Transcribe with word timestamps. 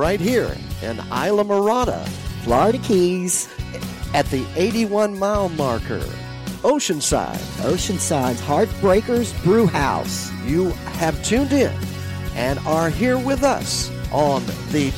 right 0.00 0.18
here 0.18 0.56
in 0.80 0.98
Isla 1.12 1.44
Morada, 1.44 2.08
Florida 2.42 2.78
Keys, 2.78 3.50
at 4.14 4.24
the 4.26 4.46
81 4.56 5.18
mile 5.18 5.50
marker, 5.50 6.02
Oceanside. 6.62 7.36
Oceanside's 7.62 8.40
Heartbreakers 8.40 9.34
Brew 9.44 9.66
House. 9.66 10.32
You 10.46 10.70
have 11.00 11.22
tuned 11.22 11.52
in 11.52 11.74
and 12.34 12.58
are 12.60 12.88
here 12.88 13.18
with 13.18 13.42
us 13.42 13.90
on 14.10 14.42
the 14.72 14.90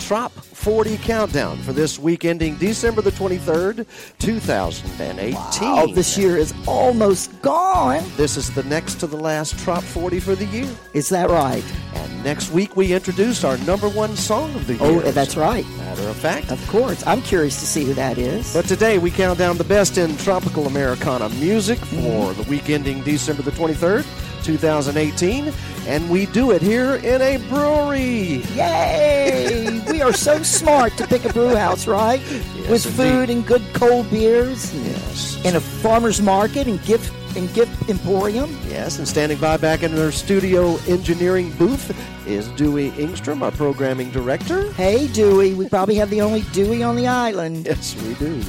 Trop 0.00 0.30
40 0.32 0.98
countdown 0.98 1.56
for 1.58 1.72
this 1.72 1.98
week 1.98 2.26
ending 2.26 2.54
December 2.56 3.00
the 3.00 3.12
23rd, 3.12 3.86
2018. 4.18 5.34
Wow, 5.62 5.86
this 5.86 6.18
year 6.18 6.36
is 6.36 6.52
almost 6.66 7.40
gone. 7.40 8.02
This 8.18 8.36
is 8.36 8.54
the 8.54 8.62
next 8.64 8.96
to 8.96 9.06
the 9.06 9.16
last 9.16 9.58
Trop 9.58 9.82
40 9.82 10.20
for 10.20 10.34
the 10.34 10.44
year. 10.46 10.68
Is 10.92 11.08
that 11.08 11.30
right? 11.30 11.64
And 11.94 12.19
next 12.22 12.50
week 12.50 12.76
we 12.76 12.92
introduce 12.92 13.44
our 13.44 13.56
number 13.58 13.88
one 13.88 14.16
song 14.16 14.54
of 14.54 14.66
the 14.66 14.78
oh, 14.80 14.90
year. 14.90 15.02
Oh, 15.04 15.10
that's 15.10 15.36
right. 15.36 15.66
Matter 15.76 16.08
of 16.08 16.16
fact. 16.16 16.50
Of 16.50 16.66
course. 16.68 17.06
I'm 17.06 17.22
curious 17.22 17.58
to 17.60 17.66
see 17.66 17.84
who 17.84 17.94
that 17.94 18.18
is. 18.18 18.52
But 18.52 18.66
today 18.66 18.98
we 18.98 19.10
count 19.10 19.38
down 19.38 19.56
the 19.56 19.64
best 19.64 19.98
in 19.98 20.16
tropical 20.18 20.66
Americana 20.66 21.28
music 21.30 21.78
for 21.78 22.32
the 22.34 22.44
week 22.48 22.70
ending 22.70 23.02
December 23.02 23.42
the 23.42 23.50
23rd, 23.50 24.04
2018. 24.44 25.52
And 25.86 26.10
we 26.10 26.26
do 26.26 26.50
it 26.50 26.62
here 26.62 26.96
in 26.96 27.20
a 27.22 27.38
brewery. 27.48 28.42
Yay! 28.54 29.82
we 29.90 30.02
are 30.02 30.12
so 30.12 30.42
smart 30.42 30.96
to 30.96 31.06
pick 31.06 31.24
a 31.24 31.32
brew 31.32 31.54
house, 31.54 31.86
right? 31.86 32.20
With 32.68 32.86
indeed. 32.86 32.96
food 32.96 33.30
and 33.30 33.46
good 33.46 33.62
cold 33.74 34.10
beers. 34.10 34.74
Yes. 34.74 35.44
In 35.44 35.56
a 35.56 35.60
farmer's 35.60 36.20
market 36.20 36.66
and 36.66 36.82
gift 36.84 37.12
and 37.36 37.52
gift 37.54 37.88
emporium. 37.88 38.56
Yes, 38.66 38.98
and 38.98 39.06
standing 39.06 39.38
by 39.38 39.56
back 39.56 39.82
in 39.82 39.94
their 39.94 40.12
studio 40.12 40.76
engineering 40.88 41.52
booth 41.58 41.96
is 42.26 42.48
Dewey 42.50 42.90
Ingstrom, 42.92 43.42
our 43.42 43.50
programming 43.50 44.10
director. 44.10 44.72
Hey, 44.72 45.08
Dewey. 45.08 45.54
We 45.54 45.68
probably 45.68 45.96
have 45.96 46.10
the 46.10 46.20
only 46.20 46.42
Dewey 46.52 46.82
on 46.82 46.96
the 46.96 47.06
island. 47.06 47.66
Yes, 47.66 48.00
we 48.02 48.14
do. 48.14 48.42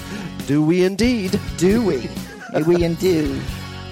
Dewey 0.47 0.83
indeed. 0.83 1.39
Dewey. 1.57 2.09
we 2.65 2.83
and 2.83 2.97
do. 2.99 3.39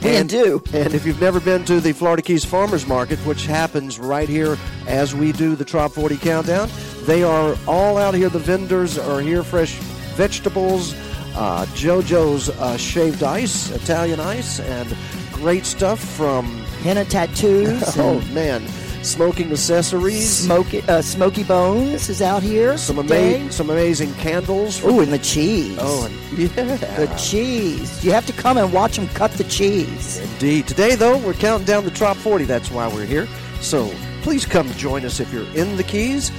We 0.03 0.15
and 0.15 0.29
do. 0.29 0.61
And 0.73 0.93
if 0.93 1.05
you've 1.05 1.21
never 1.21 1.39
been 1.39 1.65
to 1.65 1.79
the 1.79 1.93
Florida 1.93 2.21
Keys 2.21 2.45
Farmers 2.45 2.87
Market, 2.87 3.19
which 3.19 3.45
happens 3.45 3.99
right 3.99 4.29
here 4.29 4.57
as 4.87 5.13
we 5.13 5.31
do 5.31 5.55
the 5.55 5.65
Trop 5.65 5.91
40 5.91 6.17
countdown, 6.17 6.69
they 7.03 7.23
are 7.23 7.55
all 7.67 7.97
out 7.97 8.13
here. 8.13 8.29
The 8.29 8.39
vendors 8.39 8.97
are 8.97 9.21
here, 9.21 9.43
fresh 9.43 9.75
vegetables, 10.15 10.93
uh, 11.39 11.65
JoJo's 11.67 12.49
uh, 12.49 12.75
shaved 12.75 13.23
ice, 13.23 13.71
Italian 13.71 14.19
ice, 14.19 14.59
and 14.59 14.93
great 15.31 15.65
stuff 15.65 15.99
from, 15.99 16.45
Henna 16.83 17.05
tattoos. 17.05 17.81
oh 17.97 18.19
man, 18.33 18.67
smoking 19.03 19.49
accessories. 19.49 20.29
Smoky, 20.29 20.81
uh, 20.81 21.01
Smoky 21.01 21.43
Bones 21.45 22.09
is 22.09 22.21
out 22.21 22.43
here. 22.43 22.77
some, 22.77 22.97
today. 22.97 23.39
ama- 23.39 23.51
some 23.53 23.69
amazing 23.69 24.13
candles. 24.15 24.77
From, 24.77 24.89
Ooh, 24.91 24.99
and 24.99 25.13
the 25.13 25.19
cheese. 25.19 25.77
oh, 25.79 26.05
and 26.05 26.37
yeah. 26.37 26.75
the 26.97 27.07
cheese. 27.17 28.03
You 28.03 28.11
have 28.11 28.25
to 28.25 28.33
come 28.33 28.57
and 28.57 28.73
watch 28.73 28.97
them 28.97 29.07
cut 29.09 29.31
the 29.31 29.45
cheese. 29.45 30.19
Indeed. 30.33 30.67
Today, 30.67 30.95
though, 30.95 31.17
we're 31.19 31.33
counting 31.33 31.65
down 31.65 31.85
the 31.85 31.91
Trop 31.91 32.17
40. 32.17 32.43
That's 32.43 32.69
why 32.69 32.89
we're 32.89 33.05
here. 33.05 33.29
So 33.61 33.89
please 34.23 34.45
come 34.45 34.69
join 34.73 35.05
us 35.05 35.21
if 35.21 35.31
you're 35.31 35.47
in 35.55 35.77
the 35.77 35.83
Keys. 35.83 36.31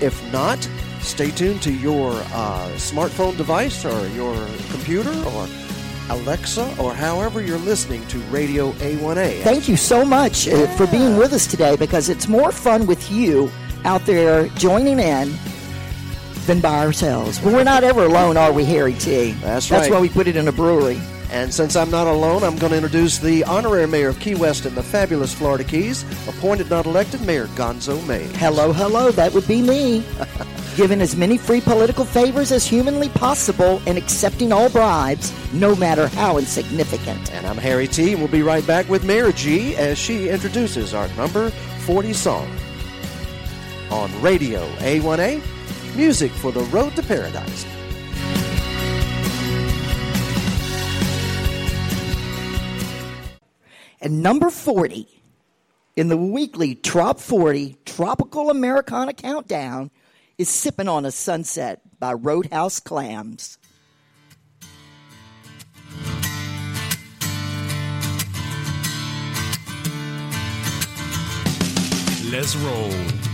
If 0.00 0.32
not, 0.32 0.66
stay 1.00 1.30
tuned 1.30 1.62
to 1.62 1.72
your 1.72 2.12
uh, 2.12 2.68
smartphone 2.76 3.36
device 3.36 3.84
or 3.84 4.08
your 4.08 4.34
computer 4.70 5.12
or 5.28 5.48
Alexa 6.10 6.74
or 6.78 6.92
however 6.92 7.40
you're 7.40 7.58
listening 7.58 8.06
to 8.08 8.18
Radio 8.30 8.72
A1A. 8.72 9.42
Thank 9.42 9.68
you 9.68 9.76
so 9.76 10.04
much 10.04 10.48
uh, 10.48 10.66
for 10.76 10.86
being 10.88 11.16
with 11.16 11.32
us 11.32 11.46
today 11.46 11.76
because 11.76 12.08
it's 12.08 12.28
more 12.28 12.52
fun 12.52 12.86
with 12.86 13.10
you 13.10 13.50
out 13.84 14.04
there 14.06 14.48
joining 14.48 14.98
in 14.98 15.32
than 16.46 16.60
by 16.60 16.84
ourselves. 16.84 17.38
But 17.38 17.52
we're 17.52 17.64
not 17.64 17.84
ever 17.84 18.04
alone, 18.04 18.36
are 18.36 18.52
we, 18.52 18.64
Harry 18.64 18.94
T? 18.94 19.32
That's 19.32 19.70
right. 19.70 19.78
That's 19.78 19.90
why 19.90 20.00
we 20.00 20.08
put 20.08 20.26
it 20.26 20.36
in 20.36 20.48
a 20.48 20.52
brewery. 20.52 21.00
And 21.30 21.54
since 21.54 21.76
I'm 21.76 21.90
not 21.90 22.08
alone, 22.08 22.42
I'm 22.42 22.56
going 22.56 22.70
to 22.70 22.76
introduce 22.76 23.18
the 23.18 23.44
honorary 23.44 23.86
mayor 23.86 24.08
of 24.08 24.18
Key 24.18 24.34
West 24.34 24.66
and 24.66 24.76
the 24.76 24.82
fabulous 24.82 25.32
Florida 25.32 25.62
Keys, 25.62 26.02
appointed 26.28 26.68
not 26.68 26.86
elected 26.86 27.20
Mayor 27.22 27.46
Gonzo 27.48 28.04
May. 28.08 28.24
Hello, 28.36 28.72
hello, 28.72 29.12
that 29.12 29.32
would 29.32 29.46
be 29.46 29.62
me. 29.62 30.04
Giving 30.76 31.00
as 31.00 31.14
many 31.14 31.38
free 31.38 31.60
political 31.60 32.04
favors 32.04 32.50
as 32.50 32.66
humanly 32.66 33.08
possible 33.10 33.80
and 33.86 33.96
accepting 33.96 34.50
all 34.50 34.68
bribes, 34.70 35.32
no 35.52 35.76
matter 35.76 36.08
how 36.08 36.38
insignificant. 36.38 37.32
And 37.32 37.46
I'm 37.46 37.58
Harry 37.58 37.86
T. 37.86 38.16
We'll 38.16 38.28
be 38.28 38.42
right 38.42 38.66
back 38.66 38.88
with 38.88 39.04
Mayor 39.04 39.30
G 39.30 39.76
as 39.76 39.98
she 39.98 40.28
introduces 40.28 40.94
our 40.94 41.06
number 41.14 41.50
40 41.86 42.12
song 42.12 42.50
on 43.90 44.10
Radio 44.20 44.66
A1A, 44.78 45.40
music 45.96 46.32
for 46.32 46.50
the 46.50 46.62
road 46.64 46.96
to 46.96 47.02
paradise. 47.02 47.66
And 54.00 54.22
number 54.22 54.48
40 54.48 55.06
in 55.94 56.08
the 56.08 56.16
weekly 56.16 56.74
Trop 56.74 57.20
40 57.20 57.76
Tropical 57.84 58.48
Americana 58.48 59.12
Countdown 59.12 59.90
is 60.38 60.48
Sipping 60.48 60.88
on 60.88 61.04
a 61.04 61.10
Sunset 61.10 61.82
by 61.98 62.14
Roadhouse 62.14 62.80
Clams. 62.80 63.58
Let's 72.30 72.56
roll. 72.56 73.29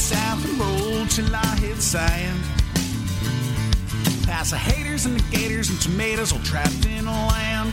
South 0.00 0.42
and 0.48 0.58
roll 0.58 1.06
till 1.06 1.34
I 1.36 1.56
hit 1.60 1.76
sand. 1.76 2.40
Past 4.24 4.52
the 4.52 4.56
haters 4.56 5.04
and 5.04 5.20
the 5.20 5.36
gators 5.36 5.68
and 5.68 5.80
tomatoes 5.80 6.32
all 6.32 6.40
trapped 6.40 6.86
in 6.86 7.06
a 7.06 7.26
land. 7.28 7.72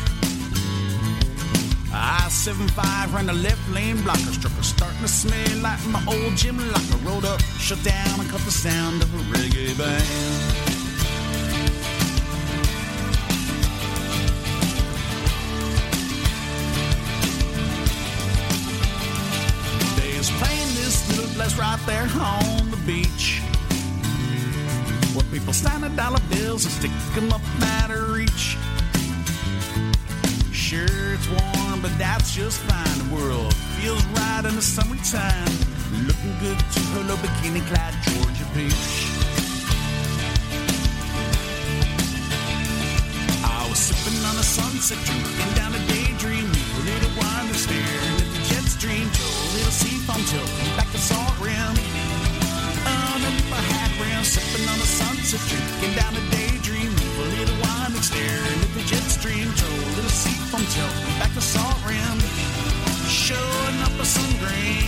I 1.93 2.27
75 2.29 3.13
ran 3.13 3.27
the 3.27 3.33
left 3.33 3.63
lane 3.71 4.01
blocker, 4.03 4.33
struck 4.37 4.53
a 4.59 4.63
starting 4.63 4.99
to 5.01 5.07
smell 5.07 5.57
like 5.61 5.79
my 5.87 6.03
old 6.05 6.35
gym 6.35 6.57
locker. 6.57 6.97
Rolled 7.05 7.25
up, 7.25 7.41
shut 7.59 7.81
down, 7.83 8.19
and 8.19 8.29
cut 8.29 8.41
the 8.41 8.51
sound 8.51 9.01
of 9.01 9.13
a 9.13 9.23
reggae 9.33 9.77
band. 9.77 10.66
Place 21.37 21.55
right 21.59 21.79
there 21.85 22.09
on 22.19 22.71
the 22.71 22.77
beach. 22.77 23.41
Where 25.13 25.25
people 25.31 25.53
stand 25.53 25.85
a 25.85 25.89
dollar 25.89 26.19
bills 26.31 26.65
and 26.65 26.73
stick 26.73 26.91
'em 27.15 27.31
up 27.31 27.41
out 27.77 27.91
of 27.91 28.09
reach. 28.09 28.57
Sure, 30.51 31.13
it's 31.13 31.27
warm, 31.29 31.79
but 31.81 31.93
that's 31.99 32.33
just 32.33 32.57
fine. 32.61 32.97
The 33.03 33.09
world 33.15 33.53
feels 33.77 34.03
right 34.17 34.45
in 34.49 34.55
the 34.55 34.65
summertime. 34.75 35.53
Looking 36.09 36.33
good 36.39 36.59
to 36.73 36.79
her 36.91 37.01
little 37.01 37.21
bikini 37.23 37.61
clad 37.69 37.93
Georgia 38.05 38.47
peach. 38.55 38.89
I 43.45 43.69
was 43.69 43.79
sipping 43.87 44.19
on 44.25 44.35
a 44.37 44.47
sunset, 44.57 44.97
drinking 45.05 45.53
down 45.59 45.75
a 45.75 45.81
daydream. 45.93 46.49
A 46.77 46.81
little 46.89 47.13
wine 47.21 47.45
and 47.45 47.59
staring 47.65 48.15
at 48.23 48.29
the 48.33 48.41
jet 48.49 48.65
stream. 48.75 49.07
A 49.07 49.53
little 49.55 49.75
sea 49.81 49.97
foam 50.05 50.23
tilting 50.31 50.71
back 50.77 50.89
the 50.91 50.97
rim. 51.39 51.73
Um, 52.85 53.17
Underneath 53.17 53.49
my 53.49 53.63
hat 53.73 53.91
rim, 53.99 54.23
sipping 54.23 54.65
on 54.69 54.79
a 54.79 54.89
sunset, 54.99 55.41
drinking 55.49 55.93
down 55.99 56.13
a 56.15 56.23
daydream. 56.31 56.91
A 56.93 57.25
little 57.35 57.57
wine 57.61 57.93
and 57.93 58.03
staring 58.03 58.59
at 58.63 58.71
the 58.73 58.83
jet 58.87 59.05
stream. 59.09 59.47
Till 59.59 59.73
a 59.73 59.91
little 59.97 60.15
sea 60.21 60.37
foam 60.49 60.63
tilting 60.73 61.19
back 61.19 61.33
the 61.33 61.41
salt 61.41 61.79
rim. 61.85 62.17
Showing 63.07 63.77
up 63.83 63.93
with 63.99 64.07
some 64.07 64.31
green 64.39 64.86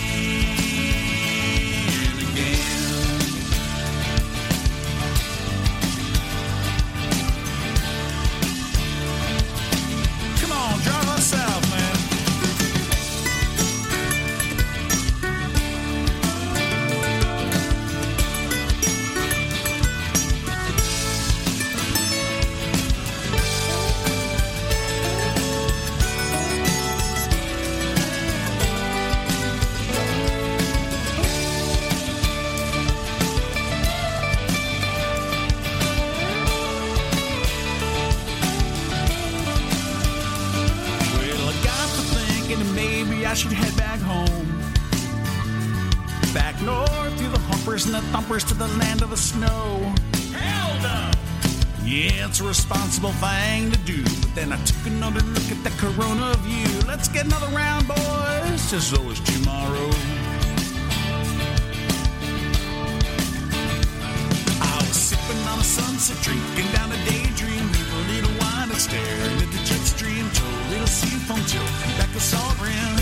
another 57.80 57.94
boys, 57.94 58.72
just 58.72 58.90
so 58.90 59.10
as 59.10 59.20
tomorrow. 59.20 59.90
I 64.62 64.78
was 64.80 64.96
sipping 64.96 65.42
on 65.48 65.60
a 65.60 65.64
sunset, 65.64 66.18
drinking 66.24 66.72
down 66.74 66.92
a 66.92 66.98
daydream, 67.06 67.68
with 67.70 67.94
a 67.94 68.02
little 68.14 68.36
wine 68.40 68.70
and 68.70 68.80
staring 68.80 69.38
at 69.40 69.52
the 69.52 69.62
jet 69.66 69.84
stream. 69.84 70.30
Told 70.31 70.54
a 70.54 70.70
little 70.70 70.88
seafoam 70.88 71.42
till 71.46 71.64
back 71.98 72.14
a 72.16 72.20
salt 72.20 72.60
rim. 72.62 72.96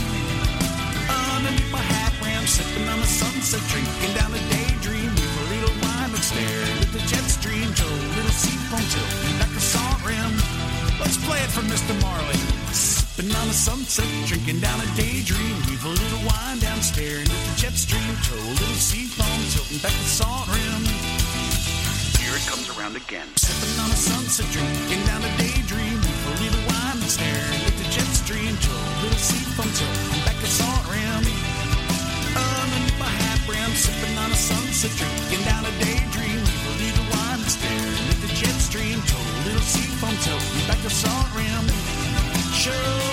Underneath 1.36 1.72
my 1.72 1.82
hat 1.82 2.14
rim, 2.22 2.46
sipping 2.46 2.88
on 2.90 3.00
a 3.00 3.08
sunset, 3.08 3.62
drinking 3.70 4.14
down 4.16 4.34
a 4.34 4.42
daydream, 4.50 5.10
with 5.14 5.44
a 5.44 5.46
little 5.54 5.76
wine 5.82 6.12
and 6.12 6.24
staring 6.24 6.78
at 6.82 6.92
the 6.94 7.04
jet 7.08 7.26
stream. 7.30 7.68
Told 7.74 7.92
a 7.92 8.12
little 8.18 8.36
seafoam 8.36 8.84
till 8.94 9.08
back 9.40 9.54
a 9.56 9.62
salt 9.62 10.00
rim. 10.06 10.34
Let's 11.00 11.18
play 11.26 11.40
it 11.40 11.52
for 11.54 11.62
Mr. 11.62 11.94
Marley. 12.02 12.57
Sipping 13.18 13.34
on 13.34 13.50
a 13.50 13.54
sunset, 13.54 14.06
drinking 14.30 14.60
down 14.62 14.78
a 14.78 14.86
daydream, 14.94 15.58
leave 15.66 15.82
a 15.82 15.90
little 15.90 16.22
wine 16.30 16.62
down, 16.62 16.78
staring 16.86 17.26
at 17.26 17.42
the 17.50 17.54
jet 17.58 17.74
stream. 17.74 18.14
Told 18.22 18.46
a 18.46 18.54
little 18.62 18.78
seafoam, 18.78 19.42
tilting 19.50 19.82
back 19.82 19.90
the 19.90 20.06
salt 20.06 20.46
rim. 20.46 20.86
Here 22.22 22.38
it 22.38 22.46
comes 22.46 22.70
around 22.78 22.94
again. 22.94 23.26
Sipping 23.34 23.74
on 23.82 23.90
a 23.90 23.98
sunset, 23.98 24.46
drinking 24.54 25.02
down 25.10 25.26
a 25.26 25.34
daydream, 25.34 25.98
leave 25.98 26.26
a 26.30 26.34
little 26.46 26.62
wine 26.70 27.02
and 27.02 27.10
staring 27.10 27.62
at 27.66 27.74
the 27.82 27.90
jet 27.90 28.06
stream. 28.14 28.54
Told 28.62 28.86
a 28.86 28.96
little 29.02 29.18
seafoam, 29.18 29.72
tilting 29.74 30.22
back 30.22 30.38
the 30.38 30.52
salt 30.54 30.86
rim. 30.86 31.26
Underneath 32.38 33.02
my 33.02 33.10
hat 33.10 33.42
brim, 33.50 33.74
sipping 33.74 34.14
on 34.22 34.30
a 34.30 34.38
sunset, 34.38 34.94
drinking 34.94 35.42
down 35.42 35.66
a 35.66 35.74
daydream, 35.82 36.38
leave 36.38 36.66
a 36.70 36.74
little 36.86 37.08
wine 37.18 37.42
and 37.42 37.50
staring 37.50 38.06
at 38.14 38.20
the 38.22 38.30
jet 38.38 38.58
stream. 38.62 39.02
Told 39.10 39.26
a 39.26 39.38
little 39.50 39.66
seafoam, 39.66 40.14
tilting 40.22 40.66
back 40.70 40.78
the 40.86 40.94
salt 40.94 41.34
rim. 41.34 41.66
Showing 42.58 43.07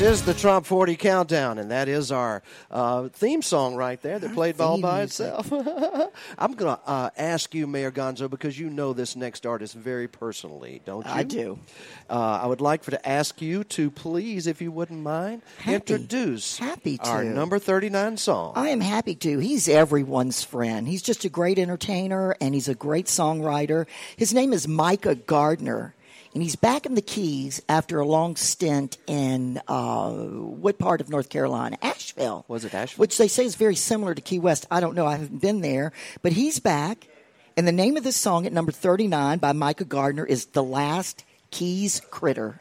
This 0.00 0.20
is 0.20 0.22
the 0.22 0.32
Trop 0.32 0.64
40 0.64 0.96
Countdown, 0.96 1.58
and 1.58 1.70
that 1.72 1.86
is 1.86 2.10
our 2.10 2.42
uh, 2.70 3.10
theme 3.10 3.42
song 3.42 3.74
right 3.74 4.00
there 4.00 4.18
that 4.18 4.32
played 4.32 4.58
all 4.58 4.80
by 4.80 5.02
itself. 5.02 5.52
I'm 6.38 6.54
going 6.54 6.74
to 6.74 6.80
uh, 6.86 7.10
ask 7.18 7.54
you, 7.54 7.66
Mayor 7.66 7.90
Gonzo, 7.90 8.30
because 8.30 8.58
you 8.58 8.70
know 8.70 8.94
this 8.94 9.14
next 9.14 9.44
artist 9.44 9.74
very 9.74 10.08
personally, 10.08 10.80
don't 10.86 11.04
you? 11.04 11.12
I 11.12 11.22
do. 11.22 11.58
Uh, 12.08 12.40
I 12.42 12.46
would 12.46 12.62
like 12.62 12.82
for 12.82 12.92
to 12.92 13.08
ask 13.08 13.42
you 13.42 13.62
to 13.62 13.90
please, 13.90 14.46
if 14.46 14.62
you 14.62 14.72
wouldn't 14.72 15.02
mind, 15.02 15.42
Happy. 15.58 15.74
introduce 15.74 16.56
Happy 16.56 16.96
to. 16.96 17.06
our 17.06 17.22
number 17.22 17.58
39 17.58 18.16
song. 18.16 18.54
I 18.56 18.70
am 18.70 18.80
happy 18.80 19.14
to. 19.16 19.38
He's 19.38 19.68
everyone's 19.68 20.42
friend. 20.42 20.88
He's 20.88 21.02
just 21.02 21.26
a 21.26 21.28
great 21.28 21.58
entertainer 21.58 22.34
and 22.40 22.54
he's 22.54 22.68
a 22.68 22.74
great 22.74 23.04
songwriter. 23.04 23.86
His 24.16 24.32
name 24.32 24.54
is 24.54 24.66
Micah 24.66 25.14
Gardner. 25.14 25.94
And 26.32 26.42
he's 26.42 26.54
back 26.54 26.86
in 26.86 26.94
the 26.94 27.02
Keys 27.02 27.60
after 27.68 27.98
a 27.98 28.06
long 28.06 28.36
stint 28.36 28.98
in 29.08 29.60
uh, 29.66 30.12
what 30.12 30.78
part 30.78 31.00
of 31.00 31.08
North 31.08 31.28
Carolina? 31.28 31.76
Asheville. 31.82 32.44
Was 32.46 32.64
it 32.64 32.72
Asheville? 32.72 33.02
Which 33.02 33.18
they 33.18 33.26
say 33.26 33.44
is 33.44 33.56
very 33.56 33.74
similar 33.74 34.14
to 34.14 34.20
Key 34.20 34.38
West. 34.38 34.64
I 34.70 34.78
don't 34.78 34.94
know. 34.94 35.06
I 35.06 35.16
haven't 35.16 35.40
been 35.40 35.60
there. 35.60 35.92
But 36.22 36.32
he's 36.32 36.60
back. 36.60 37.08
And 37.56 37.66
the 37.66 37.72
name 37.72 37.96
of 37.96 38.04
this 38.04 38.16
song 38.16 38.46
at 38.46 38.52
number 38.52 38.70
39 38.70 39.38
by 39.38 39.52
Micah 39.52 39.84
Gardner 39.84 40.24
is 40.24 40.46
The 40.46 40.62
Last 40.62 41.24
Keys 41.50 42.00
Critter. 42.10 42.60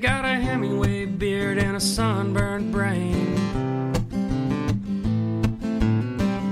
Got 0.00 0.24
a 0.24 0.34
Hemingway 0.36 1.06
beard 1.06 1.58
and 1.58 1.76
a 1.76 1.80
sunburned 1.80 2.70
brain. 2.70 3.34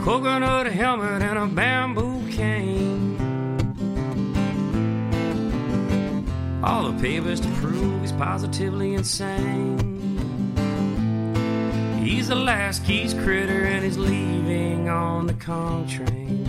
Coconut 0.02 0.66
helmet 0.66 1.22
and 1.22 1.38
a 1.38 1.46
bamboo 1.46 2.28
cane. 2.28 3.16
All 6.64 6.90
the 6.90 7.00
papers 7.00 7.38
to 7.40 7.48
prove 7.60 8.00
he's 8.00 8.10
positively 8.10 8.94
insane. 8.94 9.78
He's 12.02 12.26
the 12.26 12.34
last 12.34 12.84
Keys 12.84 13.14
critter 13.14 13.64
and 13.64 13.84
he's 13.84 13.96
leaving 13.96 14.88
on 14.88 15.28
the 15.28 15.34
Conch 15.34 15.94
train. 15.94 16.45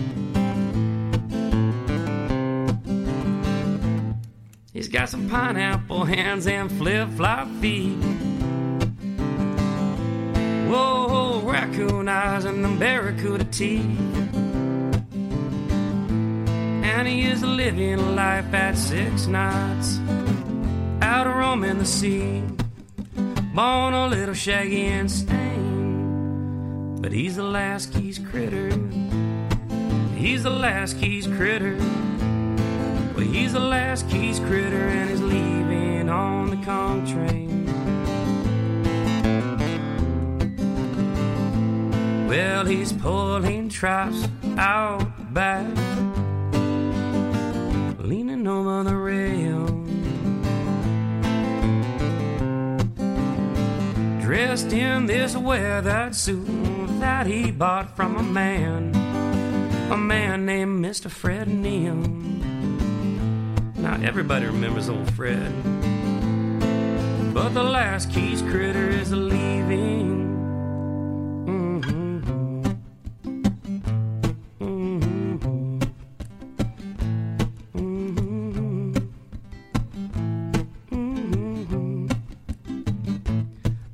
He's 4.78 4.90
got 4.90 5.10
some 5.10 5.28
pineapple 5.28 6.06
hands 6.06 6.46
and 6.46 6.72
flip 6.72 7.10
flop 7.18 7.48
feet. 7.62 7.98
Whoa, 10.70 11.42
raccoon 11.44 12.08
eyes 12.08 12.46
and 12.46 12.64
them 12.64 12.78
barracuda 12.78 13.46
teeth. 13.46 13.82
And 16.84 17.08
he 17.08 17.24
is 17.24 17.42
living 17.42 18.16
life 18.16 18.54
at 18.54 18.78
six 18.78 19.26
knots, 19.26 19.98
out 21.02 21.26
roaming 21.26 21.80
the 21.80 21.86
sea. 21.86 22.44
Born 23.56 23.96
a 23.96 24.06
little 24.10 24.36
shaggy 24.36 24.86
and 24.86 25.10
stained, 25.10 27.02
but 27.02 27.12
he's 27.12 27.36
the 27.38 27.42
last 27.42 27.92
Keys 27.94 28.20
critter. 28.20 28.70
He's 30.16 30.44
the 30.44 30.52
last 30.52 31.00
Keys 31.00 31.26
critter. 31.26 31.80
Well, 33.18 33.26
he's 33.26 33.54
the 33.54 33.60
last 33.60 34.08
Keys 34.12 34.40
critter 34.40 34.90
and 34.90 35.10
he's 35.10 35.22
leaving 35.22 36.08
on 36.08 36.52
the 36.52 36.58
Conch 36.58 37.10
train. 37.10 37.66
Well, 42.28 42.66
he's 42.66 42.94
pulling 42.94 43.70
traps 43.70 44.28
out 44.60 45.34
back, 45.34 45.66
leaning 47.98 48.46
over 48.46 48.84
the 48.84 48.96
rail. 48.96 49.66
Dressed 54.22 54.72
in 54.72 55.08
this 55.08 55.36
weathered 55.36 56.16
suit 56.16 56.46
that 57.00 57.26
he 57.26 57.50
bought 57.50 57.96
from 57.96 58.16
a 58.18 58.22
man, 58.22 58.94
a 59.92 59.98
man 59.98 60.46
named 60.46 60.86
Mr. 60.86 61.10
Fred 61.10 61.48
Neal. 61.48 62.37
Now, 63.88 64.02
everybody 64.04 64.46
remembers 64.46 64.90
old 64.90 65.10
Fred. 65.14 65.50
But 67.34 67.54
the 67.54 67.64
last 67.64 68.12
Keys 68.12 68.42
critter 68.42 68.90
is 68.90 69.14
leaving. 69.14 70.28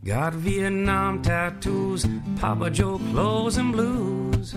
Got 0.04 0.34
Vietnam 0.34 1.22
tattoos, 1.22 2.08
Papa 2.38 2.72
Joe 2.72 2.98
clothes 3.12 3.58
and 3.58 3.72
blues. 3.72 4.56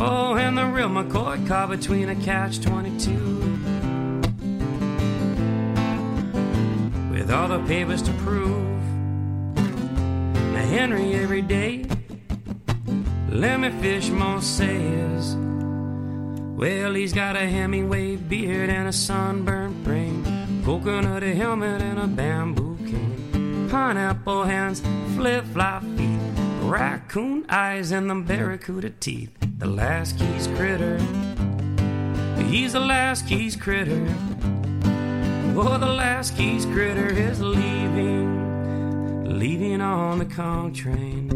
Oh, 0.00 0.36
and 0.36 0.56
the 0.56 0.64
real 0.64 0.88
McCoy 0.88 1.44
caught 1.48 1.70
between 1.70 2.08
a 2.08 2.14
catch 2.14 2.60
22. 2.60 3.10
With 7.10 7.32
all 7.32 7.48
the 7.48 7.58
papers 7.66 8.02
to 8.02 8.12
prove. 8.12 8.80
Now, 9.56 10.64
Henry, 10.66 11.14
every 11.14 11.42
day, 11.42 11.84
let 13.28 13.58
me 13.58 13.70
fish 13.80 14.08
more 14.10 14.40
says. 14.40 15.34
Well, 15.34 16.94
he's 16.94 17.12
got 17.12 17.34
a 17.34 17.46
Hemingway 17.46 18.16
beard 18.16 18.70
and 18.70 18.86
a 18.86 18.92
sunburned 18.92 19.82
brain, 19.82 20.24
coconut 20.64 21.24
a 21.24 21.34
helmet 21.34 21.82
and 21.82 21.98
a 21.98 22.06
bamboo 22.06 22.76
cane, 22.86 23.68
pineapple 23.68 24.44
hands, 24.44 24.80
flip 25.16 25.44
flop 25.46 25.82
feet, 25.96 26.20
raccoon 26.62 27.46
eyes 27.48 27.90
and 27.90 28.08
the 28.08 28.14
barracuda 28.14 28.90
teeth. 28.90 29.47
The 29.58 29.66
last 29.66 30.16
keys 30.16 30.46
critter, 30.54 30.98
he's 32.44 32.74
the 32.74 32.80
last 32.80 33.26
keys 33.26 33.56
critter. 33.56 34.06
Oh, 35.56 35.76
the 35.78 35.86
last 35.86 36.36
keys 36.36 36.64
critter 36.64 37.08
is 37.08 37.40
leaving, 37.40 39.24
leaving 39.36 39.80
on 39.80 40.20
the 40.20 40.26
Conch 40.26 40.78
train. 40.78 41.28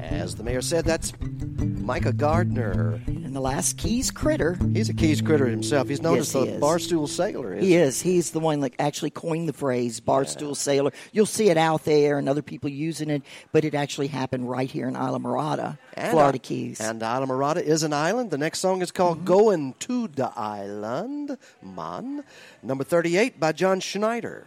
As 0.00 0.36
the 0.36 0.44
mayor 0.44 0.62
said, 0.62 0.84
that's 0.84 1.12
Micah 1.58 2.12
Gardner. 2.12 3.00
Last 3.44 3.76
Keys 3.76 4.10
critter, 4.10 4.56
He's 4.72 4.88
a 4.88 4.94
Keys 4.94 5.20
critter 5.20 5.44
himself. 5.46 5.86
He's 5.86 6.00
known 6.00 6.16
Yes, 6.16 6.34
as 6.34 6.46
the 6.46 6.58
barstool 6.58 7.06
sailor. 7.06 7.52
isn't 7.52 7.62
he 7.62 7.74
is. 7.76 8.00
He's 8.00 8.30
the 8.30 8.40
one 8.40 8.60
that 8.60 8.72
actually 8.78 9.10
coined 9.10 9.50
the 9.50 9.52
phrase 9.52 10.00
barstool 10.00 10.56
sailor. 10.56 10.92
You'll 11.12 11.26
see 11.26 11.50
it 11.50 11.58
out 11.58 11.84
there 11.84 12.16
and 12.18 12.26
other 12.26 12.40
people 12.40 12.70
using 12.70 13.10
it, 13.10 13.22
but 13.52 13.66
it 13.66 13.74
actually 13.74 14.06
happened 14.06 14.48
right 14.48 14.70
here 14.70 14.88
in 14.88 14.96
Isla 14.96 15.18
Morada, 15.20 15.76
And, 15.92 16.12
Florida 16.12 16.38
uh, 16.38 16.42
Keys. 16.42 16.80
And 16.80 17.02
Isla 17.02 17.26
Morada 17.26 17.60
is 17.60 17.82
an 17.82 17.92
island. 17.92 18.30
The 18.30 18.38
next 18.38 18.60
song 18.60 18.80
is 18.80 18.90
called 18.90 19.18
Mm-hmm. 19.18 19.26
Going 19.26 19.74
to 19.80 20.08
the 20.08 20.32
Island, 20.34 21.36
Man. 21.62 22.24
Number 22.62 22.82
38 22.82 23.38
by 23.38 23.52
John 23.52 23.78
Schneider. 23.80 24.46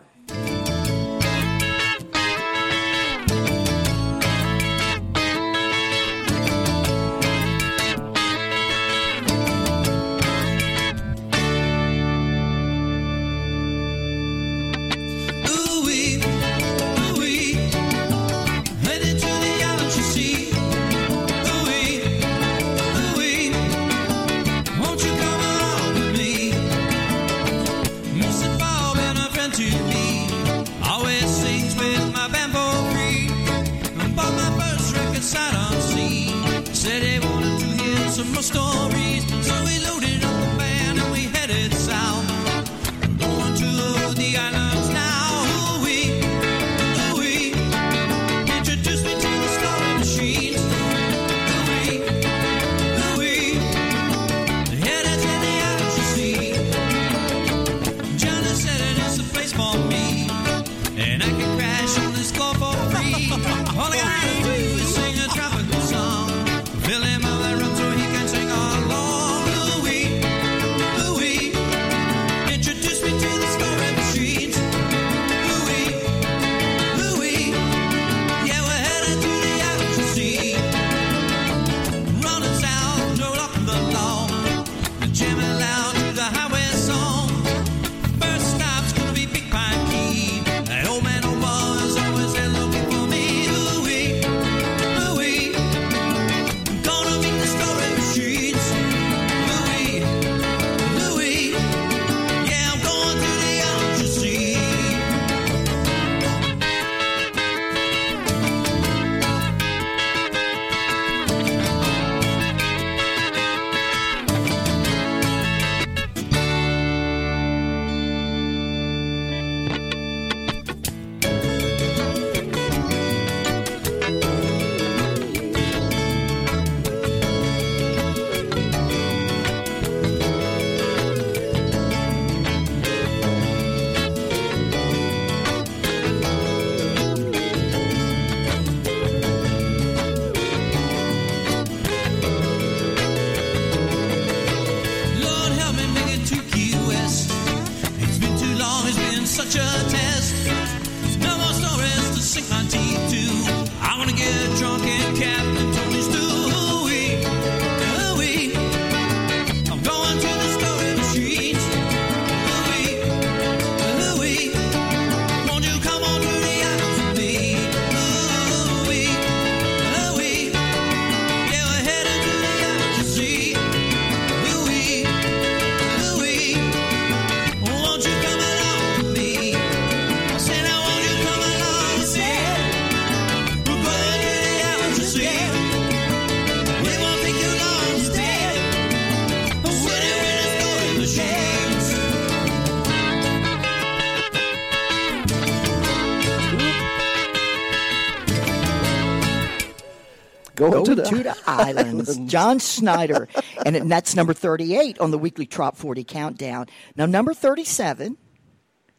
Going, 200.72 200.84
Going 200.84 200.98
to 200.98 201.04
the, 201.04 201.04
to 201.10 201.24
the 201.24 201.38
islands. 201.48 202.18
John 202.26 202.60
Schneider. 202.60 203.28
and, 203.66 203.76
it- 203.76 203.82
and 203.82 203.92
that's 203.92 204.16
number 204.16 204.34
38 204.34 205.00
on 205.00 205.12
the 205.12 205.18
weekly 205.18 205.46
Trop 205.46 205.78
40 205.78 206.04
countdown. 206.04 206.68
Now, 206.96 207.06
number 207.06 207.34
37. 207.34 208.18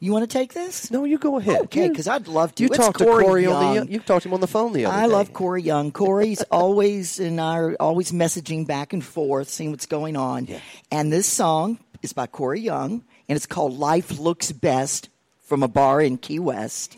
You 0.01 0.13
want 0.13 0.23
to 0.31 0.33
take 0.33 0.53
this? 0.55 0.93
No, 0.93 1.03
you 1.05 1.19
go 1.19 1.39
ahead. 1.39 1.63
Okay, 1.63 1.89
'cause 1.89 2.07
I'd 2.07 2.29
love 2.29 2.55
to. 2.55 2.63
You 2.63 2.69
It's 2.69 2.77
talked 2.79 2.99
to 2.99 3.05
Corey 3.05 3.25
Corey 3.25 3.47
on 3.47 3.75
Young. 3.75 3.87
the. 3.87 3.93
You 3.93 3.99
talked 3.99 4.23
to 4.23 4.29
him 4.29 4.35
on 4.35 4.41
the 4.41 4.47
phone 4.47 4.73
the 4.73 4.85
other 4.87 4.97
I 4.97 5.07
day. 5.09 5.13
love 5.13 5.33
Corey 5.33 5.61
Young. 5.63 5.91
Corey's 5.91 6.41
always 6.53 7.19
and 7.19 7.41
I 7.41 7.57
are 7.59 7.77
always 7.81 8.13
messaging 8.13 8.65
back 8.65 8.93
and 8.93 9.05
forth, 9.05 9.49
seeing 9.49 9.73
what's 9.73 9.87
going 9.87 10.15
on. 10.17 10.47
And 10.93 11.13
this 11.13 11.27
song 11.27 11.81
is 12.01 12.13
by 12.13 12.29
Corey 12.29 12.61
Young, 12.61 13.03
and 13.29 13.35
it's 13.35 13.47
called 13.47 13.77
"Life 13.77 14.21
Looks 14.21 14.53
Best" 14.53 15.09
from 15.43 15.65
a 15.65 15.69
bar 15.69 16.01
in 16.01 16.17
Key 16.17 16.39
West. 16.39 16.97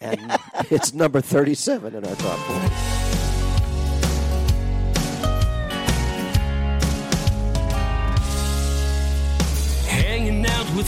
and 0.00 0.36
it's 0.68 0.92
number 0.92 1.20
thirty-seven 1.20 1.94
in 1.94 2.04
our 2.04 2.14
top 2.16 2.38
four. 2.40 3.05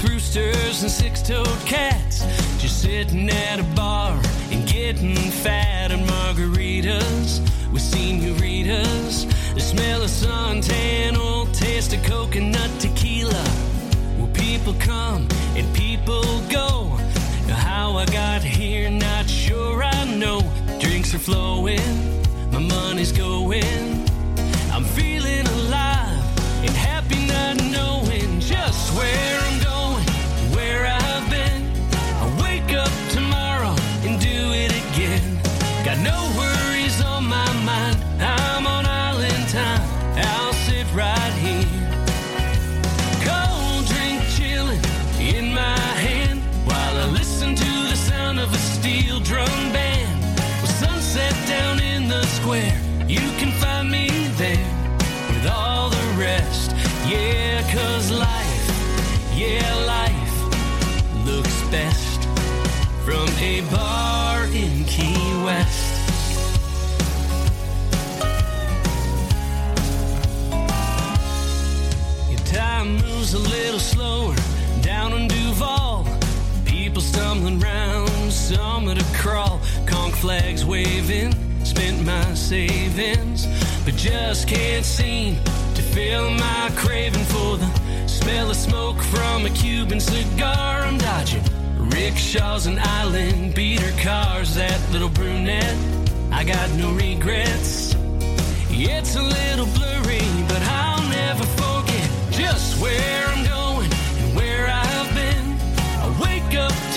With 0.03 0.11
roosters 0.11 0.83
and 0.83 0.91
six-toed 0.91 1.47
cats, 1.65 2.25
just 2.59 2.83
sitting 2.83 3.29
at 3.31 3.61
a 3.61 3.65
bar 3.75 4.21
and 4.51 4.67
getting 4.69 5.15
fat 5.15 5.93
on 5.93 6.01
margaritas 6.01 7.41
with 7.73 7.83
senoritas. 7.83 9.25
The 9.55 9.61
smell 9.61 10.03
of 10.03 10.11
suntan 10.11 11.17
oil, 11.17 11.47
taste 11.47 11.95
of 11.95 12.03
coconut 12.05 12.71
tequila. 12.79 13.45
Well, 14.19 14.31
people 14.33 14.75
come 14.75 15.27
and 15.57 15.75
people 15.75 16.23
go. 16.49 16.97
Now, 17.47 17.55
how 17.55 17.97
I 17.97 18.07
got 18.07 18.43
here, 18.43 18.91
not 18.91 19.29
sure 19.29 19.83
I 19.83 20.05
know. 20.17 20.41
Drinks 20.79 21.15
are 21.15 21.19
flowing, 21.19 22.23
my 22.53 22.61
money's 22.61 23.13
going. 23.13 24.07
I'm 24.73 24.85
feeling 24.85 25.38
at 78.59 79.01
a 79.01 79.19
crawl. 79.19 79.61
Conch 79.87 80.15
flags 80.15 80.65
waving, 80.65 81.33
spent 81.65 82.05
my 82.05 82.35
savings, 82.35 83.47
but 83.85 83.95
just 83.95 84.49
can't 84.49 84.85
seem 84.85 85.37
to 85.75 85.83
fill 85.83 86.31
my 86.31 86.71
craving 86.77 87.25
for 87.25 87.57
the 87.57 88.07
smell 88.07 88.51
of 88.51 88.57
smoke 88.57 89.01
from 89.03 89.47
a 89.47 89.51
Cuban 89.51 90.01
cigar. 90.01 90.83
I'm 90.83 90.99
dodging 90.99 91.43
rickshaws 91.91 92.67
and 92.67 92.79
island 92.79 93.55
beater 93.55 93.93
cars. 94.03 94.55
That 94.55 94.81
little 94.93 95.11
brunette, 95.11 95.77
I 96.33 96.45
got 96.45 96.71
no 96.73 96.93
regrets. 96.93 97.95
It's 98.71 99.17
a 99.17 99.23
little 99.23 99.67
blurry, 99.67 100.23
but 100.49 100.63
I'll 100.63 101.09
never 101.09 101.45
forget 101.45 102.11
just 102.31 102.81
where 102.81 103.27
I'm 103.27 103.45
going 103.45 103.91
and 104.21 104.37
where 104.37 104.69
I've 104.69 105.15
been. 105.15 105.47
I 106.03 106.07
wake 106.23 106.55
up 106.59 106.88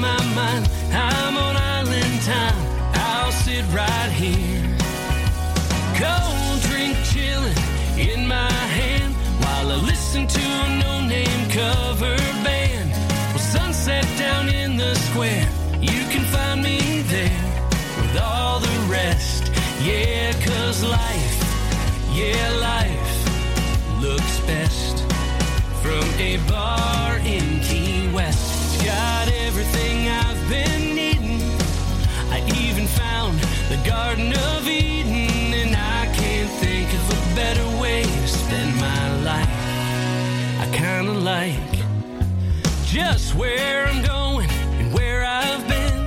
my 0.00 0.22
mind. 0.34 0.68
I'm 0.92 1.36
on 1.36 1.56
island 1.56 2.22
time. 2.22 2.60
I'll 2.94 3.32
sit 3.32 3.64
right 3.72 4.10
here. 4.10 4.76
Cold 6.00 6.60
drink 6.68 6.96
chilling 7.10 7.56
in 7.98 8.26
my 8.26 8.52
hand 8.78 9.14
while 9.42 9.72
I 9.72 9.76
listen 9.76 10.26
to 10.26 10.40
a 10.40 10.78
no 10.84 11.00
name 11.06 11.50
cover 11.50 12.16
band. 12.44 12.90
Well, 13.32 13.38
sunset 13.38 14.06
down 14.18 14.48
in 14.48 14.76
the 14.76 14.94
square, 15.06 15.48
you 15.80 16.02
can 16.12 16.24
find 16.24 16.62
me 16.62 17.02
there 17.02 17.44
with 18.00 18.20
all 18.20 18.60
the 18.60 18.78
rest. 18.90 19.50
Yeah, 19.82 20.32
cause 20.44 20.82
life, 20.82 21.38
yeah, 22.12 22.50
life 22.60 24.00
looks 24.00 24.40
best 24.40 24.98
from 25.82 26.04
a 26.18 26.36
bar 26.48 26.95
kinda 40.76 41.12
like 41.12 41.74
just 42.84 43.34
where 43.34 43.86
I'm 43.86 44.02
going 44.04 44.50
and 44.78 44.92
where 44.92 45.24
I've 45.24 45.66
been. 45.66 45.98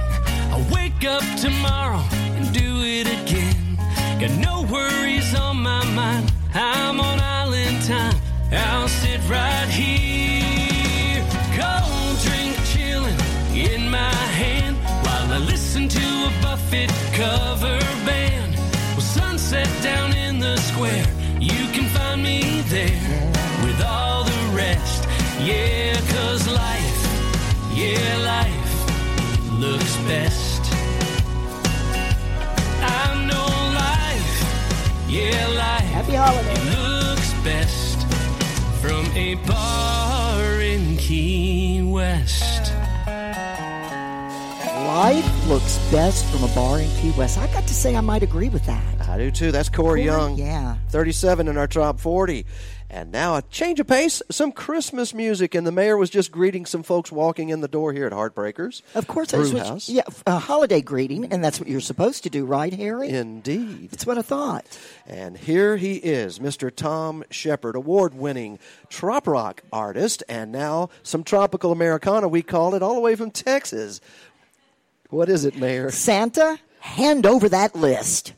I 0.54 0.58
wake 0.72 1.04
up 1.06 1.24
tomorrow 1.42 2.04
and 2.38 2.54
do 2.54 2.82
it 2.84 3.08
again. 3.08 3.80
Got 4.20 4.34
no 4.38 4.62
worries 4.72 5.34
on 5.34 5.58
my 5.64 5.84
mind. 5.96 6.32
I'm 6.54 7.00
on 7.00 7.20
island 7.20 7.82
time. 7.84 8.16
I'll 8.52 8.88
sit 8.88 9.20
right 9.28 9.70
here. 9.70 11.26
Cold 11.58 12.16
drink 12.26 12.56
chilling 12.72 13.20
in 13.56 13.90
my 13.90 14.14
hand 14.42 14.78
while 15.04 15.34
I 15.34 15.40
listen 15.40 15.88
to 15.88 16.08
a 16.30 16.32
Buffett 16.44 16.92
cover 17.14 17.80
band. 18.06 18.56
Well, 18.94 19.02
sunset 19.02 19.70
down 19.82 20.14
in 20.14 20.38
the 20.38 20.58
square. 20.58 21.08
You 21.40 21.66
can 21.74 21.86
find 21.86 22.22
me 22.22 22.62
there 22.68 23.39
the 24.80 25.08
rest. 25.08 25.08
Yeah, 25.42 25.94
cause 26.12 26.48
life, 26.48 27.74
yeah, 27.74 28.18
life 28.26 29.60
looks 29.60 29.98
best. 30.08 30.62
I 32.82 33.26
know 33.28 33.46
life, 33.74 35.10
yeah, 35.10 35.48
life 35.48 35.90
Happy 35.92 36.14
holiday. 36.14 36.60
looks 36.76 37.34
best 37.44 38.08
from 38.82 39.06
a 39.16 39.36
bar 39.48 40.62
in 40.62 40.98
Key 40.98 41.82
West. 41.84 42.74
Life 44.86 45.48
looks 45.48 45.78
best 45.92 46.26
from 46.32 46.44
a 46.50 46.54
bar 46.56 46.80
in 46.80 46.90
Key 46.98 47.12
West. 47.18 47.38
I 47.38 47.48
got 47.48 47.66
to 47.68 47.74
say, 47.74 47.96
I 47.96 48.02
might 48.02 48.24
agree 48.24 48.50
with 48.50 48.66
that. 48.66 48.84
I 49.08 49.18
do 49.18 49.32
too. 49.32 49.52
That's 49.52 49.70
Corey, 49.70 49.88
Corey, 49.88 50.04
Young. 50.06 50.36
yeah. 50.38 50.78
37 50.90 51.48
in 51.48 51.58
our 51.58 51.68
top 51.68 52.00
40. 52.00 52.46
And 52.92 53.12
now 53.12 53.36
a 53.36 53.44
change 53.44 53.80
of 53.80 53.86
pace, 53.86 54.22
some 54.32 54.52
Christmas 54.52 55.14
music. 55.14 55.54
And 55.54 55.68
the 55.68 55.72
mayor 55.72 55.96
was 55.96 56.10
just 56.10 56.32
greeting 56.32 56.66
some 56.66 56.82
folks 56.82 57.12
walking 57.12 57.50
in 57.50 57.62
the 57.62 57.68
door 57.68 57.94
here 57.94 58.08
at 58.08 58.12
Heartbreakers. 58.14 58.82
Of 58.96 59.06
course, 59.06 59.32
I 59.34 59.38
Brew 59.38 59.52
just 59.52 59.68
House. 59.68 59.90
yeah, 59.90 60.02
a 60.26 60.40
holiday 60.40 60.82
greeting, 60.82 61.26
and 61.32 61.44
that's 61.44 61.60
what 61.60 61.70
you're 61.70 61.82
supposed 61.82 62.24
to 62.24 62.32
do, 62.32 62.46
right, 62.46 62.74
Harry? 62.74 63.10
Indeed. 63.10 63.92
That's 63.92 64.08
what 64.08 64.18
I 64.18 64.24
thought. 64.24 64.66
And 65.06 65.38
here 65.38 65.78
he 65.78 65.98
is, 65.98 66.40
Mr. 66.40 66.76
Tom 66.76 67.24
Shepard, 67.30 67.76
award 67.76 68.16
winning 68.16 68.58
trop 68.90 69.28
rock 69.28 69.62
artist, 69.72 70.24
and 70.28 70.52
now 70.52 70.90
some 71.04 71.24
tropical 71.24 71.72
Americana, 71.72 72.28
we 72.28 72.42
call 72.42 72.74
it, 72.74 72.82
all 72.82 72.96
the 72.96 73.02
way 73.02 73.16
from 73.16 73.30
Texas. 73.30 74.02
What 75.12 75.30
is 75.30 75.46
it, 75.46 75.56
Mayor? 75.56 75.92
Santa, 75.92 76.58
hand 76.80 77.28
over 77.28 77.50
that 77.50 77.76
list. 77.76 78.34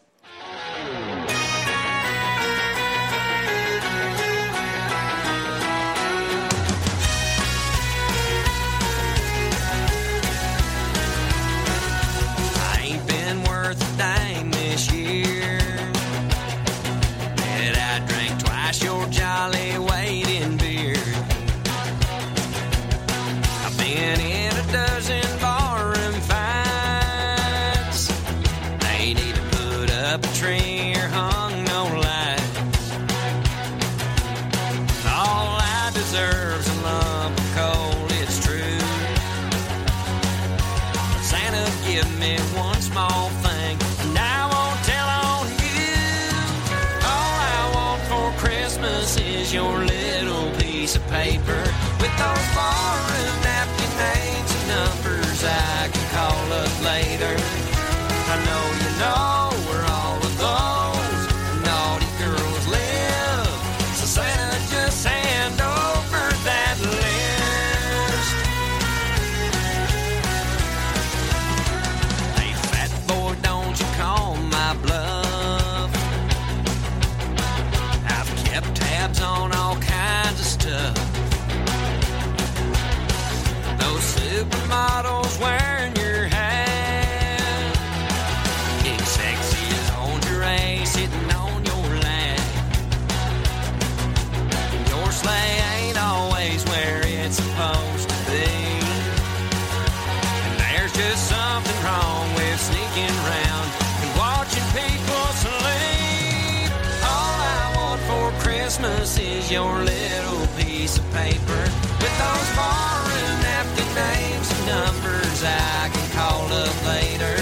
Your 109.51 109.83
little 109.83 110.47
piece 110.55 110.97
of 110.97 111.03
paper 111.11 111.63
with 111.99 112.15
those 112.23 112.49
barroom 112.55 113.35
napkin 113.43 113.93
names 113.93 114.49
and 114.49 114.65
numbers 114.65 115.43
I 115.43 115.89
can 115.91 116.09
call 116.11 116.45
up 116.53 116.87
later. 116.87 117.35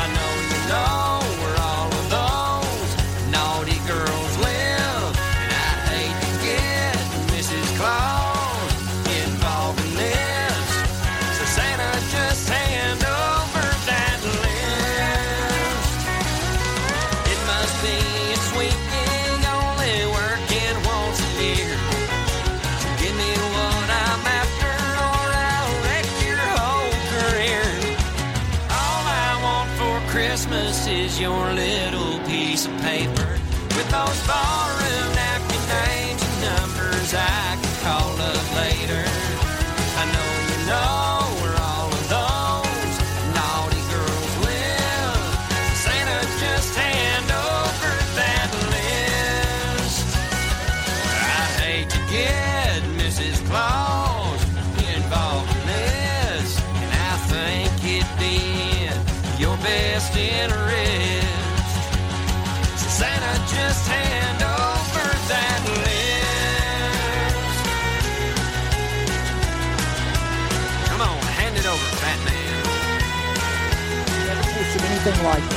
I 0.00 0.06
know 0.16 0.32
you 0.48 0.60
know 0.72 1.20
where 1.42 1.58
all 1.60 1.92
of 1.92 2.06
those 2.08 2.90
naughty 3.30 3.78
girls 3.86 4.32
live, 4.38 5.12
and 5.42 5.52
I 5.52 5.70
hate 5.92 6.18
to 6.24 6.32
get 6.42 6.96
Mrs. 7.36 7.76
Claus 7.76 8.19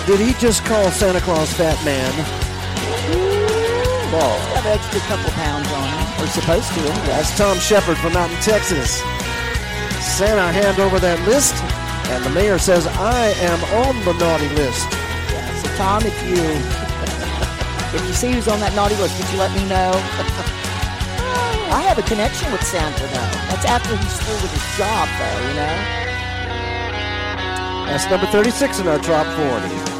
Did 0.06 0.20
he 0.20 0.34
just 0.34 0.66
call 0.66 0.92
Santa 0.92 1.22
Claus 1.22 1.54
Fat 1.54 1.80
Man? 1.86 2.12
Well, 4.12 4.36
got 4.54 4.66
an 4.66 4.76
extra 4.76 5.00
couple 5.08 5.32
pounds 5.32 5.72
on 5.72 5.88
him. 5.88 6.20
We're 6.20 6.28
supposed 6.28 6.68
to, 6.76 6.80
anyway. 6.82 7.08
That's 7.08 7.32
Tom 7.38 7.58
Shepard 7.58 7.98
from 7.98 8.18
out 8.18 8.30
in 8.30 8.36
Texas. 8.44 9.00
Santa 10.04 10.52
hand 10.52 10.82
over 10.84 11.00
that 11.00 11.16
list, 11.26 11.56
and 12.12 12.20
the 12.26 12.30
mayor 12.32 12.60
says, 12.60 12.86
I 13.00 13.32
am 13.48 13.64
on 13.80 13.96
the 14.04 14.12
naughty 14.20 14.50
list. 14.60 14.92
Yeah, 15.32 15.48
so 15.64 15.72
Tom, 15.80 16.04
if 16.04 16.14
you 16.28 16.36
if 17.96 18.06
you 18.06 18.14
see 18.14 18.34
who's 18.34 18.50
on 18.50 18.60
that 18.60 18.76
naughty 18.76 19.00
list, 19.00 19.16
could 19.16 19.32
you 19.32 19.40
let 19.40 19.56
me 19.56 19.64
know? 19.72 19.96
I 21.72 21.80
have 21.88 21.98
a 21.98 22.04
connection 22.04 22.52
with 22.52 22.62
Santa 22.62 23.08
though. 23.08 23.34
That's 23.50 23.66
after 23.66 23.96
he's 23.96 24.20
through 24.20 24.36
with 24.44 24.52
his 24.52 24.68
job 24.78 25.08
though, 25.16 25.40
you 25.48 25.56
know? 25.56 26.04
That's 27.88 28.06
number 28.12 28.28
36 28.28 28.80
in 28.80 28.88
our 28.90 29.00
top 29.00 29.26
40. 29.72 29.93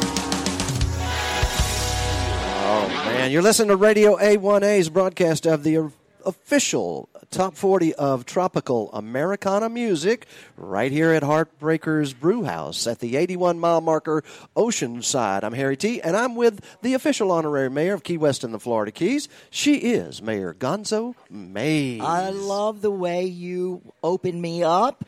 Man. 3.04 3.30
You're 3.30 3.42
listening 3.42 3.68
to 3.68 3.76
Radio 3.76 4.16
A1A's 4.16 4.88
broadcast 4.88 5.46
of 5.46 5.62
the 5.62 5.90
official 6.24 7.08
top 7.30 7.54
40 7.56 7.94
of 7.94 8.24
tropical 8.24 8.90
Americana 8.92 9.68
music 9.68 10.26
right 10.56 10.90
here 10.90 11.12
at 11.12 11.22
Heartbreakers 11.22 12.18
Brewhouse 12.18 12.86
at 12.86 13.00
the 13.00 13.16
81 13.16 13.58
mile 13.58 13.80
marker 13.80 14.22
Oceanside. 14.56 15.42
I'm 15.42 15.52
Harry 15.52 15.76
T, 15.76 16.00
and 16.00 16.16
I'm 16.16 16.34
with 16.34 16.64
the 16.82 16.94
official 16.94 17.30
honorary 17.30 17.70
mayor 17.70 17.94
of 17.94 18.04
Key 18.04 18.16
West 18.16 18.44
in 18.44 18.52
the 18.52 18.60
Florida 18.60 18.92
Keys. 18.92 19.28
She 19.50 19.76
is 19.76 20.22
Mayor 20.22 20.54
Gonzo 20.54 21.14
Mays. 21.28 22.00
I 22.00 22.30
love 22.30 22.80
the 22.80 22.90
way 22.90 23.24
you 23.24 23.82
open 24.02 24.40
me 24.40 24.62
up 24.62 25.04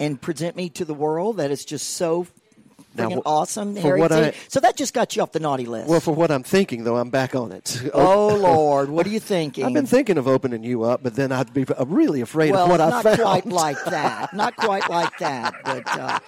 and 0.00 0.20
present 0.20 0.56
me 0.56 0.68
to 0.70 0.84
the 0.84 0.94
world. 0.94 1.36
That 1.36 1.50
is 1.50 1.64
just 1.64 1.90
so 1.90 2.26
Now, 2.96 3.08
freaking 3.08 3.22
awesome. 3.26 3.76
for 3.76 3.96
what. 3.98 4.12
I- 4.12 4.32
so 4.48 4.60
that 4.60 4.76
just 4.76 4.94
got 4.94 5.16
you 5.16 5.22
off 5.22 5.32
the 5.32 5.40
naughty 5.40 5.66
list. 5.66 5.88
Well, 5.88 6.00
for 6.00 6.14
what 6.14 6.30
I'm 6.30 6.42
thinking, 6.42 6.84
though, 6.84 6.96
I'm 6.96 7.10
back 7.10 7.34
on 7.34 7.52
it. 7.52 7.82
oh 7.94 8.28
Lord, 8.36 8.88
what 8.90 9.06
are 9.06 9.10
you 9.10 9.20
thinking? 9.20 9.64
I've 9.64 9.72
been 9.74 9.86
thinking 9.86 10.18
of 10.18 10.26
opening 10.28 10.62
you 10.64 10.82
up, 10.84 11.02
but 11.02 11.14
then 11.14 11.32
I'd 11.32 11.52
be 11.52 11.64
really 11.86 12.20
afraid 12.20 12.52
well, 12.52 12.64
of 12.64 12.70
what 12.70 12.80
I 12.80 13.02
found. 13.02 13.18
not 13.18 13.20
quite 13.20 13.46
like 13.46 13.84
that. 13.84 14.34
Not 14.34 14.56
quite 14.56 14.88
like 14.90 15.18
that. 15.18 15.54
But, 15.64 15.98
uh, 15.98 16.18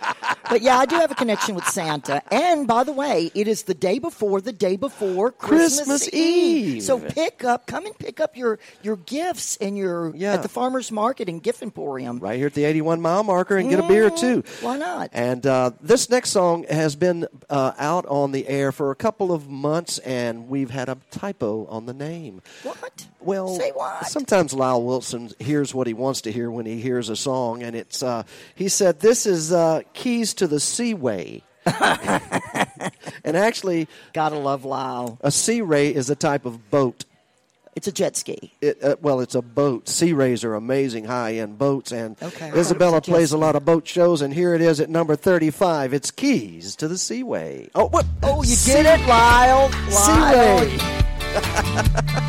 but 0.50 0.62
yeah, 0.62 0.78
I 0.78 0.86
do 0.86 0.96
have 0.96 1.10
a 1.10 1.14
connection 1.14 1.54
with 1.54 1.64
Santa. 1.66 2.22
And 2.32 2.66
by 2.66 2.84
the 2.84 2.92
way, 2.92 3.30
it 3.34 3.48
is 3.48 3.64
the 3.64 3.74
day 3.74 3.98
before 3.98 4.40
the 4.40 4.52
day 4.52 4.76
before 4.76 5.30
Christmas, 5.32 5.76
Christmas 5.88 6.14
Eve. 6.14 6.82
So 6.82 6.98
pick 7.00 7.44
up, 7.44 7.66
come 7.66 7.86
and 7.86 7.96
pick 7.98 8.20
up 8.20 8.36
your 8.36 8.58
your 8.82 8.96
gifts 8.96 9.56
and 9.56 9.76
your 9.76 10.14
Yeah. 10.16 10.34
at 10.34 10.42
the 10.42 10.48
farmers 10.48 10.90
market 10.92 11.28
and 11.28 11.42
gift 11.42 11.62
emporium. 11.62 12.18
right 12.18 12.36
here 12.36 12.46
at 12.46 12.54
the 12.54 12.64
81 12.64 13.00
mile 13.00 13.22
marker 13.24 13.56
and 13.56 13.68
get 13.70 13.78
a 13.80 13.86
beer 13.88 14.10
too. 14.10 14.42
Why 14.60 14.76
not? 14.78 15.10
And 15.12 15.46
uh, 15.46 15.70
this 15.80 16.08
next 16.10 16.30
song 16.30 16.57
has 16.64 16.96
been 16.96 17.26
uh, 17.50 17.72
out 17.78 18.06
on 18.06 18.32
the 18.32 18.46
air 18.48 18.72
for 18.72 18.90
a 18.90 18.94
couple 18.94 19.32
of 19.32 19.48
months, 19.48 19.98
and 19.98 20.48
we've 20.48 20.70
had 20.70 20.88
a 20.88 20.98
typo 21.10 21.66
on 21.66 21.86
the 21.86 21.94
name. 21.94 22.42
What? 22.62 23.06
Well, 23.20 23.48
Say 23.58 23.70
what? 23.74 24.06
sometimes 24.06 24.52
Lyle 24.54 24.82
Wilson 24.82 25.30
hears 25.38 25.74
what 25.74 25.86
he 25.86 25.94
wants 25.94 26.22
to 26.22 26.32
hear 26.32 26.50
when 26.50 26.66
he 26.66 26.80
hears 26.80 27.08
a 27.08 27.16
song, 27.16 27.62
and 27.62 27.74
it's 27.76 28.02
uh, 28.02 28.22
he 28.54 28.68
said 28.68 29.00
this 29.00 29.26
is 29.26 29.52
uh, 29.52 29.82
Keys 29.92 30.34
to 30.34 30.46
the 30.46 30.60
Seaway. 30.60 31.42
and 33.24 33.36
actually, 33.36 33.88
Gotta 34.12 34.36
love 34.38 34.64
Lyle. 34.64 35.18
a 35.20 35.30
sea 35.30 35.60
ray 35.60 35.94
is 35.94 36.08
a 36.10 36.16
type 36.16 36.46
of 36.46 36.70
boat. 36.70 37.04
It's 37.78 37.86
a 37.86 37.92
jet 37.92 38.16
ski. 38.16 38.52
It, 38.60 38.82
uh, 38.82 38.96
well, 39.00 39.20
it's 39.20 39.36
a 39.36 39.40
boat. 39.40 39.88
Sea 39.88 40.12
rays 40.12 40.42
are 40.42 40.56
amazing 40.56 41.04
high 41.04 41.34
end 41.36 41.58
boats, 41.58 41.92
and 41.92 42.16
Okay. 42.20 42.50
Isabella 42.52 42.96
a 42.96 43.00
plays 43.00 43.30
a 43.30 43.38
lot 43.38 43.54
of 43.54 43.64
boat 43.64 43.86
shows, 43.86 44.20
and 44.20 44.34
here 44.34 44.52
it 44.52 44.60
is 44.60 44.80
at 44.80 44.90
number 44.90 45.14
thirty-five. 45.14 45.94
It's 45.94 46.10
Keys 46.10 46.74
to 46.74 46.88
the 46.88 46.98
Seaway. 46.98 47.70
Oh, 47.76 47.86
what? 47.86 48.04
Oh, 48.24 48.42
you 48.42 48.56
Sea- 48.56 48.82
get 48.82 48.98
it, 49.00 49.06
Lyle. 49.06 49.70
Lyle. 49.92 50.68
Seaway. 50.68 50.78
Seaway. 52.18 52.24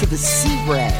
To 0.00 0.06
the 0.06 0.16
Sea 0.16 0.56
Ray. 0.66 0.88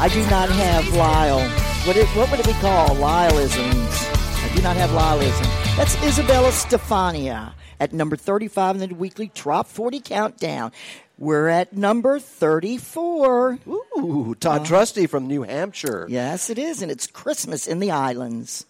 I 0.00 0.08
do 0.10 0.20
not 0.30 0.48
have 0.48 0.88
Lyle. 0.94 1.46
What, 1.86 1.98
it, 1.98 2.06
what 2.16 2.30
would 2.30 2.40
it 2.40 2.46
be 2.46 2.54
called? 2.54 2.96
Lyleisms. 2.96 4.14
I 4.42 4.54
do 4.56 4.62
not 4.62 4.74
have 4.76 4.88
Lyleism. 4.90 5.76
That's 5.76 6.02
Isabella 6.02 6.48
Stefania 6.48 7.52
at 7.78 7.92
number 7.92 8.16
35 8.16 8.76
in 8.80 8.88
the 8.88 8.94
weekly 8.94 9.28
Trop 9.28 9.66
40 9.66 10.00
countdown. 10.00 10.72
We're 11.18 11.48
at 11.48 11.76
number 11.76 12.18
34. 12.18 13.58
Ooh, 13.68 14.34
Todd 14.40 14.56
uh-huh. 14.56 14.64
Trusty 14.64 15.06
from 15.06 15.26
New 15.26 15.42
Hampshire. 15.42 16.06
Yes, 16.08 16.48
it 16.48 16.58
is, 16.58 16.80
and 16.80 16.90
it's 16.90 17.06
Christmas 17.06 17.66
in 17.66 17.80
the 17.80 17.90
islands. 17.90 18.64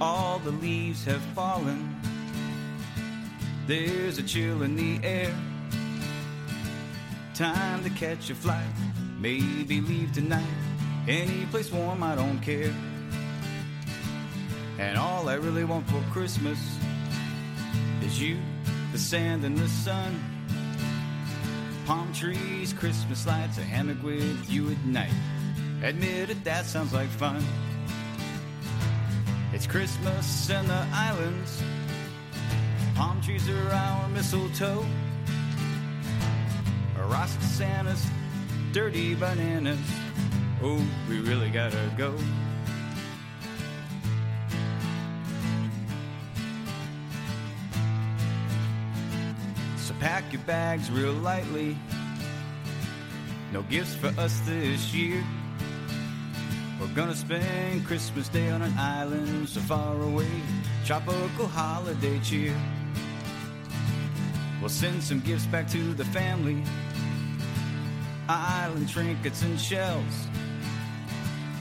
All 0.00 0.38
the 0.40 0.50
leaves 0.50 1.04
have 1.04 1.22
fallen. 1.34 1.94
There's 3.66 4.18
a 4.18 4.22
chill 4.22 4.62
in 4.62 4.76
the 4.76 5.06
air. 5.06 5.34
Time 7.34 7.82
to 7.84 7.90
catch 7.90 8.28
a 8.30 8.34
flight. 8.34 8.66
Maybe 9.18 9.80
leave 9.80 10.12
tonight. 10.12 10.44
Any 11.06 11.46
place 11.46 11.70
warm, 11.70 12.02
I 12.02 12.14
don't 12.14 12.40
care. 12.40 12.74
And 14.78 14.98
all 14.98 15.28
I 15.28 15.34
really 15.34 15.64
want 15.64 15.88
for 15.88 16.02
Christmas 16.12 16.58
is 18.02 18.20
you, 18.20 18.38
the 18.92 18.98
sand, 18.98 19.44
and 19.44 19.56
the 19.56 19.68
sun. 19.68 20.18
Palm 21.86 22.12
trees, 22.12 22.72
Christmas 22.72 23.26
lights, 23.26 23.58
a 23.58 23.62
hammock 23.62 24.02
with 24.02 24.50
you 24.50 24.70
at 24.70 24.84
night. 24.84 25.12
Admit 25.82 26.30
it, 26.30 26.44
that 26.44 26.66
sounds 26.66 26.92
like 26.92 27.08
fun. 27.08 27.44
It's 29.54 29.68
Christmas 29.68 30.50
in 30.50 30.66
the 30.66 30.84
islands. 30.92 31.62
Palm 32.96 33.20
trees 33.20 33.48
are 33.48 33.70
our 33.70 34.08
mistletoe. 34.08 34.84
Rasta 36.98 37.44
Santa's 37.44 38.04
dirty 38.72 39.14
bananas. 39.14 39.78
Oh, 40.60 40.84
we 41.08 41.20
really 41.20 41.50
gotta 41.50 41.88
go. 41.96 42.16
So 49.76 49.94
pack 50.00 50.32
your 50.32 50.42
bags 50.42 50.90
real 50.90 51.12
lightly. 51.12 51.78
No 53.52 53.62
gifts 53.62 53.94
for 53.94 54.08
us 54.18 54.40
this 54.40 54.92
year. 54.92 55.22
We're 56.80 56.88
gonna 56.88 57.14
spend 57.14 57.86
Christmas 57.86 58.28
Day 58.28 58.50
on 58.50 58.60
an 58.60 58.74
island 58.76 59.48
so 59.48 59.60
far 59.60 60.00
away. 60.02 60.30
Tropical 60.84 61.46
holiday 61.46 62.18
cheer. 62.18 62.54
We'll 64.60 64.68
send 64.70 65.02
some 65.02 65.20
gifts 65.20 65.46
back 65.46 65.68
to 65.70 65.94
the 65.94 66.04
family. 66.06 66.62
Island 68.28 68.88
trinkets 68.88 69.42
and 69.42 69.58
shells. 69.60 70.26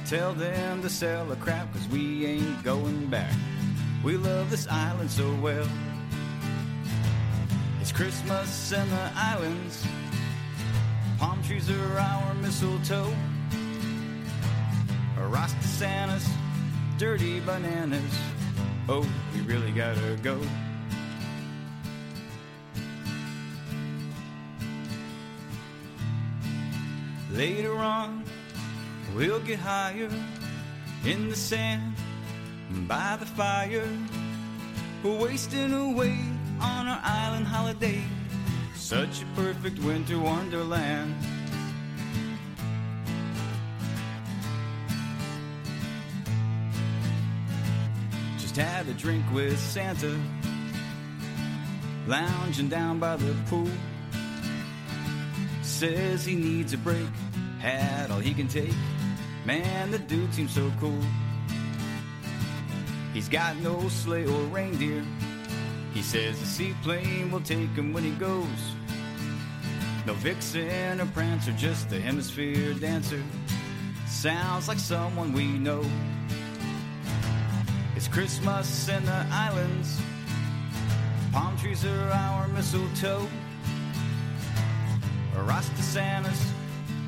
Tell 0.08 0.34
them 0.34 0.82
to 0.82 0.90
sell 0.90 1.32
a 1.32 1.36
crap 1.36 1.72
cause 1.74 1.88
we 1.90 2.26
ain't 2.26 2.64
going 2.64 3.08
back. 3.08 3.34
We 4.04 4.18
love 4.18 4.50
this 4.50 4.68
island 4.68 5.12
so 5.12 5.32
well. 5.36 5.68
It's 7.82 7.92
Christmas 7.92 8.72
in 8.72 8.90
the 8.90 9.12
islands. 9.16 9.86
Palm 11.20 11.42
trees 11.44 11.70
are 11.70 11.98
our 12.00 12.34
mistletoe. 12.36 13.14
Rasta 15.28 15.68
Santa's 15.68 16.28
dirty 16.98 17.40
bananas. 17.40 18.02
Oh, 18.90 19.08
we 19.34 19.42
really 19.42 19.72
gotta 19.72 20.18
go. 20.22 20.40
Later 27.32 27.76
on, 27.76 28.24
we'll 29.16 29.40
get 29.40 29.60
higher 29.60 30.10
in 31.06 31.30
the 31.30 31.36
sand 31.36 31.96
by 32.88 33.18
the 33.20 33.26
fire. 33.26 33.88
We're 35.04 35.18
wasting 35.18 35.74
away 35.74 36.18
on 36.62 36.88
our 36.88 37.02
island 37.04 37.48
holiday. 37.48 38.04
Such 38.76 39.24
a 39.24 39.26
perfect 39.36 39.80
winter 39.80 40.20
wonderland. 40.20 41.16
Just 48.54 48.68
had 48.68 48.88
a 48.88 48.94
drink 48.94 49.26
with 49.34 49.58
Santa, 49.58 50.16
lounging 52.06 52.68
down 52.68 53.00
by 53.00 53.16
the 53.16 53.34
pool. 53.48 53.68
Says 55.64 56.24
he 56.24 56.36
needs 56.36 56.72
a 56.72 56.78
break, 56.78 57.08
had 57.58 58.12
all 58.12 58.20
he 58.20 58.32
can 58.32 58.48
take. 58.48 58.76
Man, 59.44 59.90
the 59.90 59.98
dude 59.98 60.32
seems 60.36 60.54
so 60.54 60.72
cool. 60.80 61.02
He's 63.12 63.28
got 63.28 63.58
no 63.58 63.90
sleigh 63.90 64.28
or 64.28 64.44
reindeer. 64.52 65.04
He 65.96 66.04
says 66.04 66.40
a 66.40 66.46
seaplane 66.46 67.32
will 67.32 67.42
take 67.42 67.70
him 67.70 67.92
when 67.92 68.04
he 68.04 68.12
goes. 68.12 68.76
No 70.06 70.14
vixen 70.14 71.02
or 71.02 71.08
prancer, 71.08 71.54
just 71.54 71.90
the 71.90 72.00
hemisphere 72.00 72.76
dancer. 72.76 73.24
Sounds 74.06 74.68
like 74.68 74.78
someone 74.78 75.34
we 75.34 75.48
know. 75.58 75.84
It's 78.04 78.14
Christmas 78.14 78.90
in 78.90 79.06
the 79.06 79.26
islands. 79.32 79.98
Palm 81.32 81.58
trees 81.58 81.86
are 81.86 82.12
our 82.12 82.50
mistletoe. 82.50 83.30
Rasta 85.34 85.82
Santa's 85.82 86.46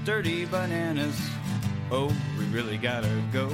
dirty 0.05 0.45
bananas. 0.45 1.19
Oh, 1.91 2.15
we 2.39 2.45
really 2.45 2.77
gotta 2.77 3.11
go. 3.33 3.51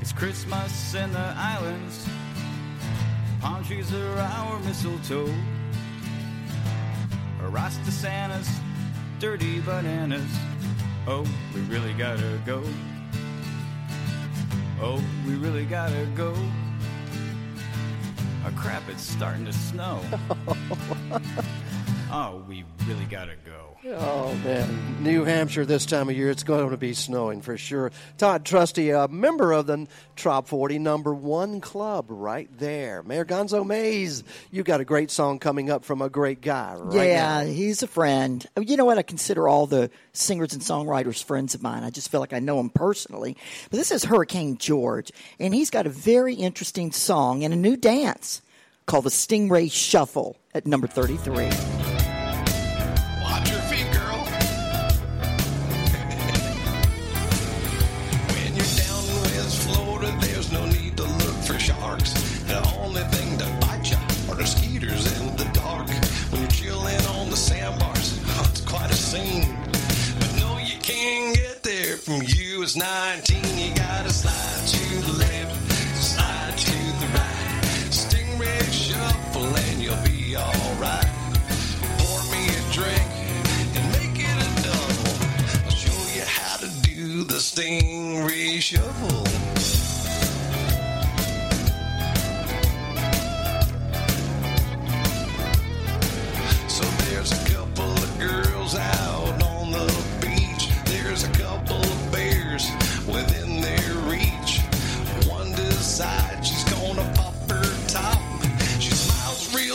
It's 0.00 0.12
Christmas 0.12 0.94
in 0.94 1.12
the 1.12 1.34
islands. 1.36 2.06
Palm 3.40 3.64
trees 3.64 3.92
are 3.92 4.18
our 4.20 4.60
mistletoe. 4.60 5.34
Rasta 7.42 7.90
Santa's 7.90 8.60
dirty 9.18 9.58
bananas. 9.62 10.30
Oh, 11.08 11.26
we 11.52 11.60
really 11.62 11.92
gotta 11.94 12.40
go. 12.46 12.62
Oh, 14.80 15.02
we 15.26 15.34
really 15.34 15.64
gotta 15.64 16.06
go. 16.16 16.34
Oh 18.46 18.52
crap, 18.56 18.82
it's 18.88 19.02
starting 19.02 19.44
to 19.46 19.52
snow. 19.52 20.00
oh, 22.10 22.44
we 22.48 22.64
really 22.86 23.04
gotta 23.06 23.36
go. 23.46 23.73
Oh 23.86 24.34
man, 24.42 25.02
New 25.02 25.24
Hampshire 25.24 25.66
this 25.66 25.84
time 25.84 26.08
of 26.08 26.16
year, 26.16 26.30
it's 26.30 26.42
going 26.42 26.70
to 26.70 26.76
be 26.78 26.94
snowing 26.94 27.42
for 27.42 27.58
sure. 27.58 27.92
Todd 28.16 28.46
Trusty, 28.46 28.88
a 28.88 29.08
member 29.08 29.52
of 29.52 29.66
the 29.66 29.86
Trop 30.16 30.48
40 30.48 30.78
number 30.78 31.12
one 31.12 31.60
club, 31.60 32.06
right 32.08 32.48
there. 32.56 33.02
Mayor 33.02 33.26
Gonzo 33.26 33.66
Mays, 33.66 34.24
you've 34.50 34.64
got 34.64 34.80
a 34.80 34.86
great 34.86 35.10
song 35.10 35.38
coming 35.38 35.68
up 35.68 35.84
from 35.84 36.00
a 36.00 36.08
great 36.08 36.40
guy, 36.40 36.76
right? 36.76 37.08
yeah, 37.08 37.42
now. 37.42 37.44
he's 37.44 37.82
a 37.82 37.86
friend. 37.86 38.46
You 38.58 38.78
know 38.78 38.86
what? 38.86 38.96
I 38.96 39.02
consider 39.02 39.48
all 39.48 39.66
the 39.66 39.90
singers 40.14 40.54
and 40.54 40.62
songwriters 40.62 41.22
friends 41.22 41.54
of 41.54 41.62
mine. 41.62 41.84
I 41.84 41.90
just 41.90 42.10
feel 42.10 42.20
like 42.20 42.32
I 42.32 42.38
know 42.38 42.56
them 42.56 42.70
personally. 42.70 43.36
But 43.70 43.76
this 43.76 43.90
is 43.90 44.02
Hurricane 44.02 44.56
George, 44.56 45.12
and 45.38 45.54
he's 45.54 45.68
got 45.68 45.86
a 45.86 45.90
very 45.90 46.34
interesting 46.34 46.90
song 46.90 47.44
and 47.44 47.52
a 47.52 47.56
new 47.56 47.76
dance 47.76 48.40
called 48.86 49.04
the 49.04 49.10
Stingray 49.10 49.70
Shuffle 49.70 50.38
at 50.54 50.66
number 50.66 50.86
33. 50.86 51.93
Get 72.04 72.16
there 72.16 72.18
from 72.18 72.26
19. 72.76 73.58
You 73.58 73.74
gotta 73.74 74.10
slide 74.10 74.66
to 74.66 75.06
the 75.06 75.18
left, 75.18 75.72
slide 75.96 76.56
to 76.56 76.72
the 77.00 77.06
right. 77.14 77.90
Stingray 77.90 78.72
shuffle 78.72 79.56
and 79.56 79.82
you'll 79.82 79.96
be 80.04 80.36
alright. 80.36 81.06
Pour 81.98 82.20
me 82.32 82.48
a 82.48 82.72
drink 82.72 83.10
and 83.76 83.92
make 83.92 84.18
it 84.18 84.36
a 84.36 84.62
double. 84.62 85.12
I'll 85.64 85.70
show 85.70 86.14
you 86.14 86.24
how 86.26 86.56
to 86.58 86.68
do 86.82 87.24
the 87.24 87.38
stingray 87.38 88.60
shuffle. 88.60 89.24
So 96.68 96.84
there's 97.04 97.32
a 97.32 97.54
couple 97.54 97.92
of 97.92 98.18
girls 98.18 98.74
out 98.76 99.03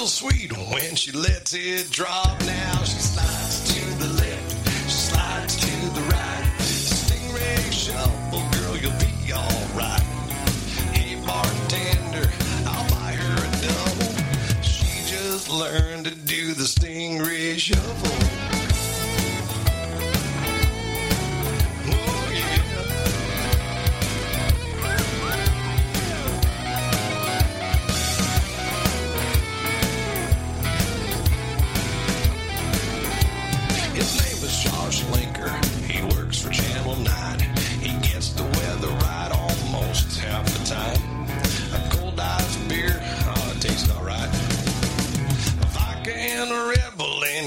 sweet 0.10 0.52
when 0.72 0.96
she 0.96 1.12
lets 1.12 1.54
it 1.54 1.92
drop. 1.92 2.40
Now 2.42 2.84
she 2.84 3.00
slides 3.00 3.74
to 3.74 4.00
the 4.00 4.14
left, 4.14 4.68
she 4.86 4.90
slides 4.90 5.56
to 5.56 5.72
the 5.94 6.02
right. 6.02 6.52
Stingray 6.58 7.72
shuffle, 7.72 8.42
girl, 8.60 8.76
you'll 8.78 8.92
be 9.00 9.32
alright. 9.32 10.02
Hey 10.94 11.16
bartender, 11.26 12.28
I'll 12.66 12.90
buy 12.90 13.12
her 13.12 13.38
a 13.38 13.52
double. 13.62 14.64
She 14.64 14.88
just 15.06 15.48
learned 15.48 16.06
to 16.06 16.16
do 16.16 16.54
the 16.56 16.64
stingray 16.64 17.60
shuffle. 17.60 18.49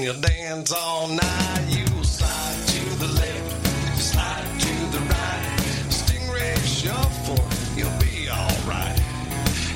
You'll 0.03 0.19
dance 0.19 0.73
all 0.73 1.07
night. 1.07 1.65
You 1.69 1.85
slide 2.03 2.67
to 2.67 2.99
the 2.99 3.07
left, 3.07 3.97
slide 3.97 4.59
to 4.59 4.73
the 4.91 4.99
right. 4.99 5.59
Stingray 5.89 6.57
shuffle, 6.65 7.39
you'll 7.77 7.99
be 7.99 8.29
alright. 8.29 8.99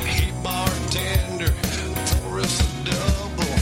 Hey 0.03 0.31
bartender, 0.43 1.53
pour 2.21 2.39
us 2.39 2.59
a 2.59 2.85
double. 2.91 3.53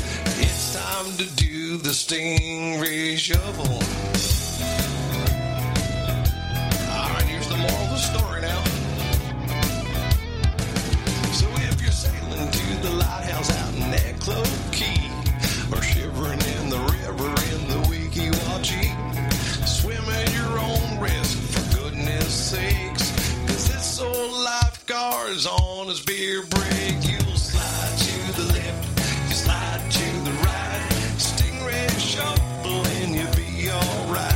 It's 0.42 0.74
time 0.74 1.12
to 1.18 1.26
do 1.36 1.78
the 1.78 1.94
stingray 1.94 3.18
shuffle. 3.18 4.15
On 25.86 25.90
his 25.92 26.02
beer 26.02 26.42
break. 26.50 26.98
You'll 27.04 27.38
slide 27.38 27.98
to 27.98 28.42
the 28.42 28.54
left, 28.54 29.30
you 29.30 29.36
slide 29.36 29.92
to 29.92 30.08
the 30.26 30.32
right. 30.32 30.90
Stingray 31.18 31.90
shuffle 32.00 32.86
and 32.98 33.14
you'll 33.14 33.36
be 33.36 33.70
alright. 33.70 34.34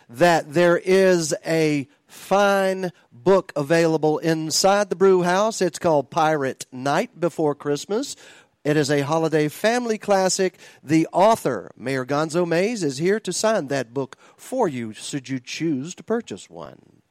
that 0.09 0.53
there 0.53 0.77
is 0.77 1.33
a 1.45 1.87
fine 2.05 2.91
book 3.11 3.53
available 3.55 4.17
inside 4.17 4.89
the 4.89 4.97
brew 4.97 5.23
house. 5.23 5.61
It's 5.61 5.79
called 5.79 6.11
Pirate 6.11 6.65
Night 6.69 7.17
Before 7.17 7.55
Christmas. 7.55 8.17
It 8.63 8.77
is 8.77 8.89
a 8.89 9.01
holiday 9.01 9.49
family 9.49 9.97
classic. 9.97 10.57
The 10.81 11.07
author, 11.11 11.71
Mayor 11.75 12.05
Gonzo 12.05 12.47
Mays, 12.47 12.81
is 12.81 12.97
here 12.97 13.19
to 13.19 13.33
sign 13.33 13.67
that 13.67 13.93
book 13.93 14.17
for 14.37 14.69
you 14.69 14.93
should 14.93 15.27
you 15.27 15.39
choose 15.39 15.93
to 15.95 16.03
purchase 16.03 16.49
one. 16.49 17.01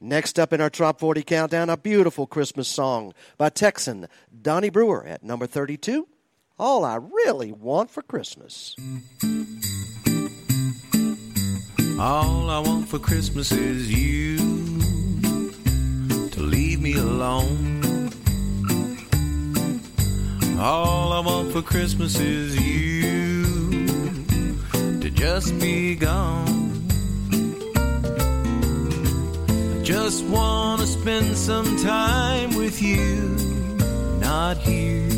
Next 0.00 0.38
up 0.38 0.52
in 0.52 0.60
our 0.60 0.68
Top 0.68 1.00
40 1.00 1.22
Countdown, 1.22 1.70
a 1.70 1.78
beautiful 1.78 2.26
Christmas 2.26 2.68
song 2.68 3.14
by 3.38 3.48
Texan 3.48 4.06
Donnie 4.42 4.68
Brewer 4.68 5.06
at 5.06 5.22
number 5.22 5.46
32. 5.46 6.06
All 6.58 6.84
I 6.84 6.96
really 6.96 7.50
want 7.50 7.90
for 7.90 8.02
Christmas. 8.02 8.76
All 11.98 12.50
I 12.50 12.58
want 12.58 12.86
for 12.88 12.98
Christmas 12.98 13.50
is 13.50 13.90
you 13.90 14.36
to 16.28 16.42
leave 16.42 16.82
me 16.82 16.98
alone. 16.98 17.83
All 20.58 21.12
I 21.12 21.20
want 21.20 21.52
for 21.52 21.62
Christmas 21.62 22.18
is 22.20 22.56
you 22.56 23.44
to 25.00 25.10
just 25.10 25.58
be 25.58 25.96
gone. 25.96 26.86
I 29.72 29.82
just 29.82 30.24
want 30.26 30.80
to 30.80 30.86
spend 30.86 31.36
some 31.36 31.76
time 31.78 32.54
with 32.54 32.80
you, 32.80 33.36
not 34.20 34.56
here. 34.58 35.08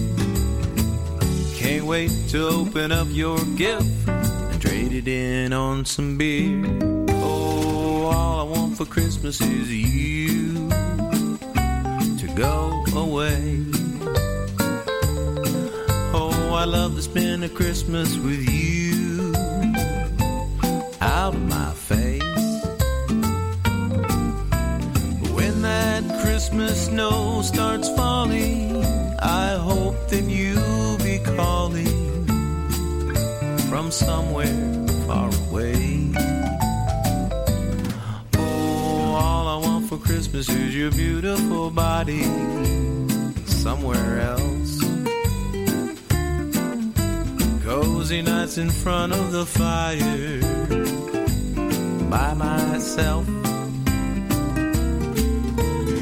Can't 1.55 1.85
wait 1.85 2.11
to 2.31 2.49
open 2.49 2.91
up 2.91 3.07
your 3.11 3.39
gift 3.57 4.09
and 4.09 4.61
trade 4.61 4.93
it 4.93 5.07
in 5.07 5.53
on 5.53 5.85
some 5.85 6.17
beer. 6.17 6.65
Oh, 7.11 8.07
all 8.07 8.41
I 8.41 8.43
want 8.43 8.79
for 8.79 8.87
Christmas 8.87 9.41
is 9.43 9.71
you 9.71 10.69
to 12.17 12.27
go 12.35 12.85
away. 12.95 13.76
I 16.67 16.69
love 16.69 16.97
to 16.97 17.03
spend 17.03 17.45
a 17.45 17.49
Christmas 17.49 18.19
with 18.19 18.43
you 18.51 19.33
out 21.01 21.33
of 21.33 21.43
my 21.49 21.71
face. 21.71 22.23
When 25.31 25.63
that 25.63 26.03
Christmas 26.23 26.87
snow 26.87 27.43
starts 27.43 27.89
falling, 27.91 28.85
I 29.21 29.55
hope 29.55 30.09
that 30.09 30.25
you'll 30.25 30.99
be 30.99 31.21
calling 31.37 32.27
from 33.71 33.93
somewhere 33.93 34.87
far 35.07 35.31
away. 35.47 36.11
Oh, 38.39 39.15
all 39.23 39.47
I 39.47 39.57
want 39.65 39.89
for 39.89 39.99
Christmas 39.99 40.49
is 40.49 40.75
your 40.75 40.91
beautiful 40.91 41.71
body 41.71 42.25
somewhere 43.47 44.19
else. 44.19 44.86
Cozy 47.67 48.23
nights 48.23 48.59
in 48.59 48.71
front 48.71 49.13
of 49.13 49.33
the 49.33 49.45
fire 49.45 50.41
by 52.09 52.33
myself. 52.33 53.27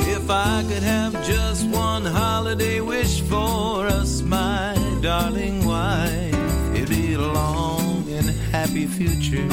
If 0.06 0.28
I 0.28 0.62
could 0.68 0.82
have 0.82 1.26
just 1.26 1.66
one 1.68 2.04
holiday 2.04 2.82
wish 2.82 3.22
for 3.22 3.86
us, 3.86 4.20
my 4.20 4.76
darling 5.00 5.64
wife, 5.64 6.34
it'd 6.74 6.90
be 6.90 7.14
a 7.14 7.18
long 7.18 8.10
and 8.10 8.26
happy 8.52 8.86
future 8.86 9.48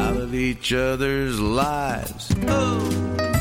out 0.00 0.16
of 0.16 0.34
each 0.34 0.72
other's 0.72 1.38
lives. 1.38 2.34
Oh. 2.48 3.31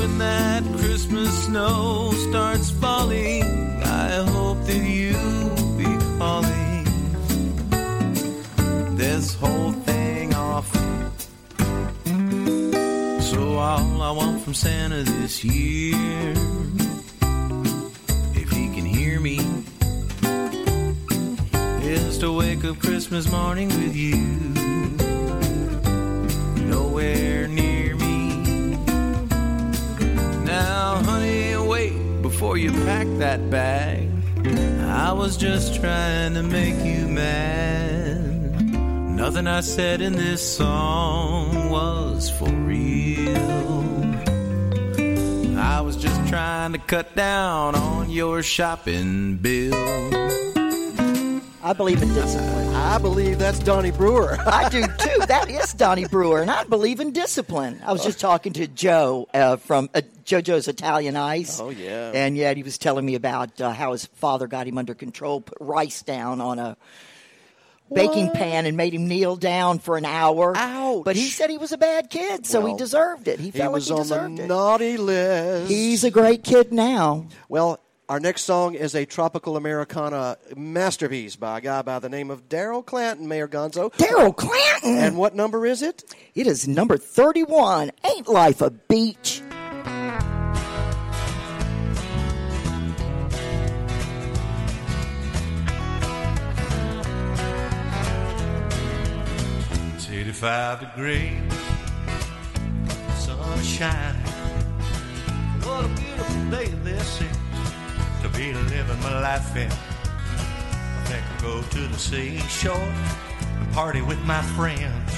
when 0.00 0.16
that 0.16 0.62
Christmas 0.78 1.30
snow 1.44 2.10
starts 2.28 2.70
falling, 2.70 3.42
I 3.82 4.24
hope 4.34 4.64
that 4.64 4.82
you'll 4.96 5.76
be 5.76 5.90
calling 6.16 6.84
this 8.96 9.34
whole 9.34 9.72
thing 9.72 10.34
off. 10.34 10.68
So, 13.30 13.58
all 13.58 14.02
I 14.02 14.10
want 14.12 14.40
from 14.42 14.54
Santa 14.54 15.02
this 15.02 15.44
year, 15.44 16.32
if 18.42 18.48
he 18.56 18.64
can 18.74 18.86
hear 18.86 19.20
me, 19.20 19.38
is 21.82 22.18
to 22.18 22.32
wake 22.32 22.64
up 22.64 22.78
Christmas 22.78 23.30
morning 23.30 23.68
with 23.68 23.94
you. 23.94 24.16
Nowhere 26.74 27.48
near 27.48 27.69
now, 30.60 31.02
honey, 31.02 31.56
wait 31.56 32.20
before 32.20 32.58
you 32.58 32.70
pack 32.84 33.06
that 33.16 33.48
bag. 33.48 34.10
I 35.06 35.10
was 35.12 35.38
just 35.38 35.74
trying 35.80 36.34
to 36.34 36.42
make 36.42 36.78
you 36.84 37.06
mad. 37.08 38.70
Nothing 39.22 39.46
I 39.46 39.62
said 39.62 40.02
in 40.02 40.12
this 40.12 40.42
song 40.56 41.70
was 41.70 42.28
for 42.28 42.50
real. 42.50 43.80
I 45.58 45.80
was 45.80 45.96
just 45.96 46.20
trying 46.28 46.72
to 46.72 46.78
cut 46.78 47.16
down 47.16 47.74
on 47.74 48.10
your 48.10 48.42
shopping 48.42 49.38
bill. 49.38 50.59
I 51.62 51.72
believe 51.74 52.02
in 52.02 52.08
discipline. 52.14 52.74
I 52.74 52.96
believe 52.98 53.38
that's 53.38 53.58
Donnie 53.58 53.90
Brewer. 53.90 54.38
I 54.46 54.68
do 54.70 54.82
too. 54.82 55.26
That 55.26 55.50
is 55.50 55.74
Donnie 55.74 56.06
Brewer, 56.06 56.40
and 56.40 56.50
I 56.50 56.64
believe 56.64 57.00
in 57.00 57.12
discipline. 57.12 57.80
I 57.84 57.92
was 57.92 58.02
just 58.02 58.18
talking 58.18 58.54
to 58.54 58.66
Joe 58.66 59.28
uh, 59.34 59.56
from 59.56 59.90
uh, 59.94 60.00
JoJo's 60.24 60.68
Italian 60.68 61.16
Ice. 61.16 61.60
Oh, 61.60 61.68
yeah. 61.68 62.12
and 62.14 62.34
yet 62.36 62.56
he 62.56 62.62
was 62.62 62.78
telling 62.78 63.04
me 63.04 63.14
about 63.14 63.60
uh, 63.60 63.72
how 63.72 63.92
his 63.92 64.06
father 64.06 64.46
got 64.46 64.66
him 64.66 64.78
under 64.78 64.94
control, 64.94 65.42
put 65.42 65.58
rice 65.60 66.02
down 66.02 66.40
on 66.40 66.58
a 66.58 66.78
baking 67.92 68.28
What? 68.28 68.36
pan, 68.36 68.64
and 68.64 68.76
made 68.78 68.94
him 68.94 69.06
kneel 69.06 69.36
down 69.36 69.80
for 69.80 69.98
an 69.98 70.06
hour. 70.06 70.54
Ouch. 70.56 71.04
But 71.04 71.16
he 71.16 71.28
said 71.28 71.50
he 71.50 71.58
was 71.58 71.72
a 71.72 71.78
bad 71.78 72.08
kid, 72.08 72.46
so 72.46 72.64
he 72.64 72.74
deserved 72.74 73.28
it. 73.28 73.38
He 73.38 73.46
he 73.50 73.58
felt 73.58 73.74
was 73.74 73.90
like 73.90 73.96
he 73.96 74.00
on 74.00 74.06
the 74.08 74.14
deserved 74.14 74.38
it. 74.40 74.46
naughty 74.48 74.96
list. 74.96 75.70
He's 75.70 76.04
a 76.04 76.10
great 76.10 76.42
kid 76.42 76.72
now. 76.72 77.26
Well, 77.50 77.80
our 78.10 78.18
next 78.18 78.42
song 78.42 78.74
is 78.74 78.96
a 78.96 79.06
tropical 79.06 79.56
Americana 79.56 80.36
masterpiece 80.56 81.36
by 81.36 81.58
a 81.58 81.60
guy 81.60 81.80
by 81.82 82.00
the 82.00 82.08
name 82.08 82.28
of 82.28 82.48
Daryl 82.48 82.84
Clanton, 82.84 83.28
Mayor 83.28 83.46
Gonzo. 83.46 83.92
Daryl 83.92 84.36
Clanton. 84.36 84.98
And 84.98 85.16
what 85.16 85.36
number 85.36 85.64
is 85.64 85.80
it? 85.80 86.02
It 86.34 86.48
is 86.48 86.66
number 86.66 86.96
31. 86.96 87.92
Ain't 88.04 88.26
life 88.26 88.62
a 88.62 88.70
beach? 88.70 89.42
It's 99.94 100.10
85 100.10 100.80
degrees, 100.80 101.52
sun 103.18 103.62
shining. 103.62 104.20
What 105.62 105.84
a 105.84 105.88
beautiful 105.88 106.50
day 106.50 106.66
this 106.82 107.20
is 107.20 107.36
to 107.36 107.49
be 108.40 108.54
living 108.54 108.98
my 109.02 109.20
life 109.20 109.54
in. 109.54 109.70
I 109.70 111.04
think 111.04 111.24
I'll 111.30 111.42
go 111.42 111.62
to 111.62 111.80
the 111.88 111.98
seashore 111.98 112.94
and 113.58 113.72
party 113.74 114.00
with 114.00 114.18
my 114.20 114.40
friends. 114.56 115.12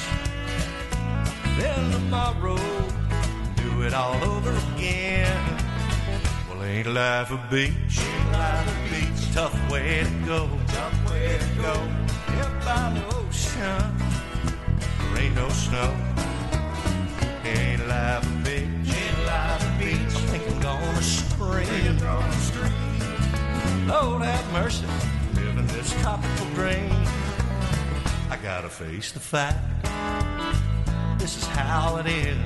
Then 1.56 1.92
tomorrow, 1.92 2.58
do 3.54 3.82
it 3.86 3.94
all 3.94 4.18
over 4.24 4.52
again. 4.74 5.40
Well, 6.48 6.64
ain't 6.64 6.88
life 6.88 7.30
a 7.30 7.40
beach? 7.48 7.94
Ain't 8.00 8.32
life 8.32 8.68
a 8.72 8.90
beach? 8.90 9.32
Tough 9.32 9.56
way 9.70 10.02
to 10.02 10.26
go. 10.26 10.40
Tough 10.66 10.96
way 11.08 11.38
to 11.42 11.50
go. 11.62 11.74
Here 12.34 12.52
by 12.66 12.82
the 12.96 13.04
ocean, 13.20 13.82
there 14.98 15.22
ain't 15.22 15.36
no 15.36 15.48
snow. 15.50 15.90
Ain't 17.44 17.86
life 17.86 18.26
a 18.26 18.36
beach? 18.44 18.90
Ain't 19.00 19.18
life 19.30 19.62
a 19.68 19.78
beach? 19.78 20.14
I 20.16 20.26
think 20.32 20.44
I'm 20.56 20.60
gonna 20.60 21.02
scream. 21.02 22.71
Lord 23.86 24.22
have 24.22 24.52
mercy, 24.52 24.86
living 25.34 25.66
this 25.66 25.92
tropical 26.02 26.46
dream. 26.54 26.92
I 28.30 28.38
gotta 28.42 28.68
face 28.68 29.12
the 29.12 29.20
fact. 29.20 29.58
This 31.18 31.36
is 31.36 31.46
how 31.46 31.96
it 31.96 32.06
is. 32.06 32.38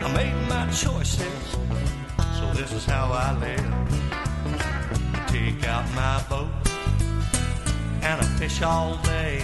I 0.00 0.12
made 0.14 0.48
my 0.48 0.66
choices, 0.70 1.56
so 2.38 2.52
this 2.54 2.72
is 2.72 2.84
how 2.84 3.10
I 3.12 3.32
live. 3.38 3.92
Take 5.28 5.66
out 5.66 5.84
my 5.94 6.22
boat 6.28 6.50
and 8.02 8.20
I 8.20 8.24
fish 8.38 8.60
all 8.62 8.96
day. 9.04 9.42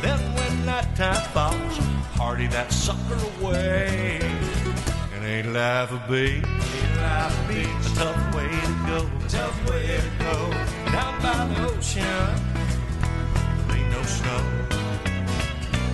Then 0.00 0.18
when 0.34 0.64
nighttime 0.64 1.22
falls, 1.32 1.78
party 2.16 2.46
that 2.46 2.72
sucker 2.72 3.18
away. 3.40 4.20
And 5.14 5.24
ain't 5.24 5.52
life 5.52 5.92
a 5.92 6.02
beach? 6.08 6.89
Life 7.02 7.44
a 7.44 7.48
beach? 7.48 7.86
A 7.86 7.94
tough 7.96 8.34
way 8.34 8.48
to 8.48 8.74
go. 8.86 8.98
Tough 9.28 9.70
way 9.70 9.86
to 10.04 10.10
go. 10.24 10.36
Down 10.92 11.14
by 11.22 11.46
the 11.50 11.56
ocean, 11.70 12.28
there 13.66 13.76
ain't 13.76 13.90
no 13.90 14.02
snow. 14.02 14.42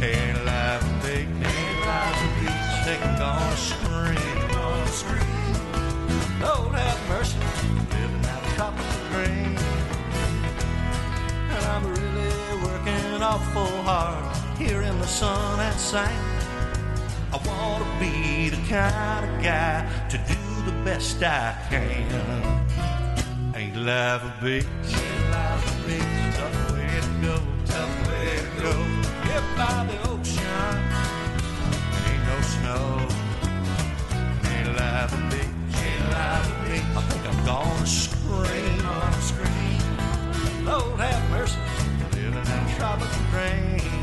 Ain't 0.02 0.44
life 0.44 0.82
a 0.82 0.94
beach? 1.02 1.28
Ain't 1.52 1.80
life 1.86 2.22
a 2.22 2.40
beach? 2.40 2.50
I 2.50 2.82
think 2.84 3.00
I'm 3.04 3.18
gonna 3.18 3.56
scream. 3.56 4.36
Gonna 4.50 4.86
scream. 4.88 5.36
Lord 6.40 6.74
have 6.74 7.00
mercy, 7.08 7.38
living 7.92 8.22
that 8.22 8.42
tropical 8.54 9.00
dream. 9.12 9.56
And 11.52 11.64
I'm 11.72 11.84
really 11.86 12.62
working 12.64 13.22
awful 13.22 13.82
hard 13.82 14.36
here 14.58 14.82
in 14.82 14.98
the 14.98 15.06
sun 15.06 15.60
and 15.60 15.78
sand. 15.78 16.32
I 17.32 17.36
want 17.46 17.84
to 17.84 17.90
be 18.00 18.48
the 18.48 18.56
kind 18.68 19.24
of 19.28 19.42
guy 19.42 19.86
to 20.08 20.18
do 20.18 20.55
the 20.66 20.72
best 20.84 21.22
I 21.22 21.54
can. 21.70 21.86
Ain't 23.54 23.76
life 23.76 24.22
a 24.24 24.44
beach? 24.44 24.66
Ain't 24.66 25.30
life 25.30 25.64
a 25.70 25.74
beach? 25.86 26.16
Tough 26.36 26.72
way 26.72 26.90
to 27.06 27.12
go, 27.24 27.36
tough 27.66 27.94
way 28.08 28.30
to 28.42 28.50
go. 28.62 28.72
Here 29.26 29.46
by 29.56 29.76
the 29.88 29.96
ocean, 30.10 30.76
ain't 32.06 32.22
no 32.30 32.36
snow. 32.54 32.84
Ain't 34.50 34.70
life 34.76 35.12
a 35.14 35.22
beach? 35.30 35.78
Ain't 35.86 36.04
life 36.10 36.50
a 36.50 36.56
beach? 36.64 36.88
I 36.96 37.02
think 37.10 37.24
I'm 37.30 37.40
gonna 37.46 37.86
scream, 37.86 38.78
gonna 38.82 39.22
scream. 39.30 39.82
Lord 40.66 40.98
have 40.98 41.30
mercy, 41.30 41.60
living 42.12 42.42
that 42.42 42.64
tropical 42.76 43.22
dream. 43.30 43.95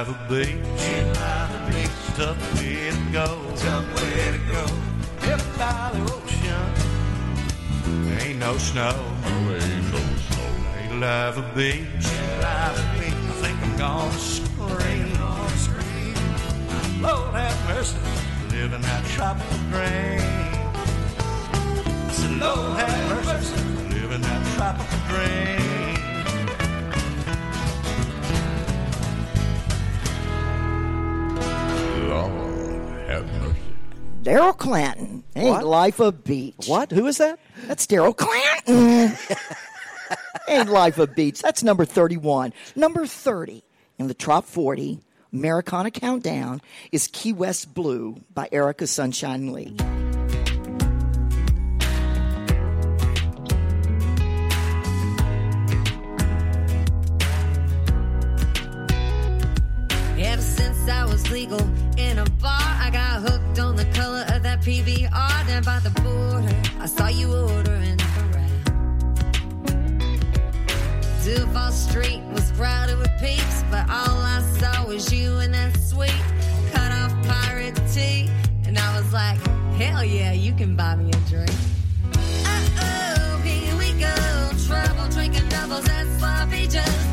Ain't 0.00 0.08
life 0.08 0.08
a 0.08 0.32
beach? 0.32 0.56
A 0.96 1.72
beach? 1.72 1.90
Tough 2.16 2.40
way 2.56 2.90
to 2.90 2.96
go. 3.12 3.26
Tough 3.56 3.86
way 3.96 4.32
to 4.32 4.38
go. 4.52 4.64
If 5.32 5.58
by 5.58 5.90
the 5.92 6.00
ocean, 6.14 6.66
ain't 8.20 8.38
no 8.38 8.56
snow. 8.56 8.94
ain't 9.26 9.92
no 9.92 9.98
snow. 10.26 10.48
Ain't 10.78 11.00
life 11.00 11.36
a 11.36 11.42
beach? 11.54 11.86
A 11.86 12.82
beach? 12.98 13.14
I 13.14 13.24
think 13.42 13.56
I'm 13.62 13.76
gonna 13.76 14.12
scream. 14.12 15.12
Gonna 15.14 15.56
scream. 15.56 17.02
Lord 17.02 17.34
have 17.34 17.68
mercy, 17.68 17.98
living 18.50 18.82
that 18.82 19.04
tropical 19.06 19.58
dream. 19.70 20.20
I 22.08 22.12
said, 22.12 22.32
Lord 22.38 22.78
have 22.78 23.26
mercy, 23.26 23.56
living 23.94 24.22
that 24.22 24.42
tropical 24.56 24.98
dream. 25.08 25.99
Lord 32.28 33.08
have 33.08 33.26
mercy. 33.40 33.56
Daryl 34.22 34.56
Clanton. 34.56 35.24
Ain't 35.34 35.48
What? 35.48 35.64
life 35.64 36.00
a 36.00 36.12
beach? 36.12 36.66
What? 36.66 36.90
Who 36.92 37.06
is 37.06 37.18
that? 37.18 37.38
That's 37.66 37.86
Daryl 37.86 38.16
Clanton. 38.16 39.16
Ain't 40.48 40.68
life 40.68 40.98
a 40.98 41.06
beach? 41.06 41.40
That's 41.40 41.62
number 41.62 41.84
31. 41.84 42.52
Number 42.76 43.06
30 43.06 43.62
in 43.98 44.08
the 44.08 44.14
top 44.14 44.44
40 44.44 45.00
Americana 45.32 45.90
Countdown 45.90 46.60
is 46.90 47.08
Key 47.12 47.32
West 47.32 47.72
Blue 47.72 48.20
by 48.34 48.48
Erica 48.50 48.86
Sunshine 48.86 49.52
Lee. 49.52 49.76
Ever 60.18 60.42
since 60.42 60.88
I 60.88 61.04
was 61.06 61.30
legal 61.30 61.60
in 62.10 62.18
a 62.18 62.30
bar, 62.42 62.50
I 62.60 62.90
got 62.92 63.22
hooked 63.22 63.60
on 63.60 63.76
the 63.76 63.84
color 63.86 64.24
of 64.34 64.42
that 64.42 64.60
PBR 64.62 65.46
down 65.46 65.62
by 65.62 65.78
the 65.78 65.90
border. 66.02 66.54
I 66.80 66.86
saw 66.86 67.06
you 67.06 67.32
ordering 67.32 68.00
up 68.00 68.16
around. 68.34 68.64
Duval 71.22 71.70
Street 71.70 72.20
was 72.32 72.50
crowded 72.52 72.98
with 72.98 73.10
peeps, 73.20 73.62
but 73.70 73.88
all 73.88 74.18
I 74.36 74.42
saw 74.58 74.86
was 74.86 75.12
you 75.12 75.38
and 75.38 75.54
that 75.54 75.76
sweet 75.76 76.22
cut 76.72 76.90
off 76.90 77.12
pirate 77.26 77.80
tee. 77.92 78.28
And 78.64 78.76
I 78.76 78.96
was 78.96 79.12
like, 79.12 79.38
hell 79.76 80.04
yeah, 80.04 80.32
you 80.32 80.52
can 80.52 80.74
buy 80.74 80.96
me 80.96 81.10
a 81.10 81.28
drink. 81.30 81.52
Uh-oh, 82.44 83.40
here 83.44 83.76
we 83.78 83.92
go. 84.00 84.14
Trouble 84.66 85.08
drinking 85.10 85.48
doubles 85.48 85.88
at 85.88 86.06
sloppy 86.18 86.66
joes. 86.66 87.09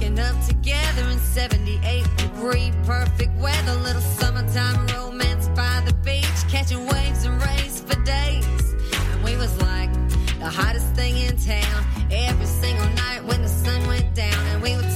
Waking 0.00 0.18
up 0.18 0.46
together 0.46 1.02
in 1.10 1.18
78 1.18 2.04
degree 2.16 2.72
perfect 2.84 3.34
weather, 3.38 3.74
little 3.82 4.00
summertime 4.00 4.86
romance 4.88 5.48
by 5.48 5.82
the 5.86 5.92
beach, 6.04 6.24
catching 6.48 6.86
waves 6.86 7.24
and 7.24 7.42
rays 7.42 7.80
for 7.80 8.00
days. 8.04 8.74
And 9.12 9.24
we 9.24 9.36
was 9.36 9.60
like 9.60 9.92
the 10.38 10.48
hottest 10.48 10.94
thing 10.94 11.16
in 11.18 11.36
town 11.36 11.84
every 12.10 12.46
single 12.46 12.88
night 12.90 13.24
when 13.24 13.42
the 13.42 13.48
sun 13.48 13.86
went 13.86 14.14
down. 14.14 14.46
And 14.46 14.62
we 14.62 14.74
would 14.76 14.89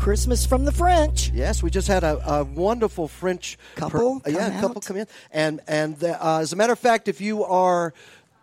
Christmas 0.00 0.46
from 0.46 0.64
the 0.64 0.72
French. 0.72 1.30
Yes, 1.34 1.62
we 1.62 1.68
just 1.68 1.86
had 1.86 2.04
a, 2.04 2.26
a 2.26 2.42
wonderful 2.42 3.06
French 3.06 3.58
Couple 3.76 4.20
per- 4.20 4.30
yeah, 4.30 4.48
come 4.52 4.60
couple 4.60 4.80
come 4.80 4.96
in, 4.96 5.06
and 5.30 5.60
and 5.68 5.98
the, 5.98 6.26
uh, 6.26 6.38
as 6.38 6.54
a 6.54 6.56
matter 6.56 6.72
of 6.72 6.78
fact, 6.78 7.06
if 7.06 7.20
you 7.20 7.44
are 7.44 7.92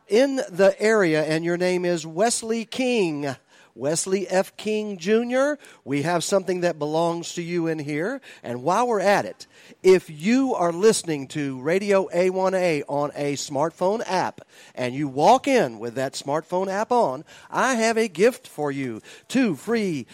in 0.07 0.35
the 0.35 0.75
area 0.77 1.23
and 1.23 1.43
your 1.43 1.57
name 1.57 1.83
is 1.83 2.05
Wesley 2.05 2.63
King. 2.63 3.35
Wesley 3.73 4.27
F. 4.27 4.57
King 4.57 4.97
Jr., 4.97 5.53
we 5.85 6.01
have 6.01 6.23
something 6.23 6.61
that 6.61 6.79
belongs 6.79 7.35
to 7.35 7.43
you 7.43 7.67
in 7.67 7.77
here. 7.77 8.21
And 8.41 8.63
while 8.63 8.87
we're 8.87 8.99
at 8.99 9.25
it, 9.25 9.45
if 9.83 10.09
you 10.09 10.55
are 10.55 10.73
listening 10.73 11.27
to 11.27 11.61
Radio 11.61 12.07
A1A 12.07 12.85
on 12.87 13.11
a 13.13 13.33
smartphone 13.35 14.01
app 14.07 14.41
and 14.73 14.95
you 14.95 15.07
walk 15.07 15.47
in 15.47 15.77
with 15.77 15.93
that 15.93 16.13
smartphone 16.13 16.69
app 16.69 16.91
on, 16.91 17.23
I 17.51 17.75
have 17.75 17.99
a 17.99 18.07
gift 18.07 18.47
for 18.47 18.71
you. 18.71 18.99
Two 19.27 19.55
free 19.55 20.07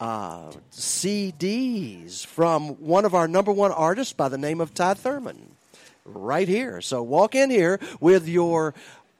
uh, 0.00 0.50
CDs 0.70 2.26
from 2.26 2.70
one 2.80 3.04
of 3.04 3.14
our 3.14 3.28
number 3.28 3.52
one 3.52 3.72
artists 3.72 4.12
by 4.12 4.28
the 4.28 4.38
name 4.38 4.60
of 4.60 4.74
Ty 4.74 4.94
Thurman. 4.94 5.56
Right 6.04 6.48
here. 6.48 6.80
So 6.80 7.02
walk 7.02 7.34
in 7.34 7.50
here 7.50 7.80
with 7.98 8.28
your 8.28 8.74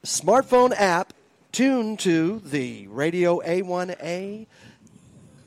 smartphone 0.04 0.74
app 0.78 1.14
tuned 1.52 1.98
to 2.00 2.40
the 2.44 2.86
Radio 2.88 3.40
A1A 3.40 4.46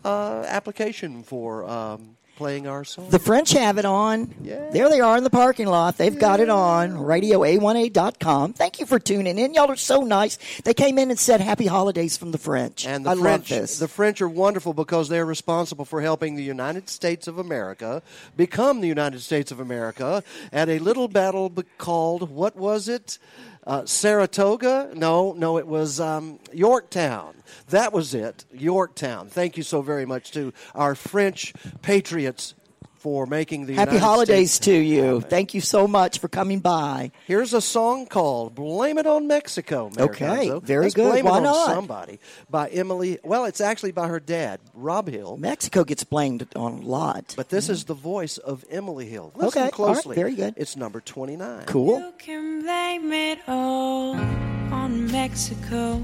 uh, 0.04 0.44
application 0.48 1.22
for 1.22 1.66
um, 1.70 2.17
playing 2.38 2.68
our 2.68 2.84
song. 2.86 3.10
The 3.10 3.20
French 3.20 3.52
have 3.52 3.78
it 3.78 3.86
on. 3.86 4.34
There 4.42 4.90
they 4.90 5.02
are 5.02 5.18
in 5.18 5.24
the 5.24 5.30
parking 5.30 5.68
lot. 5.68 5.98
They've 5.98 6.18
got 6.18 6.40
it 6.40 6.50
on 6.50 6.92
radioa1a.com. 6.92 8.54
Thank 8.54 8.80
you 8.80 8.86
for 8.86 9.00
tuning 9.00 9.38
in. 9.38 9.54
Y'all 9.54 9.72
are 9.72 9.76
so 9.76 10.02
nice. 10.02 10.38
They 10.64 10.74
came 10.74 10.98
in 10.98 11.10
and 11.10 11.20
said 11.20 11.42
happy 11.42 11.66
holidays 11.66 12.16
from 12.16 12.32
the 12.32 12.38
French. 12.38 12.86
And 12.86 13.06
the 13.06 13.10
I 13.12 13.16
French, 13.16 13.52
love 13.52 13.60
this. 13.60 13.80
the 13.80 13.88
French 13.88 14.22
are 14.22 14.30
wonderful 14.30 14.74
because 14.74 15.10
they're 15.10 15.26
responsible 15.26 15.84
for 15.86 16.02
helping 16.02 16.36
the 16.36 16.44
United 16.44 16.90
States 16.90 17.28
of 17.28 17.38
America 17.40 18.02
become 18.36 18.82
the 18.82 18.88
United 18.88 19.22
States 19.22 19.52
of 19.52 19.60
America 19.60 20.24
at 20.54 20.70
a 20.70 20.80
little 20.80 21.08
battle 21.08 21.52
called 21.78 22.30
what 22.30 22.56
was 22.56 22.88
it? 22.88 23.18
Uh, 23.66 23.86
Saratoga? 23.86 24.92
No, 24.94 25.34
no, 25.34 25.58
it 25.58 25.68
was 25.68 26.00
um, 26.00 26.40
Yorktown. 26.54 27.34
That 27.70 27.94
was 27.94 28.14
it, 28.14 28.46
Yorktown. 28.54 29.28
Thank 29.30 29.58
you 29.58 29.64
so 29.64 29.82
very 29.82 30.06
much 30.06 30.32
to 30.32 30.54
our 30.76 30.96
French 30.96 31.54
patriots 31.82 32.54
for 33.00 33.28
making 33.28 33.68
the 33.68 33.76
Happy 33.76 33.92
United 33.92 34.04
holidays 34.06 34.52
States 34.52 34.66
to 34.66 34.74
you. 34.74 35.22
Thank 35.22 35.54
you 35.54 35.62
so 35.62 35.88
much 35.88 36.18
for 36.20 36.28
coming 36.28 36.60
by. 36.60 37.12
Here's 37.28 37.54
a 37.54 37.62
song 37.62 38.08
called 38.08 38.56
"Blame 38.56 38.98
It 38.98 39.06
on 39.06 39.28
Mexico." 39.28 39.92
Mayor 39.96 40.06
Okay, 40.06 40.26
Gonzo. 40.26 40.64
very 40.64 40.84
Let's 40.86 40.96
good. 40.96 41.12
Blame 41.12 41.26
Why 41.26 41.32
it 41.34 41.38
on 41.38 41.44
not? 41.44 41.68
somebody 41.68 42.20
by 42.50 42.70
Emily. 42.70 43.20
Well, 43.24 43.46
it's 43.46 43.62
actually 43.62 43.92
by 43.92 44.08
her 44.08 44.20
dad, 44.20 44.60
Rob 44.74 45.08
Hill. 45.08 45.38
Mexico 45.38 45.84
gets 45.84 46.04
blamed 46.04 46.48
on 46.56 46.80
a 46.80 46.82
lot. 46.82 47.36
But 47.38 47.50
this 47.50 47.70
is 47.70 47.86
the 47.86 47.94
voice 47.94 48.40
of 48.40 48.66
Emily 48.70 49.06
Hill. 49.08 49.32
Listen 49.36 49.48
Okay, 49.48 49.60
all 49.60 49.66
right, 49.66 49.74
closely. 49.74 50.16
very 50.16 50.34
good. 50.34 50.56
It's 50.58 50.76
number 50.76 51.00
twenty-nine. 51.00 51.66
Cool. 51.68 52.00
You 52.00 52.14
can 52.18 52.64
blame 52.64 53.14
it 53.14 53.40
all 53.48 54.16
on 54.16 55.10
Mexico. 55.12 56.02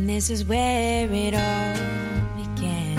And 0.00 0.08
this 0.08 0.30
is 0.30 0.46
where 0.46 1.06
it 1.12 1.34
all 1.34 1.76
began. 2.34 2.96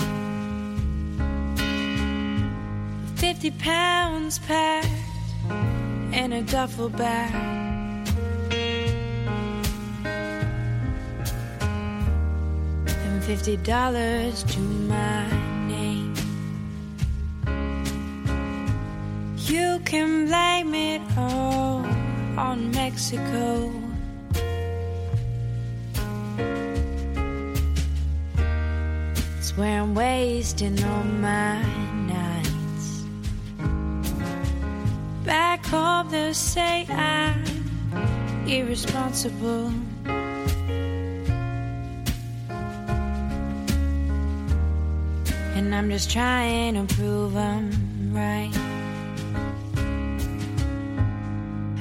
Fifty 3.16 3.50
pounds 3.50 4.38
packed 4.38 4.86
in 6.12 6.32
a 6.32 6.42
duffel 6.42 6.90
bag. 6.90 7.34
And 12.86 13.24
fifty 13.24 13.56
dollars 13.56 14.44
to 14.44 14.60
my 14.60 15.28
name. 15.66 16.14
You 19.38 19.80
can 19.84 20.26
blame 20.28 20.72
it 20.72 21.02
all 21.18 21.84
on 22.38 22.70
Mexico. 22.70 23.72
Swear 29.42 29.82
I'm 29.82 29.94
wasting 29.96 30.82
all 30.84 31.02
my 31.02 31.60
nights. 32.06 33.02
Back 35.24 35.66
home, 35.66 36.08
they'll 36.10 36.32
say 36.32 36.86
I'm 36.88 37.42
irresponsible. 38.46 39.72
And 45.56 45.74
I'm 45.74 45.90
just 45.90 46.08
trying 46.08 46.74
to 46.74 46.94
prove 46.94 47.36
I'm 47.36 48.14
right. 48.14 48.52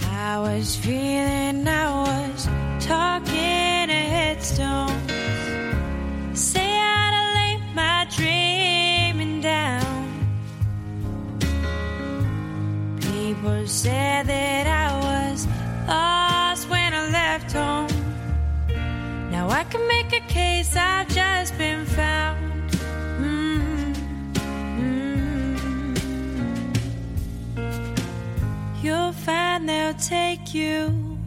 I 0.09 0.39
was 0.39 0.75
feeling 0.75 1.67
I 1.67 2.31
was 2.31 2.45
talking 2.79 3.87
to 3.87 4.01
headstones. 4.15 4.91
People 13.31 13.63
said 13.65 14.27
that 14.27 14.67
I 14.67 14.91
was 15.07 15.47
lost 15.87 16.69
when 16.69 16.93
I 16.93 17.07
left 17.11 17.53
home. 17.53 17.87
Now 19.31 19.49
I 19.49 19.63
can 19.63 19.87
make 19.87 20.11
a 20.11 20.19
case 20.27 20.75
I've 20.75 21.07
just 21.07 21.57
been 21.57 21.85
found. 21.85 22.71
Mm, 23.21 23.95
mm. 27.55 28.83
You'll 28.83 29.13
find 29.13 29.69
they'll 29.69 29.93
take 29.93 30.53
you 30.53 31.17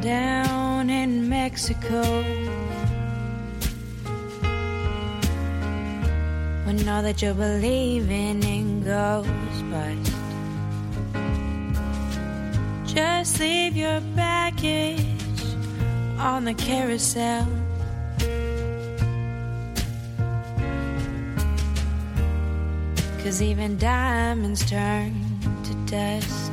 down 0.00 0.88
in 0.88 1.28
Mexico. 1.28 2.22
When 6.64 6.88
all 6.88 7.02
that 7.02 7.20
you're 7.20 7.34
believing 7.34 8.44
in 8.44 8.84
goes 8.84 9.62
bust. 9.72 10.17
Just 12.88 13.38
leave 13.38 13.76
your 13.76 14.00
baggage 14.16 15.04
on 16.18 16.44
the 16.44 16.54
carousel. 16.54 17.46
Cause 23.22 23.42
even 23.42 23.76
diamonds 23.76 24.68
turn 24.68 25.12
to 25.64 25.74
dust. 25.84 26.50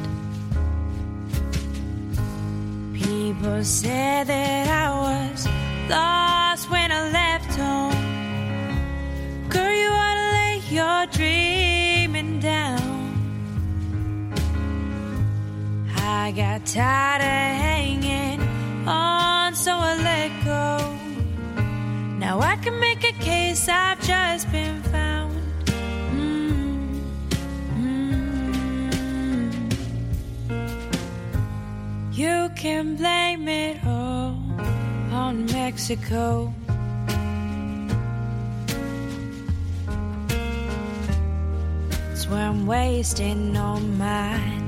People 2.93 3.63
said 3.63 4.27
that 4.27 4.67
I 4.67 4.89
was 4.99 5.47
lost 5.89 6.69
when 6.69 6.91
I 6.91 7.11
left 7.11 7.55
home. 7.55 7.95
Girl, 9.49 9.71
you 9.71 9.87
ought 9.87 10.15
to 10.15 10.27
lay 10.33 10.61
your 10.69 11.05
dreaming 11.07 12.41
down. 12.41 12.94
I 16.07 16.31
got 16.31 16.65
tired 16.67 17.21
of 17.21 17.61
hanging 17.65 18.39
on, 18.87 19.55
so 19.55 19.71
I 19.73 19.95
let 19.95 20.31
go. 20.45 20.77
Now 22.19 22.39
I 22.41 22.57
can 22.57 22.79
make 22.79 23.03
a 23.03 23.11
case 23.13 23.67
I've 23.67 23.99
just 24.01 24.51
been 24.51 24.83
found. 24.83 25.35
Mm. 27.75 28.13
You 32.13 32.51
can 32.55 32.95
blame 32.97 33.47
it 33.47 33.83
all 33.83 34.37
on 35.11 35.45
Mexico. 35.47 36.53
It's 42.11 42.27
where 42.29 42.47
I'm 42.47 42.67
wasting 42.67 43.57
all 43.57 43.79
my 43.79 44.64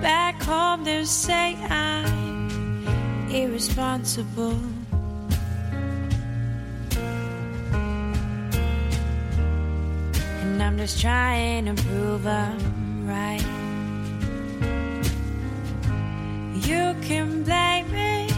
Back 0.00 0.42
home, 0.42 0.84
they'll 0.84 1.04
say 1.04 1.56
I'm 1.68 2.86
irresponsible. 3.30 4.58
And 10.40 10.62
I'm 10.62 10.78
just 10.78 11.00
trying 11.00 11.66
to 11.66 11.74
prove 11.82 12.26
I'm 12.26 13.06
right. 13.06 13.44
You 16.66 16.94
can 17.02 17.42
blame 17.42 17.90
me 17.92 18.28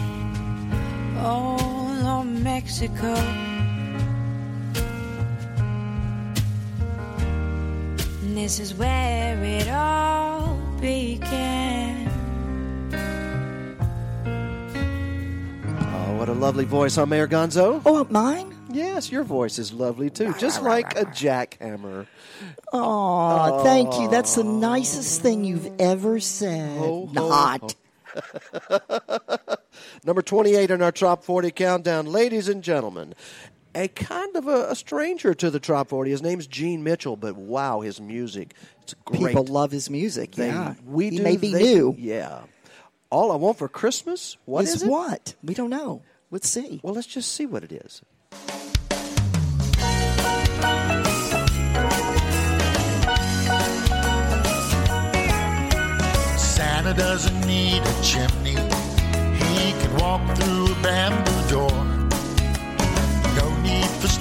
all 1.19 2.05
on 2.05 2.43
Mexico. 2.43 3.13
And 8.21 8.35
this 8.35 8.59
is 8.59 8.73
where 8.73 9.41
it 9.43 9.69
all 9.69 10.32
began. 10.83 12.09
Oh, 15.79 16.17
what 16.17 16.27
a 16.27 16.33
lovely 16.33 16.65
voice, 16.65 16.97
huh, 16.97 17.05
Mayor 17.05 17.27
Gonzo? 17.27 17.81
Oh, 17.85 18.05
mine? 18.09 18.53
Yes, 18.69 19.09
your 19.09 19.23
voice 19.23 19.59
is 19.59 19.71
lovely 19.71 20.09
too, 20.09 20.33
just 20.37 20.61
like 20.61 20.99
a 20.99 21.05
jackhammer. 21.05 22.05
Oh, 22.73 23.63
thank 23.63 23.97
you. 23.97 24.09
That's 24.09 24.35
the 24.35 24.43
nicest 24.43 25.21
thing 25.21 25.45
you've 25.45 25.71
ever 25.79 26.19
said. 26.19 26.77
Ho, 26.79 27.09
ho, 27.15 27.29
Not. 27.29 27.75
Number 30.03 30.21
28 30.21 30.69
in 30.69 30.81
our 30.81 30.91
Top 30.91 31.23
40 31.23 31.51
countdown. 31.51 32.07
Ladies 32.07 32.49
and 32.49 32.61
gentlemen, 32.61 33.13
a 33.75 33.87
kind 33.87 34.35
of 34.35 34.47
a, 34.47 34.69
a 34.71 34.75
stranger 34.75 35.33
to 35.33 35.49
the 35.49 35.59
Top 35.59 35.89
40. 35.89 36.11
His 36.11 36.21
name's 36.21 36.47
Gene 36.47 36.83
Mitchell, 36.83 37.15
but 37.15 37.35
wow, 37.35 37.81
his 37.81 37.99
music. 37.99 38.53
It's 38.83 38.93
great. 39.05 39.27
People 39.27 39.45
love 39.45 39.71
his 39.71 39.89
music. 39.89 40.31
They- 40.33 40.47
yeah. 40.47 40.75
we 40.85 41.09
he 41.09 41.17
do. 41.17 41.23
may 41.23 41.37
be 41.37 41.53
they 41.53 41.63
new. 41.63 41.95
Yeah. 41.97 42.41
All 43.09 43.31
I 43.31 43.35
want 43.35 43.57
for 43.57 43.67
Christmas? 43.67 44.37
What 44.45 44.63
is 44.63 44.75
is 44.75 44.83
it? 44.83 44.89
what? 44.89 45.35
We 45.43 45.53
don't 45.53 45.69
know. 45.69 46.01
Let's 46.31 46.49
see. 46.49 46.79
Well, 46.83 46.95
let's 46.95 47.07
just 47.07 47.31
see 47.33 47.45
what 47.45 47.63
it 47.63 47.71
is. 47.71 48.01
Santa 56.37 56.93
doesn't 56.93 57.39
need 57.47 57.81
a 57.81 58.01
chimney. 58.03 58.55
He 59.37 59.71
can 59.81 59.97
walk 59.97 60.21
through 60.37 60.71
a 60.71 60.75
bamboo 60.81 61.49
door. 61.49 61.92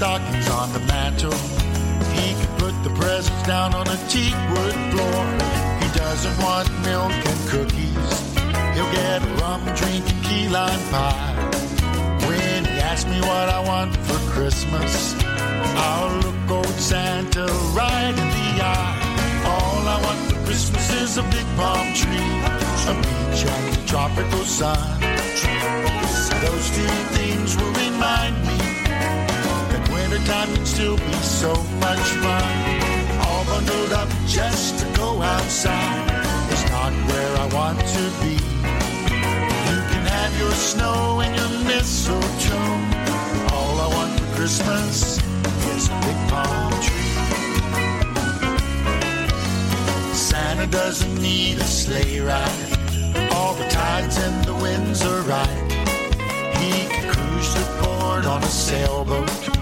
Stockings 0.03 0.49
on 0.51 0.73
the 0.73 0.81
mantle. 0.81 1.39
He 2.19 2.35
can 2.35 2.59
put 2.59 2.75
the 2.83 2.91
presents 2.99 3.47
down 3.47 3.73
on 3.73 3.87
a 3.87 3.97
teak 4.09 4.35
wood 4.51 4.75
floor. 4.91 5.21
He 5.79 5.89
doesn't 5.97 6.37
want 6.43 6.67
milk 6.83 7.13
and 7.13 7.41
cookies. 7.49 8.11
He'll 8.75 8.91
get 8.91 9.23
a 9.23 9.31
rum 9.41 9.63
drink 9.77 10.03
and 10.11 10.25
key 10.25 10.49
lime 10.49 10.83
pie. 10.91 11.35
When 12.27 12.65
he 12.65 12.81
asks 12.81 13.09
me 13.09 13.21
what 13.21 13.49
I 13.49 13.61
want 13.61 13.97
for 13.99 14.19
Christmas, 14.33 15.15
I'll 15.23 16.19
look 16.19 16.51
old 16.51 16.81
Santa 16.81 17.47
right 17.71 18.11
in 18.11 18.29
the 18.39 18.51
eye. 18.59 18.99
All 19.47 19.87
I 19.87 20.03
want 20.03 20.19
for 20.33 20.45
Christmas 20.47 20.93
is 21.01 21.17
a 21.19 21.23
big 21.31 21.47
palm 21.55 21.95
tree, 21.95 22.33
a 22.91 22.95
beach 23.07 23.45
and 23.47 23.87
tropical 23.87 24.43
sun. 24.43 25.01
Those 26.43 26.71
two 26.75 26.97
things 27.15 27.57
will 27.57 27.73
remind 27.75 28.35
me 28.49 28.72
wintertime 30.13 30.55
can 30.55 30.67
still 30.67 30.97
be 30.97 31.13
so 31.23 31.55
much 31.81 32.07
fun. 32.23 32.45
All 33.27 33.45
bundled 33.45 33.93
up 33.93 34.09
just 34.27 34.79
to 34.81 34.87
go 34.97 35.23
outside 35.23 36.11
is 36.53 36.65
not 36.71 36.93
where 37.09 37.37
I 37.39 37.47
want 37.55 37.79
to 37.79 38.03
be. 38.21 38.35
You 39.69 39.79
can 39.91 40.05
have 40.17 40.39
your 40.39 40.53
snow 40.53 41.21
and 41.21 41.35
your 41.35 41.53
mistletoe. 41.65 42.79
All 43.55 43.75
I 43.81 43.89
want 43.97 44.21
for 44.21 44.37
Christmas 44.37 45.19
is 45.75 45.89
a 45.89 45.97
big 46.05 46.19
palm 46.29 46.73
tree. 46.87 47.15
Santa 50.15 50.67
doesn't 50.67 51.23
need 51.23 51.59
a 51.59 51.65
sleigh 51.65 52.21
ride. 52.21 52.69
All 53.33 53.55
the 53.55 53.69
tides 53.69 54.19
and 54.19 54.45
the 54.45 54.55
winds 54.55 55.03
are 55.05 55.23
right. 55.23 55.73
He 56.61 56.87
can 56.93 57.15
cruise 57.15 57.55
the 57.55 57.65
port 57.81 58.27
on 58.27 58.43
a 58.43 58.47
sailboat 58.47 59.62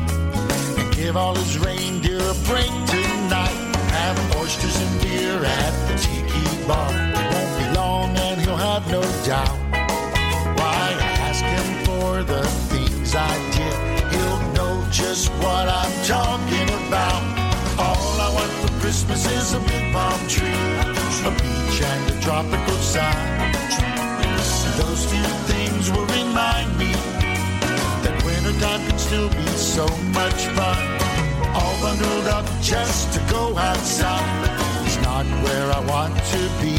give 1.01 1.17
all 1.17 1.35
his 1.35 1.59
reindeer 1.59 2.19
a 2.19 2.35
break 2.45 2.73
tonight. 2.87 3.57
Have 3.97 4.19
oysters 4.37 4.77
and 4.85 5.01
beer 5.01 5.43
at 5.43 5.75
the 5.89 5.97
tiki 5.97 6.45
bar. 6.69 6.93
Won't 7.33 7.53
be 7.59 7.67
long 7.75 8.11
and 8.19 8.39
he'll 8.41 8.63
have 8.71 8.85
no 8.91 9.01
doubt. 9.25 9.57
Why 10.59 10.81
I 11.01 11.13
ask 11.29 11.43
him 11.57 11.69
for 11.87 12.23
the 12.23 12.43
things 12.71 13.15
I 13.15 13.35
did? 13.57 13.79
He'll 14.13 14.43
know 14.57 14.87
just 14.91 15.31
what 15.43 15.67
I'm 15.81 15.95
talking 16.05 16.69
about. 16.87 17.23
All 17.81 18.21
I 18.27 18.29
want 18.37 18.53
for 18.61 18.73
Christmas 18.81 19.25
is 19.39 19.55
a 19.55 19.61
big 19.61 19.93
palm 19.95 20.21
tree, 20.29 20.65
a 21.29 21.33
beach 21.41 21.79
and 21.93 22.03
a 22.13 22.17
tropical 22.21 22.79
sun. 22.95 23.17
Those 24.77 25.11
two 25.11 25.40
things 28.61 28.81
will 28.81 28.91
remind 28.91 28.91
me 28.91 28.91
that 28.91 28.91
winter 28.91 28.91
wintertime 28.91 28.91
can 28.91 28.99
still 28.99 29.29
be 29.31 29.47
so 29.57 29.87
much 30.13 30.47
fun. 30.57 31.01
All 31.55 31.81
bundled 31.81 32.27
up 32.29 32.47
just 32.61 33.13
to 33.15 33.33
go 33.33 33.57
outside. 33.57 34.85
It's 34.85 35.01
not 35.03 35.27
where 35.45 35.73
I 35.73 35.81
want 35.87 36.17
to 36.17 36.39
be. 36.61 36.73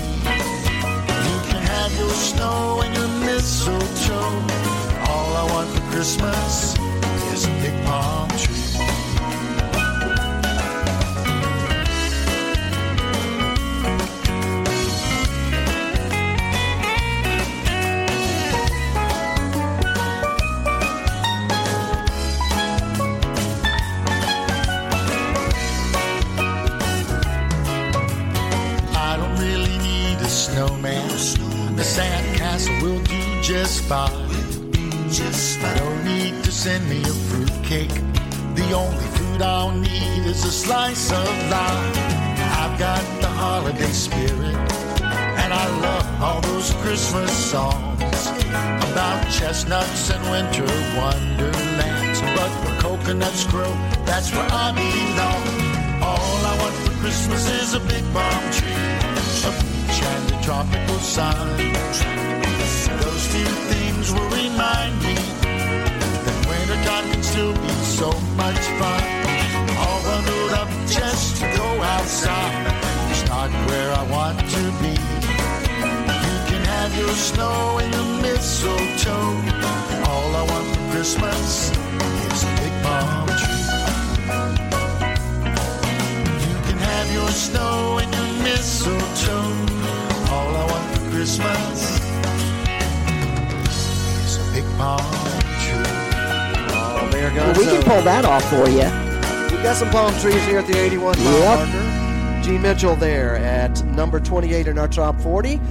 You 1.26 1.38
can 1.50 1.62
have 1.62 1.92
your 1.98 2.10
snow 2.10 2.82
and 2.82 2.96
your 2.96 3.08
mistletoe. 3.26 4.40
All 5.10 5.36
I 5.36 5.48
want 5.54 5.70
for 5.70 5.92
Christmas 5.92 6.78
is 7.34 7.46
a 7.46 7.52
big 7.62 7.86
palm 7.86 8.30
tree. 8.30 8.61
The 31.82 31.88
sandcastle 31.88 32.80
will 32.84 33.02
do 33.06 33.42
just 33.42 33.82
fine. 33.86 34.30
No 35.80 36.04
need 36.04 36.44
to 36.44 36.52
send 36.52 36.88
me 36.88 37.02
a 37.02 37.14
fruitcake. 37.28 37.96
The 38.54 38.72
only 38.72 39.08
food 39.18 39.42
I'll 39.42 39.72
need 39.72 40.24
is 40.28 40.46
a 40.46 40.52
slice 40.52 41.12
of 41.12 41.28
lime. 41.50 41.94
I've 42.62 42.78
got 42.78 43.04
the 43.22 43.30
holiday 43.30 43.94
spirit, 43.94 44.58
and 45.42 45.52
I 45.52 45.66
love 45.82 46.22
all 46.22 46.42
those 46.42 46.72
Christmas 46.84 47.32
songs 47.50 48.28
about 48.92 49.28
chestnuts 49.32 50.12
and 50.12 50.22
winter 50.30 50.70
wonderlands. 51.02 52.22
But 52.22 52.52
where 52.62 52.80
coconuts 52.80 53.46
grow, 53.46 53.74
that's 54.06 54.32
where 54.32 54.48
I 54.52 54.70
belong. 54.72 56.04
All 56.04 56.46
I 56.46 56.54
want 56.62 56.76
for 56.86 56.94
Christmas 57.02 57.50
is 57.50 57.74
a 57.74 57.80
big 57.80 58.04
palm 58.14 58.52
tree, 58.52 58.86
a 59.50 59.52
beach 59.64 60.04
and 60.04 60.31
tropical 60.52 61.00
sun. 61.00 61.48
Those 63.04 63.26
two 63.34 63.52
things 63.72 64.12
will 64.12 64.30
remind 64.44 64.94
me 65.08 65.16
that 66.26 66.38
wintertime 66.50 67.06
can 67.12 67.24
still 67.24 67.54
be 67.54 67.74
so 68.00 68.10
much 68.36 68.62
fun. 68.80 69.04
All 69.84 70.00
bundled 70.04 70.54
up 70.62 70.70
just 70.98 71.38
to 71.40 71.46
go 71.56 71.68
outside. 71.96 72.68
It's 73.12 73.24
not 73.30 73.50
where 73.70 73.92
I 74.02 74.04
want 74.16 74.40
to 74.58 74.64
be. 74.84 74.94
You 76.28 76.38
can 76.50 76.64
have 76.76 76.92
your 77.00 77.16
snow 77.30 77.78
and 77.82 77.90
your 77.96 78.10
mistletoe. 78.26 79.32
All 80.10 80.30
I 80.42 80.44
want 80.52 80.68
for 80.74 80.84
Christmas 80.92 81.72
is 82.28 82.44
a 82.44 82.52
big 82.60 82.74
palm 82.84 83.28
tree. 83.40 83.68
You 86.46 86.56
can 86.68 86.80
have 86.92 87.08
your 87.18 87.32
snow 87.46 88.00
and 88.02 88.10
your 88.18 88.32
mistletoe. 88.44 90.01
All 90.42 90.56
I 90.56 90.66
want 90.72 90.98
for 90.98 91.10
Christmas 91.12 92.00
is 94.26 94.38
a 94.38 94.52
big 94.54 94.66
palm 94.78 95.00
tree. 95.62 95.94
Oh, 96.74 97.10
Mayor 97.14 97.32
Well, 97.36 97.54
we 97.58 97.66
can 97.66 97.84
pull 97.84 98.02
that 98.02 98.26
off 98.26 98.44
for 98.50 98.68
you. 98.70 98.90
We 99.56 99.62
got 99.64 99.76
some 99.76 99.90
palm 99.92 100.14
trees 100.20 100.44
here 100.46 100.60
at 100.60 100.68
the 100.68 100.78
81 100.78 101.18
mile 101.24 101.40
Yep. 101.40 101.60
marker. 101.70 102.44
Gene 102.44 102.62
Mitchell 102.64 102.96
there 102.96 103.36
at 103.36 103.84
number 103.86 104.20
28 104.20 104.68
in 104.68 104.80
our 104.80 104.88
top 104.88 105.22
40. 105.22 105.62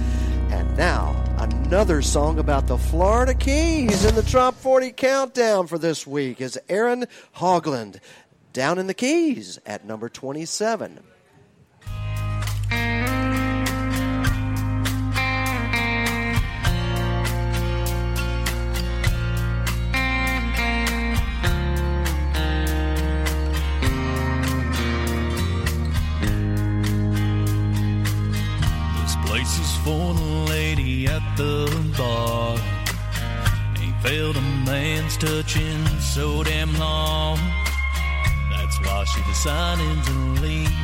And 0.51 0.77
now, 0.77 1.15
another 1.37 2.01
song 2.01 2.39
about 2.39 2.67
the 2.67 2.77
Florida 2.77 3.33
Keys 3.33 4.05
in 4.05 4.15
the 4.15 4.21
top 4.23 4.55
40 4.55 4.91
countdown 4.91 5.67
for 5.67 5.77
this 5.77 6.07
week 6.07 6.39
is 6.39 6.57
Aaron 6.69 7.07
Hogland 7.37 7.99
down 8.53 8.77
in 8.79 8.87
the 8.87 8.93
Keys 8.93 9.59
at 9.65 9.85
number 9.85 10.07
27. 10.07 10.99
For 29.91 30.13
the 30.13 30.31
lady 30.55 31.05
at 31.07 31.23
the 31.35 31.55
bar. 31.97 32.57
Ain't 33.81 33.99
felt 34.03 34.35
a 34.37 34.45
man's 34.65 35.17
touching 35.17 35.85
so 35.99 36.43
damn 36.43 36.73
long. 36.79 37.37
That's 38.51 38.77
why 38.85 39.03
she 39.11 39.21
decided 39.33 39.97
to 40.09 40.15
leave 40.45 40.77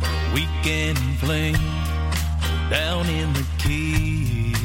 for 0.00 0.12
a 0.20 0.26
weekend 0.36 0.98
fling 1.22 1.58
down 2.70 3.04
in 3.20 3.28
the 3.38 3.46
Keys. 3.62 4.56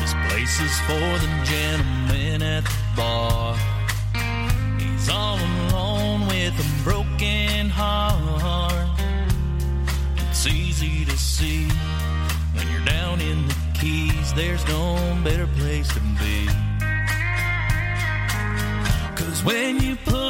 This 0.00 0.14
place 0.26 0.56
is 0.66 0.76
for 0.88 1.08
the 1.24 1.30
gentleman 1.52 2.40
at 2.56 2.64
the 2.64 2.82
bar. 2.96 3.56
He's 4.78 5.08
all 5.08 5.38
alone 5.50 6.20
with 6.28 6.54
a 6.66 6.68
broken 6.84 7.68
heart. 7.68 8.83
It's 10.46 10.54
easy 10.54 11.06
to 11.06 11.16
see 11.16 11.66
when 12.52 12.70
you're 12.70 12.84
down 12.84 13.18
in 13.22 13.48
the 13.48 13.54
keys, 13.72 14.34
there's 14.34 14.62
no 14.68 15.18
better 15.24 15.46
place 15.46 15.88
to 15.94 16.00
be. 16.20 16.46
Cause 19.16 19.42
when 19.42 19.80
you 19.80 19.96
put 19.96 20.23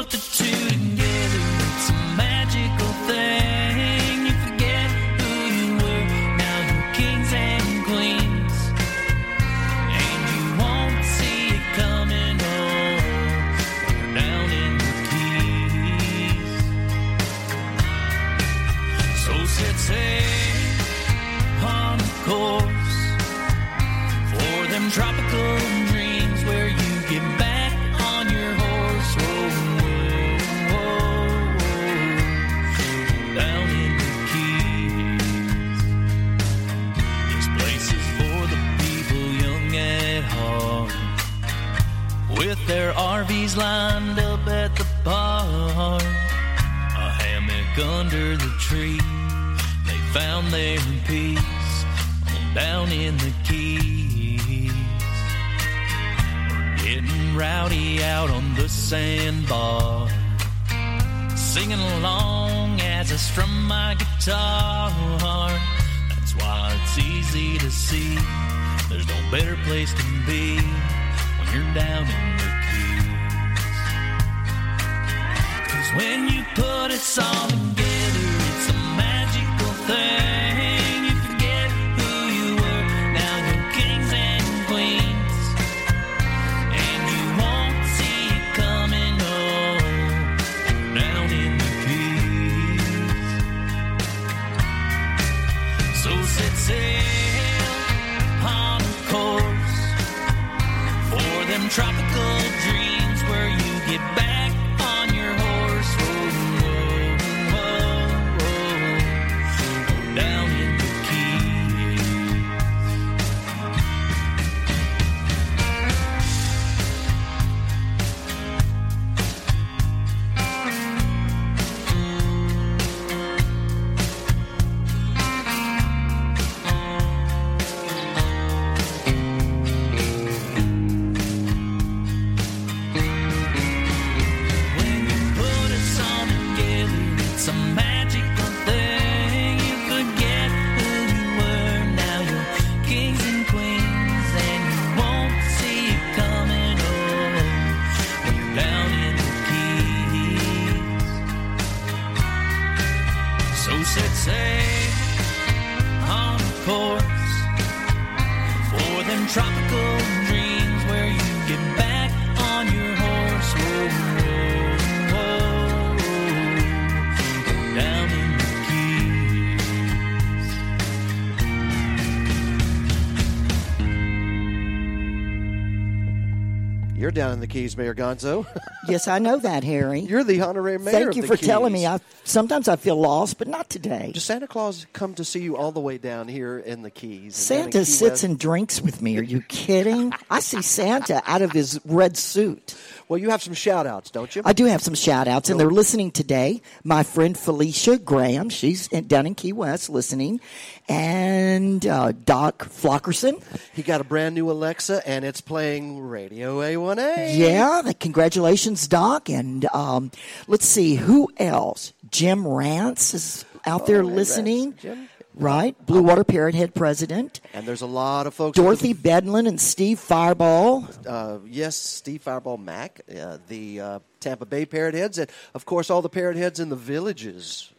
down 177.15 177.33
in 177.33 177.41
the 177.41 177.47
Keys, 177.47 177.77
Mayor 177.77 177.95
Gonzo. 177.95 178.47
Yes, 178.87 179.09
I 179.09 179.19
know 179.19 179.39
that, 179.39 179.65
Harry. 179.65 180.01
You're 180.01 180.25
the 180.25 180.43
honorary 180.43 180.77
mayor. 180.77 180.93
Thank 180.93 181.17
you 181.17 181.23
for 181.23 181.39
telling 181.39 181.73
me. 181.73 181.87
I 181.87 182.01
sometimes 182.25 182.69
I 182.69 182.77
feel 182.77 182.97
lost, 182.97 183.39
but 183.39 183.49
not 183.49 183.71
today. 183.71 184.11
Does 184.13 184.25
Santa 184.25 184.47
Claus 184.47 184.87
come 184.93 185.15
to 185.15 185.25
see 185.25 185.41
you 185.41 185.57
all 185.57 185.73
the 185.73 185.81
way 185.81 185.97
down 185.97 186.29
here 186.29 186.59
in 186.59 186.83
the 186.83 186.91
Keys? 186.91 187.51
and 187.51 187.59
down 187.59 187.67
in 187.69 187.73
Santa 187.73 187.79
Key 187.79 187.85
sits 187.87 188.11
West? 188.11 188.25
and 188.25 188.39
drinks 188.39 188.83
with 188.83 189.01
me. 189.01 189.17
Are 189.17 189.23
you 189.23 189.41
kidding? 189.49 190.13
I 190.29 190.41
see 190.41 190.61
Santa 190.61 191.23
out 191.27 191.41
of 191.41 191.53
his 191.53 191.81
red 191.87 192.19
suit. 192.19 192.74
Well, 193.09 193.19
you 193.19 193.31
have 193.31 193.43
some 193.43 193.55
shout 193.55 193.87
outs, 193.87 194.11
don't 194.11 194.35
you? 194.35 194.43
I 194.45 194.53
do 194.55 194.65
have 194.65 194.83
some 194.83 194.95
shout 194.95 195.29
outs, 195.29 195.51
and 195.51 195.61
they're 195.61 195.71
listening 195.71 196.11
today. 196.11 196.63
My 196.85 197.03
friend 197.03 197.37
Felicia 197.37 197.99
Graham, 197.99 198.49
she's 198.49 198.89
in, 198.89 199.07
down 199.07 199.27
in 199.27 199.35
Key 199.35 199.53
West 199.53 199.91
listening, 199.91 200.41
and 200.89 201.87
uh, 201.87 202.13
Doc 202.13 202.65
Flockerson. 202.69 203.43
He 203.75 203.83
got 203.83 204.01
a 204.01 204.05
brand 204.05 204.35
new 204.35 204.51
Alexa, 204.51 205.07
and 205.07 205.25
it's 205.25 205.41
playing 205.41 206.01
Radio 206.01 206.61
A1A. 206.61 207.37
Yeah, 207.37 207.93
congratulations, 208.01 208.89
Doc. 208.89 209.29
And 209.29 209.67
um, 209.75 210.11
let's 210.47 210.67
see, 210.67 210.95
who 210.95 211.31
else? 211.37 211.93
Jim 212.11 212.47
Rance 212.47 213.15
is 213.15 213.45
out 213.67 213.87
there 213.87 214.03
Oh, 214.03 214.07
listening. 214.07 214.71
Rance, 214.71 214.83
Jim. 214.83 215.09
Right, 215.37 215.75
Blue 215.85 216.03
Water 216.03 216.23
Parrot 216.23 216.55
Head 216.55 216.75
President. 216.75 217.41
And 217.53 217.67
there's 217.67 217.83
a 217.83 217.87
lot 217.87 218.27
of 218.27 218.35
folks. 218.35 218.57
Dorothy 218.57 218.95
Bedlin 218.95 219.49
and 219.49 219.61
Steve 219.61 219.99
Fireball. 219.99 220.89
uh, 221.07 221.39
yes, 221.47 221.77
Steve 221.77 222.23
Fireball 222.23 222.57
Mack, 222.57 223.01
uh, 223.19 223.39
the 223.49 223.81
uh, 223.81 223.99
Tampa 224.21 224.47
Bay 224.47 224.65
Parrot 224.65 224.95
Heads, 224.95 225.19
and 225.19 225.29
of 225.55 225.65
course 225.65 225.91
all 225.91 226.03
the 226.03 226.09
Parrot 226.09 226.37
Heads 226.37 226.61
in 226.61 226.69
the 226.69 226.77
villages. 226.77 227.71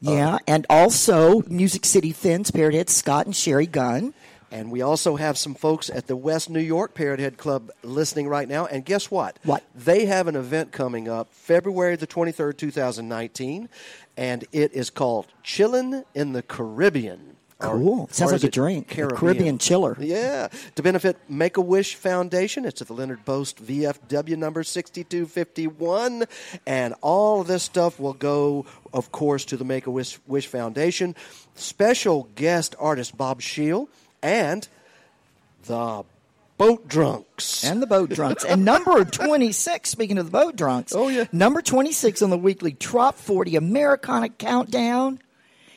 Yeah, 0.00 0.38
and 0.48 0.66
also 0.70 1.42
Music 1.46 1.84
City 1.84 2.12
Fins, 2.12 2.50
Parrot 2.50 2.74
Head 2.74 2.88
Scott 2.90 3.26
and 3.26 3.36
Sherry 3.36 3.66
Gunn. 3.66 4.14
And 4.52 4.72
we 4.72 4.82
also 4.82 5.14
have 5.14 5.38
some 5.38 5.54
folks 5.54 5.90
at 5.90 6.08
the 6.08 6.16
West 6.16 6.50
New 6.50 6.58
York 6.60 6.92
Parrot 6.94 7.20
Head 7.20 7.36
Club 7.36 7.70
listening 7.84 8.26
right 8.26 8.48
now. 8.48 8.66
And 8.66 8.84
guess 8.84 9.08
what? 9.08 9.38
What? 9.44 9.62
They 9.76 10.06
have 10.06 10.26
an 10.26 10.34
event 10.34 10.72
coming 10.72 11.08
up 11.08 11.32
February 11.32 11.94
the 11.94 12.06
23rd, 12.08 12.56
2019, 12.56 13.68
and 14.16 14.44
it 14.52 14.72
is 14.72 14.90
called 14.90 15.26
Chillin' 15.44 16.04
in 16.14 16.32
the 16.32 16.42
Caribbean. 16.42 17.36
Or- 17.60 17.76
Cool. 17.76 18.08
Sounds 18.10 18.32
or 18.32 18.36
like 18.36 18.44
a 18.44 18.50
drink. 18.50 18.92
A 18.92 18.94
Caribbean? 18.94 19.18
Caribbean 19.18 19.58
chiller. 19.58 19.94
Yeah. 20.00 20.48
To 20.76 20.82
benefit 20.82 21.18
Make 21.28 21.58
a 21.58 21.60
Wish 21.60 21.94
Foundation. 21.94 22.64
It's 22.64 22.80
at 22.80 22.86
the 22.86 22.94
Leonard 22.94 23.22
Post 23.26 23.62
VFW 23.62 24.36
number 24.38 24.62
6251. 24.64 26.24
And 26.66 26.94
all 27.02 27.42
of 27.42 27.48
this 27.48 27.62
stuff 27.62 28.00
will 28.00 28.14
go, 28.14 28.64
of 28.94 29.12
course, 29.12 29.44
to 29.46 29.58
the 29.58 29.64
Make 29.64 29.86
a 29.86 29.90
Wish, 29.90 30.18
Wish 30.26 30.46
Foundation. 30.46 31.14
Special 31.54 32.28
guest 32.34 32.74
artist 32.78 33.18
Bob 33.18 33.42
Shield 33.42 33.88
and 34.22 34.66
the 35.66 36.04
Boat 36.60 36.86
Drunks. 36.88 37.64
And 37.64 37.80
the 37.80 37.86
boat 37.86 38.10
drunks. 38.10 38.44
and 38.44 38.66
number 38.66 39.02
26, 39.06 39.88
speaking 39.88 40.18
of 40.18 40.26
the 40.26 40.30
boat 40.30 40.56
drunks. 40.56 40.92
Oh, 40.94 41.08
yeah. 41.08 41.24
Number 41.32 41.62
26 41.62 42.20
on 42.20 42.28
the 42.28 42.36
weekly 42.36 42.72
Trop 42.72 43.14
40 43.16 43.56
Americana 43.56 44.28
Countdown 44.28 45.20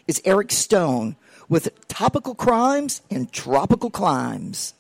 is 0.07 0.21
Eric 0.25 0.51
Stone 0.51 1.15
with 1.47 1.69
Topical 1.87 2.35
Crimes 2.35 3.01
and 3.09 3.31
Tropical 3.31 3.89
Climes. 3.91 4.73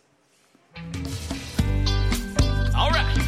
All 2.75 2.89
right. 2.89 3.19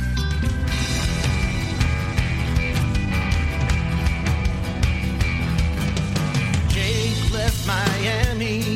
Jake 6.69 7.31
left 7.33 7.65
Miami 7.65 8.74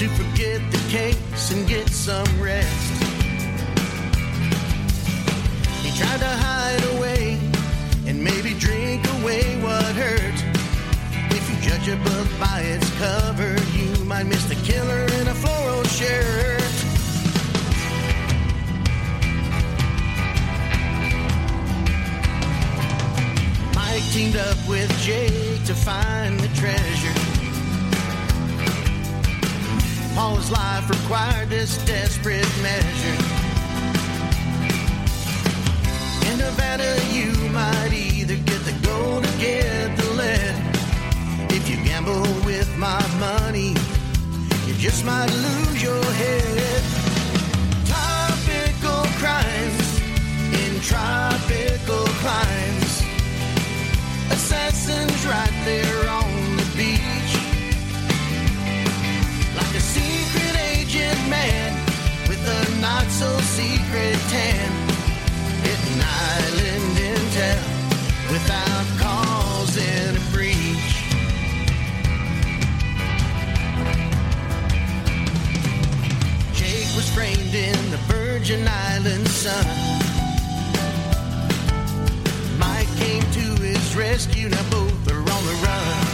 to 0.00 0.08
forget 0.08 0.62
the 0.72 0.78
case 0.88 1.50
and 1.50 1.68
get 1.68 1.86
some 1.90 2.24
rest. 2.40 3.02
He 5.82 5.90
tried 5.98 6.20
to 6.20 6.32
hide 6.46 6.96
away 6.96 7.38
and 8.06 8.24
maybe 8.24 8.54
drink 8.54 9.06
away 9.20 9.60
what 9.60 9.94
hurt. 9.94 10.38
If 11.36 11.44
you 11.50 11.68
judge 11.68 11.86
a 11.88 11.96
book 11.96 12.28
by 12.40 12.60
its 12.60 12.88
cover, 12.96 13.54
you 13.76 14.02
might 14.06 14.24
miss 14.24 14.42
the 14.46 14.54
killer 14.64 15.04
in 15.20 15.28
a 15.28 15.34
floral 15.34 15.84
shirt. 15.84 16.62
Mike 23.74 24.04
teamed 24.14 24.36
up 24.36 24.56
with 24.66 24.90
Jake 25.02 25.62
to 25.66 25.74
find 25.74 26.40
the 26.40 26.48
treasure. 26.56 27.29
Paul's 30.20 30.50
life 30.50 30.86
required 30.90 31.48
this 31.48 31.82
desperate 31.86 32.52
measure. 32.60 33.20
In 36.28 36.36
Nevada, 36.36 36.92
you 37.10 37.32
might 37.48 37.90
either 37.94 38.36
get 38.36 38.60
the 38.68 38.76
gold 38.86 39.24
or 39.24 39.34
get 39.38 39.96
the 39.96 40.10
lead. 40.20 40.54
If 41.56 41.70
you 41.70 41.76
gamble 41.82 42.20
with 42.44 42.68
my 42.76 43.02
money, 43.18 43.72
you 44.66 44.74
just 44.74 45.06
might 45.06 45.32
lose 45.46 45.82
your 45.82 46.04
head. 46.22 46.82
Topical 47.88 49.02
crimes 49.22 49.88
in 50.62 50.72
tropical 50.82 52.04
climes. 52.20 52.92
Assassins 54.30 55.24
right 55.24 55.56
there 55.64 55.89
rescue, 84.10 84.48
now 84.48 84.70
both 84.70 85.12
are 85.12 85.20
on 85.36 85.42
the 85.46 85.56
run. 85.66 86.04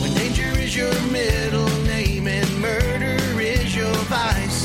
When 0.00 0.12
danger 0.14 0.50
is 0.58 0.76
your 0.76 0.92
middle 1.12 1.70
name 1.84 2.26
and 2.26 2.48
murder 2.58 3.18
is 3.40 3.74
your 3.74 3.94
vice, 4.10 4.62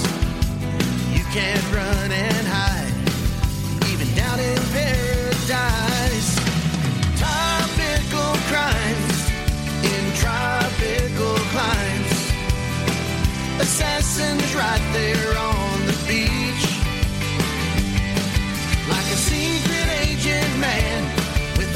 you 1.15 1.23
can't 1.37 1.65
run 1.71 2.11
and 2.11 2.47
hide, 2.47 2.97
even 3.91 4.09
down 4.15 4.39
in 4.39 4.57
paradise. 4.73 6.29
Topical 7.21 8.33
crimes 8.49 9.17
in 9.93 10.03
tropical 10.23 11.35
climes, 11.53 12.13
assassins 13.61 14.55
right 14.55 14.85
there 14.93 15.37
on 15.37 15.56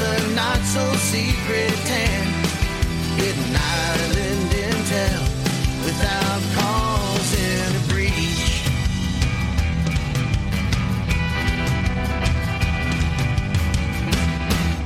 a 0.02 0.34
not 0.34 0.60
so 0.74 0.84
secret 1.12 1.74
tan. 1.88 2.26
Hidden 3.18 3.56
island 3.56 4.50
intel 4.66 5.22
without 5.84 6.42
causing 6.58 7.70
a 7.76 7.82
breach. 7.88 8.44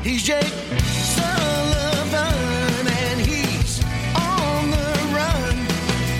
He's 0.04 0.22
Jake 0.22 0.56
Sullivan 1.16 2.86
and 3.02 3.20
he's 3.20 3.82
on 4.14 4.70
the 4.70 4.90
run. 5.16 5.56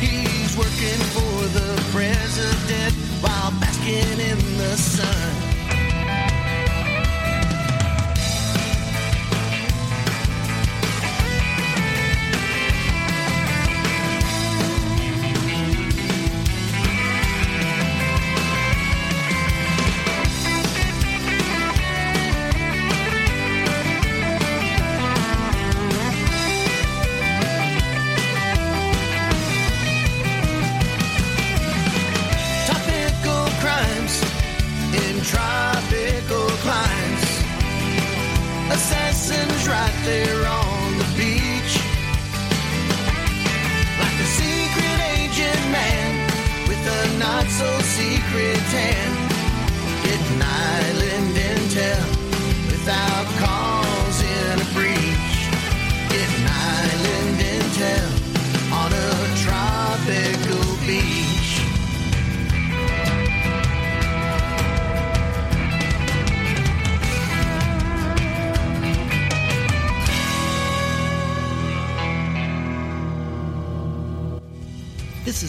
He's 0.01 0.57
working 0.57 1.01
for 1.14 1.36
the 1.59 1.70
president 1.92 2.94
while 3.22 3.53
basking 3.61 4.20
in 4.30 4.38
the 4.59 4.76
sun. 4.76 5.36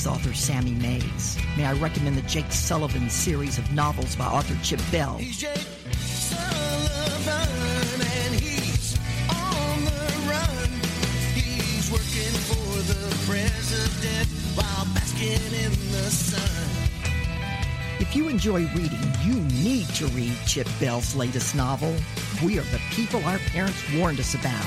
Author 0.08 0.34
Sammy 0.34 0.72
Mays. 0.72 1.38
May 1.58 1.66
I 1.66 1.74
recommend 1.74 2.18
the 2.18 2.22
Jake 2.24 2.52
Sullivan 2.52 3.10
series 3.10 3.58
of 3.58 3.72
novels 3.74 4.16
by 4.16 4.26
author 4.26 4.58
Chip 4.64 4.80
Bell? 4.92 5.18
He's 5.18 5.38
Jake 5.38 5.58
Sullivan 5.92 7.50
and 8.02 8.34
he's 8.36 8.98
on 9.30 9.86
the 9.86 10.30
run. 10.30 10.70
He's 11.36 11.92
working 11.92 12.34
for 12.48 12.82
the 12.88 13.16
president 13.26 14.28
while 14.56 14.86
basking 14.96 15.54
in 15.64 15.72
the 15.92 16.10
sun. 16.10 16.88
If 18.00 18.16
you 18.16 18.30
enjoy 18.30 18.68
reading, 18.74 19.00
you 19.24 19.36
need 19.64 19.88
to 19.96 20.08
read 20.08 20.38
Chip 20.46 20.68
Bell's 20.80 21.16
latest 21.16 21.56
novel, 21.56 21.94
We 22.44 22.58
Are 22.60 22.64
the 22.64 22.80
People 22.92 23.24
Our 23.26 23.40
Parents 23.40 23.82
Warned 23.96 24.20
Us 24.20 24.34
About. 24.34 24.66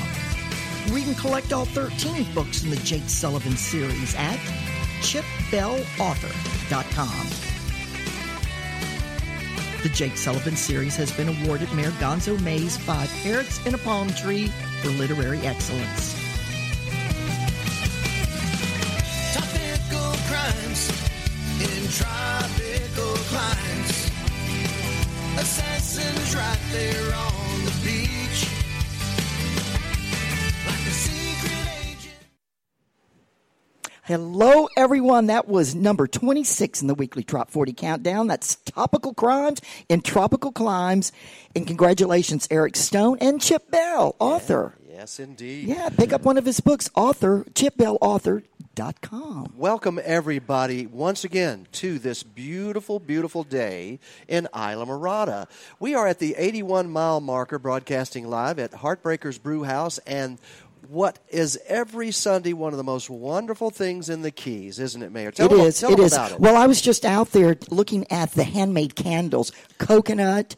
Read 0.90 1.06
and 1.06 1.16
collect 1.16 1.52
all 1.52 1.64
13 1.66 2.26
books 2.34 2.64
in 2.64 2.70
the 2.70 2.76
Jake 2.76 3.08
Sullivan 3.08 3.56
series 3.56 4.14
at 4.16 4.38
chipbellauthor.com. 5.10 7.26
The 9.82 9.88
Jake 9.88 10.16
Sullivan 10.16 10.54
series 10.54 10.94
has 10.94 11.10
been 11.10 11.28
awarded 11.28 11.72
Mayor 11.72 11.90
Gonzo 11.92 12.38
Mays 12.42 12.76
Five 12.76 13.10
Parrots 13.24 13.64
in 13.66 13.74
a 13.74 13.78
Palm 13.78 14.10
Tree 14.10 14.52
for 14.82 14.90
literary 14.90 15.40
excellence. 15.40 16.14
Tropical 19.32 20.12
crimes 20.28 20.90
in 21.58 21.88
tropical 21.90 23.16
climes. 23.30 24.10
Assassins 25.40 26.36
right 26.36 26.60
there 26.70 27.14
on 27.16 27.29
Hello, 34.10 34.68
everyone. 34.76 35.26
That 35.26 35.46
was 35.46 35.72
number 35.76 36.08
26 36.08 36.82
in 36.82 36.88
the 36.88 36.96
weekly 36.96 37.22
Trop 37.22 37.48
40 37.48 37.72
countdown. 37.74 38.26
That's 38.26 38.56
topical 38.56 39.14
crimes 39.14 39.60
in 39.88 40.00
tropical 40.00 40.50
climes. 40.50 41.12
And 41.54 41.64
congratulations, 41.64 42.48
Eric 42.50 42.74
Stone 42.74 43.18
and 43.20 43.40
Chip 43.40 43.70
Bell, 43.70 44.16
author. 44.18 44.74
Yes, 44.88 45.20
indeed. 45.20 45.68
Yeah, 45.68 45.90
pick 45.90 46.12
up 46.12 46.22
one 46.22 46.38
of 46.38 46.44
his 46.44 46.58
books, 46.58 46.90
author, 46.96 47.44
chipbellauthor.com. 47.54 49.52
Welcome, 49.56 50.00
everybody, 50.02 50.86
once 50.86 51.22
again 51.22 51.68
to 51.72 52.00
this 52.00 52.24
beautiful, 52.24 52.98
beautiful 52.98 53.44
day 53.44 54.00
in 54.26 54.48
Isla 54.52 54.86
Morada. 54.86 55.46
We 55.78 55.94
are 55.94 56.08
at 56.08 56.18
the 56.18 56.34
81 56.36 56.90
mile 56.90 57.20
marker 57.20 57.60
broadcasting 57.60 58.28
live 58.28 58.58
at 58.58 58.72
Heartbreakers 58.72 59.40
Brew 59.40 59.62
House 59.62 59.98
and 59.98 60.40
what 60.90 61.20
is 61.28 61.56
every 61.68 62.10
Sunday 62.10 62.52
one 62.52 62.72
of 62.72 62.76
the 62.76 62.82
most 62.82 63.08
wonderful 63.08 63.70
things 63.70 64.08
in 64.08 64.22
the 64.22 64.32
Keys, 64.32 64.80
isn't 64.80 65.00
it, 65.02 65.12
Mayor? 65.12 65.30
Tell 65.30 65.46
It 65.46 65.50
them, 65.50 65.60
is. 65.60 65.78
Tell 65.78 65.92
It 65.92 66.00
is. 66.00 66.12
it. 66.12 66.40
Well, 66.40 66.56
I 66.56 66.66
was 66.66 66.80
just 66.80 67.04
out 67.04 67.30
there 67.30 67.56
looking 67.70 68.10
at 68.10 68.32
the 68.32 68.42
handmade 68.42 68.96
candles, 68.96 69.52
coconut, 69.78 70.56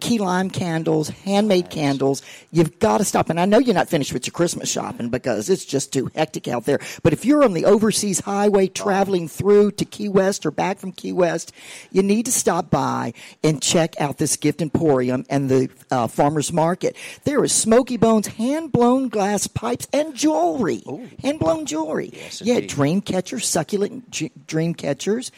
key 0.00 0.18
lime 0.18 0.50
candles, 0.50 1.08
handmade 1.08 1.70
candles. 1.70 2.20
You've 2.52 2.78
got 2.78 2.98
to 2.98 3.06
stop. 3.06 3.30
And 3.30 3.40
I 3.40 3.46
know 3.46 3.58
you're 3.58 3.74
not 3.74 3.88
finished 3.88 4.12
with 4.12 4.26
your 4.26 4.32
Christmas 4.32 4.70
shopping 4.70 5.08
because 5.08 5.48
it's 5.48 5.64
just 5.64 5.94
too 5.94 6.10
hectic 6.14 6.46
out 6.46 6.66
there. 6.66 6.78
But 7.02 7.14
if 7.14 7.24
you're 7.24 7.42
on 7.42 7.54
the 7.54 7.64
overseas 7.64 8.20
highway 8.20 8.66
traveling 8.66 9.28
through 9.28 9.70
to 9.72 9.86
Key 9.86 10.10
West 10.10 10.44
or 10.44 10.50
back 10.50 10.78
from 10.78 10.92
Key 10.92 11.12
West, 11.12 11.52
you 11.90 12.02
need 12.02 12.26
to 12.26 12.32
stop 12.32 12.70
by 12.70 13.14
and 13.42 13.62
check 13.62 13.98
out 13.98 14.18
this 14.18 14.36
gift 14.36 14.60
emporium 14.60 15.24
and 15.30 15.48
the 15.48 15.70
uh, 15.90 16.06
farmers 16.06 16.52
market. 16.52 16.96
There 17.24 17.42
is 17.42 17.52
Smoky 17.52 17.96
Bones 17.96 18.26
hand 18.26 18.72
blown 18.72 19.08
glass 19.08 19.46
pipes 19.70 19.86
and 19.92 20.16
jewelry. 20.16 20.82
Hand 21.22 21.38
blown 21.38 21.64
jewelry. 21.64 22.10
yeah, 22.40 22.54
indeed. 22.56 22.70
dream 22.70 23.00
catchers, 23.00 23.46
succulent 23.46 24.10
j- 24.10 24.32
dream 24.46 24.74
catchers, 24.74 25.30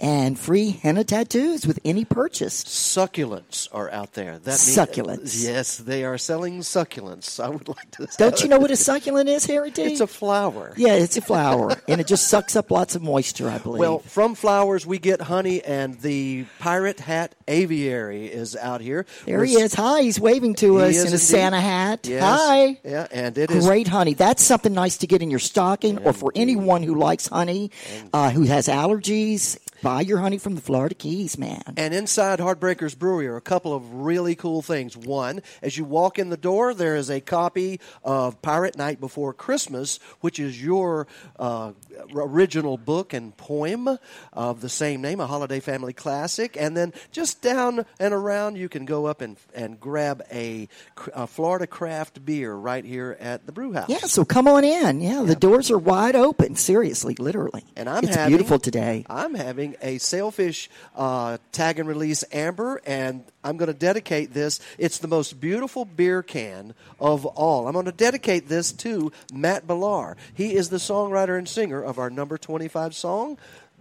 and 0.00 0.38
free 0.38 0.70
henna 0.82 1.04
tattoos 1.04 1.66
with 1.66 1.78
any 1.84 2.04
purchase. 2.04 2.64
Succulents 2.64 3.68
are 3.72 3.90
out 3.90 4.14
there. 4.14 4.38
That 4.38 4.46
means- 4.52 4.76
Succulents. 4.76 5.44
yes, 5.44 5.76
they 5.76 6.04
are 6.04 6.18
selling 6.18 6.60
succulents. 6.60 7.38
I 7.42 7.48
would 7.48 7.68
like 7.68 7.90
to. 7.92 8.08
Don't 8.18 8.42
you 8.42 8.48
know 8.48 8.58
what 8.58 8.70
a 8.70 8.76
succulent 8.76 9.28
is, 9.28 9.44
Harry 9.46 9.70
D? 9.70 9.82
It's 9.82 10.00
a 10.00 10.06
flower. 10.06 10.72
yeah, 10.76 10.94
it's 10.94 11.16
a 11.16 11.20
flower, 11.20 11.76
and 11.88 12.00
it 12.00 12.06
just 12.06 12.28
sucks 12.28 12.56
up 12.56 12.70
lots 12.70 12.94
of 12.94 13.02
moisture, 13.02 13.48
I 13.48 13.58
believe. 13.58 13.80
Well, 13.80 13.98
from 14.00 14.34
flowers 14.34 14.86
we 14.86 14.98
get 14.98 15.20
honey, 15.22 15.62
and 15.62 16.00
the 16.00 16.44
pirate 16.58 17.00
hat 17.00 17.34
aviary 17.48 18.26
is 18.26 18.56
out 18.56 18.80
here. 18.80 19.06
there 19.26 19.44
he 19.44 19.54
is. 19.54 19.74
Hi, 19.74 20.02
he's 20.02 20.18
waving 20.20 20.54
to 20.56 20.78
He 20.78 20.84
us 20.84 20.94
in 20.96 21.00
a 21.02 21.04
indeed. 21.06 21.18
Santa 21.18 21.60
hat. 21.60 22.06
Yes. 22.06 22.22
Hi. 22.22 22.78
Yeah, 22.84 23.06
and 23.10 23.36
it 23.36 23.50
is 23.50 23.66
Great 23.66 23.88
honey. 23.88 24.14
That's 24.14 24.42
something 24.42 24.72
nice 24.72 24.98
to 24.98 25.06
get 25.06 25.22
in 25.22 25.30
your 25.30 25.38
stocking, 25.38 25.98
or 25.98 26.12
for 26.12 26.32
anyone 26.34 26.82
who 26.82 26.94
likes 26.94 27.26
honey, 27.28 27.70
uh, 28.12 28.30
who 28.30 28.42
has 28.44 28.68
allergies. 28.68 29.58
Buy 29.82 30.02
your 30.02 30.18
honey 30.18 30.36
from 30.36 30.56
the 30.56 30.60
Florida 30.60 30.94
Keys, 30.94 31.38
man. 31.38 31.62
And 31.76 31.94
inside 31.94 32.38
Heartbreakers 32.38 32.94
Brewery 32.98 33.26
are 33.28 33.36
a 33.36 33.40
couple 33.40 33.74
of 33.74 33.94
really 33.94 34.34
cool 34.34 34.60
things. 34.60 34.94
One, 34.96 35.42
as 35.62 35.78
you 35.78 35.84
walk 35.84 36.18
in 36.18 36.28
the 36.28 36.36
door, 36.36 36.74
there 36.74 36.96
is 36.96 37.10
a 37.10 37.20
copy 37.20 37.80
of 38.04 38.42
Pirate 38.42 38.76
Night 38.76 39.00
Before 39.00 39.32
Christmas, 39.32 39.98
which 40.20 40.38
is 40.38 40.62
your 40.62 41.06
uh, 41.38 41.72
original 42.14 42.76
book 42.76 43.12
and 43.12 43.36
poem 43.36 43.98
of 44.32 44.60
the 44.60 44.68
same 44.68 45.00
name, 45.00 45.20
a 45.20 45.26
holiday 45.26 45.60
family 45.60 45.92
classic. 45.92 46.56
And 46.58 46.76
then 46.76 46.92
just 47.12 47.42
down 47.42 47.84
and 47.98 48.14
around, 48.14 48.56
you 48.56 48.68
can 48.68 48.84
go 48.84 49.06
up 49.06 49.20
and, 49.20 49.36
and 49.54 49.78
grab 49.80 50.22
a, 50.32 50.68
a 51.12 51.26
Florida 51.26 51.66
craft 51.66 52.24
beer 52.24 52.54
right 52.54 52.84
here 52.84 53.16
at 53.20 53.46
the 53.46 53.52
brew 53.52 53.72
house. 53.72 53.88
Yeah, 53.88 53.98
so 53.98 54.24
come 54.24 54.48
on 54.48 54.64
in. 54.64 55.00
Yeah, 55.00 55.22
the 55.22 55.36
doors 55.36 55.70
are 55.70 55.78
wide 55.78 56.16
open. 56.16 56.56
Seriously, 56.56 57.14
literally. 57.18 57.64
And 57.76 57.88
I'm 57.88 58.04
it's 58.04 58.16
having, 58.16 58.36
beautiful 58.36 58.58
today. 58.58 59.04
I'm 59.08 59.34
having 59.34 59.76
a 59.82 59.98
sailfish 59.98 60.68
uh, 60.94 61.38
tag 61.52 61.78
and 61.78 61.88
release 61.88 62.24
amber, 62.32 62.80
and 62.86 63.24
I'm 63.42 63.56
going 63.56 63.72
to 63.72 63.78
dedicate 63.78 64.34
this. 64.34 64.60
It's 64.78 64.98
the 64.98 65.08
most 65.08 65.40
beautiful 65.40 65.84
beer 65.84 66.22
can 66.22 66.74
of 66.98 67.24
all. 67.24 67.66
I'm 67.66 67.72
going 67.72 67.86
to 67.86 67.92
dedicate 67.92 68.48
this 68.48 68.72
to 68.72 69.12
Matt 69.32 69.66
Millar. 69.66 70.16
He 70.34 70.54
is 70.54 70.68
the 70.68 70.76
songwriter 70.76 71.38
and 71.38 71.48
singer 71.48 71.82
of 71.90 71.98
our 71.98 72.08
number 72.08 72.38
25 72.38 72.94
song, 72.94 73.36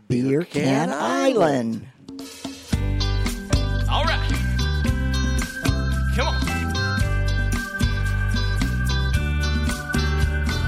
Beer 0.07 0.41
Can 0.41 0.90
Island. 0.91 1.88
All 3.90 4.03
right. 4.03 4.30
Come 6.15 6.27
on. 6.27 6.41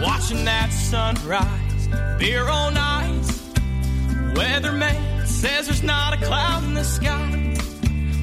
Watching 0.02 0.46
that 0.46 0.70
sunrise, 0.72 1.88
beer 2.20 2.48
all 2.48 2.72
night. 2.72 3.22
Weatherman 4.36 5.26
says 5.26 5.66
there's 5.66 5.84
not 5.84 6.14
a 6.14 6.18
cloud 6.26 6.64
in 6.64 6.76
the 6.76 6.84
sky. 6.84 7.56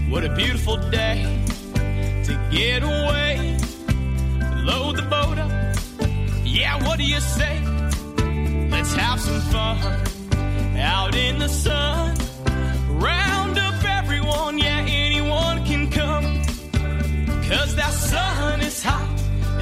What 0.08 0.24
a 0.24 0.34
beautiful 0.34 0.76
day 0.90 1.44
to 1.74 2.48
get 2.52 2.82
away. 2.84 3.58
Load 4.62 4.96
the 4.96 5.02
boat 5.02 5.38
up. 5.38 5.50
Yeah, 6.44 6.82
what 6.86 6.98
do 6.98 7.04
you 7.04 7.20
say? 7.20 7.77
Let's 8.78 8.94
have 8.94 9.20
some 9.20 9.40
fun 9.50 9.76
out 10.78 11.16
in 11.16 11.40
the 11.40 11.48
sun. 11.48 12.16
Round 12.88 13.58
up 13.58 13.84
everyone, 13.84 14.56
yeah, 14.56 14.86
anyone 14.86 15.64
can 15.64 15.90
come. 15.90 16.44
Cause 17.48 17.74
that 17.74 17.92
sun 17.92 18.60
is 18.60 18.80
hot 18.80 19.08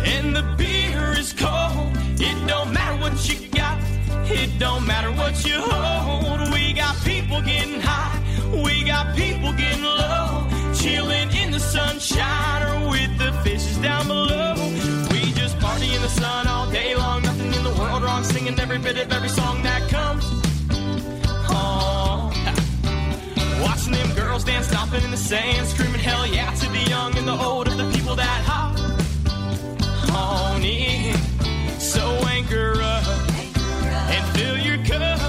and 0.04 0.36
the 0.36 0.42
beer 0.58 1.14
is 1.16 1.32
cold. 1.32 1.96
It 2.20 2.46
don't 2.46 2.74
matter 2.74 3.00
what 3.00 3.16
you 3.26 3.48
got, 3.48 3.80
it 4.30 4.58
don't 4.58 4.86
matter 4.86 5.10
what 5.12 5.46
you 5.46 5.62
hold. 5.62 6.52
We 6.52 6.74
got 6.74 6.94
people 7.02 7.40
getting 7.40 7.80
high, 7.80 8.20
we 8.52 8.84
got 8.84 9.16
people 9.16 9.50
getting 9.54 9.82
low. 9.82 10.46
Chilling 10.74 11.30
in 11.34 11.52
the 11.52 11.60
sunshine 11.60 12.62
or 12.68 12.90
with 12.90 13.16
the 13.16 13.32
fishes 13.42 13.78
down 13.78 14.08
below. 14.08 14.56
We 15.10 15.32
just 15.32 15.58
party 15.58 15.94
in 15.94 16.02
the 16.02 16.10
sun 16.10 16.46
all 16.46 16.70
day 16.70 16.94
long, 16.94 17.25
Singing 18.46 18.60
every 18.60 18.78
bit 18.78 18.96
of 18.96 19.12
every 19.12 19.28
song 19.28 19.60
that 19.64 19.88
comes. 19.88 20.24
Oh, 21.50 22.30
Watching 23.60 23.92
them 23.92 24.14
girls 24.14 24.44
dance, 24.44 24.68
stomping 24.68 25.02
in 25.02 25.10
the 25.10 25.16
sand, 25.16 25.66
screaming 25.66 25.98
hell 25.98 26.24
yeah 26.28 26.54
to 26.54 26.68
the 26.70 26.88
young 26.88 27.16
and 27.18 27.26
the 27.26 27.36
old 27.44 27.66
of 27.66 27.76
the 27.76 27.90
people 27.90 28.14
that 28.14 28.44
hop 28.46 28.78
on 30.14 30.62
in. 30.62 31.16
So 31.80 32.06
anchor 32.28 32.80
up 32.80 33.04
and 34.14 34.38
fill 34.38 34.58
your 34.58 34.78
cup 34.84 35.20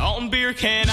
on 0.00 0.28
Beer 0.28 0.52
Can 0.52 0.88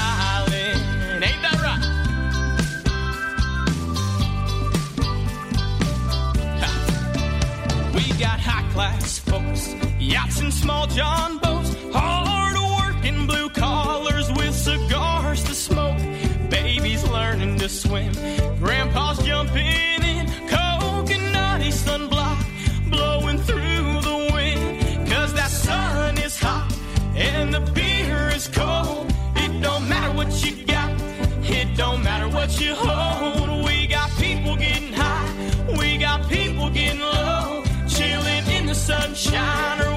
Island. 10.12 10.54
small 10.54 10.88
John 10.88 11.38
boats, 11.38 11.76
hard 11.94 12.58
working 12.78 13.26
blue 13.26 13.50
collars 13.50 14.32
with 14.34 14.54
cigars 14.54 15.44
to 15.44 15.54
smoke. 15.54 15.98
Babies 16.50 17.04
learning 17.10 17.58
to 17.60 17.70
swim, 17.70 18.14
grandpa's 18.60 19.20
jumping 19.26 19.66
in, 19.66 20.26
coconutty 20.48 21.72
sunblock 21.72 22.40
blowing 22.90 23.38
through 23.40 24.02
the 24.10 24.30
wind. 24.34 25.10
Cause 25.10 25.34
that 25.34 25.50
sun 25.50 26.18
is 26.18 26.38
hot 26.40 26.72
and 27.16 27.54
the 27.54 27.62
beer 27.72 28.30
is 28.36 28.48
cold. 28.48 29.12
It 29.36 29.62
don't 29.62 29.88
matter 29.88 30.14
what 30.16 30.32
you 30.44 30.66
got, 30.66 30.92
it 31.44 31.76
don't 31.78 32.04
matter 32.04 32.30
what 32.30 32.60
you 32.60 32.76
hold. 32.76 33.66
We 33.66 33.88
got 33.88 34.10
people 34.18 34.56
getting 34.56 34.94
high, 34.94 35.76
we 35.78 35.98
got 35.98 36.30
people 36.30 36.70
getting 36.70 37.00
low, 37.00 37.64
chilling 37.88 38.46
in 38.48 38.66
the 38.66 38.76
sunshine 38.76 39.93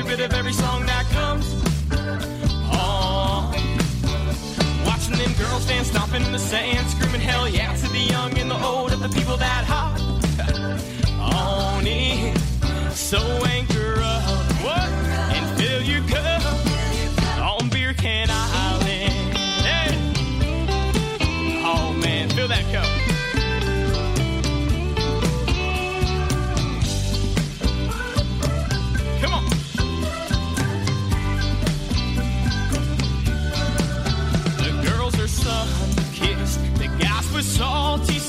every 0.00 0.16
bit 0.16 0.24
of 0.24 0.38
every 0.38 0.52
song 0.52 0.86
that 0.86 1.04
comes 1.10 1.52
on. 2.72 3.52
Watching 4.86 5.16
them 5.16 5.32
girls 5.34 5.66
dance, 5.66 5.88
stomping 5.88 6.24
in 6.24 6.32
the 6.32 6.38
sand, 6.38 6.88
screaming 6.88 7.20
hell 7.20 7.46
yeah 7.48 7.74
to 7.74 7.88
the 7.88 7.98
young 7.98 8.38
and 8.38 8.50
the 8.50 8.64
old, 8.64 8.92
of 8.92 9.00
the 9.00 9.10
people 9.10 9.36
that 9.36 9.64
hop 9.64 10.00
on 11.18 11.86
in. 11.86 12.34
So 12.92 13.18
anchor 13.18 13.79
guys 37.42 38.19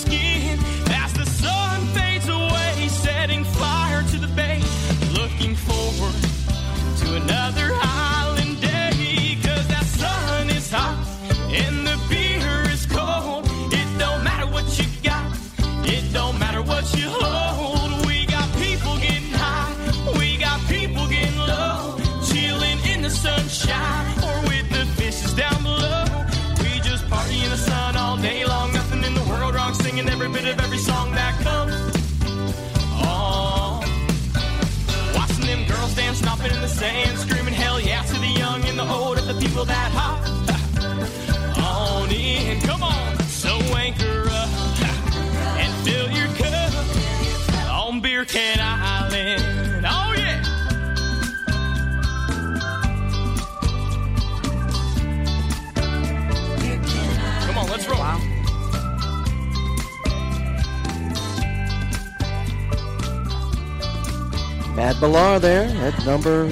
Matt 64.81 64.99
Millar 64.99 65.37
there 65.37 65.65
at 65.85 66.05
number 66.07 66.51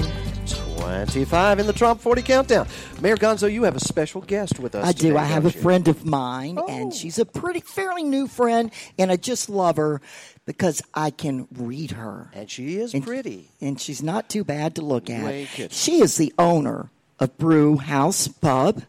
25 0.78 1.58
in 1.58 1.66
the 1.66 1.72
Trop 1.72 2.00
40 2.00 2.22
countdown. 2.22 2.68
Mayor 3.00 3.16
Gonzo, 3.16 3.52
you 3.52 3.64
have 3.64 3.74
a 3.74 3.80
special 3.80 4.20
guest 4.20 4.60
with 4.60 4.76
us. 4.76 4.86
I 4.86 4.92
do. 4.92 5.16
I 5.16 5.24
have 5.24 5.46
a 5.46 5.50
you? 5.50 5.60
friend 5.60 5.88
of 5.88 6.04
mine, 6.04 6.56
Oh. 6.56 6.68
and 6.68 6.94
she's 6.94 7.18
a 7.18 7.24
pretty, 7.24 7.58
fairly 7.58 8.04
new 8.04 8.28
friend, 8.28 8.70
and 8.96 9.10
I 9.10 9.16
just 9.16 9.50
love 9.50 9.78
her 9.78 10.00
because 10.46 10.80
I 10.94 11.10
can 11.10 11.48
read 11.52 11.90
her. 11.90 12.30
And 12.32 12.48
she 12.48 12.76
is 12.76 12.94
And- 12.94 13.02
pretty. 13.04 13.48
And 13.60 13.80
she's 13.80 14.00
not 14.00 14.28
too 14.28 14.44
bad 14.44 14.76
to 14.76 14.82
look 14.82 15.10
at. 15.10 15.48
She 15.72 16.00
is 16.00 16.16
the 16.16 16.32
owner 16.38 16.88
of 17.18 17.36
Brew 17.36 17.78
House 17.78 18.28
Pub 18.28 18.82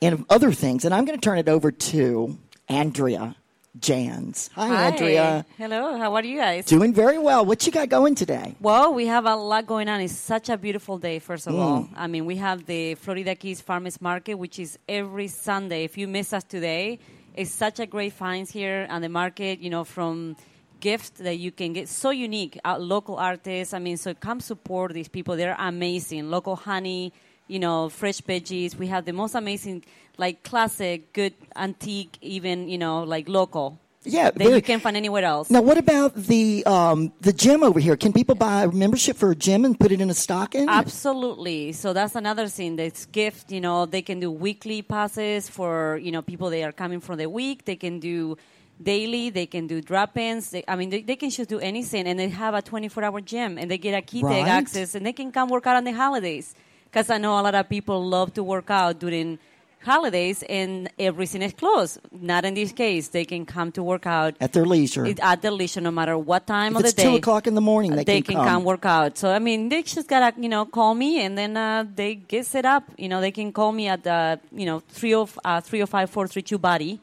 and 0.00 0.14
of 0.14 0.24
other 0.30 0.52
things. 0.52 0.86
And 0.86 0.94
I'm 0.94 1.04
going 1.04 1.18
to 1.20 1.22
turn 1.22 1.36
it 1.36 1.50
over 1.50 1.70
to 1.70 2.38
Andrea 2.70 3.36
Jans. 3.78 4.50
Hi, 4.54 4.86
Andrea. 4.86 5.44
Hello, 5.58 5.98
how 5.98 6.14
are 6.14 6.24
you 6.24 6.38
guys? 6.38 6.64
Doing 6.66 6.94
very 6.94 7.18
well. 7.18 7.44
What 7.44 7.66
you 7.66 7.72
got 7.72 7.88
going 7.88 8.14
today? 8.14 8.54
Well, 8.60 8.94
we 8.94 9.06
have 9.06 9.26
a 9.26 9.34
lot 9.34 9.66
going 9.66 9.88
on. 9.88 10.00
It's 10.00 10.14
such 10.16 10.48
a 10.48 10.56
beautiful 10.56 10.96
day, 10.98 11.18
first 11.18 11.48
of 11.48 11.54
Mm. 11.54 11.58
all. 11.60 11.88
I 11.96 12.06
mean, 12.06 12.24
we 12.24 12.36
have 12.36 12.66
the 12.66 12.94
Florida 12.94 13.34
Keys 13.34 13.60
Farmers 13.60 14.00
Market, 14.00 14.34
which 14.34 14.60
is 14.60 14.78
every 14.88 15.26
Sunday. 15.26 15.82
If 15.84 15.98
you 15.98 16.06
miss 16.06 16.32
us 16.32 16.44
today, 16.44 17.00
it's 17.34 17.50
such 17.50 17.80
a 17.80 17.86
great 17.86 18.12
finds 18.12 18.52
here 18.52 18.86
on 18.90 19.02
the 19.02 19.08
market, 19.08 19.58
you 19.58 19.70
know, 19.70 19.82
from 19.82 20.36
gifts 20.78 21.10
that 21.10 21.38
you 21.38 21.50
can 21.50 21.72
get. 21.72 21.88
So 21.88 22.10
unique. 22.10 22.56
Uh, 22.64 22.78
local 22.78 23.16
artists. 23.16 23.74
I 23.74 23.80
mean, 23.80 23.96
so 23.96 24.14
come 24.14 24.38
support 24.38 24.92
these 24.92 25.08
people. 25.08 25.36
They're 25.36 25.56
amazing. 25.58 26.30
Local 26.30 26.54
honey, 26.54 27.12
you 27.48 27.58
know, 27.58 27.88
fresh 27.88 28.20
veggies. 28.20 28.74
We 28.76 28.86
have 28.88 29.04
the 29.04 29.12
most 29.12 29.34
amazing, 29.34 29.84
like 30.18 30.42
classic, 30.42 31.12
good, 31.12 31.34
antique, 31.56 32.16
even, 32.20 32.68
you 32.68 32.78
know, 32.78 33.02
like 33.02 33.28
local. 33.28 33.78
Yeah, 34.06 34.24
That 34.24 34.36
very- 34.36 34.56
you 34.56 34.60
can't 34.62 34.82
find 34.82 34.98
anywhere 34.98 35.24
else. 35.24 35.48
Now, 35.48 35.62
what 35.62 35.78
about 35.78 36.14
the 36.14 36.62
um, 36.66 37.10
the 37.22 37.32
gym 37.32 37.62
over 37.62 37.80
here? 37.80 37.96
Can 37.96 38.12
people 38.12 38.34
buy 38.34 38.64
a 38.64 38.70
membership 38.70 39.16
for 39.16 39.30
a 39.30 39.34
gym 39.34 39.64
and 39.64 39.80
put 39.80 39.92
it 39.92 40.00
in 40.02 40.10
a 40.10 40.14
stocking? 40.14 40.68
Absolutely. 40.68 41.72
So 41.72 41.94
that's 41.94 42.14
another 42.14 42.46
thing. 42.48 42.76
That's 42.76 43.06
gift. 43.06 43.50
You 43.50 43.62
know, 43.62 43.86
they 43.86 44.02
can 44.02 44.20
do 44.20 44.30
weekly 44.30 44.82
passes 44.82 45.48
for 45.48 45.98
you 46.02 46.12
know 46.12 46.20
people 46.20 46.50
that 46.50 46.62
are 46.62 46.72
coming 46.72 47.00
from 47.00 47.16
the 47.16 47.30
week. 47.30 47.64
They 47.64 47.76
can 47.76 47.98
do 47.98 48.36
daily. 48.82 49.30
They 49.30 49.46
can 49.46 49.66
do 49.66 49.80
drop-ins. 49.80 50.50
They, 50.50 50.64
I 50.68 50.76
mean, 50.76 50.90
they, 50.90 51.00
they 51.02 51.16
can 51.16 51.30
just 51.30 51.48
do 51.48 51.58
anything, 51.60 52.06
and 52.06 52.18
they 52.18 52.28
have 52.28 52.52
a 52.54 52.60
24-hour 52.62 53.20
gym, 53.22 53.56
and 53.56 53.70
they 53.70 53.78
get 53.78 53.94
a 53.96 54.02
key 54.02 54.20
Right. 54.22 54.46
access, 54.46 54.94
and 54.94 55.06
they 55.06 55.12
can 55.14 55.32
come 55.32 55.48
work 55.48 55.66
out 55.66 55.76
on 55.76 55.84
the 55.84 55.92
holidays. 55.92 56.54
Because 56.94 57.10
I 57.10 57.18
know 57.18 57.32
a 57.40 57.42
lot 57.42 57.56
of 57.56 57.68
people 57.68 58.06
love 58.06 58.34
to 58.34 58.44
work 58.44 58.70
out 58.70 59.00
during 59.00 59.40
holidays, 59.82 60.44
and 60.48 60.88
everything 60.96 61.42
is 61.42 61.52
closed. 61.52 61.98
Not 62.12 62.44
in 62.44 62.54
this 62.54 62.70
case. 62.70 63.08
They 63.08 63.24
can 63.24 63.44
come 63.44 63.72
to 63.72 63.82
work 63.82 64.06
out 64.06 64.34
at 64.40 64.52
their 64.52 64.64
leisure. 64.64 65.04
it- 65.04 65.18
at 65.20 65.42
their 65.42 65.50
leisure, 65.50 65.80
no 65.80 65.90
matter 65.90 66.16
what 66.16 66.46
time 66.46 66.74
If 66.74 66.78
of 66.78 66.84
it's 66.84 66.94
the 66.94 67.02
day. 67.02 67.10
two 67.10 67.16
o'clock 67.16 67.48
in 67.48 67.54
the 67.56 67.60
morning, 67.60 67.96
they, 67.96 68.22
can, 68.22 68.36
come. 68.36 68.46
come. 68.46 68.64
work 68.64 68.86
out. 68.86 69.18
So 69.18 69.28
I 69.28 69.40
mean, 69.40 69.68
they 69.70 69.82
just 69.82 70.06
gotta 70.08 70.40
you 70.40 70.48
know 70.48 70.64
call 70.66 70.94
me 70.94 71.20
and 71.24 71.36
then 71.36 71.56
uh, 71.56 71.84
they 72.00 72.14
get 72.14 72.46
set 72.46 72.64
up. 72.64 72.84
You 72.96 73.08
know, 73.08 73.20
they 73.20 73.32
can 73.32 73.52
call 73.52 73.72
me 73.72 73.88
at 73.88 74.04
the 74.04 74.38
you 74.52 74.64
know 74.64 74.78
three 74.88 75.14
of 75.14 75.36
uh, 75.44 75.60
three 75.60 75.82
oh 75.82 75.86
five 75.86 76.08
four 76.10 76.28
three 76.28 76.42
two 76.42 76.58
body. 76.58 77.00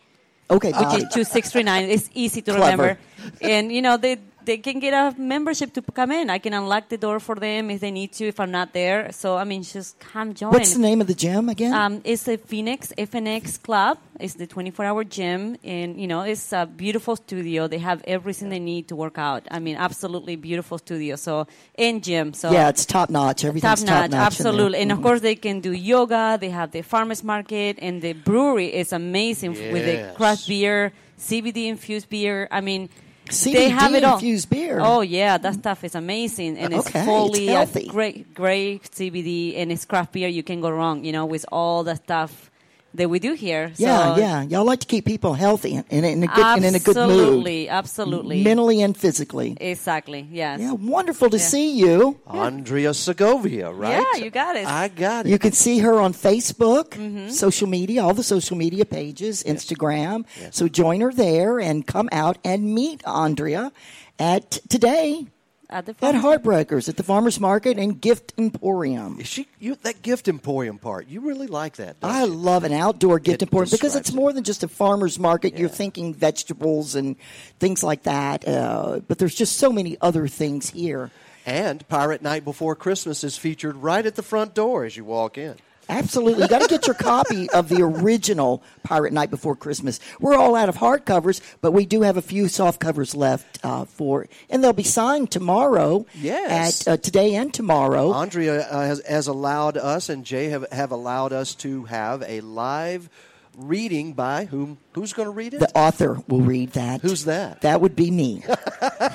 Okay, 0.49 0.71
which 0.71 0.81
body. 0.81 1.03
is 1.03 1.13
two 1.13 1.23
six 1.25 1.51
three 1.51 1.63
nine. 1.63 1.83
It's 1.89 2.09
easy 2.13 2.41
to 2.43 2.53
Clever. 2.55 2.81
remember, 2.81 2.99
and 3.41 3.71
you 3.73 3.81
know 3.81 3.97
they. 3.97 4.17
They 4.45 4.57
can 4.57 4.79
get 4.79 4.93
a 4.93 5.15
membership 5.19 5.73
to 5.73 5.81
come 5.81 6.11
in. 6.11 6.29
I 6.29 6.39
can 6.39 6.53
unlock 6.53 6.89
the 6.89 6.97
door 6.97 7.19
for 7.19 7.35
them 7.35 7.69
if 7.69 7.79
they 7.81 7.91
need 7.91 8.11
to. 8.13 8.27
If 8.27 8.39
I'm 8.39 8.51
not 8.51 8.73
there, 8.73 9.11
so 9.11 9.37
I 9.37 9.43
mean, 9.43 9.63
just 9.63 9.99
come 9.99 10.33
join. 10.33 10.51
What's 10.51 10.73
the 10.73 10.79
name 10.79 11.01
of 11.01 11.07
the 11.07 11.13
gym 11.13 11.49
again? 11.49 11.73
Um, 11.73 12.01
it's 12.03 12.23
the 12.23 12.37
Phoenix 12.37 12.91
FNX 12.97 13.61
Club. 13.61 13.97
It's 14.19 14.35
the 14.35 14.45
24-hour 14.45 15.03
gym, 15.05 15.57
and 15.63 15.99
you 15.99 16.07
know 16.07 16.21
it's 16.21 16.53
a 16.53 16.65
beautiful 16.65 17.15
studio. 17.15 17.67
They 17.67 17.79
have 17.79 18.03
everything 18.05 18.49
they 18.49 18.59
need 18.59 18.87
to 18.89 18.95
work 18.95 19.17
out. 19.17 19.47
I 19.49 19.59
mean, 19.59 19.77
absolutely 19.77 20.35
beautiful 20.35 20.77
studio. 20.77 21.15
So 21.15 21.47
and 21.75 22.03
gym. 22.03 22.33
So 22.33 22.51
yeah, 22.51 22.69
it's 22.69 22.85
top 22.85 23.09
notch. 23.09 23.43
Everything's 23.45 23.83
top 23.83 24.09
notch. 24.11 24.13
absolutely. 24.13 24.79
And 24.79 24.91
of 24.91 25.01
course, 25.01 25.21
they 25.21 25.35
can 25.35 25.59
do 25.59 25.71
yoga. 25.71 26.37
They 26.39 26.49
have 26.49 26.71
the 26.71 26.81
farmers 26.83 27.23
market, 27.23 27.77
and 27.81 28.01
the 28.01 28.13
brewery 28.13 28.67
is 28.73 28.93
amazing 28.93 29.51
with 29.73 29.85
the 29.85 29.91
Yes. 30.01 30.15
craft 30.17 30.47
beer, 30.47 30.93
CBD 31.19 31.67
infused 31.67 32.09
beer. 32.09 32.47
I 32.51 32.61
mean. 32.61 32.89
CBD 33.31 33.53
they 33.53 33.69
have 33.69 33.93
it 33.95 34.03
all. 34.03 34.15
infused 34.15 34.49
beer? 34.49 34.79
Oh 34.81 35.01
yeah, 35.01 35.37
that 35.37 35.53
stuff 35.55 35.83
is 35.83 35.95
amazing, 35.95 36.57
and 36.57 36.73
it's 36.73 36.87
Okay, 36.87 36.99
it's 36.99 37.07
fully 37.07 37.47
healthy. 37.47 37.87
great, 37.87 38.33
great 38.33 38.83
CBD, 38.91 39.57
and 39.57 39.71
it's 39.71 39.85
craft 39.85 40.11
beer. 40.13 40.27
You 40.27 40.43
can 40.43 40.61
go 40.61 40.69
wrong, 40.69 41.03
you 41.03 41.11
know, 41.11 41.25
with 41.25 41.45
all 41.51 41.83
the 41.83 41.95
stuff 41.95 42.50
that 42.93 43.09
we 43.09 43.19
do 43.19 43.33
here. 43.33 43.71
Yeah, 43.77 44.15
so 44.15 44.19
yeah. 44.21 44.41
Y'all 44.43 44.65
like 44.65 44.79
to 44.81 44.87
keep 44.87 45.05
people 45.05 45.33
healthy 45.33 45.75
and, 45.75 45.85
and 45.89 46.05
in 46.05 46.23
a 46.23 46.27
good 46.27 46.45
and 46.45 46.65
in 46.65 46.75
a 46.75 46.79
good 46.79 46.95
mood, 46.95 47.09
Absolutely, 47.09 47.69
absolutely. 47.69 48.43
mentally 48.43 48.81
and 48.81 48.95
physically. 48.97 49.55
Exactly. 49.59 50.27
Yes. 50.31 50.59
Yeah, 50.59 50.73
wonderful 50.73 51.29
to 51.29 51.39
see 51.39 51.71
you. 51.77 52.19
Andrea 52.27 52.93
Segovia, 52.93 53.71
right? 53.71 54.03
Yeah, 54.15 54.23
you 54.23 54.29
got 54.29 54.55
it. 54.55 54.65
I 54.67 54.89
got 54.89 55.25
it. 55.25 55.29
You 55.29 55.39
can 55.39 55.51
see 55.53 55.79
her 55.79 55.99
on 55.99 56.13
Facebook, 56.13 56.89
Mm-hmm. 56.91 57.29
social 57.29 57.67
media, 57.67 58.03
all 58.03 58.13
the 58.13 58.23
social 58.23 58.57
media 58.57 58.85
pages, 58.85 59.43
Instagram. 59.43 60.25
So 60.51 60.67
join 60.67 61.01
her 61.01 61.11
there 61.13 61.59
and 61.59 61.85
come 61.87 62.09
out 62.11 62.37
and 62.43 62.73
meet 62.75 63.01
Andrea 63.05 63.71
at 64.19 64.51
today 64.69 65.27
At 65.71 65.85
the 65.85 65.93
at. 65.93 66.15
Heartbreakers 66.15 66.89
at 66.89 66.97
the 66.97 67.03
Farmers 67.03 67.39
Market 67.39 67.77
and 67.79 67.99
Gift 68.01 68.33
Emporium. 68.37 69.19
Is 69.21 69.27
she 69.27 69.47
you 69.57 69.75
that 69.83 70.01
gift 70.01 70.27
emporium 70.27 70.79
part? 70.79 71.07
You 71.07 71.21
really 71.21 71.47
like 71.47 71.77
that? 71.77 72.01
Don't 72.01 72.11
I 72.11 72.25
you? 72.25 72.33
love 72.33 72.65
an 72.65 72.73
outdoor 72.73 73.19
gift 73.19 73.41
It 73.41 73.45
emporium 73.47 73.69
because 73.71 73.95
it's 73.95 74.11
more 74.11 74.33
than 74.33 74.43
just 74.43 74.63
a 74.63 74.67
farmer's 74.67 75.17
market. 75.17 75.57
You're 75.57 75.69
thinking 75.69 76.13
vegetables 76.13 76.95
and 76.95 77.15
things 77.59 77.83
like 77.83 78.03
that, 78.03 78.45
uh, 78.45 78.99
but 79.07 79.17
there's 79.17 79.35
just 79.35 79.57
so 79.57 79.71
many 79.71 79.97
other 80.01 80.27
things 80.27 80.69
here. 80.69 81.09
And 81.45 81.87
Pirate 81.87 82.21
Night 82.21 82.43
Before 82.43 82.75
Christmas 82.75 83.23
is 83.23 83.37
featured 83.37 83.77
right 83.77 84.05
at 84.05 84.15
the 84.15 84.23
front 84.23 84.53
door 84.53 84.83
as 84.83 84.97
you 84.97 85.05
walk 85.05 85.37
in. 85.37 85.55
Absolutely. 85.89 86.43
You 86.43 86.49
got 86.49 86.61
to 86.61 86.67
get 86.67 86.87
your 86.87 86.95
copy 86.95 87.49
of 87.49 87.69
the 87.69 87.81
original 87.81 88.63
Pirate 88.83 89.13
Night 89.13 89.29
Before 89.29 89.55
Christmas. 89.55 89.99
We're 90.19 90.35
all 90.35 90.55
out 90.55 90.69
of 90.69 90.77
hardcovers, 90.77 91.41
but 91.61 91.71
we 91.71 91.85
do 91.85 92.01
have 92.01 92.17
a 92.17 92.21
few 92.21 92.47
soft 92.47 92.79
covers 92.79 93.15
left 93.15 93.59
uh, 93.63 93.85
for, 93.85 94.27
and 94.49 94.63
they'll 94.63 94.73
be 94.73 94.83
signed 94.83 95.31
tomorrow. 95.31 96.05
Yes. 96.15 96.87
At 96.87 96.93
uh, 96.93 96.97
today 96.97 97.35
and 97.35 97.53
tomorrow. 97.53 98.13
Andrea 98.13 98.61
uh, 98.61 98.81
has, 98.81 99.05
has 99.05 99.27
allowed 99.27 99.77
us 99.77 100.09
and 100.09 100.23
Jay 100.25 100.49
have, 100.49 100.65
have 100.71 100.91
allowed 100.91 101.33
us 101.33 101.55
to 101.55 101.85
have 101.85 102.23
a 102.25 102.41
live 102.41 103.09
reading 103.57 104.13
by 104.13 104.45
whom? 104.45 104.77
Who's 104.93 105.13
going 105.13 105.27
to 105.27 105.31
read 105.31 105.53
it? 105.53 105.59
The 105.59 105.77
author 105.77 106.21
will 106.27 106.41
read 106.41 106.71
that. 106.73 107.01
Who's 107.01 107.25
that? 107.25 107.61
That 107.61 107.81
would 107.81 107.95
be 107.95 108.11
me, 108.11 108.43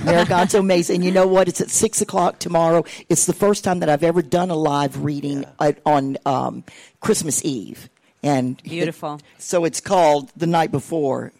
Mayor 0.04 0.24
Gonzo 0.24 0.64
Mays. 0.64 0.90
And 0.90 1.04
you 1.04 1.10
know 1.10 1.26
what? 1.26 1.48
It's 1.48 1.60
at 1.60 1.70
six 1.70 2.00
o'clock 2.00 2.38
tomorrow. 2.38 2.84
It's 3.08 3.26
the 3.26 3.32
first 3.32 3.64
time 3.64 3.80
that 3.80 3.88
I've 3.88 4.04
ever 4.04 4.22
done 4.22 4.50
a 4.50 4.56
live 4.56 5.04
reading 5.04 5.44
at, 5.60 5.80
on 5.86 6.18
um, 6.26 6.64
Christmas 7.00 7.44
Eve. 7.44 7.88
And 8.22 8.60
Beautiful. 8.62 9.20
so 9.38 9.64
it's 9.64 9.80
called 9.80 10.32
the 10.36 10.46
night 10.46 10.72
before. 10.72 11.32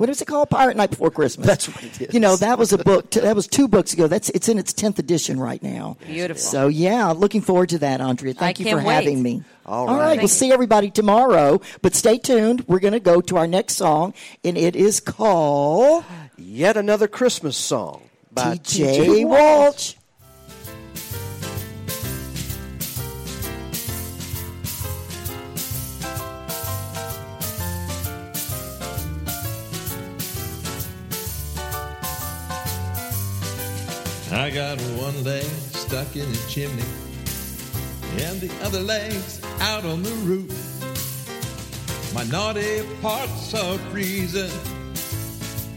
What 0.00 0.08
is 0.08 0.22
it 0.22 0.24
called? 0.24 0.48
Pirate 0.48 0.78
Night 0.78 0.88
Before 0.88 1.10
Christmas. 1.10 1.46
That's 1.46 1.68
what 1.68 1.84
it 1.84 2.00
is. 2.00 2.14
You 2.14 2.20
know, 2.20 2.34
that 2.36 2.58
was 2.58 2.72
a 2.72 2.78
book. 2.78 3.10
That 3.10 3.36
was 3.36 3.46
two 3.46 3.68
books 3.68 3.92
ago. 3.92 4.06
That's 4.06 4.30
it's 4.30 4.48
in 4.48 4.56
its 4.56 4.72
tenth 4.72 4.98
edition 4.98 5.38
right 5.38 5.62
now. 5.62 5.98
Beautiful. 6.06 6.40
So 6.40 6.68
yeah, 6.68 7.10
looking 7.10 7.42
forward 7.42 7.68
to 7.68 7.78
that, 7.80 8.00
Andrea. 8.00 8.32
Thank 8.32 8.60
I 8.60 8.64
you 8.64 8.64
for 8.70 8.76
can't 8.76 8.86
wait. 8.86 8.94
having 8.94 9.22
me. 9.22 9.42
All 9.66 9.86
All 9.90 9.96
right. 9.98 10.06
right, 10.06 10.18
we'll 10.18 10.28
see 10.28 10.52
everybody 10.52 10.90
tomorrow. 10.90 11.60
But 11.82 11.94
stay 11.94 12.16
tuned. 12.16 12.64
We're 12.66 12.78
going 12.78 12.94
to 12.94 13.00
go 13.00 13.20
to 13.20 13.36
our 13.36 13.46
next 13.46 13.74
song, 13.74 14.14
and 14.42 14.56
it 14.56 14.74
is 14.74 15.00
called 15.00 16.06
Yet 16.38 16.78
another 16.78 17.06
Christmas 17.06 17.58
song 17.58 18.08
by 18.32 18.56
T.J. 18.56 19.26
Walsh. 19.26 19.96
I 34.32 34.48
got 34.48 34.80
one 34.80 35.24
leg 35.24 35.42
stuck 35.42 36.14
in 36.14 36.30
the 36.30 36.44
chimney, 36.48 36.84
and 38.22 38.40
the 38.40 38.50
other 38.64 38.78
leg's 38.78 39.42
out 39.60 39.84
on 39.84 40.04
the 40.04 40.10
roof. 40.22 40.54
My 42.14 42.22
naughty 42.24 42.82
parts 43.02 43.52
are 43.54 43.76
freezing, 43.90 44.50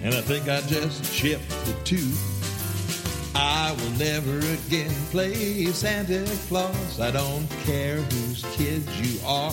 and 0.04 0.14
I 0.14 0.22
think 0.22 0.48
I 0.48 0.62
just 0.62 1.12
chipped 1.12 1.50
the 1.66 1.74
tooth. 1.84 3.34
I 3.36 3.72
will 3.72 3.98
never 3.98 4.38
again 4.38 4.94
play 5.10 5.66
Santa 5.68 6.24
Claus. 6.48 7.00
I 7.00 7.10
don't 7.10 7.50
care 7.66 7.98
whose 7.98 8.46
kids 8.56 8.88
you 9.02 9.20
are. 9.26 9.52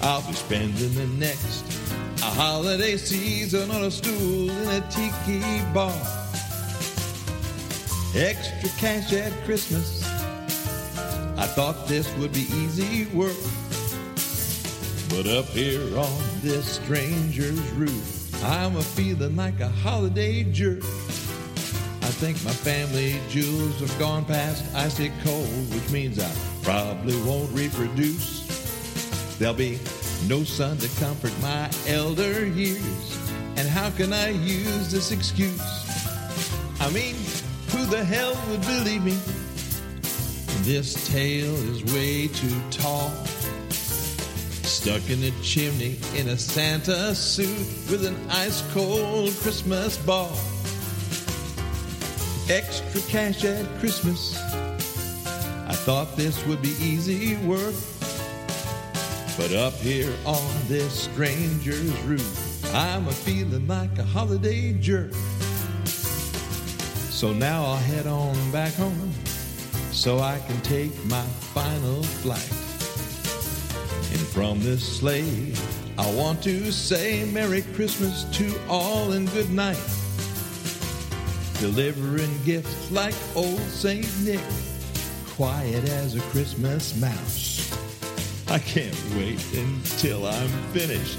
I'll 0.00 0.26
be 0.26 0.32
spending 0.32 0.94
the 0.94 1.06
next 1.18 1.64
a 2.22 2.30
holiday 2.30 2.96
season 2.96 3.70
on 3.70 3.84
a 3.84 3.90
stool 3.90 4.48
in 4.48 4.68
a 4.70 4.80
tiki 4.88 5.62
bar. 5.74 6.27
Extra 8.14 8.70
cash 8.80 9.12
at 9.12 9.32
Christmas. 9.44 10.02
I 11.36 11.46
thought 11.46 11.86
this 11.86 12.12
would 12.16 12.32
be 12.32 12.46
easy 12.54 13.04
work. 13.14 13.36
But 15.10 15.26
up 15.26 15.44
here 15.46 15.82
on 15.98 16.18
this 16.40 16.66
stranger's 16.66 17.70
roof, 17.72 18.44
I'm 18.44 18.76
a 18.76 18.82
feeling 18.82 19.36
like 19.36 19.60
a 19.60 19.68
holiday 19.68 20.42
jerk. 20.44 20.82
I 20.82 22.10
think 22.20 22.42
my 22.44 22.50
family 22.50 23.20
jewels 23.28 23.78
have 23.80 23.96
gone 23.98 24.24
past 24.24 24.64
icy 24.74 25.12
cold, 25.22 25.46
which 25.74 25.90
means 25.90 26.18
I 26.18 26.32
probably 26.62 27.14
won't 27.22 27.52
reproduce. 27.52 29.36
There'll 29.38 29.54
be 29.54 29.78
no 30.26 30.44
son 30.44 30.78
to 30.78 30.88
comfort 30.98 31.32
my 31.42 31.70
elder 31.86 32.46
years. 32.46 33.18
And 33.56 33.68
how 33.68 33.90
can 33.90 34.14
I 34.14 34.30
use 34.30 34.90
this 34.90 35.12
excuse? 35.12 35.60
I 36.80 36.90
mean, 36.90 37.16
who 37.70 37.84
the 37.86 38.04
hell 38.04 38.34
would 38.48 38.60
believe 38.62 39.04
me? 39.04 39.18
This 40.62 41.08
tale 41.08 41.54
is 41.70 41.84
way 41.94 42.28
too 42.28 42.60
tall. 42.70 43.10
Stuck 43.70 45.08
in 45.10 45.22
a 45.22 45.30
chimney 45.42 45.98
in 46.14 46.28
a 46.28 46.36
Santa 46.36 47.14
suit 47.14 47.90
with 47.90 48.06
an 48.06 48.16
ice 48.30 48.62
cold 48.72 49.30
Christmas 49.40 49.96
ball. 49.98 50.32
Extra 52.50 53.00
cash 53.10 53.44
at 53.44 53.66
Christmas. 53.78 54.36
I 55.66 55.74
thought 55.74 56.16
this 56.16 56.44
would 56.46 56.62
be 56.62 56.74
easy 56.80 57.36
work. 57.46 57.74
But 59.36 59.52
up 59.52 59.74
here 59.74 60.12
on 60.26 60.50
this 60.66 60.92
stranger's 60.92 61.96
roof, 62.02 62.74
I'm 62.74 63.06
a 63.06 63.12
feeling 63.12 63.66
like 63.68 63.98
a 63.98 64.02
holiday 64.02 64.72
jerk. 64.72 65.12
So 67.18 67.32
now 67.32 67.64
I'll 67.64 67.76
head 67.78 68.06
on 68.06 68.52
back 68.52 68.72
home 68.74 69.12
so 69.90 70.20
I 70.20 70.38
can 70.46 70.60
take 70.60 70.92
my 71.06 71.24
final 71.52 72.04
flight. 72.04 72.38
And 74.12 74.24
from 74.28 74.60
this 74.60 75.00
sleigh, 75.00 75.52
I 75.98 76.08
want 76.14 76.40
to 76.44 76.70
say 76.70 77.28
Merry 77.32 77.62
Christmas 77.74 78.22
to 78.38 78.54
all 78.68 79.10
and 79.14 79.28
good 79.32 79.50
night. 79.50 79.82
Delivering 81.58 82.30
gifts 82.44 82.88
like 82.92 83.16
old 83.34 83.58
Saint 83.62 84.06
Nick, 84.20 84.38
quiet 85.30 85.88
as 85.88 86.14
a 86.14 86.20
Christmas 86.30 86.96
mouse. 87.00 87.68
I 88.48 88.60
can't 88.60 88.94
wait 89.16 89.44
until 89.54 90.24
I'm 90.24 90.50
finished. 90.70 91.18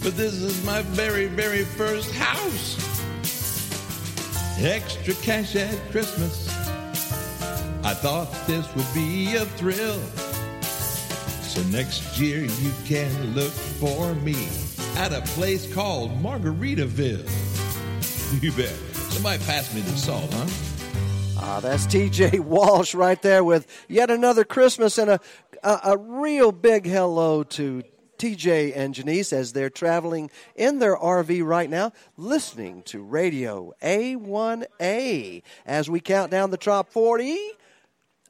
But 0.00 0.16
this 0.16 0.34
is 0.34 0.64
my 0.64 0.82
very, 0.82 1.26
very 1.26 1.64
first 1.64 2.14
house. 2.14 2.91
Extra 4.64 5.12
cash 5.14 5.56
at 5.56 5.74
Christmas. 5.90 6.48
I 7.84 7.94
thought 7.94 8.32
this 8.46 8.72
would 8.76 8.86
be 8.94 9.34
a 9.34 9.44
thrill. 9.44 10.00
So 11.42 11.60
next 11.64 12.16
year 12.16 12.44
you 12.44 12.72
can 12.84 13.34
look 13.34 13.50
for 13.50 14.14
me 14.14 14.48
at 14.96 15.12
a 15.12 15.20
place 15.32 15.72
called 15.74 16.12
Margaritaville. 16.22 17.28
You 18.40 18.50
bet. 18.52 18.74
Somebody 19.10 19.44
pass 19.44 19.74
me 19.74 19.82
the 19.82 19.90
salt, 19.90 20.32
huh? 20.32 20.46
Ah, 21.38 21.60
that's 21.60 21.86
TJ 21.86 22.40
Walsh 22.40 22.94
right 22.94 23.20
there 23.20 23.44
with 23.44 23.66
yet 23.88 24.10
another 24.10 24.42
Christmas 24.44 24.96
and 24.96 25.10
a, 25.10 25.20
a, 25.62 25.80
a 25.84 25.98
real 25.98 26.50
big 26.50 26.86
hello 26.86 27.42
to 27.42 27.82
TJ 28.22 28.76
and 28.76 28.94
Janice 28.94 29.32
as 29.32 29.52
they're 29.52 29.68
traveling 29.68 30.30
in 30.54 30.78
their 30.78 30.96
RV 30.96 31.44
right 31.44 31.68
now, 31.68 31.90
listening 32.16 32.84
to 32.84 33.02
Radio 33.02 33.72
A1A 33.82 35.42
as 35.66 35.90
we 35.90 35.98
count 35.98 36.30
down 36.30 36.52
the 36.52 36.56
top 36.56 36.88
40. 36.88 37.36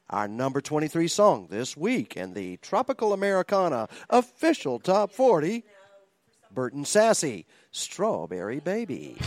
Our 0.09 0.27
number 0.27 0.61
23 0.61 1.07
song 1.07 1.45
this 1.51 1.77
week 1.77 2.17
in 2.17 2.33
the 2.33 2.57
Tropical 2.57 3.13
Americana 3.13 3.87
official 4.09 4.79
top 4.79 5.11
40 5.11 5.63
Burton 6.51 6.85
Sassy, 6.85 7.45
Strawberry 7.69 8.59
Baby. 8.59 9.19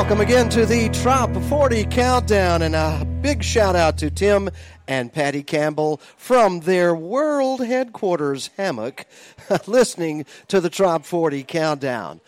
Welcome 0.00 0.22
again 0.22 0.48
to 0.48 0.64
the 0.64 0.88
Trop 0.88 1.30
40 1.50 1.84
Countdown, 1.84 2.62
and 2.62 2.74
a 2.74 3.04
big 3.20 3.44
shout 3.44 3.76
out 3.76 3.98
to 3.98 4.10
Tim 4.10 4.48
and 4.88 5.12
Patty 5.12 5.42
Campbell 5.42 5.98
from 6.16 6.60
their 6.60 6.94
world 6.94 7.62
headquarters 7.62 8.48
hammock, 8.56 9.04
listening 9.66 10.24
to 10.48 10.58
the 10.58 10.70
Trop 10.70 11.04
40 11.04 11.44
Countdown. 11.44 12.22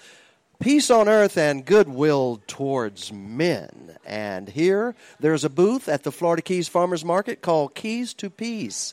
Peace 0.61 0.91
on 0.91 1.09
earth 1.09 1.39
and 1.39 1.65
goodwill 1.65 2.43
towards 2.47 3.11
men. 3.11 3.97
And 4.05 4.51
here, 4.51 4.95
there's 5.19 5.43
a 5.43 5.49
booth 5.49 5.89
at 5.89 6.03
the 6.03 6.13
Florida 6.13 6.43
Keys 6.43 6.69
Farmers 6.69 7.07
Market 7.07 7.41
called 7.41 7.75
Keys 7.75 8.13
to 8.15 8.29
Peace 8.29 8.93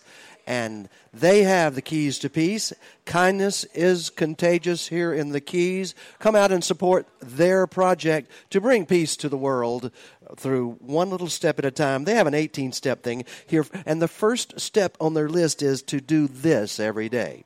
and 0.50 0.90
they 1.14 1.44
have 1.44 1.76
the 1.76 1.82
keys 1.82 2.18
to 2.20 2.30
peace. 2.30 2.74
Kindness 3.06 3.66
is 3.76 4.10
contagious 4.10 4.88
here 4.88 5.14
in 5.14 5.30
the 5.30 5.40
Keys. 5.40 5.94
Come 6.18 6.36
out 6.36 6.52
and 6.52 6.64
support 6.64 7.06
their 7.22 7.68
project 7.68 8.32
to 8.50 8.60
bring 8.60 8.88
peace 8.88 9.16
to 9.18 9.30
the 9.30 9.38
world 9.38 9.92
through 10.38 10.72
one 10.82 11.12
little 11.12 11.30
step 11.30 11.60
at 11.60 11.66
a 11.66 11.72
time. 11.72 12.04
They 12.04 12.16
have 12.16 12.26
an 12.26 12.34
18 12.34 12.72
step 12.72 13.04
thing 13.04 13.26
here, 13.46 13.64
and 13.86 14.02
the 14.02 14.08
first 14.08 14.60
step 14.60 14.98
on 15.00 15.14
their 15.14 15.30
list 15.30 15.62
is 15.62 15.84
to 15.84 16.02
do 16.02 16.28
this 16.28 16.80
every 16.80 17.10
day 17.10 17.46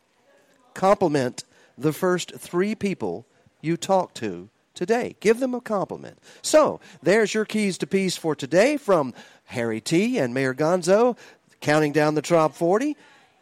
compliment 0.73 1.43
the 1.77 1.93
first 1.93 2.33
three 2.37 2.73
people 2.73 3.25
you 3.61 3.77
talk 3.77 4.13
to 4.15 4.49
today. 4.73 5.15
Give 5.19 5.39
them 5.39 5.53
a 5.53 5.61
compliment. 5.61 6.17
So, 6.41 6.79
there's 7.01 7.33
your 7.33 7.45
keys 7.45 7.77
to 7.79 7.87
peace 7.87 8.17
for 8.17 8.35
today 8.35 8.77
from 8.77 9.13
Harry 9.45 9.79
T. 9.79 10.17
and 10.17 10.33
Mayor 10.33 10.53
Gonzo 10.53 11.15
counting 11.63 11.93
down 11.93 12.13
the 12.13 12.21
Trop 12.21 12.53
40 12.53 12.95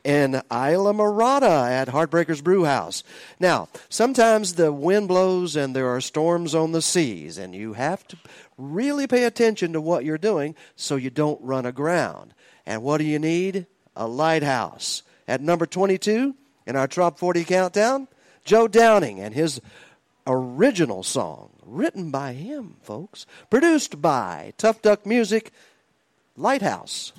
in 0.03 0.35
Isla 0.35 0.93
Morada 0.93 1.69
at 1.69 1.89
Heartbreakers 1.89 2.41
Brew 2.41 2.63
House. 2.63 3.03
Now, 3.39 3.67
sometimes 3.89 4.53
the 4.53 4.71
wind 4.71 5.07
blows 5.07 5.55
and 5.55 5.75
there 5.75 5.89
are 5.89 5.99
storms 5.99 6.55
on 6.55 6.71
the 6.71 6.81
seas, 6.81 7.37
and 7.37 7.53
you 7.53 7.73
have 7.73 8.07
to 8.07 8.17
really 8.57 9.07
pay 9.07 9.25
attention 9.25 9.73
to 9.73 9.81
what 9.81 10.05
you're 10.05 10.17
doing 10.17 10.55
so 10.75 10.95
you 10.95 11.09
don't 11.09 11.41
run 11.41 11.65
aground. 11.65 12.33
And 12.65 12.83
what 12.83 12.99
do 12.99 13.03
you 13.03 13.19
need? 13.19 13.65
A 13.95 14.07
lighthouse. 14.07 15.03
At 15.27 15.41
number 15.41 15.65
22 15.65 16.35
in 16.67 16.75
our 16.75 16.87
Trop 16.87 17.17
40 17.17 17.43
countdown, 17.43 18.07
Joe 18.45 18.67
Downing 18.67 19.19
and 19.19 19.33
his 19.33 19.59
original 20.27 21.01
song, 21.03 21.49
written 21.65 22.11
by 22.11 22.33
him, 22.33 22.75
folks, 22.83 23.25
produced 23.49 24.01
by 24.01 24.53
Tough 24.57 24.81
Duck 24.81 25.05
Music, 25.05 25.51
Lighthouse. 26.37 27.13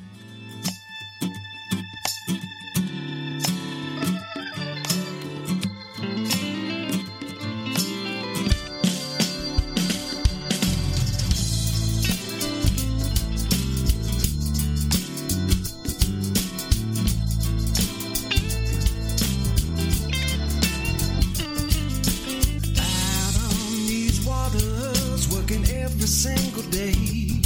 Single 26.12 26.62
day. 26.64 27.40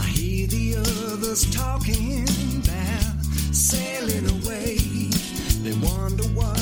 I 0.00 0.06
hear 0.06 0.46
the 0.46 0.76
others 0.78 1.44
talking 1.54 2.24
about 2.64 3.22
sailing 3.52 4.26
away. 4.40 4.78
They 5.60 5.74
wonder 5.86 6.24
what 6.32 6.58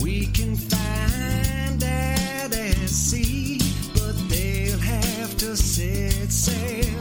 we 0.00 0.26
can 0.28 0.56
find 0.56 1.82
at 1.82 2.54
sea, 2.88 3.60
but 3.92 4.16
they'll 4.30 4.78
have 4.78 5.36
to 5.36 5.54
set 5.54 6.32
sail 6.32 6.98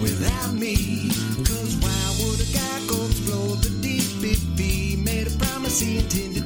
without 0.00 0.54
me. 0.54 1.10
Cause 1.44 1.76
why 1.84 2.02
would 2.20 2.40
a 2.40 2.50
guy 2.50 2.78
go 2.88 3.04
explore 3.04 3.56
the 3.56 3.78
deep 3.82 4.24
if 4.24 4.40
he 4.58 4.96
made 4.96 5.26
a 5.26 5.36
promise 5.44 5.80
he 5.80 5.98
intended 5.98 6.41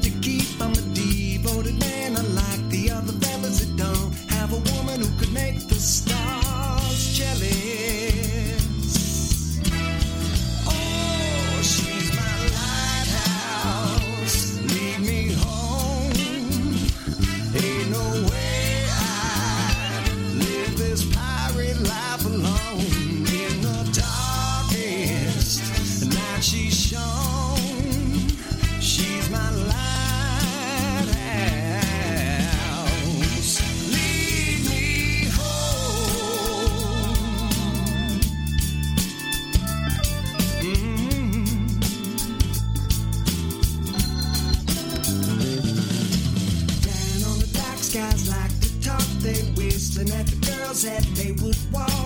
the 50.76 50.88
that 50.88 51.02
they 51.14 51.32
would 51.32 51.56
walk 51.72 52.05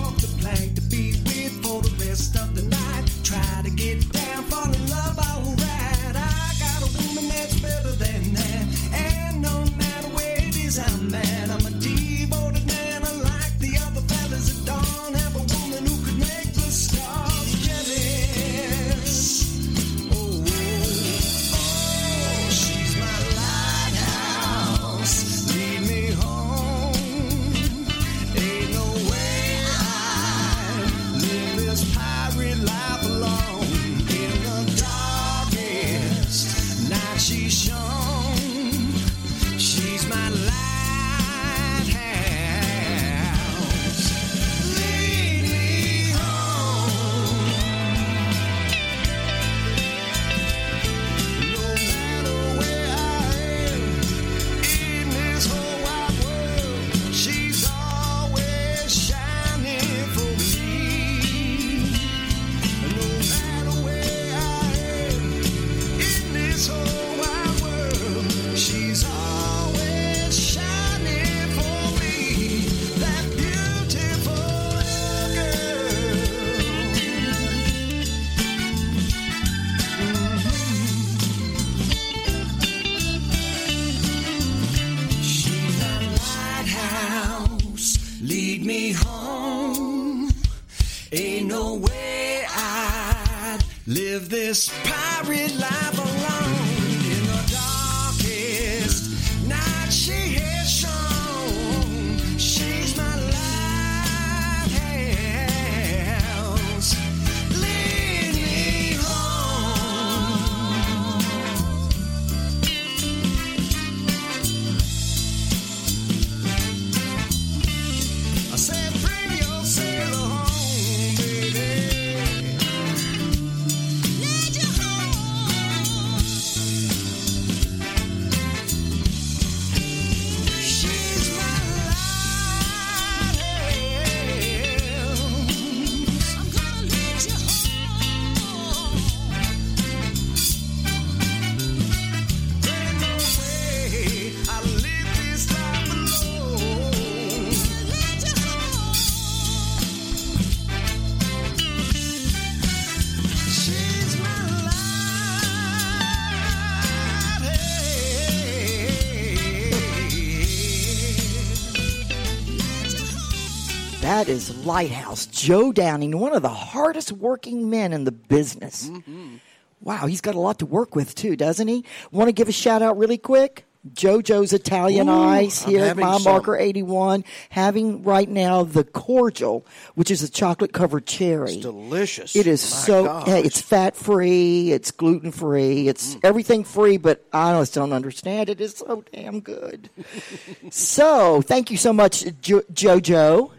Lighthouse 164.75 165.25
Joe 165.25 165.73
Downing, 165.73 166.17
one 166.17 166.33
of 166.33 166.41
the 166.43 166.47
hardest 166.47 167.11
working 167.11 167.69
men 167.69 167.91
in 167.91 168.05
the 168.05 168.11
business. 168.13 168.87
Mm-hmm. 168.89 169.35
Wow, 169.81 170.05
he's 170.07 170.21
got 170.21 170.33
a 170.35 170.39
lot 170.39 170.59
to 170.59 170.65
work 170.65 170.95
with 170.95 171.13
too, 171.13 171.35
doesn't 171.35 171.67
he? 171.67 171.83
Want 172.11 172.29
to 172.29 172.31
give 172.31 172.47
a 172.47 172.53
shout 172.53 172.81
out 172.81 172.97
really 172.97 173.17
quick? 173.17 173.65
JoJo's 173.93 174.53
Italian 174.53 175.09
Ooh, 175.09 175.11
Ice 175.23 175.61
here 175.63 175.83
at 175.83 175.97
Mile 175.97 176.19
some. 176.19 176.31
Marker 176.31 176.55
81, 176.55 177.25
having 177.49 178.01
right 178.03 178.29
now 178.29 178.63
the 178.63 178.85
cordial, 178.85 179.65
which 179.95 180.09
is 180.09 180.23
a 180.23 180.29
chocolate 180.31 180.71
covered 180.71 181.05
cherry. 181.05 181.51
It's 181.53 181.61
delicious. 181.63 182.33
It 182.35 182.47
is 182.47 182.61
My 182.71 182.77
so. 182.77 183.03
gosh. 183.05 183.27
It's 183.27 183.59
fat 183.59 183.97
free. 183.97 184.71
It's 184.71 184.91
gluten 184.91 185.31
free. 185.33 185.89
It's 185.89 186.15
Mm. 186.15 186.19
everything 186.23 186.63
free. 186.63 186.95
But 186.95 187.25
I 187.33 187.59
just 187.59 187.73
don't 187.73 187.91
understand 187.91 188.49
it. 188.49 188.61
It's 188.61 188.77
so 188.77 189.03
damn 189.11 189.41
good. 189.41 189.89
so 190.69 191.41
thank 191.41 191.71
you 191.71 191.77
so 191.77 191.91
much, 191.91 192.23
jo- 192.39 192.61
JoJo. 192.71 193.51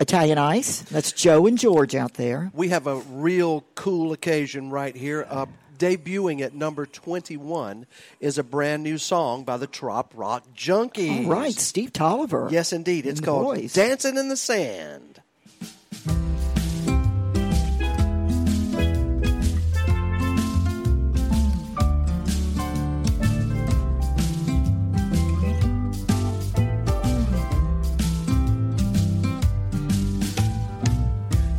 Italian 0.00 0.38
Ice. 0.38 0.80
That's 0.82 1.12
Joe 1.12 1.46
and 1.46 1.58
George 1.58 1.94
out 1.94 2.14
there. 2.14 2.50
We 2.54 2.68
have 2.68 2.86
a 2.86 2.96
real 2.96 3.64
cool 3.74 4.12
occasion 4.12 4.70
right 4.70 4.96
here. 4.96 5.26
Uh, 5.28 5.46
debuting 5.78 6.40
at 6.40 6.54
number 6.54 6.86
21 6.86 7.86
is 8.20 8.38
a 8.38 8.44
brand 8.44 8.82
new 8.82 8.98
song 8.98 9.44
by 9.44 9.56
the 9.56 9.66
Trop 9.66 10.12
Rock 10.14 10.44
Junkies. 10.56 11.24
All 11.26 11.32
right, 11.32 11.54
Steve 11.54 11.92
Tolliver. 11.92 12.48
Yes, 12.50 12.72
indeed. 12.72 13.06
It's 13.06 13.20
called 13.20 13.56
boys. 13.56 13.72
Dancing 13.72 14.16
in 14.16 14.28
the 14.28 14.36
Sand. 14.36 15.11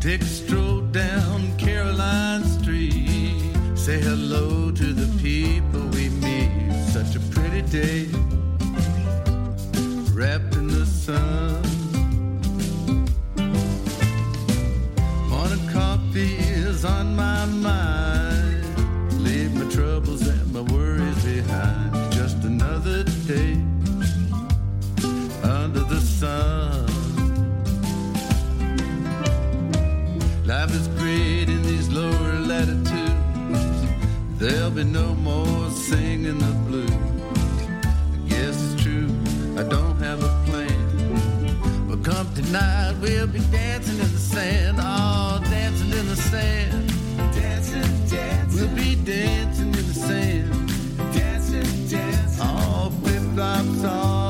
A 0.05 0.19
stroll 0.25 0.81
down 0.81 1.57
Caroline 1.57 2.43
Street. 2.43 3.39
Say 3.73 4.01
hello 4.01 4.69
to 4.69 4.93
the 4.93 5.07
people 5.21 5.79
we 5.95 6.09
meet. 6.09 6.73
Such 6.89 7.15
a 7.15 7.21
pretty 7.31 7.61
day. 7.61 8.07
Wrapped 10.11 10.55
in 10.55 10.67
the 10.67 10.85
sun. 10.85 11.63
Morning 15.29 15.69
coffee 15.69 16.35
is 16.35 16.83
on 16.83 17.15
my 17.15 17.45
mind. 17.45 18.02
There'll 34.43 34.71
be 34.71 34.83
no 34.83 35.15
more 35.15 35.69
singing 35.69 36.37
the 36.37 36.53
blues. 36.67 36.91
I 36.91 38.27
guess 38.27 38.73
it's 38.73 38.83
true, 38.83 39.07
I 39.57 39.63
don't 39.63 39.97
have 39.99 40.21
a 40.21 40.27
plan. 40.45 41.87
But 41.87 42.03
come 42.03 42.27
tonight, 42.33 42.97
we'll 43.01 43.27
be 43.27 43.39
dancing 43.39 43.99
in 43.99 44.11
the 44.11 44.19
sand. 44.19 44.79
Oh, 44.81 45.39
dancing 45.49 45.91
in 45.97 46.07
the 46.09 46.17
sand. 46.17 46.89
Dancing, 47.33 47.83
dancing. 48.09 48.67
We'll 48.67 48.75
be 48.75 48.95
dancing 48.95 49.67
in 49.67 49.87
the 49.87 49.93
sand. 49.93 50.51
Dancing, 51.13 51.87
dancing. 51.87 52.45
Oh, 52.45 52.91
flip 53.01 53.23
flops 53.35 53.83
off. 53.85 54.22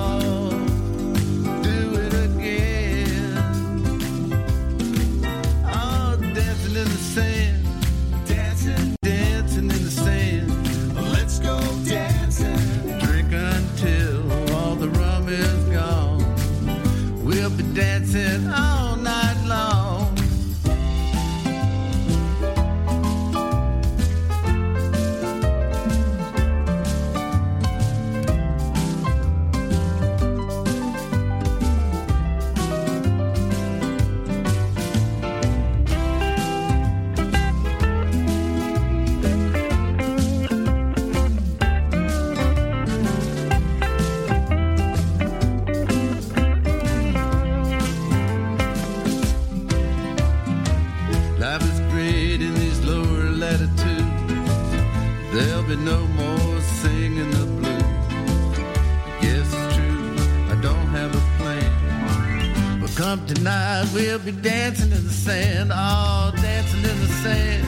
Come 63.16 63.28
tonight, 63.28 63.86
we'll 63.94 64.18
be 64.18 64.32
dancing 64.32 64.92
in 64.92 65.04
the 65.06 65.14
sand. 65.14 65.72
Oh, 65.72 66.32
dancing 66.36 66.80
in 66.80 67.00
the 67.00 67.08
sand. 67.22 67.64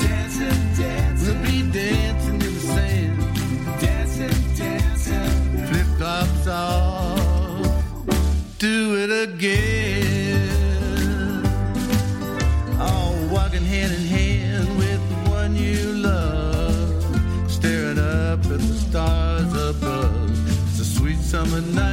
Dancing, 0.00 0.82
dancing. 0.82 1.42
We'll 1.42 1.42
be 1.42 1.70
dancing 1.70 2.34
in 2.34 2.54
the 2.54 2.60
sand. 2.60 3.18
Dancing, 3.80 4.56
dancing. 4.56 5.66
Flip 5.66 5.86
flops 5.98 6.46
off. 6.46 7.84
Do 8.58 8.96
it 9.02 9.28
again. 9.28 10.48
Oh, 12.80 13.28
walking 13.30 13.64
hand 13.64 13.92
in 13.92 14.06
hand 14.16 14.68
with 14.78 15.02
the 15.10 15.30
one 15.30 15.54
you 15.54 15.92
love, 15.92 17.50
staring 17.50 17.98
up 17.98 18.38
at 18.38 18.60
the 18.70 18.74
stars 18.86 19.52
above. 19.70 20.30
It's 20.68 20.80
a 20.80 20.84
sweet 20.84 21.18
summer 21.18 21.60
night 21.60 21.87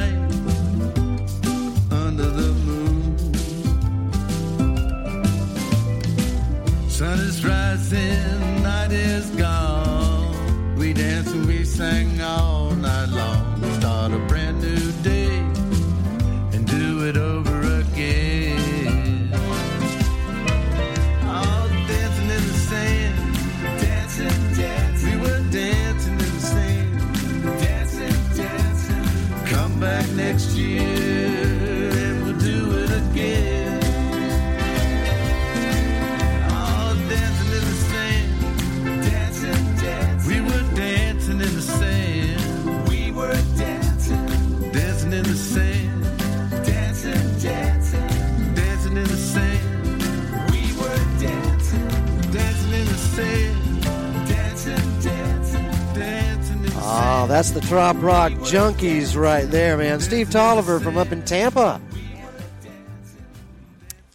that's 57.36 57.50
the 57.50 57.60
Trop 57.60 58.00
Rock 58.00 58.32
Junkies 58.32 59.14
right 59.14 59.44
there, 59.50 59.76
man. 59.76 60.00
Steve 60.00 60.30
Tolliver 60.30 60.80
from 60.80 60.96
up 60.96 61.12
in 61.12 61.22
Tampa. 61.22 61.78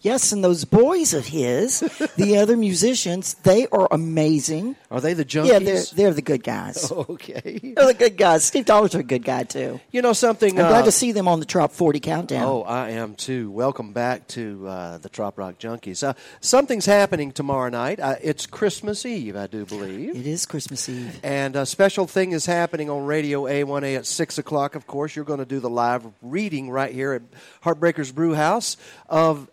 Yes, 0.02 0.32
and 0.32 0.42
those 0.42 0.64
boys 0.64 1.14
of 1.14 1.26
his, 1.26 1.78
the 2.16 2.36
other 2.36 2.56
musicians, 2.56 3.34
they 3.44 3.68
are 3.68 3.86
amazing. 3.92 4.74
Are 4.90 5.00
they 5.00 5.14
the 5.14 5.24
junkies? 5.24 5.46
Yeah, 5.48 5.58
they're 5.60 5.82
they're 5.94 6.14
the 6.14 6.22
good 6.22 6.42
guys. 6.42 6.92
Okay. 7.12 7.58
They're 7.76 7.86
the 7.86 7.94
good 7.94 8.16
guys. 8.16 8.44
Steve 8.44 8.64
Dollar's 8.64 8.94
a 8.94 9.02
good 9.02 9.24
guy 9.24 9.44
too. 9.44 9.80
You 9.90 10.02
know 10.02 10.12
something? 10.12 10.58
I'm 10.58 10.68
glad 10.68 10.82
uh, 10.82 10.86
to 10.86 10.92
see 10.92 11.12
them 11.12 11.26
on 11.28 11.40
the 11.40 11.46
Trop 11.46 11.72
40 11.72 12.00
countdown. 12.00 12.44
Oh, 12.44 12.62
I 12.62 12.90
am 12.90 13.14
too. 13.14 13.50
Welcome 13.50 13.92
back 13.92 14.26
to 14.28 14.66
uh, 14.66 14.98
the 14.98 15.08
Trop 15.08 15.38
Rock 15.38 15.58
Junkies. 15.58 16.06
Uh, 16.06 16.14
something's 16.40 16.86
happening 16.86 17.32
tomorrow 17.32 17.70
night. 17.70 18.00
Uh, 18.00 18.16
it's 18.22 18.46
Christmas 18.46 19.04
Eve, 19.04 19.36
I 19.36 19.46
do 19.46 19.64
believe. 19.64 20.16
It 20.16 20.26
is 20.26 20.46
Christmas 20.46 20.88
Eve. 20.88 21.20
And 21.22 21.54
a 21.56 21.66
special 21.66 22.06
thing 22.06 22.32
is 22.32 22.46
happening 22.46 22.88
on 22.90 23.04
Radio 23.06 23.42
A1A 23.44 23.96
at 23.98 24.06
6 24.06 24.38
o'clock, 24.38 24.74
of 24.74 24.86
course. 24.86 25.14
You're 25.16 25.24
going 25.24 25.40
to 25.40 25.44
do 25.44 25.60
the 25.60 25.70
live 25.70 26.04
reading 26.22 26.70
right 26.70 26.92
here 26.92 27.12
at 27.12 27.22
Heartbreakers 27.64 28.14
Brew 28.14 28.34
House 28.34 28.76
of 29.08 29.48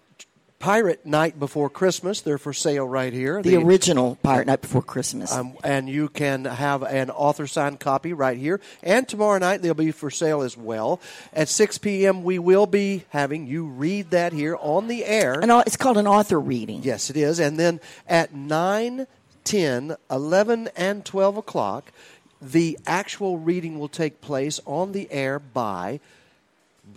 Pirate 0.60 1.06
Night 1.06 1.40
Before 1.40 1.70
Christmas. 1.70 2.20
They're 2.20 2.38
for 2.38 2.52
sale 2.52 2.86
right 2.86 3.14
here. 3.14 3.42
the, 3.42 3.56
original 3.56 4.18
Pirate 4.22 4.48
Night 4.48 4.62
Before 4.62 4.82
Christmas. 4.82 5.34
Um, 5.34 5.54
and 5.64 5.88
you 5.88 6.10
can 6.10 6.44
have 6.44 6.84
an 6.84 7.10
author 7.10 7.48
signed 7.48 7.80
copy 7.80 8.12
right 8.12 8.38
here. 8.38 8.60
And 8.84 9.08
tomorrow 9.08 9.40
night 9.40 9.62
they'll 9.62 9.74
be 9.74 9.92
for 9.92 10.12
sale 10.12 10.42
as 10.42 10.58
well. 10.58 11.00
At 11.32 11.48
6 11.48 11.78
p.m., 11.78 12.24
we 12.24 12.40
will 12.40 12.68
be 12.68 13.06
having 13.10 13.48
you 13.48 13.68
read 13.68 14.12
that 14.12 14.34
here 14.34 14.58
on 14.60 14.88
the 14.88 15.06
air. 15.06 15.40
and 15.40 15.50
it's 15.66 15.78
called 15.78 15.98
an 15.98 16.08
author 16.08 16.40
reading. 16.40 16.84
Yes, 16.84 17.10
it 17.10 17.16
is. 17.16 17.40
And 17.40 17.58
then 17.58 17.80
at 18.06 18.34
9, 18.34 19.08
10, 19.46 19.96
11, 20.12 20.70
and 20.76 21.06
12 21.06 21.38
o'clock, 21.38 21.94
the 22.42 22.78
actual 22.86 23.38
reading 23.38 23.80
will 23.80 23.88
take 23.88 24.20
place 24.20 24.60
on 24.66 24.92
the 24.92 25.10
air 25.10 25.40
by 25.40 26.02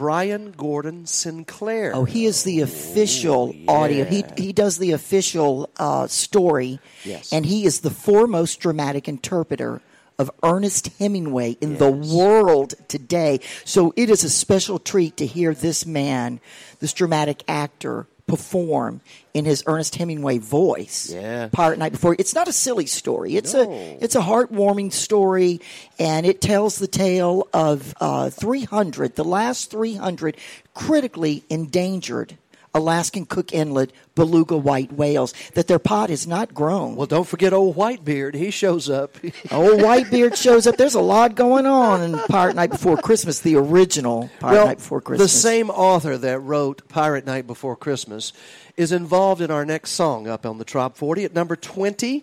Brian 0.02 0.50
Gordon 0.50 1.06
Sinclair. 1.06 1.92
Oh, 1.94 2.02
he 2.02 2.26
is 2.26 2.42
the 2.42 2.60
official 2.60 3.54
audio. 3.68 4.04
He 4.04 4.24
he 4.36 4.52
does 4.52 4.78
the 4.78 4.90
official 4.90 5.70
uh, 5.76 6.08
story. 6.08 6.80
Yes. 7.04 7.32
And 7.32 7.46
he 7.46 7.64
is 7.66 7.82
the 7.82 7.90
foremost 7.90 8.58
dramatic 8.58 9.06
interpreter 9.06 9.80
of 10.18 10.28
Ernest 10.42 10.88
Hemingway 10.98 11.52
in 11.60 11.78
the 11.78 11.88
world 11.88 12.74
today. 12.88 13.38
So 13.64 13.94
it 13.96 14.10
is 14.10 14.24
a 14.24 14.28
special 14.28 14.80
treat 14.80 15.16
to 15.18 15.26
hear 15.26 15.54
this 15.54 15.86
man, 15.86 16.40
this 16.80 16.92
dramatic 16.92 17.44
actor, 17.46 18.08
perform 18.36 19.02
in 19.34 19.44
his 19.44 19.62
Ernest 19.66 19.94
Hemingway 19.96 20.38
voice. 20.38 21.10
Yeah. 21.12 21.48
Pirate 21.52 21.78
Night 21.78 21.92
Before. 21.92 22.16
It's 22.18 22.34
not 22.34 22.48
a 22.48 22.52
silly 22.52 22.86
story. 22.86 23.36
It's 23.36 23.52
No. 23.52 23.70
a 23.70 23.98
it's 24.00 24.14
a 24.14 24.20
heartwarming 24.20 24.90
story, 24.90 25.60
and 25.98 26.24
it 26.24 26.40
tells 26.40 26.78
the 26.78 26.86
tale 26.86 27.46
of 27.52 27.94
uh, 28.00 28.30
300, 28.30 29.16
the 29.16 29.24
last 29.24 29.70
300 29.70 30.36
critically 30.72 31.44
endangered 31.50 32.38
Alaskan 32.74 33.26
Cook 33.26 33.52
Inlet 33.52 33.90
beluga 34.14 34.56
white 34.56 34.92
whales. 34.92 35.34
That 35.54 35.66
their 35.66 35.78
pot 35.78 36.10
is 36.10 36.26
not 36.26 36.54
grown. 36.54 36.96
Well, 36.96 37.06
don't 37.06 37.26
forget 37.26 37.52
old 37.52 37.76
Whitebeard. 37.76 38.34
He 38.34 38.50
shows 38.50 38.88
up. 38.88 39.16
Old 39.50 39.80
Whitebeard 39.80 40.36
shows 40.36 40.66
up. 40.66 40.76
There's 40.76 40.94
a 40.94 41.00
lot 41.00 41.34
going 41.34 41.66
on 41.66 42.02
in 42.02 42.18
Pirate 42.28 42.56
Night 42.56 42.70
Before 42.70 42.96
Christmas, 42.96 43.40
the 43.40 43.56
original 43.56 44.30
Pirate 44.40 44.54
well, 44.54 44.66
Night 44.66 44.78
Before 44.78 45.00
Christmas. 45.00 45.32
the 45.32 45.38
same 45.38 45.70
author 45.70 46.16
that 46.18 46.38
wrote 46.40 46.88
Pirate 46.88 47.26
Night 47.26 47.46
Before 47.46 47.76
Christmas 47.76 48.32
is 48.76 48.92
involved 48.92 49.40
in 49.42 49.50
our 49.50 49.64
next 49.64 49.90
song 49.90 50.26
up 50.26 50.46
on 50.46 50.58
the 50.58 50.64
Trop 50.64 50.96
40 50.96 51.24
at 51.24 51.34
number 51.34 51.56
20. 51.56 52.22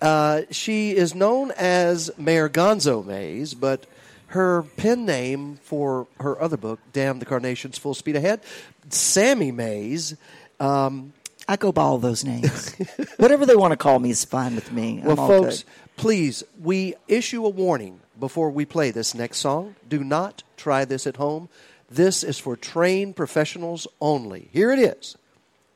Uh, 0.00 0.42
she 0.50 0.94
is 0.94 1.14
known 1.14 1.50
as 1.52 2.10
Mayor 2.18 2.48
Gonzo 2.48 3.04
Mays, 3.04 3.54
but 3.54 3.86
her 4.34 4.64
pen 4.76 5.06
name 5.06 5.56
for 5.62 6.08
her 6.18 6.40
other 6.42 6.56
book, 6.56 6.80
Damn 6.92 7.20
the 7.20 7.24
Carnations 7.24 7.78
Full 7.78 7.94
Speed 7.94 8.16
Ahead, 8.16 8.40
Sammy 8.88 9.52
Mays. 9.52 10.16
Um, 10.58 11.12
I 11.46 11.56
go 11.56 11.70
by 11.70 11.82
all 11.82 11.98
those 11.98 12.24
names. 12.24 12.74
Whatever 13.16 13.46
they 13.46 13.54
want 13.54 13.72
to 13.72 13.76
call 13.76 14.00
me 14.00 14.10
is 14.10 14.24
fine 14.24 14.56
with 14.56 14.72
me. 14.72 14.98
I'm 14.98 15.04
well, 15.04 15.20
all 15.20 15.28
folks, 15.28 15.62
good. 15.62 15.70
please, 15.96 16.42
we 16.60 16.94
issue 17.06 17.46
a 17.46 17.48
warning 17.48 18.00
before 18.18 18.50
we 18.50 18.64
play 18.64 18.90
this 18.90 19.14
next 19.14 19.38
song. 19.38 19.76
Do 19.88 20.02
not 20.02 20.42
try 20.56 20.84
this 20.84 21.06
at 21.06 21.16
home. 21.16 21.48
This 21.88 22.24
is 22.24 22.38
for 22.38 22.56
trained 22.56 23.14
professionals 23.14 23.86
only. 24.00 24.48
Here 24.52 24.72
it 24.72 24.80
is 24.80 25.16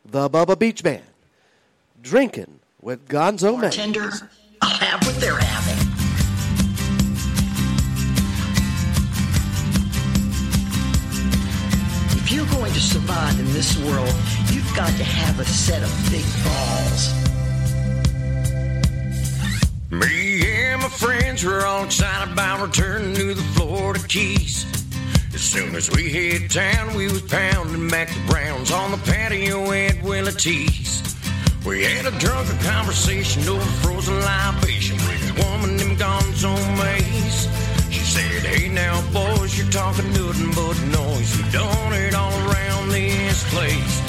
the 0.04 0.28
Bubba 0.28 0.58
Beach 0.58 0.82
Band, 0.82 1.04
drinking 2.02 2.58
with 2.80 3.06
Gonzo 3.08 3.52
Mays. 3.60 3.76
Bartender, 3.76 4.10
I'll 4.62 4.78
have 4.78 5.06
what 5.06 5.14
they're 5.20 5.36
having. 5.38 5.67
If 12.30 12.34
you're 12.34 12.60
going 12.60 12.74
to 12.74 12.80
survive 12.80 13.40
in 13.40 13.46
this 13.54 13.78
world, 13.78 14.14
you've 14.52 14.76
got 14.76 14.90
to 14.98 15.02
have 15.02 15.40
a 15.40 15.46
set 15.46 15.82
of 15.82 15.90
big 16.10 16.26
balls. 16.44 17.08
Me 19.90 20.42
and 20.46 20.82
my 20.82 20.90
friends 20.90 21.42
were 21.42 21.64
all 21.64 21.84
excited 21.84 22.30
about 22.30 22.60
returning 22.60 23.14
to 23.14 23.32
the 23.32 23.42
Florida 23.54 24.06
Keys. 24.06 24.66
As 25.32 25.40
soon 25.40 25.74
as 25.74 25.90
we 25.90 26.10
hit 26.10 26.50
town, 26.50 26.94
we 26.94 27.06
was 27.06 27.22
pounding 27.22 27.88
back 27.88 28.10
the 28.10 28.20
Browns 28.30 28.72
on 28.72 28.90
the 28.90 28.98
patio 28.98 29.72
at 29.72 30.02
Willie 30.02 30.30
T's. 30.32 31.02
We 31.64 31.82
had 31.82 32.04
a 32.04 32.18
drunken 32.18 32.58
conversation 32.58 33.48
over 33.48 33.64
frozen 33.80 34.20
libation 34.20 34.98
with 34.98 35.30
a 35.30 35.48
woman 35.48 35.78
named 35.78 35.98
Gonzo 35.98 36.52
Mays. 36.76 37.27
Said, 38.18 38.46
Hey 38.46 38.68
now, 38.68 39.00
boys, 39.12 39.56
you're 39.56 39.70
talking 39.70 40.10
nothing 40.12 40.50
but 40.50 40.76
noise. 40.90 41.38
You've 41.38 41.52
done 41.52 41.92
it 41.92 42.16
all 42.16 42.32
around 42.50 42.88
this 42.88 43.48
place. 43.54 44.07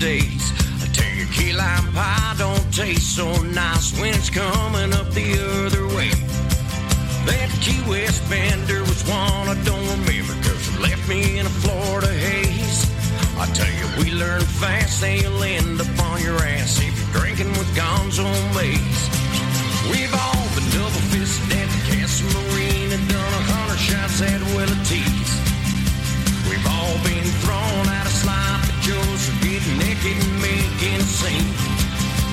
Days. 0.00 0.50
I 0.80 0.86
tell 0.96 1.12
you, 1.12 1.26
key 1.26 1.52
lime 1.52 1.92
pie 1.92 2.34
don't 2.38 2.72
taste 2.72 3.16
so 3.16 3.28
nice 3.52 3.92
when 4.00 4.14
it's 4.14 4.30
coming 4.30 4.94
up 4.94 5.10
the 5.12 5.36
other 5.60 5.86
way. 5.94 6.08
That 7.28 7.52
Key 7.60 7.84
West 7.84 8.24
bender 8.30 8.80
was 8.80 9.04
one 9.04 9.46
I 9.52 9.56
don't 9.62 9.86
remember 10.00 10.32
because 10.40 10.72
it 10.72 10.80
left 10.80 11.06
me 11.06 11.38
in 11.38 11.44
a 11.44 11.54
Florida 11.60 12.08
haze. 12.08 12.88
I 13.36 13.44
tell 13.52 13.68
you, 13.68 13.86
we 14.00 14.10
learn 14.16 14.40
fast 14.40 15.04
and 15.04 15.20
you'll 15.20 15.42
end 15.44 15.78
up 15.78 15.92
on 16.08 16.22
your 16.22 16.40
ass 16.48 16.80
if 16.80 16.96
you're 16.96 17.20
drinking 17.20 17.52
with 17.60 17.68
Gonzo 17.76 18.24
Mays. 18.56 19.00
We've 19.92 20.14
all 20.16 20.48
been 20.56 20.68
double 20.72 21.04
fisted 21.12 21.52
at 21.60 21.68
the 21.68 21.80
Castle 21.92 22.32
Marine 22.40 22.90
and 22.96 23.04
done 23.04 23.32
a 23.36 23.42
hundred 23.52 23.78
shots 23.78 24.22
at 24.24 24.40
Willie 24.56 24.80
T's. 24.88 25.30
We've 26.48 26.68
all 26.72 26.96
been 27.04 27.28
thrown 27.44 27.84
out 27.92 27.99
naked 29.78 30.16
making 30.40 31.00
a 31.00 31.08
scene. 31.18 31.50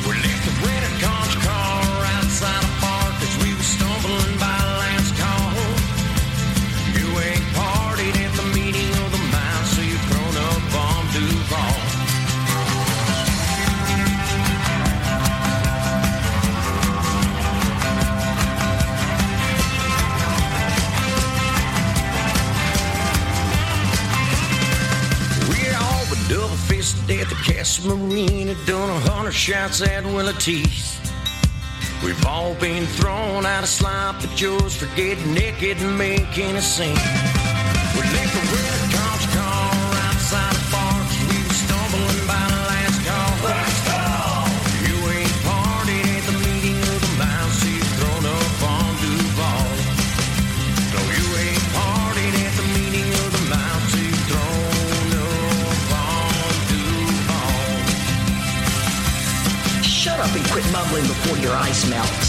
We 0.05 0.13
left 0.23 0.47
rented 0.63 1.01
conch 1.01 1.35
car 1.45 1.76
Marine 27.85 28.49
and 28.49 28.65
done 28.65 28.89
a 28.89 28.99
hundred 28.99 29.33
shots 29.33 29.81
at 29.81 30.05
Willie 30.05 30.33
T's. 30.33 30.99
We've 32.03 32.25
all 32.25 32.53
been 32.55 32.85
thrown 32.85 33.45
out 33.45 33.63
of 33.63 33.69
sloppy 33.69 34.27
joes 34.35 34.75
for 34.75 34.85
getting 34.95 35.33
naked 35.33 35.77
and 35.77 35.97
making 35.97 36.55
a 36.55 36.61
scene. 36.61 36.95
Before 61.03 61.37
your 61.37 61.53
ice 61.53 61.87
melts. 61.89 62.26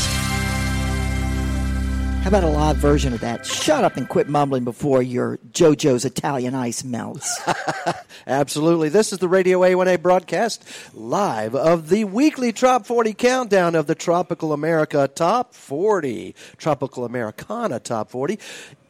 How 2.28 2.36
about 2.36 2.44
a 2.44 2.52
live 2.52 2.76
version 2.76 3.14
of 3.14 3.20
that? 3.20 3.46
Shut 3.46 3.84
up 3.84 3.96
and 3.96 4.06
quit 4.06 4.28
mumbling 4.28 4.62
before 4.62 5.00
your 5.00 5.38
JoJo's 5.50 6.04
Italian 6.04 6.54
ice 6.54 6.84
melts. 6.84 7.40
Absolutely. 8.26 8.90
This 8.90 9.14
is 9.14 9.18
the 9.18 9.28
Radio 9.28 9.60
A1A 9.60 10.02
broadcast 10.02 10.62
live 10.92 11.54
of 11.54 11.88
the 11.88 12.04
weekly 12.04 12.52
Trop 12.52 12.84
40 12.84 13.14
countdown 13.14 13.74
of 13.74 13.86
the 13.86 13.94
Tropical 13.94 14.52
America 14.52 15.08
Top 15.08 15.54
40, 15.54 16.34
Tropical 16.58 17.06
Americana 17.06 17.80
Top 17.80 18.10
40. 18.10 18.38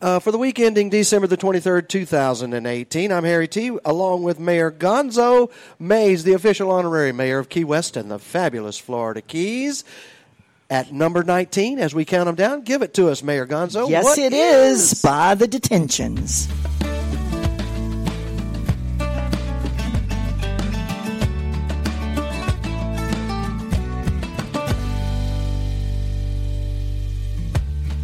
Uh, 0.03 0.19
for 0.19 0.33
the 0.33 0.39
week 0.39 0.59
ending 0.59 0.91
December 0.91 1.29
the 1.29 1.37
23rd, 1.37 1.89
2018, 1.89 3.13
I'm 3.13 3.23
Harry 3.23 3.47
T., 3.47 3.79
along 3.85 4.25
with 4.25 4.41
Mayor 4.41 4.73
Gonzo 4.73 5.53
Mays, 5.79 6.25
the 6.25 6.33
official 6.33 6.73
honorary 6.73 7.13
mayor 7.13 7.39
of 7.39 7.49
Key 7.49 7.63
West 7.63 7.97
and 7.97 8.11
the 8.11 8.19
fabulous 8.19 8.79
Florida 8.79 9.23
Keys. 9.23 9.85
At 10.71 10.93
number 10.93 11.23
19, 11.23 11.79
as 11.79 11.95
we 11.95 12.05
count 12.05 12.27
them 12.27 12.35
down, 12.35 12.61
give 12.61 12.83
it 12.83 12.93
to 12.95 13.09
us, 13.09 13.23
Mayor 13.23 13.47
Gonzo. 13.47 13.89
yes, 13.89 14.05
What 14.05 14.19
it 14.19 14.35
is 14.35 15.01
by 15.03 15.35
the 15.35 15.49
detentions. 15.49 16.47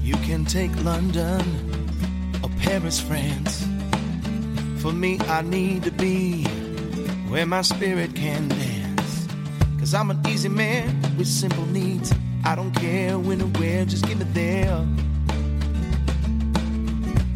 You 0.03 0.15
can 0.17 0.45
take 0.45 0.71
London 0.85 1.41
or 2.43 2.51
Paris, 2.61 3.01
France. 3.01 3.67
For 4.81 4.93
me, 4.93 5.19
I 5.21 5.41
need 5.43 5.83
to 5.85 5.91
be 5.91 6.45
where 7.29 7.47
my 7.47 7.63
spirit 7.63 8.15
can 8.15 8.49
dance. 8.49 9.27
Cause 9.79 9.95
I'm 9.95 10.11
an 10.11 10.21
easy 10.29 10.49
man 10.51 11.01
with 11.17 11.27
simple 11.27 11.65
needs. 11.67 12.13
I 12.47 12.55
don't 12.55 12.73
care 12.73 13.19
when 13.19 13.41
or 13.41 13.47
where, 13.59 13.87
just 13.87 14.07
give 14.07 14.19
me 14.19 14.27
there. 14.33 14.87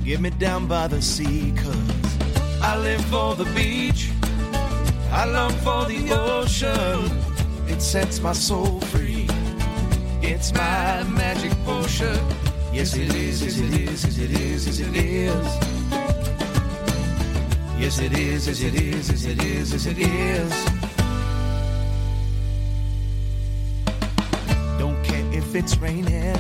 Get 0.05 0.21
me 0.21 0.31
down 0.31 0.67
by 0.67 0.87
the 0.87 1.01
sea, 1.01 1.53
cause 1.57 2.19
I 2.63 2.77
live 2.79 3.03
for 3.07 3.35
the 3.35 3.47
beach. 3.55 4.11
I 5.11 5.25
long 5.25 5.53
for 5.65 5.87
the 5.87 6.13
ocean. 6.13 7.11
It 7.67 7.81
sets 7.81 8.21
my 8.21 8.35
soul 8.35 8.81
free. 8.81 9.27
It's 10.21 10.53
my 10.53 11.03
magic 11.05 11.53
potion. 11.65 12.19
Yes, 12.71 12.95
it 12.95 13.15
is, 13.15 13.43
yes, 13.43 13.59
it 13.59 13.75
is, 13.81 14.05
yes, 14.05 14.19
it 14.19 14.31
is, 14.31 14.67
yes, 14.67 14.79
it 14.81 14.97
is. 14.97 15.47
Yes, 17.79 17.99
it 17.99 18.13
is, 18.13 18.47
yes, 18.47 18.61
it 18.61 18.75
is, 18.75 19.11
yes, 19.11 19.25
it 19.25 19.43
is, 19.43 19.73
yes, 19.73 19.87
it 19.87 19.99
is. 19.99 20.53
Don't 20.53 20.77
care 20.77 20.98
if 25.49 25.55
it's 25.55 25.79
raining, 25.79 26.37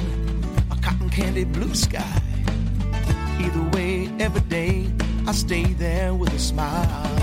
a 0.70 0.76
cotton 0.82 1.09
candy 1.09 1.44
blue 1.44 1.74
sky. 1.74 2.20
Either 3.40 3.62
way, 3.70 4.10
every 4.20 4.43
day, 4.43 4.86
I 5.26 5.32
stay 5.32 5.64
there 5.64 6.12
with 6.12 6.30
a 6.35 6.39
smile. 6.39 7.16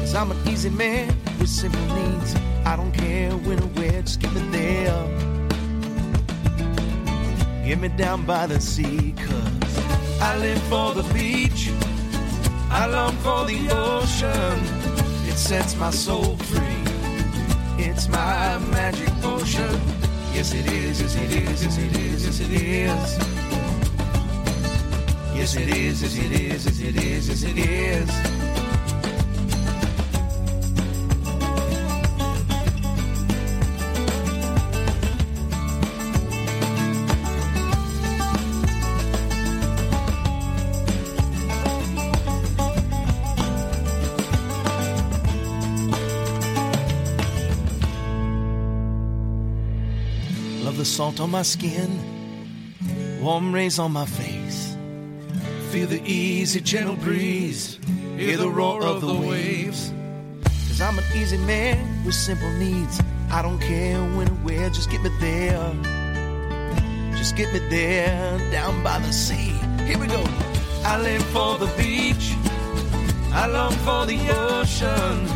Cause 0.00 0.16
I'm 0.16 0.32
an 0.32 0.48
easy 0.48 0.70
man 0.70 1.16
with 1.38 1.48
simple 1.48 1.80
needs. 1.94 2.34
I 2.64 2.74
don't 2.74 2.90
care 2.90 3.30
when 3.30 3.60
or 3.60 3.70
where, 3.78 4.02
just 4.02 4.18
get 4.18 4.32
me 4.32 4.40
there. 4.50 5.06
Get 7.64 7.78
me 7.78 7.88
down 7.88 8.26
by 8.26 8.48
the 8.48 8.60
sea, 8.60 9.14
cause 9.16 9.78
I 10.20 10.36
live 10.38 10.62
for 10.62 10.92
the 10.92 11.04
beach. 11.14 11.70
I 12.70 12.86
long 12.86 13.16
for 13.18 13.46
the 13.46 13.60
ocean. 13.70 14.58
It 15.28 15.36
sets 15.36 15.76
my 15.76 15.90
soul 15.90 16.36
free. 16.36 16.82
It's 17.78 18.08
my 18.08 18.58
magic 18.72 19.10
potion. 19.20 20.03
Yes, 20.34 20.52
it 20.52 20.66
is, 20.66 21.00
yes, 21.00 21.14
it 21.14 21.30
is, 21.30 21.64
yes, 21.64 21.78
it 21.78 21.96
is, 21.96 22.26
yes, 22.26 22.40
it 22.40 22.50
is. 22.50 23.18
Yes, 25.36 25.56
it 25.56 25.68
is, 25.68 26.02
yes, 26.02 26.16
it 26.16 26.32
is, 26.32 26.66
yes, 26.66 26.80
it 26.80 26.96
is, 26.96 27.28
yes, 27.28 27.42
it 27.44 27.58
is. 27.58 28.33
On 51.24 51.30
my 51.30 51.40
skin, 51.40 51.90
warm 53.22 53.54
rays 53.54 53.78
on 53.78 53.90
my 53.90 54.04
face. 54.04 54.76
Feel 55.70 55.86
the 55.86 56.02
easy, 56.04 56.60
gentle 56.60 56.96
breeze, 56.96 57.78
hear 58.18 58.36
the 58.36 58.46
roar 58.46 58.84
of 58.84 59.00
the 59.00 59.14
waves. 59.14 59.90
Cause 60.68 60.82
I'm 60.82 60.98
an 60.98 61.04
easy 61.16 61.38
man 61.38 62.04
with 62.04 62.14
simple 62.14 62.52
needs. 62.58 63.00
I 63.30 63.40
don't 63.40 63.58
care 63.58 64.02
when 64.16 64.28
or 64.28 64.38
where, 64.44 64.68
just 64.68 64.90
get 64.90 65.00
me 65.00 65.10
there. 65.18 65.72
Just 67.16 67.36
get 67.36 67.50
me 67.54 67.60
there, 67.70 68.38
down 68.50 68.82
by 68.82 68.98
the 68.98 69.10
sea. 69.10 69.54
Here 69.86 69.98
we 69.98 70.06
go. 70.06 70.22
I 70.84 71.00
live 71.00 71.24
for 71.28 71.56
the 71.56 71.72
beach, 71.78 72.34
I 73.32 73.46
long 73.46 73.72
for 73.86 74.04
the 74.04 74.20
ocean. 74.28 75.26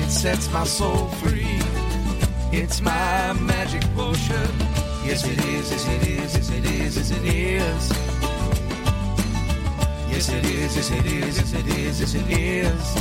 It 0.00 0.10
sets 0.10 0.48
my 0.52 0.62
soul 0.62 1.08
free. 1.20 1.58
It's 2.52 2.80
my 2.80 3.32
magic 3.32 3.82
potion. 3.96 4.73
Yes, 5.04 5.24
it 5.24 5.38
is, 5.44 5.70
yes, 5.70 5.86
it 5.86 6.06
is, 6.08 6.34
yes, 6.34 6.50
it 6.50 6.64
is, 6.64 6.96
yes, 6.96 7.10
it 7.10 7.24
is. 7.24 7.90
Yes, 10.10 10.28
it 10.28 10.44
is, 10.44 10.76
yes, 10.76 10.90
it 10.90 11.06
is, 11.06 11.38
yes, 11.38 11.52
it 11.52 11.66
is, 11.66 12.00
yes, 12.00 12.14
it 12.14 12.30
is. 12.30 12.96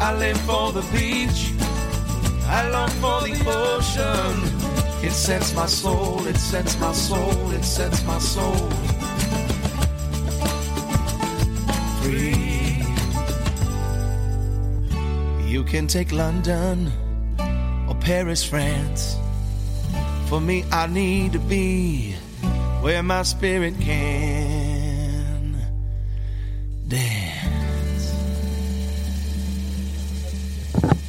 I 0.00 0.14
live 0.16 0.40
for 0.42 0.72
the 0.72 0.82
beach. 0.92 1.52
I 2.46 2.68
long 2.70 2.90
for 3.02 3.20
the 3.26 3.34
ocean. 3.46 5.04
It 5.04 5.12
sets 5.12 5.54
my 5.54 5.66
soul, 5.66 6.26
it 6.26 6.36
sets 6.36 6.78
my 6.78 6.92
soul, 6.92 7.50
it 7.52 7.64
sets 7.64 8.04
my 8.04 8.18
soul 8.18 8.70
free. 12.02 12.82
You 15.46 15.64
can 15.64 15.86
take 15.86 16.12
London 16.12 16.90
or 17.88 17.94
Paris, 17.96 18.42
France. 18.44 19.19
For 20.30 20.40
me, 20.40 20.64
I 20.70 20.86
need 20.86 21.32
to 21.32 21.40
be 21.40 22.12
where 22.82 23.02
my 23.02 23.24
spirit 23.24 23.74
can 23.80 25.56
dance. 26.86 28.14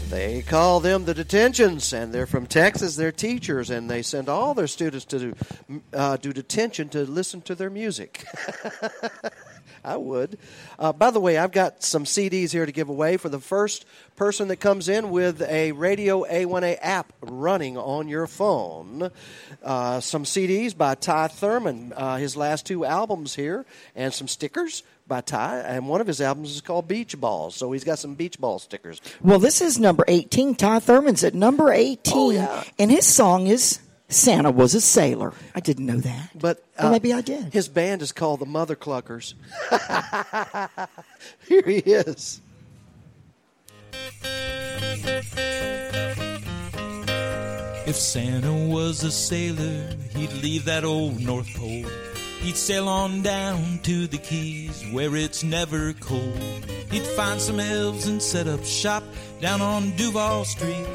They 0.09 0.41
call 0.41 0.79
them 0.79 1.05
the 1.05 1.13
detentions, 1.13 1.93
and 1.93 2.11
they're 2.11 2.25
from 2.25 2.47
Texas. 2.47 2.95
They're 2.95 3.11
teachers, 3.11 3.69
and 3.69 3.87
they 3.87 4.01
send 4.01 4.27
all 4.27 4.55
their 4.55 4.65
students 4.65 5.05
to 5.05 5.19
do, 5.19 5.35
uh, 5.93 6.17
do 6.17 6.33
detention 6.33 6.89
to 6.89 7.03
listen 7.03 7.41
to 7.41 7.53
their 7.53 7.69
music. 7.69 8.25
I 9.83 9.97
would. 9.97 10.37
Uh, 10.77 10.93
by 10.93 11.11
the 11.11 11.19
way, 11.19 11.37
I've 11.37 11.51
got 11.51 11.83
some 11.83 12.05
CDs 12.05 12.51
here 12.51 12.65
to 12.65 12.71
give 12.71 12.89
away 12.89 13.17
for 13.17 13.29
the 13.29 13.39
first 13.39 13.85
person 14.15 14.47
that 14.49 14.57
comes 14.57 14.89
in 14.89 15.09
with 15.09 15.41
a 15.41 15.71
Radio 15.71 16.23
A1A 16.23 16.77
app 16.81 17.13
running 17.21 17.77
on 17.77 18.07
your 18.07 18.27
phone. 18.27 19.11
Uh, 19.63 19.99
some 19.99 20.23
CDs 20.23 20.77
by 20.77 20.95
Ty 20.95 21.27
Thurman, 21.29 21.93
uh, 21.95 22.17
his 22.17 22.37
last 22.37 22.65
two 22.65 22.85
albums 22.85 23.35
here, 23.35 23.65
and 23.95 24.13
some 24.13 24.27
stickers 24.27 24.83
by 25.07 25.21
Ty. 25.21 25.59
And 25.59 25.87
one 25.87 26.01
of 26.01 26.07
his 26.07 26.21
albums 26.21 26.51
is 26.51 26.61
called 26.61 26.87
Beach 26.87 27.19
Balls, 27.19 27.55
so 27.55 27.71
he's 27.71 27.83
got 27.83 27.99
some 27.99 28.15
beach 28.15 28.39
ball 28.39 28.59
stickers. 28.59 29.01
Well, 29.21 29.39
this 29.39 29.61
is 29.61 29.79
number 29.79 30.05
18. 30.07 30.55
Ty 30.55 30.79
Thurman's 30.79 31.23
at 31.23 31.33
number 31.33 31.71
18. 31.71 32.47
And 32.79 32.91
his 32.91 33.05
song 33.05 33.47
is 33.47 33.79
Santa 34.11 34.51
Was 34.51 34.75
a 34.75 34.81
Sailor. 34.81 35.33
I 35.55 35.59
didn't 35.59 35.85
know 35.85 35.97
that. 35.97 36.29
But 36.37 36.63
Or 36.77 36.87
uh, 36.87 36.91
maybe 36.91 37.13
I 37.13 37.21
did. 37.21 37.53
His 37.53 37.67
band 37.67 38.01
is 38.01 38.11
called 38.11 38.39
the 38.41 38.45
Mother 38.45 38.75
Cluckers. 38.75 39.33
Here 41.47 41.63
he 41.65 41.77
is. 41.77 42.41
If 47.87 47.95
Santa 47.95 48.53
was 48.53 49.03
a 49.03 49.11
sailor, 49.11 49.95
he'd 50.15 50.31
leave 50.33 50.65
that 50.65 50.83
old 50.83 51.19
North 51.19 51.53
Pole. 51.55 51.85
He'd 52.41 52.55
sail 52.55 52.87
on 52.87 53.21
down 53.21 53.79
to 53.83 54.07
the 54.07 54.17
Keys 54.17 54.83
where 54.91 55.15
it's 55.15 55.43
never 55.43 55.93
cold. 55.93 56.37
He'd 56.89 57.05
find 57.15 57.39
some 57.41 57.59
elves 57.59 58.07
and 58.07 58.21
set 58.21 58.47
up 58.47 58.63
shop 58.63 59.03
down 59.41 59.61
on 59.61 59.95
Duval 59.95 60.45
Street. 60.45 60.85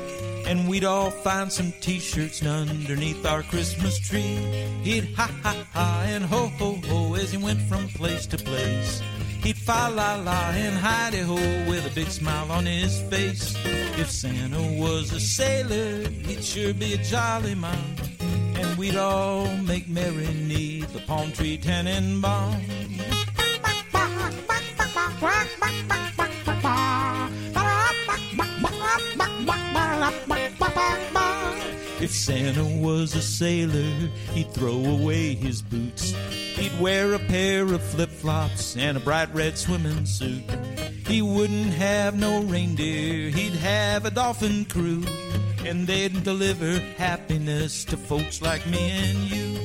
And 0.46 0.68
we'd 0.68 0.84
all 0.84 1.10
find 1.10 1.52
some 1.52 1.72
t-shirts 1.80 2.44
underneath 2.46 3.26
our 3.26 3.42
Christmas 3.42 3.98
tree. 3.98 4.38
He'd 4.82 5.12
ha 5.14 5.28
ha 5.42 5.66
ha 5.72 6.04
and 6.06 6.24
ho 6.24 6.46
ho 6.58 6.78
ho 6.86 7.14
as 7.14 7.32
he 7.32 7.36
went 7.36 7.60
from 7.62 7.88
place 7.88 8.26
to 8.26 8.38
place. 8.38 9.02
He'd 9.42 9.56
fa 9.56 9.90
la 9.92 10.14
la 10.16 10.50
and 10.50 10.76
hidey 10.76 11.24
ho 11.24 11.34
with 11.68 11.86
a 11.86 11.94
big 11.94 12.08
smile 12.08 12.50
on 12.52 12.66
his 12.66 13.00
face. 13.10 13.56
If 13.98 14.10
Santa 14.10 14.62
was 14.80 15.12
a 15.12 15.20
sailor, 15.20 16.08
he'd 16.10 16.44
sure 16.44 16.74
be 16.74 16.94
a 16.94 16.98
jolly 16.98 17.54
man. 17.54 17.96
And 18.54 18.78
we'd 18.78 18.96
all 18.96 19.48
make 19.58 19.88
merry 19.88 20.26
neath 20.34 20.92
the 20.92 21.00
palm 21.00 21.32
tree 21.32 21.58
tannenbaum. 21.58 22.62
Santa 32.26 32.64
was 32.64 33.14
a 33.14 33.22
sailor, 33.22 34.10
he'd 34.34 34.50
throw 34.50 34.84
away 34.84 35.36
his 35.36 35.62
boots. 35.62 36.12
He'd 36.56 36.76
wear 36.80 37.14
a 37.14 37.20
pair 37.20 37.62
of 37.72 37.80
flip 37.80 38.10
flops 38.10 38.76
and 38.76 38.96
a 38.96 39.00
bright 39.00 39.32
red 39.32 39.56
swimming 39.56 40.04
suit. 40.06 40.42
He 41.06 41.22
wouldn't 41.22 41.72
have 41.74 42.18
no 42.18 42.42
reindeer, 42.42 43.30
he'd 43.30 43.52
have 43.52 44.06
a 44.06 44.10
dolphin 44.10 44.64
crew. 44.64 45.04
And 45.64 45.86
they'd 45.86 46.24
deliver 46.24 46.80
happiness 46.98 47.84
to 47.84 47.96
folks 47.96 48.42
like 48.42 48.66
me 48.66 48.90
and 48.90 49.18
you. 49.18 49.60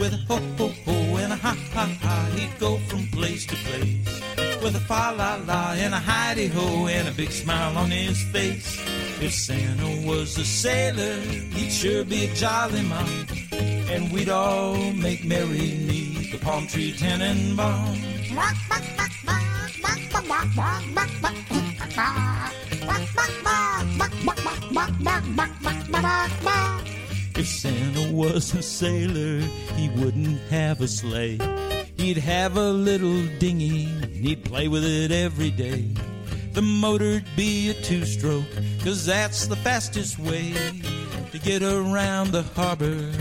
With 0.00 0.14
a 0.14 0.24
ho 0.26 0.40
ho 0.56 0.68
ho 0.86 1.16
and 1.16 1.34
a 1.34 1.36
ha 1.36 1.54
ha 1.74 1.98
ha, 2.00 2.30
he'd 2.34 2.58
go 2.58 2.78
from 2.88 3.08
place 3.08 3.44
to 3.44 3.56
place. 3.56 4.22
With 4.62 4.74
a 4.74 4.80
fa 4.80 5.14
la 5.18 5.38
la 5.44 5.72
and 5.72 5.94
a 5.94 5.98
hidey 5.98 6.48
ho 6.48 6.86
and 6.86 7.08
a 7.08 7.12
big 7.12 7.30
smile 7.30 7.76
on 7.76 7.90
his 7.90 8.22
face. 8.32 9.05
If 9.18 9.32
Santa 9.32 10.06
was 10.06 10.36
a 10.36 10.44
sailor, 10.44 11.18
he'd 11.56 11.70
sure 11.70 12.04
be 12.04 12.26
a 12.26 12.34
jolly 12.34 12.82
man. 12.82 13.26
And 13.88 14.12
we'd 14.12 14.28
all 14.28 14.92
make 14.92 15.24
merry 15.24 15.72
neath 15.88 16.32
the 16.32 16.38
palm 16.38 16.66
tree 16.66 16.92
tannenbaum. 16.92 17.96
If 27.38 27.46
Santa 27.46 28.12
was 28.12 28.54
a 28.54 28.62
sailor, 28.62 29.40
he 29.76 29.88
wouldn't 29.96 30.40
have 30.50 30.82
a 30.82 30.88
sleigh. 30.88 31.38
He'd 31.96 32.18
have 32.18 32.58
a 32.58 32.70
little 32.70 33.26
dinghy, 33.38 33.86
and 33.86 34.14
he'd 34.14 34.44
play 34.44 34.68
with 34.68 34.84
it 34.84 35.10
every 35.10 35.50
day. 35.50 35.88
The 36.56 36.62
motor'd 36.62 37.26
be 37.36 37.68
a 37.68 37.74
two 37.74 38.06
stroke, 38.06 38.46
cause 38.82 39.04
that's 39.04 39.46
the 39.46 39.56
fastest 39.56 40.18
way 40.18 40.54
to 41.30 41.38
get 41.38 41.62
around 41.62 42.32
the 42.32 42.44
harbor 42.44 43.12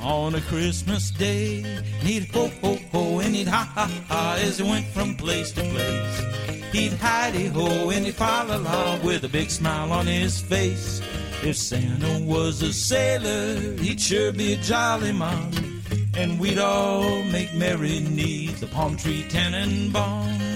on 0.00 0.34
a 0.34 0.40
Christmas 0.40 1.10
day. 1.10 1.60
He'd 2.00 2.30
ho 2.30 2.50
ho 2.62 2.78
ho 2.90 3.18
and 3.18 3.34
he'd 3.34 3.46
ha 3.46 3.70
ha 3.74 3.90
ha 4.08 4.38
as 4.40 4.56
he 4.56 4.64
went 4.64 4.86
from 4.86 5.16
place 5.16 5.52
to 5.52 5.60
place. 5.60 6.72
He'd 6.72 6.92
hidey 6.92 7.50
ho 7.50 7.90
and 7.90 8.06
he'd 8.06 8.14
fa 8.14 8.46
la 8.48 8.56
la 8.56 8.98
with 9.04 9.22
a 9.22 9.28
big 9.28 9.50
smile 9.50 9.92
on 9.92 10.06
his 10.06 10.40
face. 10.40 11.02
If 11.42 11.58
Santa 11.58 12.24
was 12.24 12.62
a 12.62 12.72
sailor, 12.72 13.76
he'd 13.82 14.00
sure 14.00 14.32
be 14.32 14.54
a 14.54 14.56
jolly 14.56 15.12
man. 15.12 15.82
And 16.14 16.40
we'd 16.40 16.58
all 16.58 17.22
make 17.24 17.52
merry 17.52 18.00
neath 18.00 18.60
the 18.60 18.66
palm 18.66 18.96
tree 18.96 19.26
tannenbaum. 19.28 20.48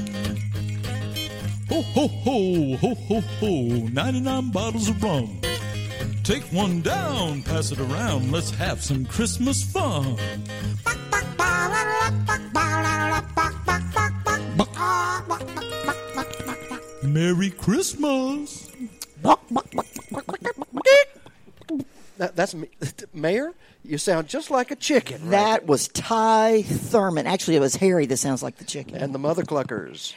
Ho, 1.72 1.80
ho, 1.80 2.06
ho, 2.06 2.76
ho, 2.76 2.94
ho, 2.94 3.20
ho, 3.40 3.62
99 3.94 4.50
bottles 4.50 4.90
of 4.90 5.02
rum. 5.02 5.40
Take 6.22 6.42
one 6.52 6.82
down, 6.82 7.42
pass 7.44 7.72
it 7.72 7.80
around, 7.80 8.30
let's 8.30 8.50
have 8.50 8.82
some 8.84 9.06
Christmas 9.06 9.64
fun. 9.64 10.18
Merry 17.02 17.48
Christmas. 17.48 18.70
That, 22.18 22.36
that's 22.36 22.54
me. 22.54 22.68
Mayor, 23.14 23.54
you 23.82 23.96
sound 23.96 24.28
just 24.28 24.50
like 24.50 24.70
a 24.72 24.76
chicken. 24.76 25.30
That 25.30 25.66
was 25.66 25.88
Ty 25.88 26.64
Thurman. 26.64 27.26
Actually, 27.26 27.56
it 27.56 27.60
was 27.60 27.76
Harry 27.76 28.04
that 28.04 28.18
sounds 28.18 28.42
like 28.42 28.58
the 28.58 28.64
chicken. 28.66 28.96
And 28.96 29.14
the 29.14 29.18
Mother 29.18 29.44
Cluckers. 29.44 30.12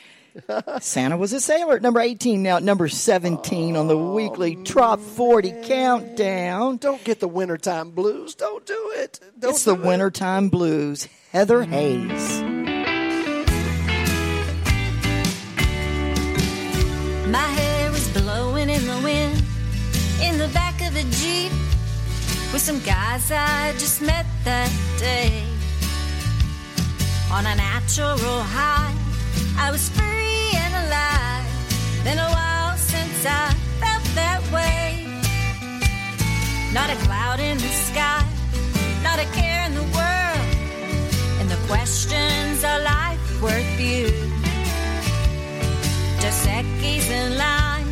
Santa 0.82 1.18
was 1.18 1.34
a 1.34 1.40
sailor. 1.40 1.80
Number 1.80 2.00
18 2.00 2.44
now, 2.44 2.60
number 2.60 2.88
17 2.88 3.76
on 3.76 3.88
the 3.88 3.98
oh, 3.98 4.14
weekly 4.14 4.56
Trop 4.58 5.00
40 5.00 5.54
countdown. 5.64 6.78
Don't 6.78 7.04
get 7.04 7.20
the 7.20 7.28
wintertime 7.28 7.92
blues. 7.92 8.36
Don't 8.36 8.66
do 8.66 8.94
it. 8.96 9.20
Don't 9.40 9.52
it's 9.52 9.64
the 9.64 9.76
it. 9.76 9.82
wintertime 9.82 10.50
blues. 10.50 11.08
Heather 11.32 11.64
Hayes. 11.64 12.42
My 17.28 17.40
hair 17.40 17.92
was 17.92 18.08
blowing 18.10 18.70
in 18.70 18.86
the 18.86 19.02
wind 19.04 19.44
in 20.22 20.38
the 20.38 20.48
back 20.54 20.82
of 20.82 20.96
a 20.96 21.04
Jeep 21.04 21.52
with 22.54 22.62
some 22.62 22.80
guys 22.80 23.32
I 23.32 23.74
just 23.74 24.02
met 24.02 24.26
that 24.44 24.72
day. 24.98 25.44
On 27.32 27.46
a 27.46 27.56
natural 27.56 28.18
high, 28.18 28.94
I 29.58 29.72
was 29.72 29.90
free 29.90 30.52
and 30.54 30.74
alive. 30.86 31.46
Been 32.04 32.20
a 32.20 32.30
while 32.30 32.78
since 32.78 33.26
I 33.26 33.54
felt 33.80 34.04
that 34.16 34.42
way. 34.52 35.08
Not 36.74 36.90
a 36.90 36.96
cloud 37.06 37.40
in 37.40 37.58
the 37.58 37.74
sky, 37.88 38.24
not 39.02 39.18
a 39.18 39.26
care 39.32 39.66
in 39.66 39.74
the 39.74 39.88
world. 39.96 40.48
And 41.40 41.50
the 41.50 41.60
questions 41.68 42.64
are 42.64 42.82
life 42.82 43.42
worth 43.42 43.66
few? 43.78 44.08
Dos 46.20 46.46
Equis 46.48 47.10
in 47.10 47.38
line 47.38 47.88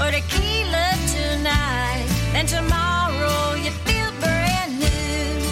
or 0.00 0.10
tequila 0.10 0.96
tonight. 1.12 2.06
Then 2.32 2.46
tomorrow 2.46 3.54
you 3.54 3.70
feel 3.84 4.10
brand 4.20 4.78
new. 4.80 5.44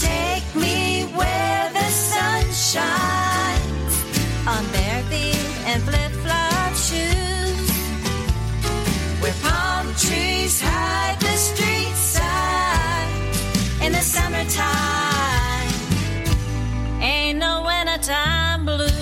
Take 0.00 0.48
me 0.54 1.04
where 1.14 1.70
the 1.72 1.88
sun 1.90 2.42
shines 2.52 3.15
on 4.48 4.64
bare 4.70 5.02
feet 5.10 5.36
and 5.66 5.82
flip 5.82 6.12
flop 6.22 6.72
shoes. 6.74 7.70
Where 9.20 9.34
palm 9.42 9.92
trees 9.94 10.60
hide 10.60 11.18
the 11.18 11.36
street 11.36 11.96
side 11.96 13.08
in 13.82 13.92
the 13.92 14.00
summertime. 14.00 15.72
Ain't 17.02 17.38
no 17.38 17.64
wintertime 17.66 18.64
blues. 18.64 18.92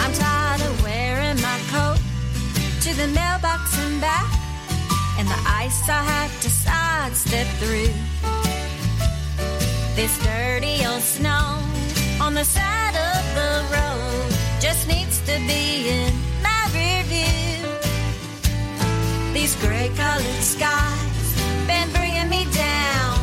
I'm 0.00 0.12
tired 0.12 0.62
of 0.62 0.82
wearing 0.82 1.40
my 1.42 1.58
coat 1.72 2.00
to 2.84 2.94
the 2.96 3.08
mailbox 3.08 3.76
and 3.78 4.00
back, 4.00 4.30
and 5.18 5.28
the 5.28 5.40
ice 5.46 5.86
I 5.88 6.02
have 6.02 6.40
to 6.40 6.48
sidestep 6.48 7.46
through. 7.60 8.07
This 9.98 10.16
dirty 10.22 10.86
old 10.86 11.02
snow 11.02 11.58
on 12.20 12.32
the 12.32 12.44
side 12.44 12.94
of 12.94 13.22
the 13.34 13.64
road 13.74 14.30
just 14.60 14.86
needs 14.86 15.18
to 15.22 15.34
be 15.48 15.88
in 15.90 16.12
my 16.40 16.70
rear 16.72 17.02
view. 17.10 17.66
These 19.34 19.56
gray 19.56 19.90
colored 19.96 20.42
skies 20.54 21.34
been 21.66 21.90
bringing 21.90 22.28
me 22.28 22.46
down. 22.54 23.18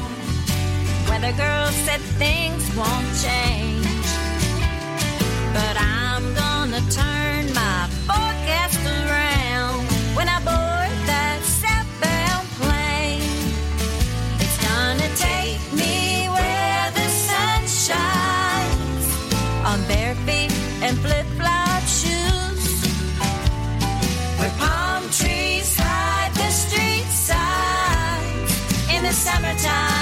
Weather 1.07 1.31
girl 1.37 1.67
said 1.85 2.01
things 2.19 2.63
won't 2.75 3.07
change. 3.23 4.09
But 5.53 5.77
I'm 5.79 6.25
gonna 6.35 6.81
turn 6.91 7.53
my 7.53 7.87
forecast 8.05 8.44
the 29.63 29.94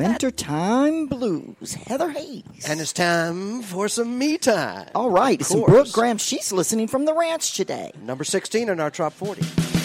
Wintertime 0.00 1.08
Blues, 1.08 1.74
Heather 1.74 2.08
Hayes. 2.08 2.64
And 2.66 2.80
it's 2.80 2.94
time 2.94 3.60
for 3.60 3.86
some 3.86 4.18
me 4.18 4.38
time. 4.38 4.88
All 4.94 5.10
right, 5.10 5.44
some. 5.44 5.66
Brooke 5.66 5.92
Graham. 5.92 6.16
She's 6.16 6.52
listening 6.52 6.88
from 6.88 7.04
the 7.04 7.12
ranch 7.12 7.54
today. 7.54 7.92
Number 8.02 8.24
16 8.24 8.70
in 8.70 8.80
our 8.80 8.90
top 8.90 9.12
40. 9.12 9.79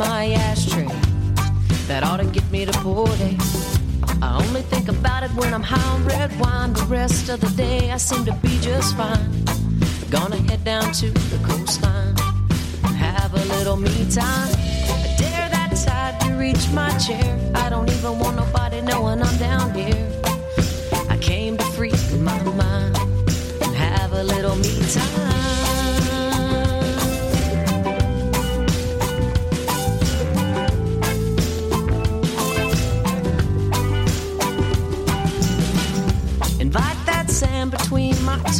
My 0.00 0.32
ashtray. 0.32 0.88
That 1.86 2.02
ought 2.04 2.20
to 2.20 2.24
get 2.24 2.50
me 2.50 2.64
to 2.64 2.72
Port 2.80 3.10
I 4.22 4.42
only 4.42 4.62
think 4.62 4.88
about 4.88 5.24
it 5.24 5.30
when 5.32 5.52
I'm 5.52 5.62
high 5.62 5.88
on 5.94 6.06
red 6.06 6.30
wine. 6.40 6.72
The 6.72 6.84
rest 6.84 7.28
of 7.28 7.42
the 7.42 7.50
day 7.50 7.90
I 7.90 7.98
seem 7.98 8.24
to 8.24 8.32
be 8.40 8.58
just 8.60 8.96
fine. 8.96 9.44
Gonna 10.08 10.38
head 10.48 10.64
down 10.64 10.90
to 11.00 11.10
the 11.10 11.38
coastline, 11.46 12.16
have 12.96 13.34
a 13.34 13.44
little 13.56 13.76
me 13.76 14.08
time. 14.10 14.48
I 15.04 15.14
dare 15.18 15.48
that 15.56 15.72
tide 15.84 16.18
to 16.22 16.32
reach 16.32 16.64
my 16.72 16.90
chair. 16.96 17.38
I 17.54 17.68
don't 17.68 17.90
even 17.90 18.18
want 18.18 18.36
nobody 18.36 18.80
knowing 18.80 19.20
I'm 19.20 19.36
down 19.36 19.74
here. 19.74 20.08
I 21.10 21.18
came 21.18 21.58
to 21.58 21.64
free 21.76 21.92
my 22.18 22.42
mind 22.42 22.96
and 23.62 23.74
have 23.76 24.14
a 24.14 24.24
little 24.24 24.56
me 24.56 24.80
time. 24.94 25.59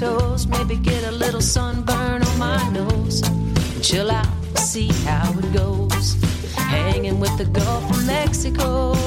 Toes, 0.01 0.47
maybe 0.47 0.77
get 0.77 1.05
a 1.05 1.11
little 1.11 1.43
sunburn 1.43 2.23
on 2.23 2.39
my 2.39 2.71
nose. 2.71 3.21
Chill 3.83 4.11
out, 4.11 4.33
see 4.57 4.89
how 5.05 5.31
it 5.39 5.53
goes. 5.53 6.15
Hanging 6.55 7.21
with 7.21 7.37
the 7.37 7.45
Gulf 7.45 7.91
of 7.91 8.07
Mexico. 8.07 9.00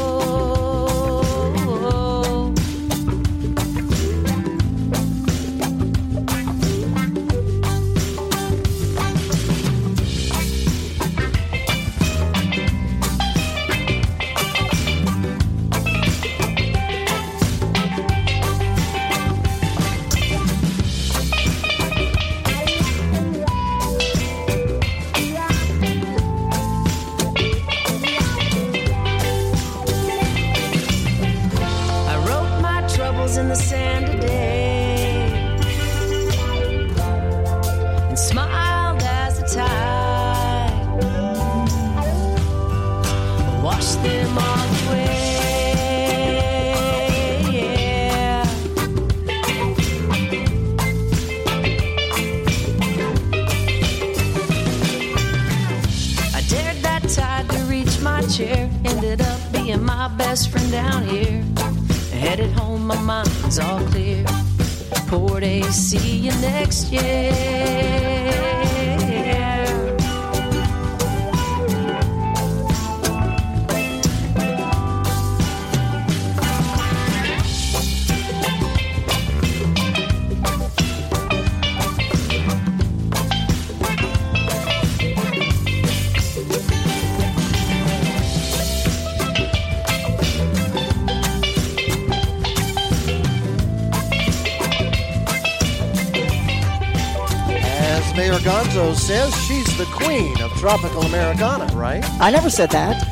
I 102.24 102.32
never 102.32 102.50
said 102.50 102.70
that. 102.72 103.06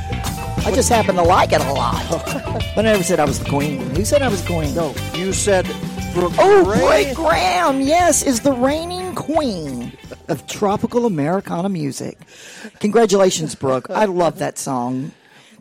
I 0.65 0.71
just 0.71 0.87
happen 0.87 1.15
to 1.15 1.21
like 1.23 1.51
it 1.51 1.59
a 1.59 1.73
lot. 1.73 2.01
but 2.09 2.77
I 2.77 2.81
never 2.83 3.03
said 3.03 3.19
I 3.19 3.25
was 3.25 3.39
the 3.39 3.49
queen. 3.49 3.81
Who 3.95 4.05
said 4.05 4.21
I 4.21 4.29
was 4.29 4.41
the 4.41 4.47
queen? 4.53 4.73
No, 4.73 4.93
you 5.13 5.33
said 5.33 5.65
Brooke 6.13 6.31
Oh, 6.37 6.63
Gray- 6.63 7.13
Brooke 7.13 7.17
Graham, 7.29 7.81
yes, 7.81 8.23
is 8.23 8.39
the 8.39 8.53
reigning 8.53 9.13
queen 9.13 9.91
of 10.29 10.47
tropical 10.47 11.05
Americana 11.05 11.67
music. 11.67 12.17
Congratulations, 12.79 13.53
Brooke. 13.55 13.89
I 13.89 14.05
love 14.05 14.39
that 14.39 14.57
song. 14.57 15.11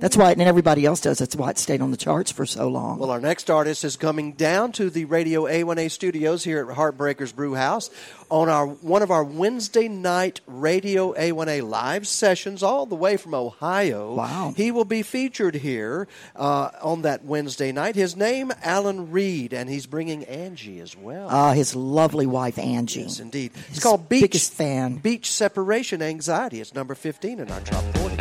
That's 0.01 0.17
why, 0.17 0.33
and 0.33 0.41
everybody 0.41 0.87
else 0.87 1.01
does. 1.01 1.19
That's 1.19 1.37
why 1.37 1.51
it 1.51 1.59
stayed 1.59 1.83
on 1.83 1.91
the 1.91 1.97
charts 1.99 2.33
for 2.33 2.47
so 2.47 2.69
long. 2.69 2.99
Well, 2.99 3.11
our 3.11 3.21
next 3.21 3.51
artist 3.51 3.85
is 3.85 3.97
coming 3.97 4.33
down 4.33 4.73
to 4.73 4.89
the 4.89 5.05
Radio 5.05 5.45
A1A 5.45 5.91
studios 5.91 6.43
here 6.43 6.69
at 6.69 6.77
Heartbreakers 6.77 7.35
Brew 7.35 7.55
House 7.55 7.91
on 8.31 8.49
our 8.49 8.67
one 8.67 9.03
of 9.03 9.11
our 9.11 9.23
Wednesday 9.23 9.89
night 9.89 10.41
Radio 10.47 11.13
A1A 11.13 11.69
live 11.69 12.07
sessions, 12.07 12.63
all 12.63 12.87
the 12.87 12.95
way 12.95 13.19
from 13.19 13.35
Ohio. 13.35 14.15
Wow! 14.15 14.55
He 14.57 14.71
will 14.71 14.87
be 14.87 15.03
featured 15.03 15.57
here 15.57 16.09
uh, 16.35 16.71
on 16.83 17.03
that 17.03 17.25
Wednesday 17.25 17.71
night. 17.71 17.95
His 17.95 18.17
name, 18.17 18.53
Alan 18.63 19.11
Reed, 19.11 19.53
and 19.53 19.69
he's 19.69 19.87
bringing 19.87 20.25
Angie 20.25 20.81
as 20.81 20.97
well. 20.97 21.29
Uh, 21.29 21.53
his 21.53 21.77
lovely 21.77 22.27
wife, 22.27 22.59
Angie. 22.59 23.03
Yes, 23.03 23.21
indeed. 23.21 23.53
It's 23.69 23.81
called 23.81 24.09
Beach 24.09 24.23
biggest 24.23 24.55
fan. 24.55 24.97
Beach 24.97 25.31
Separation 25.31 26.01
Anxiety. 26.01 26.61
It's 26.61 26.75
number 26.75 26.95
fifteen 26.95 27.39
in 27.39 27.51
our 27.51 27.61
top 27.61 27.85
forty. 27.97 28.17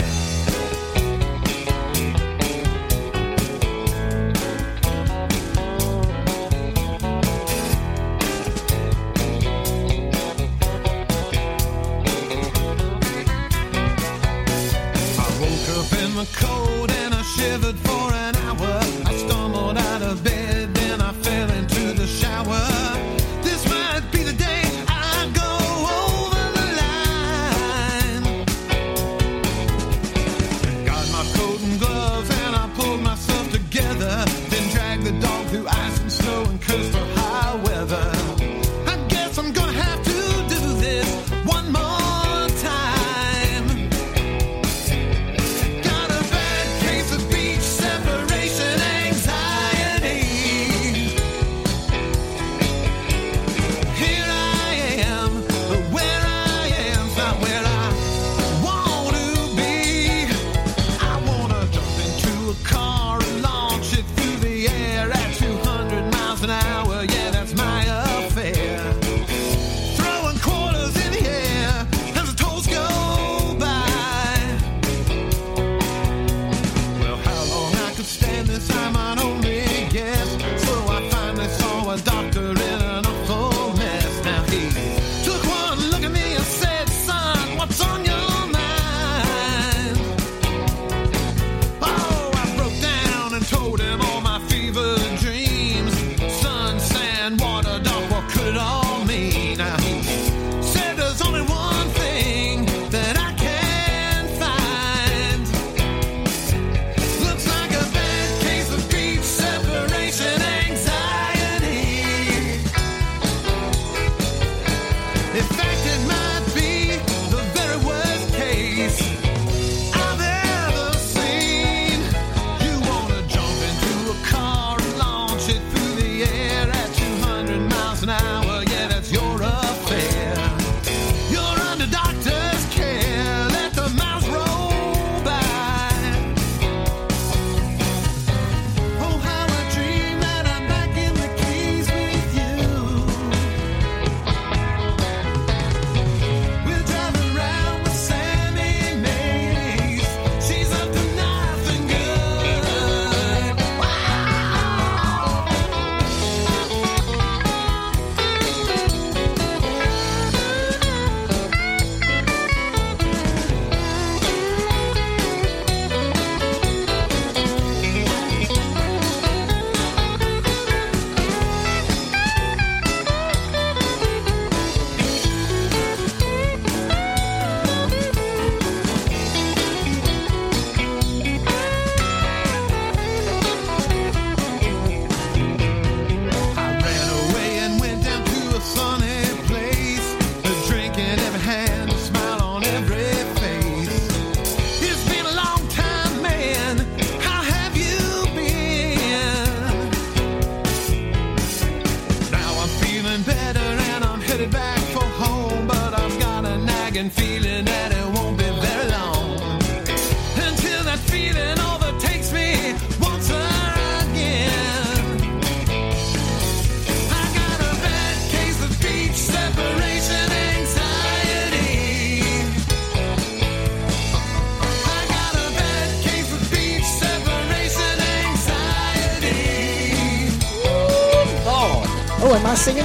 Cold 16.33 16.58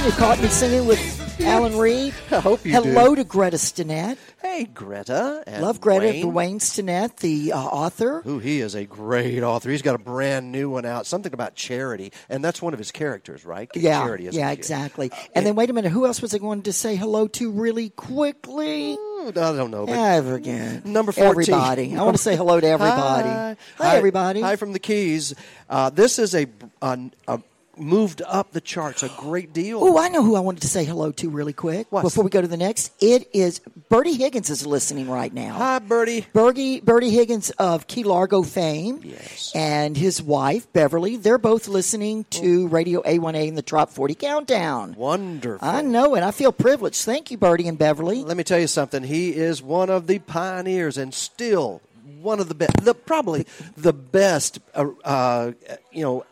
You 0.05 0.11
caught 0.11 0.39
me 0.39 0.49
singing 0.49 0.85
with 0.85 1.41
Alan 1.41 1.79
Reed. 1.79 2.13
I 2.29 2.39
hope 2.39 2.63
you 2.63 2.73
Hello 2.73 3.15
do. 3.15 3.15
to 3.15 3.23
Greta 3.23 3.57
Stinnett. 3.57 4.17
Hey, 4.39 4.65
Greta. 4.65 5.43
And 5.47 5.63
Love 5.63 5.81
Greta, 5.81 6.05
Wayne. 6.05 6.31
Wayne 6.31 6.59
Stinnett, 6.59 7.15
the 7.17 7.53
uh, 7.53 7.57
author. 7.57 8.21
Ooh, 8.27 8.37
he 8.37 8.61
is 8.61 8.75
a 8.75 8.85
great 8.85 9.41
author. 9.41 9.71
He's 9.71 9.81
got 9.81 9.95
a 9.95 9.97
brand 9.97 10.51
new 10.51 10.69
one 10.69 10.85
out, 10.85 11.07
something 11.07 11.33
about 11.33 11.55
charity, 11.55 12.11
and 12.29 12.45
that's 12.45 12.61
one 12.61 12.73
of 12.73 12.77
his 12.77 12.91
characters, 12.91 13.45
right? 13.45 13.67
Yeah, 13.73 14.03
charity. 14.03 14.29
yeah, 14.31 14.51
exactly. 14.51 15.09
And 15.33 15.43
then 15.43 15.55
wait 15.55 15.71
a 15.71 15.73
minute, 15.73 15.91
who 15.91 16.05
else 16.05 16.21
was 16.21 16.35
I 16.35 16.37
going 16.37 16.61
to 16.61 16.73
say 16.73 16.95
hello 16.95 17.27
to 17.29 17.49
really 17.49 17.89
quickly? 17.89 18.91
I 18.93 19.31
don't 19.31 19.71
know. 19.71 19.87
Yeah, 19.87 20.17
again. 20.17 20.83
Number 20.85 21.13
14. 21.13 21.31
Everybody. 21.31 21.95
I 21.95 22.03
want 22.03 22.15
to 22.15 22.21
say 22.21 22.35
hello 22.35 22.59
to 22.59 22.67
everybody. 22.67 23.27
Hi, 23.27 23.57
Hi, 23.77 23.97
everybody. 23.97 24.41
Hi 24.41 24.55
from 24.55 24.71
the 24.71 24.79
Keys. 24.79 25.33
Uh, 25.67 25.89
this 25.89 26.19
is 26.19 26.35
a, 26.35 26.45
a, 26.83 26.99
a 27.27 27.39
moved 27.77 28.21
up 28.25 28.51
the 28.51 28.61
charts 28.61 29.03
a 29.03 29.09
great 29.09 29.53
deal. 29.53 29.79
Oh, 29.81 29.97
I 29.97 30.09
know 30.09 30.23
who 30.23 30.35
I 30.35 30.39
wanted 30.39 30.61
to 30.61 30.67
say 30.67 30.83
hello 30.85 31.11
to 31.13 31.29
really 31.29 31.53
quick 31.53 31.89
before 31.89 32.23
we 32.23 32.29
go 32.29 32.41
to 32.41 32.47
the 32.47 32.57
next. 32.57 32.91
It 32.99 33.29
is 33.33 33.59
Bertie 33.89 34.13
Higgins 34.13 34.49
is 34.49 34.65
listening 34.65 35.09
right 35.09 35.33
now. 35.33 35.53
Hi, 35.53 35.79
Bertie. 35.79 36.25
Bertie, 36.33 36.81
Bertie 36.81 37.09
Higgins 37.09 37.49
of 37.51 37.87
Key 37.87 38.03
Largo 38.03 38.43
fame. 38.43 39.01
Yes. 39.03 39.51
And 39.55 39.95
his 39.95 40.21
wife, 40.21 40.71
Beverly. 40.73 41.17
They're 41.17 41.37
both 41.37 41.67
listening 41.67 42.25
to 42.31 42.67
Radio 42.67 43.01
A1A 43.03 43.47
in 43.47 43.55
the 43.55 43.61
Top 43.61 43.89
40 43.89 44.15
Countdown. 44.15 44.95
Wonderful. 44.95 45.67
I 45.67 45.81
know 45.81 46.15
it. 46.15 46.23
I 46.23 46.31
feel 46.31 46.51
privileged. 46.51 47.03
Thank 47.03 47.31
you, 47.31 47.37
Bertie 47.37 47.67
and 47.67 47.77
Beverly. 47.77 48.23
Let 48.23 48.37
me 48.37 48.43
tell 48.43 48.59
you 48.59 48.67
something. 48.67 49.03
He 49.03 49.35
is 49.35 49.61
one 49.61 49.89
of 49.89 50.07
the 50.07 50.19
pioneers 50.19 50.97
and 50.97 51.13
still 51.13 51.81
one 52.21 52.39
of 52.39 52.49
the 52.49 52.55
best, 52.55 52.77
the, 52.83 52.93
probably 52.93 53.45
the 53.77 53.93
best, 53.93 54.59
uh, 54.73 54.87
uh, 55.03 55.51
you 55.91 56.01
know, 56.03 56.25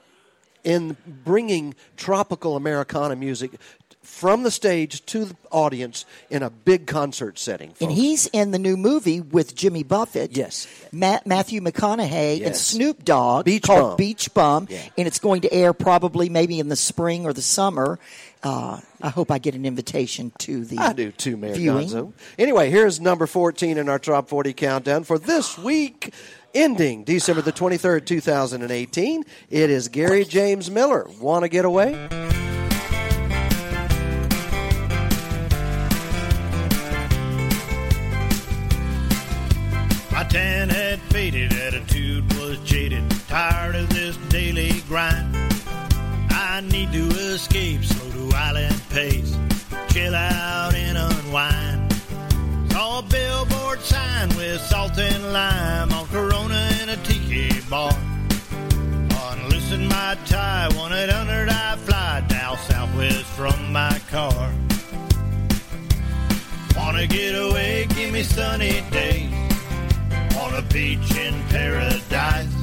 in 0.64 0.98
bringing 1.06 1.76
tropical 1.98 2.56
Americana 2.56 3.16
music 3.16 3.52
from 4.02 4.44
the 4.44 4.52
stage 4.52 5.06
to 5.06 5.24
the 5.26 5.36
audience 5.50 6.06
in 6.30 6.44
a 6.44 6.50
big 6.50 6.86
concert 6.88 7.40
setting. 7.40 7.74
And 7.80 7.90
he's 7.92 8.28
in 8.28 8.52
the 8.52 8.60
new 8.60 8.76
movie 8.76 9.22
with 9.22 9.56
Jimmy 9.56 9.84
Buffett. 9.84 10.36
Yes. 10.36 10.68
Ma- 10.92 11.20
Matthew 11.26 11.62
McConaughey 11.62 12.46
and 12.46 12.56
Snoop 12.56 13.06
Dogg 13.06 13.46
Beach 13.46 13.64
called 13.64 13.92
Bum. 13.92 13.96
Beach 13.98 14.34
Bum. 14.34 14.68
Yeah. 14.70 14.82
And 14.98 15.08
it's 15.08 15.20
going 15.20 15.42
to 15.42 15.54
air 15.54 15.72
probably 15.74 16.28
maybe 16.28 16.60
in 16.60 16.68
the 16.68 16.76
spring 16.76 17.26
or 17.26 17.32
the 17.32 17.42
summer. 17.42 17.98
Uh, 18.44 18.82
I 19.02 19.10
hope 19.10 19.32
I 19.32 19.38
get 19.38 19.56
an 19.56 19.66
invitation 19.66 20.34
to 20.40 20.66
the 20.66 20.78
I 20.80 20.92
do 20.92 21.12
too, 21.12 21.38
Mayor 21.38 21.54
viewing. 21.54 21.88
Gonzo. 21.88 22.12
Anyway, 22.38 22.70
here's 22.70 23.00
number 23.00 23.26
14 23.26 23.78
in 23.78 23.88
our 23.88 24.00
Top 24.00 24.28
40 24.28 24.52
countdown 24.52 25.06
for 25.06 25.18
this 25.18 25.58
week, 25.58 26.14
ending 26.54 27.04
December 27.04 27.42
the 27.42 27.54
23rd, 27.54 28.06
2018. 28.06 29.24
It 29.50 29.70
is 29.70 29.88
Gary 29.88 30.26
James 30.26 30.70
Miller. 30.70 31.08
Want 31.20 31.44
to 31.44 31.50
get 31.50 31.66
away? 31.66 31.94
My 40.12 40.24
tan 40.26 40.70
had 40.70 41.00
faded, 41.12 41.54
attitude 41.54 42.32
was 42.34 42.60
jaded, 42.60 43.04
tired 43.28 43.76
of 43.76 43.90
this 43.90 44.16
daily 44.30 44.72
grind. 44.88 45.36
I 46.30 46.62
need 46.72 46.92
to 46.94 47.08
escape, 47.34 47.84
slow 47.84 48.30
to 48.30 48.38
island 48.38 48.80
pace, 48.92 49.36
chill 49.90 50.14
out 50.14 50.76
and 50.76 50.98
unwind. 50.98 51.94
Saw 52.72 53.00
a 53.00 53.02
billboard 53.02 53.80
sign 53.82 54.30
with 54.36 54.62
salt 54.62 54.98
and 55.00 55.34
lime 55.34 55.92
on 55.92 56.06
Corona 56.08 56.33
tiki 57.34 57.62
bar. 57.70 57.94
Unloosened 59.32 59.90
my 59.90 60.18
tie, 60.26 60.70
1 60.76 60.94
800 60.94 61.50
I 61.50 61.76
fly 61.78 62.24
down 62.28 62.58
southwest 62.58 63.26
from 63.38 63.72
my 63.72 64.00
car. 64.12 64.52
Wanna 66.78 67.08
get 67.08 67.34
away, 67.34 67.88
give 67.96 68.12
me 68.12 68.24
sunny 68.24 68.82
days 68.92 69.34
on 70.42 70.54
a 70.56 70.62
beach 70.74 71.16
in 71.16 71.34
paradise. 71.50 72.54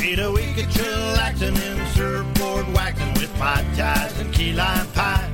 Need 0.00 0.18
a 0.20 0.32
week 0.32 0.56
of 0.62 0.68
chillaxing 0.76 1.58
and 1.68 1.88
surfboard 1.96 2.66
waxing 2.74 3.14
with 3.14 3.32
my 3.38 3.62
ties 3.76 4.18
and 4.20 4.32
key 4.32 4.52
lime 4.52 4.86
pie. 4.88 5.30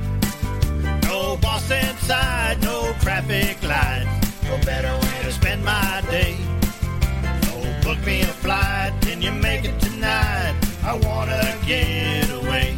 No 1.03 1.37
boss 1.37 1.69
inside, 1.71 2.61
no 2.61 2.93
traffic 2.99 3.61
lights. 3.63 4.43
No 4.43 4.57
better 4.65 4.93
way 4.93 5.23
to 5.23 5.31
spend 5.31 5.63
my 5.63 6.03
day. 6.09 6.54
You 9.25 9.31
make 9.31 9.65
it 9.65 9.79
tonight? 9.79 10.53
I 10.83 10.93
wanna 11.01 11.41
get 11.65 12.29
away. 12.29 12.77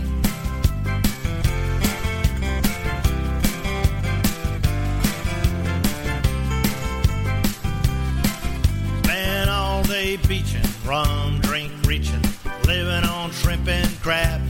Spent 9.04 9.50
all 9.50 9.84
day 9.84 10.16
beaching, 10.26 10.62
rum, 10.86 11.42
drink, 11.42 11.74
reaching, 11.86 12.22
living 12.66 13.04
on 13.10 13.32
shrimp 13.32 13.68
and 13.68 14.02
crabs. 14.02 14.46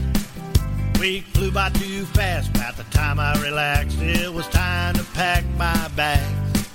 Week 1.00 1.24
flew 1.34 1.50
by 1.50 1.70
too 1.70 2.04
fast, 2.04 2.50
about 2.50 2.76
the 2.76 2.84
time 2.96 3.18
I 3.18 3.32
relaxed, 3.42 4.00
it 4.00 4.32
was 4.32 4.46
time 4.48 4.94
to 4.94 5.04
pack 5.14 5.44
my 5.56 5.88
bags. 5.96 6.68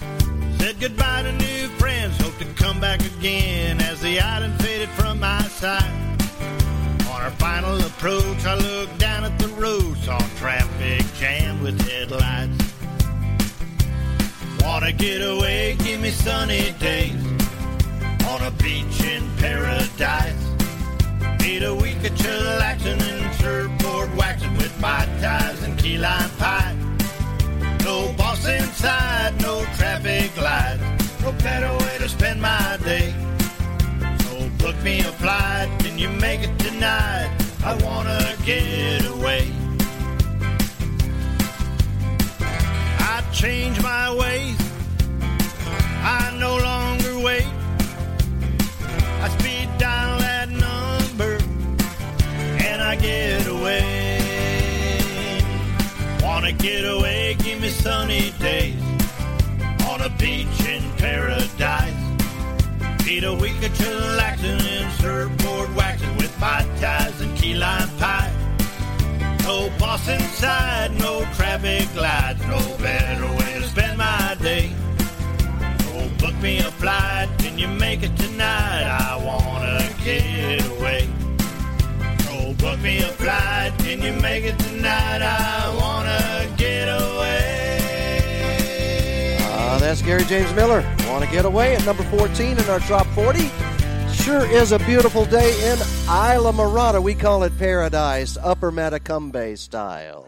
Said 0.57 0.81
goodbye 0.81 1.23
to 1.23 1.31
new 1.31 1.69
to 2.43 2.53
come 2.55 2.79
back 2.79 2.99
again 3.05 3.79
as 3.81 4.01
the 4.01 4.19
island 4.19 4.53
faded 4.61 4.89
from 4.89 5.19
my 5.19 5.41
sight. 5.43 5.91
On 7.09 7.21
our 7.21 7.31
final 7.31 7.79
approach, 7.85 8.45
I 8.45 8.55
looked 8.55 8.97
down 8.97 9.23
at 9.23 9.37
the 9.39 9.47
road, 9.49 9.97
saw 9.97 10.17
traffic 10.37 11.03
jammed 11.19 11.61
with 11.61 11.79
headlights. 11.87 12.73
Wanna 14.61 14.91
get 14.91 15.21
away, 15.21 15.75
give 15.83 16.01
me 16.01 16.09
sunny 16.09 16.73
days 16.79 17.23
on 18.27 18.41
a 18.41 18.51
beach 18.51 19.01
in 19.03 19.23
paradise. 19.37 20.43
Need 21.39 21.63
a 21.63 21.75
week 21.75 21.97
of 21.97 22.13
chillaxing 22.15 23.01
and 23.01 23.35
surfboard 23.35 24.13
waxing 24.15 24.55
with 24.57 24.75
my 24.81 25.05
ties 25.21 25.63
and 25.63 25.77
key 25.79 25.97
lime 25.97 26.29
pie. 26.39 26.75
No 27.83 28.13
boss 28.17 28.45
inside, 28.47 29.39
no 29.41 29.63
traffic 29.77 30.35
lights, 30.37 30.83
no 31.21 31.31
way 31.31 31.82
to 32.03 32.09
spend 32.09 32.41
my 32.41 32.77
day. 32.83 33.13
So 34.23 34.49
book 34.57 34.75
me 34.83 34.99
a 34.99 35.11
flight, 35.23 35.69
can 35.79 35.97
you 35.97 36.09
make 36.09 36.41
it 36.41 36.59
tonight? 36.59 37.31
I 37.63 37.75
wanna 37.81 38.35
get 38.43 39.05
away. 39.05 39.47
I 42.99 43.23
change 43.31 43.81
my 43.81 44.02
Need 63.13 63.25
a 63.25 63.35
week 63.35 63.57
of 63.57 63.71
chillaxing 63.73 64.59
and 64.59 64.91
surfboard 64.93 65.75
waxing 65.75 66.15
with 66.17 66.33
my 66.39 66.65
ties 66.81 67.21
and 67.21 67.37
key 67.37 67.53
lime 67.53 67.87
pie. 67.99 68.33
No 69.43 69.69
boss 69.77 70.07
inside, 70.07 70.97
no 70.97 71.23
traffic 71.35 71.87
lights, 71.95 72.41
no 72.47 72.57
better 72.79 73.27
way 73.37 73.53
to 73.61 73.67
spend 73.67 73.99
my 73.99 74.35
day. 74.41 74.71
Oh, 75.93 76.09
book 76.17 76.33
me 76.41 76.57
a 76.57 76.71
flight, 76.81 77.29
can 77.37 77.59
you 77.59 77.67
make 77.67 78.01
it 78.01 78.17
tonight? 78.17 78.87
I 78.87 79.15
wanna 79.23 79.87
get 80.03 80.65
away. 80.71 81.07
Oh, 82.31 82.55
book 82.55 82.79
me 82.79 82.97
a 82.97 83.11
flight, 83.21 83.73
can 83.77 84.01
you 84.01 84.13
make 84.23 84.43
it 84.43 84.57
tonight? 84.57 85.21
I 85.21 85.69
wanna 85.79 86.52
that's 89.83 90.01
Gary 90.01 90.23
James 90.23 90.53
Miller. 90.53 90.81
Want 91.07 91.25
to 91.25 91.31
get 91.31 91.43
away 91.45 91.75
at 91.75 91.85
number 91.85 92.03
14 92.03 92.57
in 92.57 92.63
our 92.69 92.79
top 92.79 93.05
40? 93.07 93.49
Sure 94.13 94.45
is 94.45 94.71
a 94.71 94.79
beautiful 94.79 95.25
day 95.25 95.49
in 95.71 95.77
Isla 96.07 96.53
Morada. 96.53 97.03
We 97.03 97.13
call 97.13 97.43
it 97.43 97.57
paradise, 97.57 98.37
Upper 98.41 98.71
Matacumbe 98.71 99.57
style. 99.57 100.27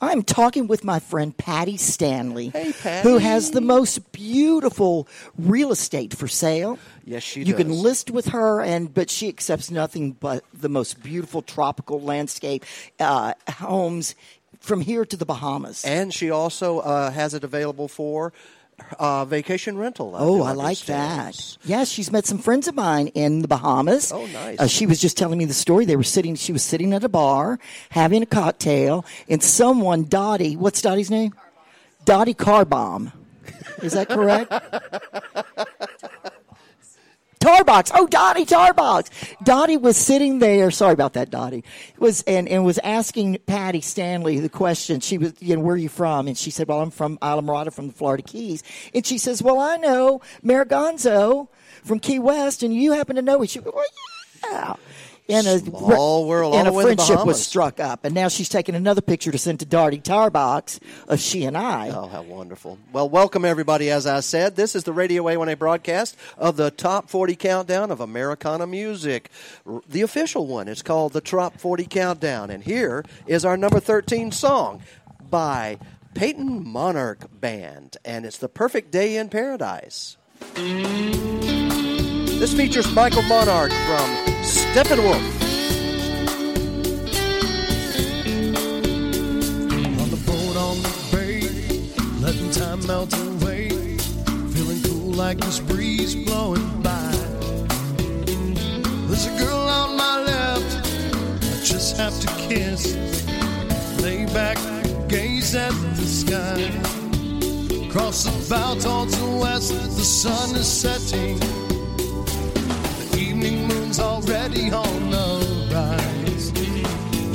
I'm 0.00 0.22
talking 0.22 0.68
with 0.68 0.84
my 0.84 1.00
friend 1.00 1.36
Patty 1.36 1.76
Stanley, 1.76 2.50
Hey, 2.50 2.72
Patty. 2.72 3.08
who 3.08 3.18
has 3.18 3.50
the 3.50 3.60
most 3.60 4.12
beautiful 4.12 5.08
real 5.36 5.72
estate 5.72 6.14
for 6.14 6.28
sale. 6.28 6.78
Yes, 7.04 7.24
she 7.24 7.42
You 7.42 7.54
can 7.54 7.70
list 7.70 8.08
with 8.10 8.26
her, 8.26 8.60
and 8.60 8.94
but 8.94 9.10
she 9.10 9.28
accepts 9.28 9.72
nothing 9.72 10.12
but 10.12 10.44
the 10.54 10.68
most 10.68 11.02
beautiful 11.02 11.42
tropical 11.42 12.00
landscape 12.00 12.64
uh, 13.00 13.34
homes 13.48 14.14
from 14.68 14.82
here 14.82 15.04
to 15.04 15.16
the 15.16 15.26
Bahamas. 15.26 15.84
And 15.84 16.14
she 16.14 16.30
also 16.30 16.78
uh, 16.80 17.10
has 17.10 17.34
it 17.34 17.42
available 17.42 17.88
for 17.88 18.32
uh, 18.98 19.24
vacation 19.24 19.76
rental. 19.76 20.14
Oh, 20.16 20.42
I 20.42 20.52
like 20.52 20.78
that. 20.80 21.56
Yes, 21.64 21.88
she's 21.88 22.12
met 22.12 22.26
some 22.26 22.38
friends 22.38 22.68
of 22.68 22.74
mine 22.76 23.08
in 23.08 23.42
the 23.42 23.48
Bahamas. 23.48 24.12
Oh, 24.12 24.26
nice. 24.26 24.60
Uh, 24.60 24.66
she 24.66 24.86
was 24.86 25.00
just 25.00 25.16
telling 25.16 25.38
me 25.38 25.46
the 25.46 25.54
story. 25.54 25.84
They 25.84 25.96
were 25.96 26.04
sitting. 26.04 26.34
She 26.36 26.52
was 26.52 26.62
sitting 26.62 26.92
at 26.92 27.02
a 27.02 27.08
bar 27.08 27.58
having 27.90 28.22
a 28.22 28.26
cocktail, 28.26 29.04
and 29.28 29.42
someone, 29.42 30.04
Dottie, 30.04 30.56
what's 30.56 30.80
Dottie's 30.82 31.10
name? 31.10 31.34
Dottie 32.04 32.34
Carbomb. 32.34 33.12
Is 33.82 33.94
that 33.94 34.08
correct? 34.08 34.52
Tarbox. 37.38 37.90
Oh, 37.94 38.06
Dottie 38.06 38.44
Tarbox. 38.44 39.10
Dottie 39.44 39.76
was 39.76 39.96
sitting 39.96 40.38
there. 40.38 40.70
Sorry 40.70 40.92
about 40.92 41.14
that, 41.14 41.30
Dottie. 41.30 41.64
Was 41.98 42.22
and, 42.22 42.48
and 42.48 42.64
was 42.64 42.78
asking 42.78 43.38
Patty 43.46 43.80
Stanley 43.80 44.40
the 44.40 44.48
question. 44.48 45.00
She 45.00 45.18
was, 45.18 45.34
you 45.40 45.56
know, 45.56 45.62
where 45.62 45.74
are 45.74 45.78
you 45.78 45.88
from? 45.88 46.26
And 46.28 46.36
she 46.36 46.50
said, 46.50 46.68
well, 46.68 46.80
I'm 46.80 46.90
from 46.90 47.18
Isla 47.22 47.42
Morada, 47.42 47.72
from 47.72 47.88
the 47.88 47.94
Florida 47.94 48.22
Keys. 48.22 48.62
And 48.94 49.06
she 49.06 49.18
says, 49.18 49.42
well, 49.42 49.58
I 49.58 49.76
know 49.76 50.20
Mayor 50.42 50.64
Gonzo 50.64 51.48
from 51.84 52.00
Key 52.00 52.18
West, 52.18 52.62
and 52.62 52.74
you 52.74 52.92
happen 52.92 53.16
to 53.16 53.22
know. 53.22 53.44
She, 53.44 53.60
well, 53.60 53.84
yeah. 54.44 54.74
And 55.30 55.46
a 55.46 55.58
Small 55.58 56.26
world, 56.26 56.54
and 56.54 56.66
the 56.66 56.72
a 56.72 56.82
friendship 56.82 57.26
was 57.26 57.44
struck 57.44 57.80
up, 57.80 58.06
and 58.06 58.14
now 58.14 58.28
she's 58.28 58.48
taking 58.48 58.74
another 58.74 59.02
picture 59.02 59.30
to 59.30 59.36
send 59.36 59.60
to 59.60 59.66
Dottie 59.66 60.00
Tarbox 60.00 60.80
of 61.06 61.20
she 61.20 61.44
and 61.44 61.54
I. 61.54 61.90
Oh, 61.90 62.06
how 62.06 62.22
wonderful. 62.22 62.78
Well, 62.94 63.10
welcome 63.10 63.44
everybody. 63.44 63.90
As 63.90 64.06
I 64.06 64.20
said, 64.20 64.56
this 64.56 64.74
is 64.74 64.84
the 64.84 64.92
Radio 64.94 65.24
A1A 65.24 65.58
broadcast 65.58 66.16
of 66.38 66.56
the 66.56 66.70
Top 66.70 67.10
40 67.10 67.36
Countdown 67.36 67.90
of 67.90 68.00
Americana 68.00 68.66
Music. 68.66 69.30
The 69.86 70.00
official 70.00 70.46
one. 70.46 70.66
It's 70.66 70.80
called 70.80 71.12
the 71.12 71.20
Top 71.20 71.60
40 71.60 71.84
Countdown. 71.84 72.48
And 72.50 72.64
here 72.64 73.04
is 73.26 73.44
our 73.44 73.58
number 73.58 73.80
13 73.80 74.32
song 74.32 74.82
by 75.28 75.78
Peyton 76.14 76.66
Monarch 76.66 77.26
Band. 77.38 77.98
And 78.02 78.24
it's 78.24 78.38
The 78.38 78.48
Perfect 78.48 78.90
Day 78.90 79.16
in 79.16 79.28
Paradise. 79.28 80.16
This 82.38 82.54
features 82.54 82.88
Michael 82.94 83.22
Monarch 83.22 83.72
from 83.72 84.08
Steppenwolf. 84.42 85.20
On 90.00 90.08
the 90.08 90.22
boat 90.24 90.56
on 90.56 90.80
the 90.80 91.08
bay, 91.10 91.40
letting 92.20 92.50
time 92.52 92.86
melt 92.86 93.12
away, 93.12 93.70
feeling 94.54 94.80
cool 94.84 95.14
like 95.14 95.38
this 95.38 95.58
breeze 95.58 96.14
blowing 96.14 96.80
by. 96.80 97.10
There's 99.08 99.26
a 99.26 99.36
girl 99.36 99.58
on 99.58 99.96
my 99.96 100.22
left, 100.22 100.86
I 101.42 101.64
just 101.64 101.96
have 101.96 102.18
to 102.20 102.28
kiss. 102.48 102.94
Lay 104.00 104.26
back, 104.26 104.58
gaze 105.08 105.56
at 105.56 105.72
the 105.96 106.06
sky. 106.06 106.70
Cross 107.90 108.24
the 108.24 108.48
bow 108.48 108.74
towards 108.74 109.18
the 109.18 109.26
west, 109.26 109.72
the 109.72 110.04
sun 110.04 110.54
is 110.54 110.68
setting. 110.68 111.67
Evening 113.18 113.66
moon's 113.66 113.98
already 113.98 114.70
on 114.70 115.10
the 115.10 115.26
rise. 115.74 116.52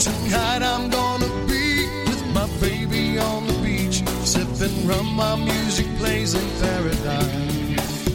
Tonight 0.02 0.62
I'm 0.64 0.90
gonna 0.90 1.28
be 1.46 1.88
with 2.08 2.24
my 2.34 2.48
baby 2.62 3.20
on 3.20 3.48
the 3.48 3.54
beach, 3.62 4.02
sipping 4.24 4.88
rum. 4.88 5.08
My 5.14 5.36
music 5.36 5.86
plays 5.98 6.36
in 6.36 6.48
paradise. 6.62 8.08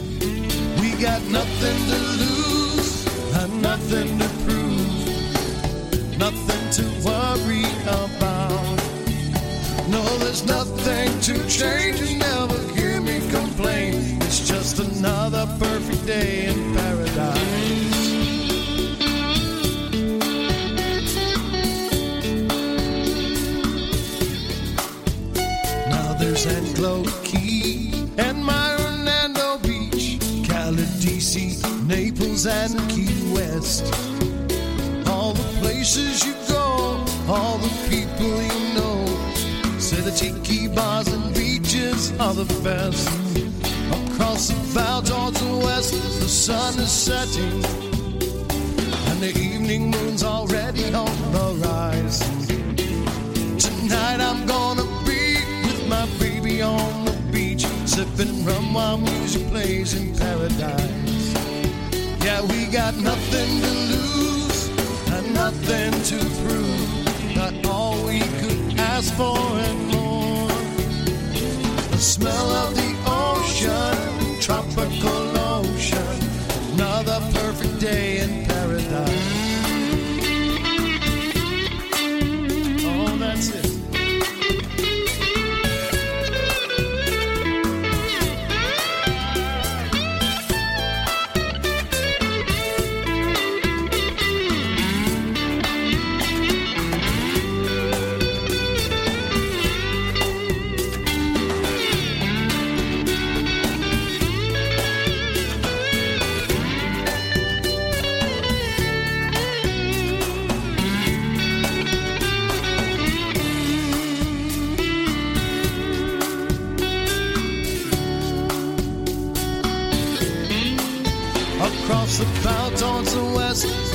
We 0.81 0.89
got 0.99 1.21
nothing 1.29 1.79
to 1.91 1.99
lose, 2.23 3.05
and 3.35 3.61
nothing 3.61 4.17
to 4.17 4.27
prove, 4.45 6.17
nothing 6.17 6.65
to 6.77 6.83
worry 7.05 7.65
about. 7.99 8.79
No, 9.89 10.03
there's 10.17 10.43
nothing 10.43 11.19
to 11.27 11.33
change. 11.47 12.01
You 12.01 12.17
never 12.17 12.57
hear 12.73 12.99
me 12.99 13.19
complain. 13.29 14.17
It's 14.23 14.47
just 14.47 14.79
another 14.79 15.45
perfect 15.59 16.05
day 16.07 16.45
in 16.47 16.75
paradise. 16.75 17.58
Anglo 26.79 27.03
Key 27.25 27.91
and 28.17 28.41
my 28.41 28.69
Hernando 28.79 29.57
Beach, 29.57 30.17
Cali, 30.47 30.87
DC, 31.03 31.59
Naples, 31.85 32.45
and 32.45 32.73
Key 32.89 33.33
West. 33.33 33.83
All 35.05 35.33
the 35.33 35.43
places 35.59 36.25
you 36.25 36.33
go, 36.47 37.03
all 37.27 37.57
the 37.57 37.73
people 37.89 38.31
you 38.31 38.75
know. 38.75 39.05
Say 39.77 39.99
the 39.99 40.11
tiki 40.11 40.69
bars 40.69 41.09
and 41.09 41.35
beaches 41.35 42.17
are 42.17 42.33
the 42.33 42.47
best. 42.63 43.09
Across 44.13 44.47
the 44.47 44.73
bow 44.73 45.01
towards 45.01 45.41
the 45.41 45.57
west, 45.57 45.91
the 46.21 46.29
sun 46.29 46.79
is 46.79 46.89
setting, 46.89 47.61
and 49.09 49.19
the 49.19 49.37
evening 49.37 49.91
moon's 49.91 50.23
already 50.23 50.85
on 50.93 51.11
the 51.33 51.59
rise. 51.61 52.19
Tonight 53.61 54.21
I'm 54.21 54.47
gonna 54.47 54.88
baby 56.49 56.61
on 56.61 57.05
the 57.05 57.11
beach, 57.31 57.65
sipping 57.85 58.43
rum 58.45 58.73
while 58.73 58.97
music 58.97 59.47
plays 59.49 59.93
in 59.93 60.15
paradise. 60.15 61.33
Yeah, 62.23 62.41
we 62.41 62.65
got 62.65 62.95
nothing 62.95 63.61
to 63.61 63.71
lose 63.93 64.69
and 65.13 65.33
nothing 65.33 65.91
to 66.11 66.17
prove. 66.41 67.35
Not 67.35 67.65
all 67.65 68.05
we 68.05 68.19
could 68.19 68.79
ask 68.79 69.13
for 69.13 69.37
and 69.37 69.87
more. 69.87 70.47
The 71.91 71.97
smell 71.97 72.49
of 72.63 72.75
the 72.75 72.91
ocean, 73.05 74.41
tropical 74.41 75.37
ocean, 75.55 76.19
another 76.73 77.19
perfect 77.33 77.79
day 77.79 78.18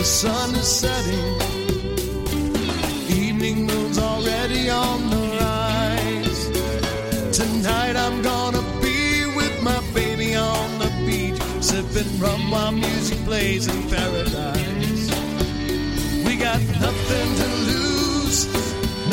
the 0.05 0.10
sun 0.10 0.55
is 0.56 0.68
setting. 0.68 1.28
Evening 3.09 3.66
moon's 3.66 3.98
already 3.98 4.68
on 4.68 5.09
the 5.09 5.22
rise. 5.40 6.43
Tonight 7.35 7.97
I'm 7.97 8.20
gonna 8.20 8.60
be 8.82 9.24
with 9.35 9.56
my 9.62 9.81
baby 9.94 10.35
on 10.35 10.78
the 10.78 10.90
beach, 11.06 11.40
sipping 11.62 12.20
rum 12.20 12.51
while 12.51 12.72
music 12.72 13.18
plays 13.24 13.66
in 13.66 13.81
paradise. 13.89 15.06
We 16.26 16.36
got 16.36 16.60
nothing 16.86 17.28
to 17.40 17.48
lose, 17.70 18.39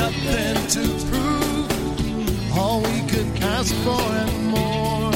nothing 0.04 0.58
to 0.76 0.84
prove. 1.10 2.58
All 2.58 2.82
we 2.82 3.00
could 3.12 3.32
ask 3.56 3.74
for 3.86 4.06
and 4.24 4.36
more. 4.56 5.12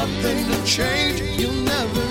Nothing 0.00 0.38
to 0.50 0.58
change, 0.66 1.20
you'll 1.38 1.62
never. 1.74 2.01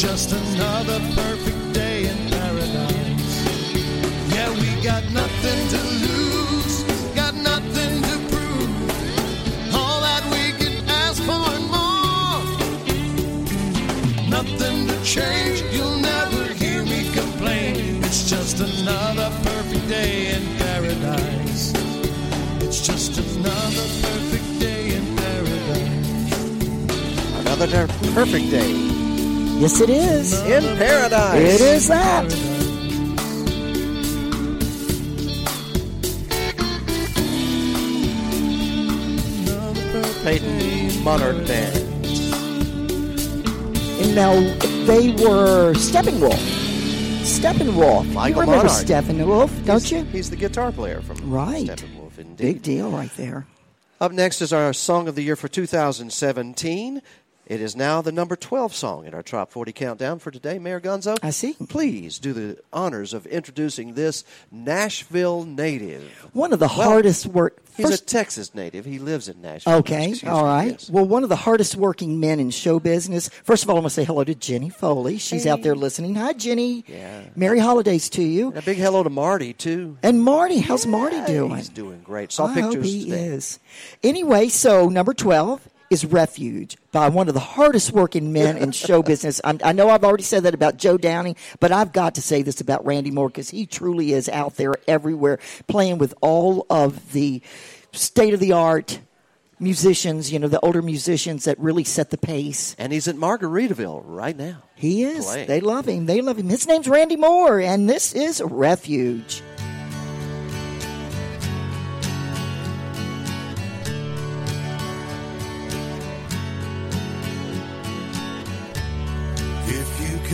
Just 0.00 0.32
another 0.32 0.98
perfect 1.14 1.74
day 1.74 2.06
in 2.08 2.16
paradise. 2.30 3.44
Yeah, 4.32 4.48
we 4.58 4.82
got 4.82 5.04
nothing 5.12 5.68
to 5.68 5.76
lose, 6.06 6.84
got 7.14 7.34
nothing 7.34 8.00
to 8.08 8.16
prove. 8.30 9.74
All 9.74 10.00
that 10.00 10.24
we 10.32 10.52
could 10.56 10.88
ask 10.88 11.22
for 11.22 11.44
and 11.52 11.66
more. 11.68 12.40
Nothing 14.30 14.88
to 14.88 15.04
change, 15.04 15.60
you'll 15.70 15.98
never 15.98 16.44
hear 16.54 16.82
me 16.82 17.10
complain. 17.12 18.02
It's 18.02 18.24
just 18.30 18.58
another 18.58 19.30
perfect 19.42 19.86
day 19.86 20.32
in 20.34 20.42
paradise. 20.56 21.74
It's 22.62 22.80
just 22.80 23.18
another 23.18 23.86
perfect 24.00 24.60
day 24.60 24.94
in 24.96 25.14
paradise. 25.14 26.32
Another 27.44 27.86
perfect 28.14 28.50
day. 28.50 28.99
Yes, 29.60 29.80
it 29.80 29.90
is. 29.90 30.32
In 30.46 30.62
paradise. 30.78 31.38
It 31.38 31.60
is 31.60 31.88
that. 31.88 32.24
Peyton 40.24 41.02
Monarch 41.02 41.46
Band. 41.46 41.76
And 44.00 44.14
now 44.14 44.34
they 44.86 45.10
were 45.12 45.72
Steppenwolf. 45.74 46.38
Steppenwolf. 47.22 48.12
Michael 48.12 48.36
you 48.36 48.40
remember 48.50 48.66
Monarch. 48.68 48.86
Steppenwolf, 48.86 49.64
don't 49.64 49.82
He's- 49.82 49.92
you? 49.92 50.04
He's 50.12 50.30
the 50.30 50.36
guitar 50.36 50.72
player 50.72 51.00
from 51.00 51.30
Right. 51.30 51.66
Steppenwolf, 51.66 52.18
indeed. 52.18 52.36
Big 52.36 52.62
deal 52.62 52.90
right 52.90 53.10
there. 53.16 53.46
Up 54.00 54.12
next 54.12 54.40
is 54.40 54.52
our 54.52 54.72
Song 54.72 55.08
of 55.08 55.14
the 55.14 55.22
Year 55.22 55.36
for 55.36 55.48
2017. 55.48 57.02
It 57.50 57.60
is 57.60 57.74
now 57.74 58.00
the 58.00 58.12
number 58.12 58.36
12 58.36 58.72
song 58.72 59.06
in 59.06 59.12
our 59.12 59.24
Top 59.24 59.50
40 59.50 59.72
countdown 59.72 60.20
for 60.20 60.30
today. 60.30 60.60
Mayor 60.60 60.80
Gonzo, 60.80 61.18
I 61.20 61.30
see. 61.30 61.54
Please 61.68 62.20
do 62.20 62.32
the 62.32 62.58
honors 62.72 63.12
of 63.12 63.26
introducing 63.26 63.94
this 63.94 64.22
Nashville 64.52 65.42
native. 65.44 66.04
One 66.32 66.52
of 66.52 66.60
the 66.60 66.66
Well, 66.68 66.88
hardest 66.90 67.26
work. 67.26 67.58
He's 67.76 67.86
first- 67.88 68.02
a 68.02 68.06
Texas 68.06 68.54
native. 68.54 68.84
He 68.84 69.00
lives 69.00 69.28
in 69.28 69.40
Nashville. 69.42 69.74
Okay, 69.78 70.14
all 70.28 70.42
me, 70.44 70.48
right. 70.48 70.70
yes. 70.70 70.88
Well, 70.90 71.04
one 71.04 71.24
of 71.24 71.28
the 71.28 71.34
hardest 71.34 71.74
working 71.74 72.20
men 72.20 72.38
in 72.38 72.50
show 72.50 72.78
business. 72.78 73.28
First 73.42 73.64
of 73.64 73.70
all, 73.70 73.76
I 73.76 73.80
want 73.80 73.86
to 73.90 73.94
say 73.94 74.04
hello 74.04 74.22
to 74.22 74.34
Jenny 74.36 74.68
Foley. 74.70 75.18
She's 75.18 75.44
out 75.44 75.62
there 75.62 75.74
listening. 75.74 76.14
Hi, 76.14 76.32
Jenny. 76.34 76.84
Yeah. 76.86 77.22
Merry 77.34 77.58
holidays 77.58 78.08
to 78.10 78.22
you. 78.22 78.50
And 78.50 78.58
a 78.58 78.62
big 78.62 78.78
hello 78.78 79.02
to 79.02 79.10
Marty, 79.10 79.54
too. 79.54 79.98
And 80.04 80.22
Marty, 80.22 80.60
how's 80.60 80.86
Marty 80.86 81.20
doing? 81.26 81.56
He's 81.56 81.68
doing 81.68 82.00
great. 82.04 82.30
Saw 82.30 82.46
I 82.46 82.54
pictures 82.54 82.74
hope 82.76 82.84
he 82.84 83.04
today. 83.06 83.24
is. 83.24 83.58
Anyway, 84.04 84.48
so 84.50 84.88
number 84.88 85.12
12 85.14 85.68
is 85.90 86.04
Refuge 86.04 86.76
by 86.92 87.08
one 87.08 87.26
of 87.26 87.34
the 87.34 87.40
hardest 87.40 87.90
working 87.90 88.32
men 88.32 88.56
in 88.56 88.70
show 88.70 89.02
business. 89.10 89.40
I'm, 89.42 89.58
I 89.64 89.72
know 89.72 89.90
I've 89.90 90.04
already 90.04 90.22
said 90.22 90.44
that 90.44 90.54
about 90.54 90.76
Joe 90.76 90.96
Downing, 90.96 91.34
but 91.58 91.72
I've 91.72 91.92
got 91.92 92.14
to 92.14 92.22
say 92.22 92.42
this 92.42 92.60
about 92.60 92.86
Randy 92.86 93.10
Moore 93.10 93.28
because 93.28 93.50
he 93.50 93.66
truly 93.66 94.12
is 94.12 94.28
out 94.28 94.56
there 94.56 94.74
everywhere 94.86 95.40
playing 95.66 95.98
with 95.98 96.14
all 96.20 96.64
of 96.70 97.12
the 97.12 97.42
state 97.92 98.32
of 98.32 98.40
the 98.40 98.52
art 98.52 99.00
musicians, 99.58 100.32
you 100.32 100.38
know, 100.38 100.48
the 100.48 100.60
older 100.60 100.80
musicians 100.80 101.44
that 101.44 101.58
really 101.58 101.84
set 101.84 102.10
the 102.10 102.18
pace. 102.18 102.74
And 102.78 102.92
he's 102.92 103.08
at 103.08 103.16
Margaritaville 103.16 104.02
right 104.06 104.36
now. 104.36 104.62
He 104.76 105.04
is. 105.04 105.26
Playing. 105.26 105.48
They 105.48 105.60
love 105.60 105.86
him. 105.86 106.06
They 106.06 106.22
love 106.22 106.38
him. 106.38 106.48
His 106.48 106.66
name's 106.66 106.88
Randy 106.88 107.16
Moore, 107.16 107.60
and 107.60 107.88
this 107.90 108.14
is 108.14 108.40
Refuge. 108.42 109.42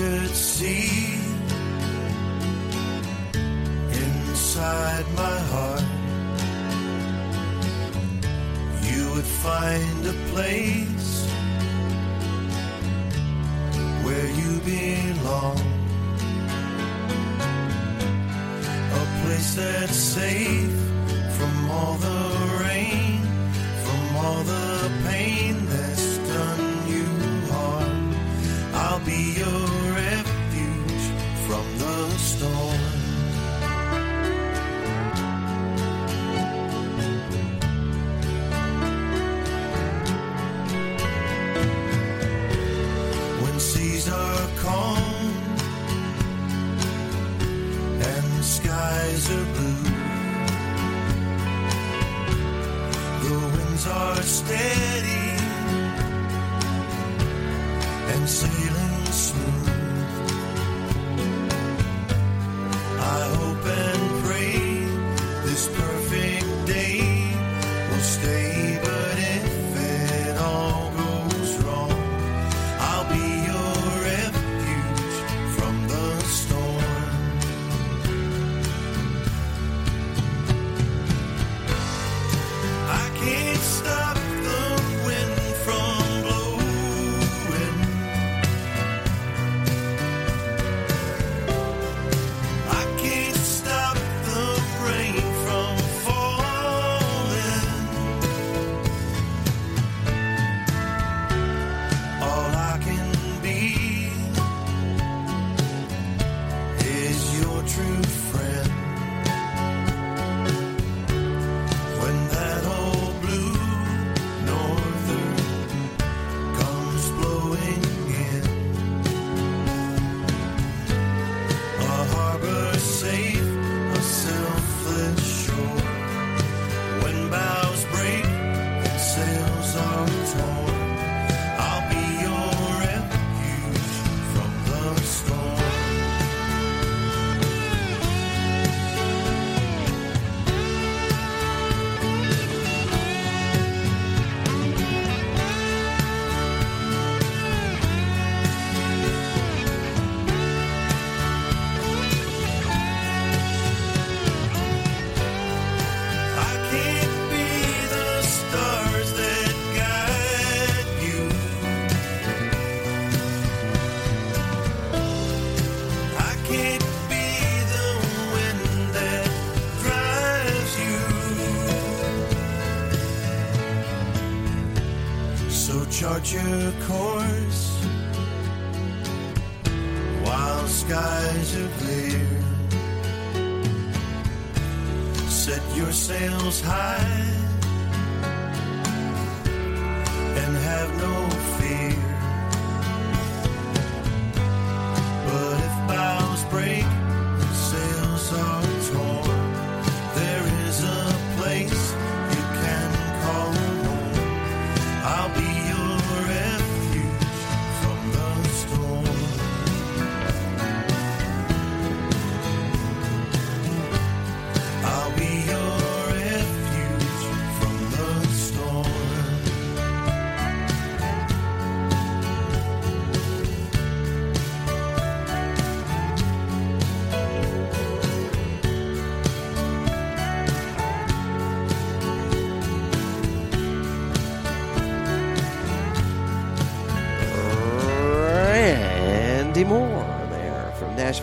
You 0.07 0.21
could 0.21 0.37
see 0.37 1.15
inside 4.05 5.07
my 5.15 5.39
heart, 5.53 5.87
you 8.89 9.11
would 9.13 9.31
find 9.47 10.07
a 10.07 10.17
place 10.33 11.27
where 14.05 14.29
you 14.41 14.53
belong. 14.73 15.59
A 19.01 19.05
place 19.23 19.55
that's 19.55 19.97
safe 19.97 20.77
from 21.37 21.71
all 21.71 21.95
the 21.95 22.23
rain, 22.65 23.21
from 23.85 24.17
all 24.17 24.43
the 24.45 24.91
pain 25.09 25.55
that's 25.67 26.19
done 26.19 26.89
you 26.95 27.07
harm. 27.51 28.15
I'll 28.75 29.05
be 29.05 29.35
your 29.41 29.76
storm. 32.37 32.81
When 43.43 43.61
seas 43.61 44.09
are 44.09 44.49
calm 44.65 44.99
and 48.13 48.45
skies 48.45 49.31
are 49.37 49.47
blue, 49.55 49.83
the 53.23 53.37
winds 53.55 53.87
are 53.87 54.23
steady 54.23 55.27
and 58.13 58.29
sailing 58.29 59.05
smooth. 59.07 59.66
I 63.09 63.23
hope 63.39 63.65
and 63.65 64.25
pray 64.25 64.53
this 65.47 65.69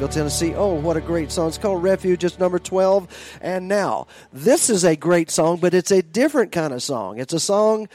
Nashville, 0.03 0.21
Tennessee. 0.21 0.53
Oh, 0.53 0.73
what 0.73 0.97
a 0.97 1.01
great 1.01 1.31
song. 1.31 1.47
It's 1.47 1.57
called 1.57 1.81
Refuge. 1.81 2.25
It's 2.25 2.37
number 2.37 2.59
12. 2.59 3.37
And 3.41 3.69
now, 3.69 4.07
this 4.33 4.69
is 4.69 4.83
a 4.83 4.97
great 4.97 5.31
song, 5.31 5.57
but 5.61 5.73
it's 5.73 5.91
a 5.91 6.01
different 6.01 6.51
kind 6.51 6.73
of 6.73 6.83
song. 6.83 7.19
It's 7.19 7.31
a 7.33 7.39
song 7.39 7.87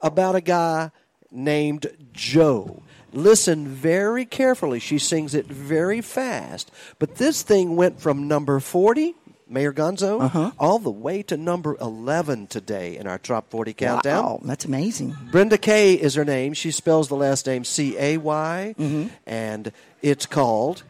about 0.00 0.36
a 0.36 0.40
guy 0.40 0.92
named 1.32 1.88
Joe. 2.12 2.82
Listen 3.12 3.66
very 3.66 4.24
carefully. 4.24 4.78
She 4.78 4.98
sings 5.00 5.34
it 5.34 5.46
very 5.46 6.00
fast. 6.00 6.70
But 7.00 7.16
this 7.16 7.42
thing 7.42 7.74
went 7.74 8.00
from 8.00 8.28
number 8.28 8.60
40, 8.60 9.16
Mayor 9.48 9.72
Gonzo, 9.72 10.20
Uh-huh. 10.22 10.52
all 10.60 10.78
the 10.78 10.92
way 10.92 11.22
to 11.24 11.36
number 11.36 11.76
11 11.80 12.46
today 12.46 12.96
in 12.96 13.08
our 13.08 13.18
Top 13.18 13.50
40 13.50 13.72
countdown. 13.72 14.24
Wow, 14.24 14.40
that's 14.44 14.64
amazing. 14.64 15.16
Brenda 15.32 15.58
Kay 15.58 15.94
is 15.94 16.14
her 16.14 16.24
name. 16.24 16.52
She 16.52 16.70
spells 16.70 17.08
the 17.08 17.16
last 17.16 17.46
name 17.48 17.64
C 17.64 17.96
A 17.98 18.16
Y, 18.18 18.76
Mm-hmm. 18.78 19.08
and 19.26 19.72
it's 20.02 20.24
called 20.26 20.84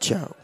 Joe. 0.00 0.34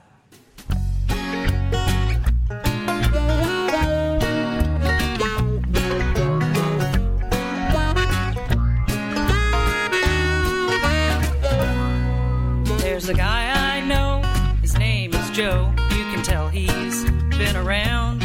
There's 12.78 13.08
a 13.08 13.14
guy 13.14 13.76
I 13.76 13.80
know, 13.80 14.20
his 14.60 14.76
name 14.76 15.14
is 15.14 15.30
Joe. 15.30 15.72
You 15.90 16.04
can 16.12 16.22
tell 16.22 16.48
he's 16.48 17.04
been 17.38 17.56
around. 17.56 18.20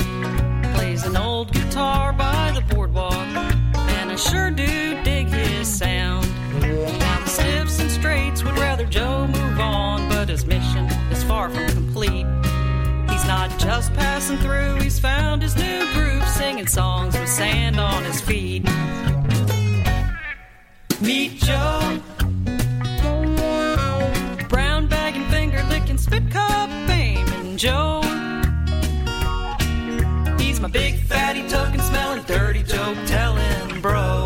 Plays 0.76 1.06
an 1.06 1.16
old 1.16 1.54
guitar 1.54 2.12
by 2.12 2.52
the 2.54 2.76
boardwalk, 2.76 3.14
and 3.14 4.12
I 4.12 4.16
sure 4.18 4.52
do 4.52 5.02
dig 5.04 5.28
his 5.28 5.66
sound. 5.66 6.28
Now 6.60 7.22
the 7.22 7.30
stiffs 7.30 7.80
and 7.80 7.90
straights 7.90 8.44
would 8.44 8.60
rather 8.60 8.86
Joe 8.86 9.28
move 9.28 9.60
on, 9.62 10.10
but 10.10 10.22
far 10.30 10.38
from 10.38 10.61
He's 12.10 13.28
not 13.28 13.52
just 13.60 13.94
passing 13.94 14.38
through, 14.38 14.76
he's 14.76 15.00
found 15.00 15.44
his 15.44 15.56
new 15.56 15.86
groove, 15.94 16.28
singing 16.28 16.66
songs 16.66 17.18
with 17.18 17.30
sand 17.30 17.80
on 17.80 18.04
his 18.04 18.20
feet. 18.20 18.64
Meet 21.00 21.36
Joe. 21.36 22.02
Brown 24.50 24.88
bag 24.88 25.16
and 25.16 25.32
finger 25.32 25.64
licking 25.70 25.98
spit 25.98 26.30
cup 26.32 26.70
fame 26.88 27.28
and 27.28 27.60
Joe. 27.60 28.02
He's 30.40 30.60
my 30.60 30.70
big 30.70 31.00
fatty 31.02 31.48
token 31.48 31.80
smelling 31.82 32.24
dirty 32.24 32.64
joke 32.64 32.98
telling 33.06 33.82
bro. 33.82 34.26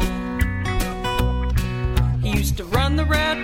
He 2.22 2.38
used 2.38 2.56
to 2.58 2.64
run 2.64 2.96
the 2.96 3.06
rat 3.06 3.38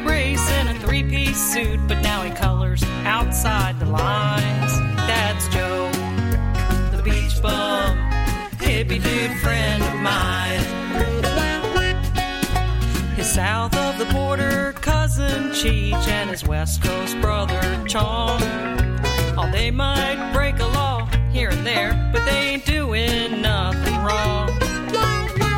three 1.02 1.26
piece 1.26 1.54
suit, 1.54 1.80
but 1.88 2.00
now 2.02 2.22
he 2.22 2.32
colors 2.32 2.84
outside 3.06 3.80
the 3.80 3.86
lines. 3.86 4.80
That's 5.08 5.48
Joe, 5.50 5.90
the 6.96 7.02
beach 7.04 7.42
bum, 7.42 7.98
hippie 8.58 9.02
dude 9.02 9.38
friend 9.40 9.84
of 9.84 9.96
mine. 9.96 10.60
His 13.16 13.32
south 13.32 13.76
of 13.76 13.98
the 14.00 14.12
border 14.14 14.74
cousin 14.74 15.52
Cheech 15.52 16.08
and 16.08 16.30
his 16.30 16.46
west 16.46 16.82
coast 16.82 17.20
brother 17.22 17.62
Chong. 17.88 18.42
Oh, 19.38 19.50
they 19.52 19.72
might 19.72 20.32
break 20.34 20.60
a 20.60 20.66
law 20.66 21.06
here 21.32 21.50
and 21.50 21.66
there, 21.66 22.10
but 22.12 22.26
they 22.26 22.54
ain't 22.54 22.66
doing 22.66 23.42
nothing 23.42 23.96
wrong. 23.98 24.48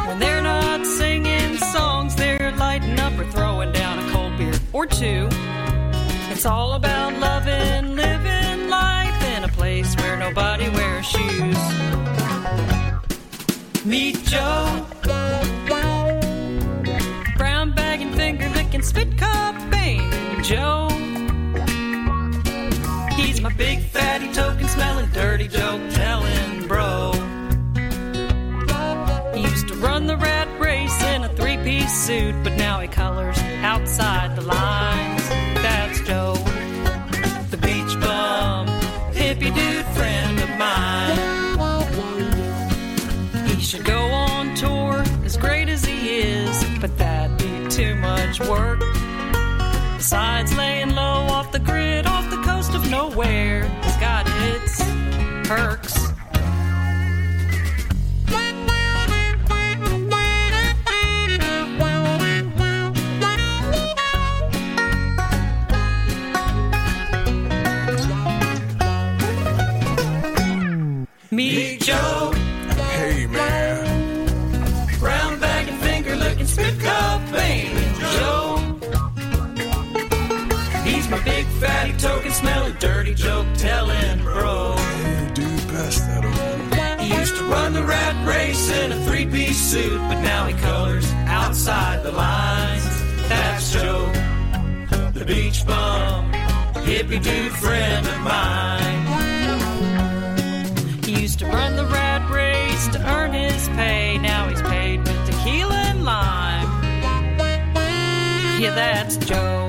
When 0.07 0.19
they're 0.19 0.41
not 0.41 0.85
singing 0.85 1.57
songs, 1.57 2.15
they're 2.15 2.51
lighting 2.57 2.99
up 2.99 3.17
or 3.17 3.25
throwing 3.31 3.71
down 3.71 3.99
a 3.99 4.11
cold 4.11 4.37
beer 4.37 4.53
or 4.73 4.85
two. 4.85 5.29
It's 6.43 6.51
all 6.51 6.73
about 6.73 7.17
loving, 7.19 7.95
living 7.95 8.67
life 8.67 9.23
in 9.37 9.45
a 9.45 9.47
place 9.47 9.95
where 9.95 10.17
nobody 10.17 10.67
wears 10.67 11.05
shoes. 11.05 11.57
Meet 13.85 14.25
Joe. 14.25 14.85
Brown 17.37 17.71
bag 17.71 18.01
and 18.01 18.13
finger 18.13 18.49
licking 18.49 18.81
spit 18.81 19.17
cup 19.17 19.55
banging 19.71 20.43
Joe. 20.43 20.89
He's 23.15 23.39
my 23.39 23.53
big 23.53 23.79
fatty 23.79 24.29
token 24.33 24.67
smelling 24.67 25.09
dirty 25.11 25.47
joke 25.47 25.81
telling 25.91 26.67
bro. 26.67 27.13
He 29.33 29.43
used 29.43 29.69
to 29.69 29.75
run 29.75 30.07
the 30.07 30.17
rat 30.17 30.49
race 30.59 31.01
in 31.03 31.23
a 31.23 31.29
three 31.37 31.55
piece 31.63 31.97
suit, 32.05 32.35
but 32.43 32.51
now 32.57 32.81
he 32.81 32.89
colors 32.89 33.39
outside 33.61 34.35
the 34.35 34.41
lines. 34.41 35.02
Hippie 39.43 39.55
dude 39.55 39.85
friend 39.95 40.39
of 40.39 40.49
mine. 40.57 41.17
He 43.47 43.61
should 43.61 43.85
go 43.85 43.99
on 43.99 44.55
tour 44.55 45.03
as 45.25 45.37
great 45.37 45.69
as 45.69 45.83
he 45.85 46.19
is, 46.19 46.63
but 46.79 46.97
that'd 46.97 47.37
be 47.37 47.69
too 47.69 47.95
much 47.95 48.39
work. 48.41 48.79
Besides 49.97 50.55
laying 50.57 50.95
low 50.95 51.27
off 51.29 51.51
the 51.51 51.59
grid, 51.59 52.05
off 52.07 52.29
the 52.29 52.41
coast 52.43 52.73
of 52.73 52.89
nowhere, 52.89 53.67
he's 53.83 53.97
got 53.97 54.25
its 54.27 54.83
perks. 55.47 55.92
Joe. 77.33 78.57
He's 80.83 81.07
my 81.09 81.19
big 81.23 81.45
fatty 81.59 81.93
token 81.97 82.31
smelling 82.31 82.75
dirty 82.79 83.13
joke 83.13 83.47
telling 83.57 84.19
bro. 84.19 84.75
Dude, 85.33 85.67
pass 85.69 85.99
that 86.01 86.23
over. 86.23 87.01
He 87.01 87.13
used 87.13 87.35
to 87.37 87.43
run 87.45 87.73
the 87.73 87.83
rat 87.83 88.27
race 88.27 88.69
in 88.69 88.91
a 88.91 89.05
three 89.05 89.25
piece 89.25 89.57
suit, 89.57 89.97
but 90.09 90.21
now 90.21 90.45
he 90.45 90.53
colors 90.61 91.11
outside 91.25 92.03
the 92.03 92.11
lines. 92.11 92.83
That's 93.27 93.73
Joe, 93.73 94.11
the 95.13 95.25
beach 95.25 95.65
bum, 95.65 96.31
hippie 96.85 97.23
dude 97.23 97.51
friend 97.53 98.05
of 98.07 98.19
mine. 98.21 99.03
He 101.03 101.21
used 101.21 101.39
to 101.39 101.47
run 101.47 101.75
the 101.75 101.85
rat 101.85 102.29
race 102.29 102.87
to 102.89 102.99
earn 103.09 103.33
his 103.33 103.67
pay. 103.69 104.12
Yeah, 108.63 108.75
that's 108.75 109.17
Joe, 109.17 109.67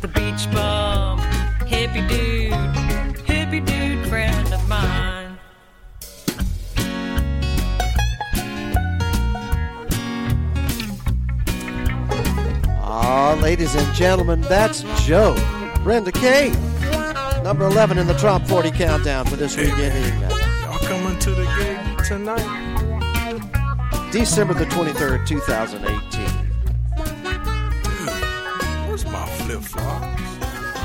the 0.00 0.06
beach 0.06 0.48
bum, 0.52 1.18
hippie 1.66 2.08
dude, 2.08 2.52
hippie 3.26 3.66
dude 3.66 4.06
friend 4.06 4.54
of 4.54 4.68
mine. 4.68 5.36
Ah, 12.78 13.36
ladies 13.42 13.74
and 13.74 13.92
gentlemen, 13.92 14.40
that's 14.42 14.84
Joe. 15.04 15.34
Brenda 15.82 16.12
Kay. 16.12 16.50
Number 17.42 17.66
11 17.66 17.98
in 17.98 18.06
the 18.06 18.14
Trop 18.14 18.46
40 18.46 18.70
countdown 18.70 19.26
for 19.26 19.34
this 19.34 19.56
weekend. 19.56 20.22
Y'all 20.62 20.78
coming 20.78 21.18
to 21.18 21.30
the 21.32 21.44
gig 21.58 22.06
tonight? 22.06 22.70
December 24.12 24.54
the 24.54 24.66
23rd, 24.66 25.26
2018. 25.26 26.09
Flip 29.58 29.62
flops? 29.62 30.20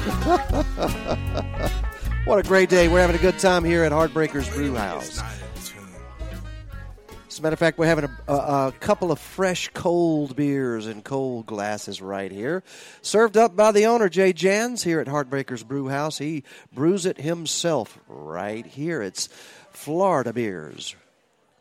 what 2.26 2.40
a 2.40 2.44
great 2.44 2.70
day. 2.70 2.88
We're 2.88 3.02
having 3.02 3.16
a 3.16 3.20
good 3.20 3.40
time 3.40 3.64
here 3.64 3.84
at 3.84 3.92
Heartbreakers 3.92 4.54
Brew 4.54 4.76
House. 4.76 5.22
As 7.28 7.40
a 7.40 7.42
matter 7.42 7.54
of 7.54 7.60
fact, 7.60 7.78
we're 7.78 7.88
having 7.88 8.06
a, 8.06 8.32
a, 8.32 8.68
a 8.68 8.74
couple 8.80 9.12
of 9.12 9.20
fresh 9.20 9.70
cold 9.74 10.38
beers 10.38 10.88
in 10.88 11.02
cold 11.02 11.46
glasses 11.46 12.02
right 12.02 12.32
here. 12.32 12.64
Served 13.02 13.36
up 13.36 13.58
by 13.58 13.74
the 13.74 13.88
owner, 13.88 14.08
Jay 14.08 14.32
Jans, 14.32 14.84
here 14.84 15.02
at 15.02 15.08
Heartbreakers 15.08 15.68
Brew 15.68 15.90
House. 15.90 16.18
He 16.18 16.44
brews 16.72 17.06
it 17.06 17.20
himself 17.20 18.00
right 18.08 18.66
here. 18.66 19.02
It's 19.02 19.28
Florida 19.72 20.32
beers, 20.32 20.96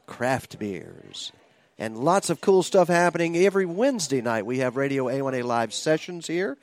craft 0.06 0.60
beers, 0.60 1.32
and 1.76 1.98
lots 1.98 2.30
of 2.30 2.40
cool 2.40 2.62
stuff 2.62 2.86
happening 2.86 3.36
every 3.36 3.66
Wednesday 3.66 4.20
night. 4.20 4.46
We 4.46 4.58
have 4.58 4.76
Radio 4.76 5.06
A1A 5.06 5.42
live 5.42 5.74
sessions 5.74 6.28
here, 6.28 6.56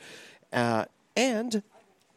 uh, 0.54 0.86
and 1.16 1.64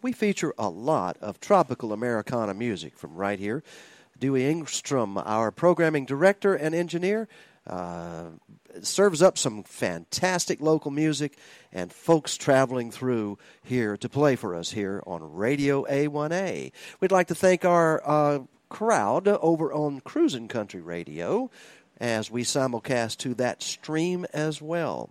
we 0.03 0.13
feature 0.13 0.55
a 0.59 0.69
lot 0.69 1.17
of 1.21 1.41
tropical 1.41 1.93
Americana 1.93 2.55
music 2.55 2.97
from 2.97 3.15
right 3.15 3.39
here. 3.39 3.63
Dewey 4.19 4.43
Engstrom, 4.43 5.23
our 5.25 5.51
programming 5.51 6.05
director 6.05 6.55
and 6.55 6.75
engineer, 6.75 7.29
uh, 7.67 8.25
serves 8.83 9.23
up 9.23 9.39
some 9.39 9.63
fantastic 9.63 10.61
local 10.61 10.91
music 10.91 11.39
and 11.73 11.93
folks 11.93 12.37
traveling 12.37 12.91
through 12.91 13.39
here 13.63 13.97
to 13.97 14.09
play 14.09 14.37
for 14.37 14.55
us 14.55 14.71
here 14.71 15.03
on 15.07 15.35
Radio 15.35 15.85
A1A. 15.85 16.73
We'd 17.01 17.13
like 17.13 17.29
to 17.29 17.35
thank 17.35 17.65
our 17.65 18.03
uh, 18.05 18.39
crowd 18.69 19.29
over 19.29 19.73
on 19.73 20.01
Cruisin' 20.01 20.49
Country 20.49 20.81
Radio 20.81 21.51
as 21.99 22.31
we 22.31 22.43
simulcast 22.43 23.19
to 23.19 23.35
that 23.35 23.63
stream 23.63 24.27
as 24.33 24.61
well. 24.61 25.11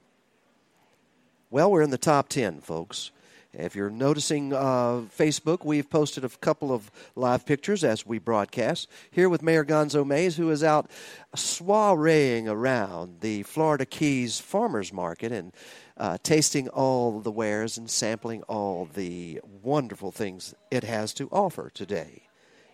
Well, 1.54 1.70
we're 1.70 1.84
in 1.84 1.92
the 1.92 2.00
top 2.00 2.30
10, 2.30 2.62
folks. 2.62 3.12
If 3.54 3.76
you're 3.76 3.92
noticing 3.92 4.54
uh, 4.54 5.04
Facebook, 5.16 5.64
we've 5.64 5.88
posted 5.88 6.26
a 6.26 6.30
couple 6.30 6.72
of 6.72 6.90
live 7.16 7.46
pictures 7.46 7.84
as 7.84 8.08
we 8.08 8.18
broadcast. 8.18 8.90
Here 9.12 9.30
with 9.30 9.44
Mayor 9.44 9.64
Gonzo 9.64 10.04
Mays, 10.04 10.36
who 10.36 10.50
is 10.50 10.64
out 10.64 10.90
soireeing 11.36 12.48
around 12.48 13.22
the 13.22 13.44
Florida 13.44 13.86
Keys 13.86 14.40
Farmers 14.40 14.92
Market 14.92 15.32
and 15.32 15.54
uh, 15.96 16.18
tasting 16.24 16.70
all 16.70 17.20
the 17.20 17.30
wares 17.30 17.78
and 17.78 17.88
sampling 17.88 18.42
all 18.48 18.90
the 18.92 19.40
wonderful 19.62 20.12
things 20.12 20.56
it 20.72 20.84
has 20.84 21.14
to 21.14 21.30
offer 21.32 21.70
today. 21.72 22.24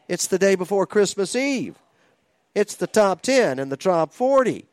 It's 0.08 0.28
the 0.28 0.40
day 0.40 0.56
before 0.56 0.88
Christmas 0.88 1.36
Eve. 1.36 1.76
It's 2.56 2.76
the 2.76 2.88
top 2.88 3.24
10 3.24 3.60
and 3.60 3.70
the 3.70 3.76
top 3.76 4.14
40. 4.14 4.70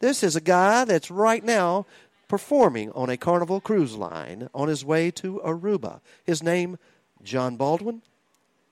This 0.00 0.22
is 0.22 0.36
a 0.36 0.40
guy 0.40 0.84
that's 0.84 1.10
right 1.10 1.42
now 1.42 1.86
performing 2.28 2.92
on 2.92 3.10
a 3.10 3.16
Carnival 3.16 3.60
cruise 3.60 3.96
line 3.96 4.48
on 4.54 4.68
his 4.68 4.84
way 4.84 5.10
to 5.12 5.40
Aruba. 5.44 6.00
His 6.24 6.42
name, 6.42 6.78
John 7.22 7.56
Baldwin. 7.56 8.02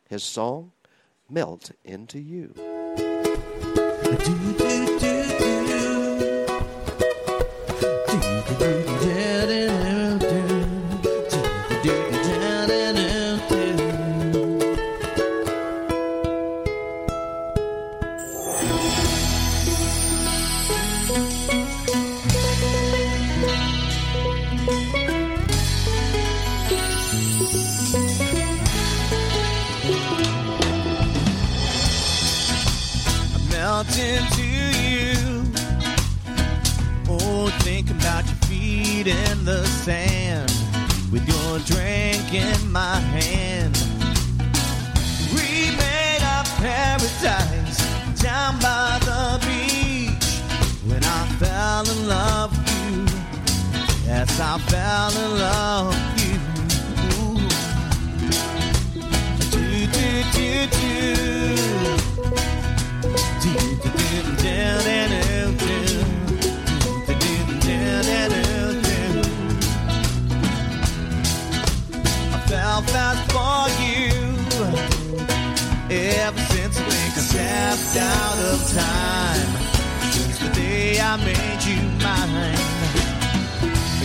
His 0.09 0.23
song, 0.23 0.73
Melt 1.29 1.73
Into 1.85 2.21
You. 2.21 2.55
Feet 39.07 39.31
in 39.31 39.45
the 39.45 39.65
sand 39.67 40.51
with 41.13 41.27
your 41.29 41.59
drink 41.61 42.35
in 42.35 42.73
my 42.73 42.99
hand. 42.99 43.77
We 45.35 45.71
made 45.77 46.23
our 46.23 46.45
paradise 46.59 47.79
down 48.21 48.59
by 48.59 48.99
the 49.09 49.39
beach 49.47 50.29
when 50.89 51.03
I 51.05 51.27
fell 51.39 51.89
in 51.89 52.09
love 52.09 52.51
with 52.51 52.69
you. 52.85 53.07
Yes, 54.07 54.41
I 54.41 54.59
fell 54.71 55.15
in 55.25 55.39
love 55.39 55.87
with 55.89 56.25
you. 56.27 56.39
Do, 59.51 59.87
do, 59.87 60.09
do, 60.33 60.67
do. 60.67 60.87
I 65.09 65.26
fell 72.83 72.95
fast 72.95 73.33
for 73.33 73.69
you 73.83 74.11
ever 75.91 76.41
since 76.53 76.79
I 76.79 77.21
stepped 77.21 77.97
out 77.97 78.39
of 78.53 78.59
time. 78.75 79.51
Since 80.13 80.39
the 80.41 80.51
day 80.51 81.01
I 81.01 81.17
made 81.17 81.63
you 81.65 81.81
mine. 82.05 82.59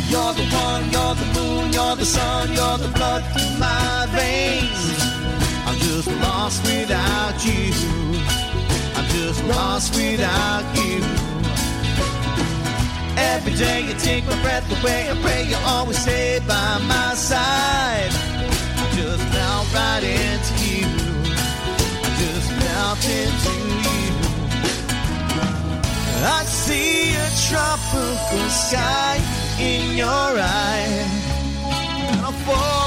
You're 0.08 0.34
the 0.34 0.46
one, 0.56 0.84
you're 0.92 1.16
the 1.16 1.28
moon, 1.36 1.74
you're 1.74 1.96
the 1.96 2.06
sun, 2.06 2.50
you're 2.54 2.78
the 2.78 2.92
blood 2.96 3.24
in 3.40 3.60
my 3.60 4.08
veins. 4.12 4.84
I'm 5.66 5.78
just 5.80 6.08
lost 6.22 6.64
without 6.64 7.46
you. 7.46 7.74
I'm 8.96 9.08
just 9.10 9.44
lost 9.46 9.96
without 9.96 10.66
you. 10.78 11.04
Every 13.18 13.54
day 13.54 13.82
you 13.82 13.94
take 13.96 14.26
my 14.26 14.42
breath 14.42 14.68
away. 14.80 15.10
I 15.10 15.16
pray 15.22 15.44
you 15.44 15.58
always 15.66 15.98
stay 15.98 16.40
by 16.48 16.80
my 16.88 17.14
side. 17.16 18.31
Just 19.02 19.26
melt 19.34 19.68
right 19.74 20.04
into 20.04 20.56
you. 20.78 20.90
I 22.06 22.10
just 22.22 22.50
melt 22.62 23.04
into 23.22 23.56
you. 23.86 24.12
I 26.24 26.44
see 26.46 27.16
a 27.16 27.28
tropical 27.50 28.48
sky 28.50 29.18
in 29.60 29.98
your 29.98 30.08
eyes. 30.08 31.14
And 32.10 32.20
I 32.22 32.32
fall 32.46 32.81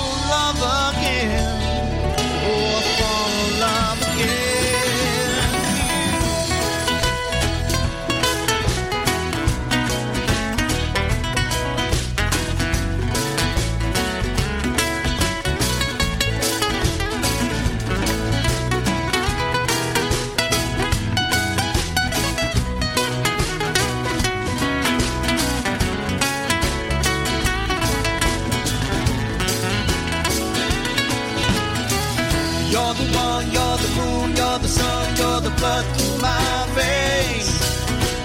sun, 35.34 35.42
the 35.42 35.50
blood 35.60 35.84
through 35.96 36.18
my 36.20 36.66
veins. 36.74 37.50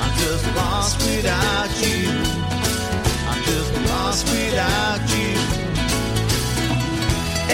I'm 0.02 0.14
just 0.18 0.46
lost 0.56 0.98
without 1.06 1.70
you. 1.84 2.10
I'm 3.30 3.42
just 3.44 3.72
lost 3.90 4.26
without 4.30 5.02
you. 5.16 5.34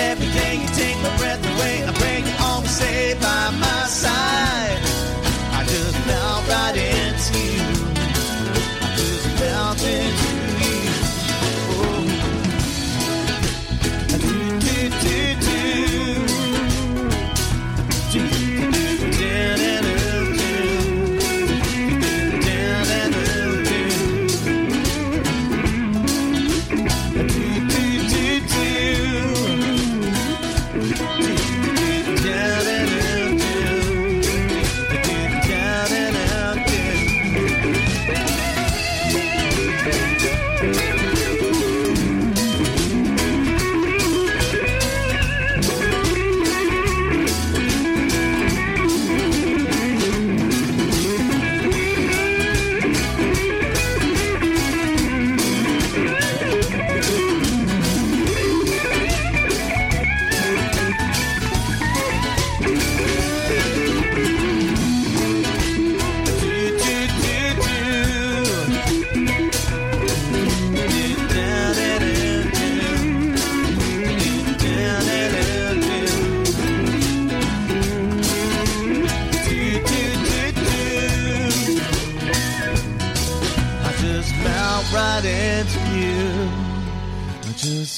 Every 0.09 0.30
day 0.40 0.56
you 0.61 0.67
take 0.82 0.98
my 1.01 1.16
breath 1.17 1.43
away, 1.56 1.85
I 1.88 1.92
pray 1.93 2.19
you 2.19 2.35
always 2.42 2.72
stay 2.72 3.14
by 3.16 3.51
my 3.51 3.84
side. 3.88 4.80
I 5.58 5.64
just 5.67 5.95
melt 6.08 6.48
right 6.50 6.75
into 6.75 7.40
you. 7.40 7.74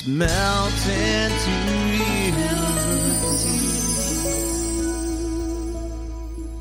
Into 0.07 0.27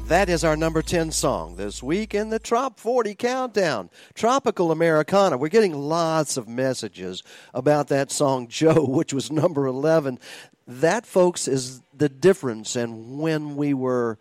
That 0.08 0.28
is 0.28 0.42
our 0.42 0.56
number 0.56 0.82
10 0.82 1.12
song 1.12 1.54
this 1.56 1.80
week 1.82 2.12
in 2.14 2.30
the 2.30 2.40
Trop 2.40 2.80
40 2.80 3.14
Countdown. 3.14 3.90
Tropical 4.14 4.72
Americana. 4.72 5.36
We're 5.36 5.48
getting 5.48 5.74
lots 5.74 6.36
of 6.36 6.48
messages 6.48 7.22
about 7.54 7.88
that 7.88 8.10
song, 8.10 8.48
Joe, 8.50 8.84
which 8.84 9.12
was 9.12 9.30
number 9.30 9.66
11. 9.66 10.18
That, 10.66 11.06
folks, 11.06 11.46
is 11.46 11.82
the 11.94 12.08
difference 12.08 12.74
in 12.74 13.18
when 13.18 13.54
we 13.54 13.74
were 13.74 14.18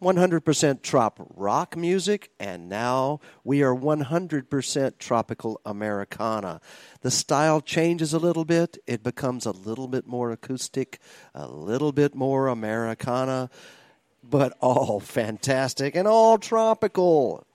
100% 0.00 0.82
trop 0.82 1.20
rock 1.34 1.76
music, 1.76 2.30
and 2.40 2.68
now 2.68 3.20
we 3.44 3.62
are 3.62 3.74
100% 3.74 4.98
tropical 4.98 5.60
Americana. 5.64 6.60
The 7.02 7.10
style 7.10 7.60
changes 7.60 8.12
a 8.12 8.18
little 8.18 8.44
bit, 8.44 8.78
it 8.86 9.02
becomes 9.02 9.46
a 9.46 9.50
little 9.50 9.88
bit 9.88 10.06
more 10.06 10.32
acoustic, 10.32 10.98
a 11.34 11.46
little 11.46 11.92
bit 11.92 12.14
more 12.14 12.48
Americana, 12.48 13.50
but 14.22 14.56
all 14.60 15.00
fantastic 15.00 15.94
and 15.94 16.08
all 16.08 16.38
tropical. 16.38 17.46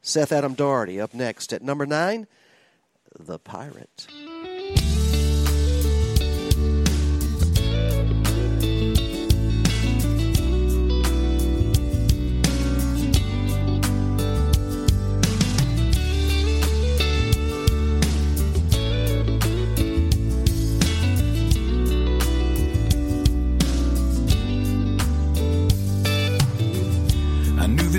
Seth 0.00 0.32
Adam 0.32 0.54
Doherty 0.54 1.00
up 1.00 1.14
next 1.14 1.52
at 1.52 1.62
number 1.62 1.86
nine, 1.86 2.26
The 3.18 3.38
Pirate. 3.38 4.06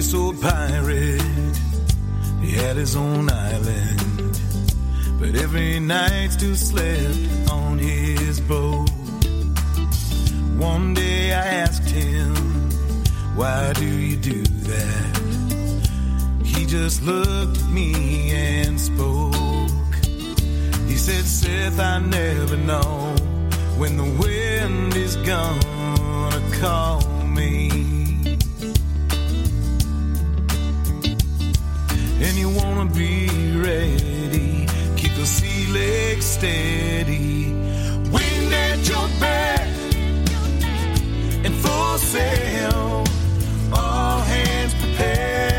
This 0.10 0.20
old 0.20 0.42
pirate. 0.42 1.22
He 2.42 2.52
had 2.52 2.78
his 2.78 2.96
own 2.96 3.30
island. 3.30 4.42
But 5.20 5.36
every 5.36 5.80
night 5.80 6.30
still 6.32 6.56
slept 6.56 7.52
on 7.52 7.78
his 7.78 8.40
boat. 8.40 8.90
One 10.58 10.96
day 10.96 11.34
I 11.34 11.46
asked 11.64 11.90
him, 11.90 12.34
Why 13.36 13.72
do 13.74 13.86
you 13.86 14.18
do 14.18 14.42
that? 14.72 15.22
He 16.44 16.66
just 16.66 17.04
looked 17.04 17.58
at 17.58 17.70
me 17.70 18.32
and 18.32 18.80
spoke. 18.80 19.94
He 20.88 20.98
said, 20.98 21.24
Seth, 21.26 21.80
I 21.80 22.00
never 22.00 22.58
know 22.58 23.16
when 23.78 23.96
the 23.98 24.10
wind 24.24 24.96
is 24.96 25.16
gonna 25.18 26.42
call 26.60 27.02
me. 27.28 27.79
And 32.22 32.38
you 32.38 32.50
wanna 32.50 32.86
be 32.86 33.28
ready. 33.56 34.68
Keep 34.98 35.14
the 35.16 35.26
sea 35.26 35.72
legs 35.72 36.26
steady. 36.26 37.54
Wind 38.12 38.54
at 38.54 38.80
your 38.90 39.08
back 39.20 39.68
and 41.46 41.54
full 41.56 41.98
sail. 41.98 43.06
All 43.72 44.20
hands 44.22 44.74
prepared 44.74 45.59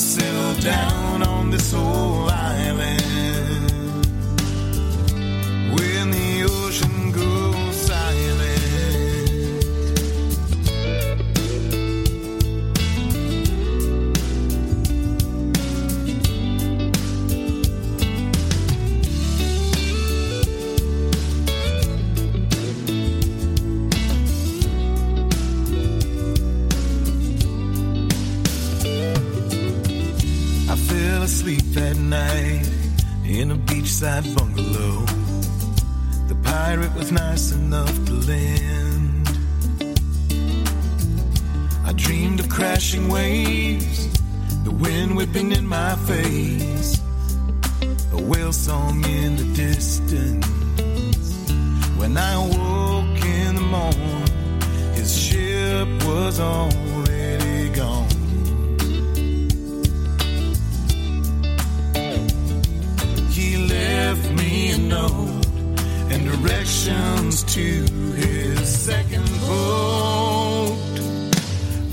settle 0.00 0.54
down 0.62 1.22
on 1.22 1.50
this 1.50 1.74
old 1.74 2.29
beachside 34.00 34.34
bungalow. 34.34 35.04
The 36.28 36.34
pirate 36.42 36.94
was 36.94 37.12
nice 37.12 37.52
enough 37.52 37.92
to 38.06 38.12
lend. 38.12 39.28
I 41.84 41.92
dreamed 41.92 42.40
of 42.40 42.48
crashing 42.48 43.08
waves, 43.08 44.08
the 44.64 44.70
wind 44.70 45.16
whipping 45.16 45.52
in 45.52 45.66
my 45.66 45.96
face, 46.06 47.00
a 48.12 48.22
whale 48.22 48.52
song 48.52 49.04
in 49.04 49.36
the 49.36 49.44
distance. 49.54 50.46
When 51.98 52.16
I 52.16 52.32
awoke 52.34 53.24
in 53.24 53.54
the 53.54 53.60
morning, 53.60 54.62
his 54.94 55.16
ship 55.16 55.88
was 56.06 56.40
already 56.40 56.89
directions 66.42 67.42
to 67.44 67.60
his 68.14 68.68
second 68.68 69.24
boat. 69.40 70.76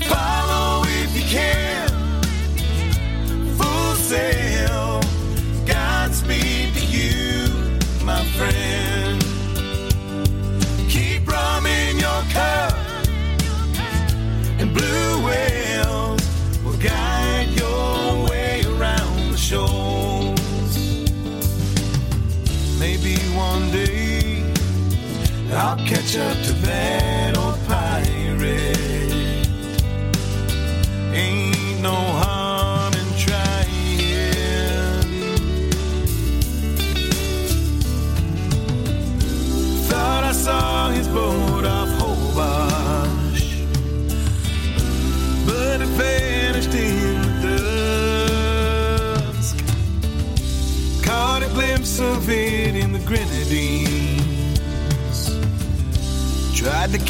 Follow 0.02 0.84
if 0.86 1.16
you 1.16 1.24
can, 1.28 1.88
full 3.56 3.94
sail. 3.94 4.47
Catch 26.08 26.47
up 26.47 26.47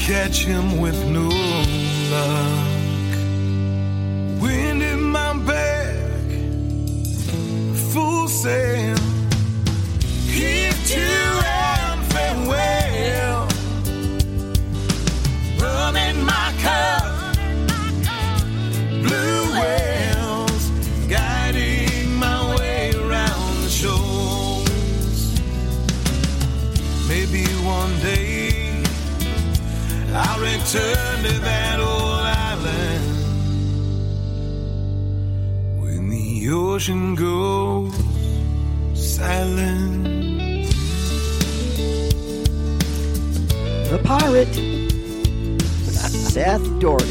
catch 0.09 0.39
him 0.47 0.79
with 0.81 0.99
no 1.07 1.29
luck. 2.11 2.71
Wind 4.41 4.83
in 4.83 5.03
my 5.03 5.35
back, 5.45 6.25
full 7.93 8.27
sail. 8.27 8.78
Ocean 36.79 37.17
goes 37.17 37.93
silent. 38.95 40.71
The 43.91 44.01
pirate, 44.05 44.55
Seth 45.99 46.63
Doherty. 46.79 47.05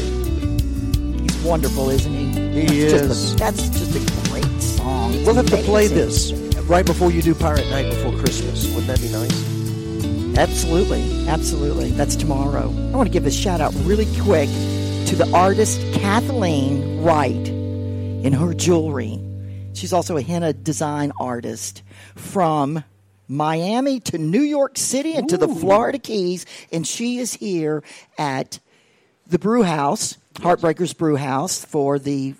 He's 1.20 1.36
wonderful, 1.42 1.90
isn't 1.90 2.10
he? 2.10 2.28
He 2.28 2.62
That's 2.62 2.72
is. 2.72 2.92
Just 2.92 3.34
a, 3.34 3.36
that's 3.36 3.68
just 3.68 3.94
a 3.94 4.30
great 4.30 4.62
song. 4.62 5.12
It's 5.12 5.26
We'll 5.26 5.34
have 5.34 5.50
to 5.50 5.58
play 5.58 5.86
this 5.86 6.32
right 6.62 6.86
before 6.86 7.10
you 7.10 7.20
do 7.20 7.34
Pirate 7.34 7.68
Night 7.68 7.90
before 7.90 8.18
Christmas. 8.18 8.64
Wouldn't 8.74 8.86
that 8.86 9.02
be 9.02 9.12
nice? 9.12 10.38
Absolutely, 10.38 11.28
absolutely. 11.28 11.90
That's 11.90 12.16
tomorrow. 12.16 12.70
I 12.70 12.96
want 12.96 13.06
to 13.06 13.12
give 13.12 13.26
a 13.26 13.30
shout 13.30 13.60
out 13.60 13.74
really 13.80 14.06
quick 14.22 14.48
to 15.08 15.14
the 15.14 15.30
artist 15.34 15.78
Kathleen 15.92 17.02
Wright 17.02 17.48
in 17.48 18.32
her 18.32 18.54
jewelry. 18.54 19.27
She's 19.78 19.92
also 19.92 20.16
a 20.16 20.22
henna 20.22 20.52
design 20.52 21.12
artist 21.20 21.84
from 22.16 22.82
Miami 23.28 24.00
to 24.00 24.18
New 24.18 24.40
York 24.40 24.76
City 24.76 25.14
and 25.14 25.28
to 25.28 25.36
the 25.36 25.46
Florida 25.46 25.98
Keys, 25.98 26.46
and 26.72 26.84
she 26.84 27.18
is 27.18 27.34
here 27.34 27.84
at 28.18 28.58
the 29.28 29.38
Brew 29.38 29.62
House, 29.62 30.16
Heartbreakers 30.40 30.96
Brew 30.96 31.14
House, 31.14 31.64
for 31.64 32.00
the 32.00 32.34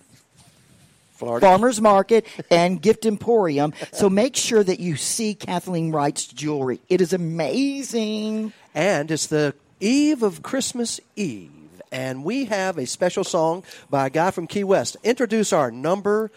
Florida. 1.13 1.47
Farmers 1.47 1.81
Market 1.81 2.27
and 2.51 2.83
Gift 2.83 3.07
Emporium. 3.07 3.73
So 3.93 4.11
make 4.11 4.35
sure 4.35 4.65
that 4.65 4.81
you 4.81 4.97
see 4.97 5.35
Kathleen 5.35 5.93
Wright's 5.93 6.27
jewelry. 6.27 6.81
It 6.89 7.01
is 7.01 7.13
amazing. 7.13 8.53
And 8.75 9.11
it's 9.13 9.29
the 9.29 9.55
eve 9.79 10.25
of 10.25 10.43
Christmas 10.43 11.01
Eve. 11.15 11.53
And 11.93 12.25
we 12.25 12.47
have 12.47 12.79
a 12.79 12.87
special 12.87 13.23
song 13.23 13.63
by 13.91 14.09
a 14.09 14.11
guy 14.11 14.33
from 14.33 14.49
Key 14.49 14.65
West. 14.65 14.97
Introduce 15.05 15.53
our 15.53 15.71
number 15.71 16.31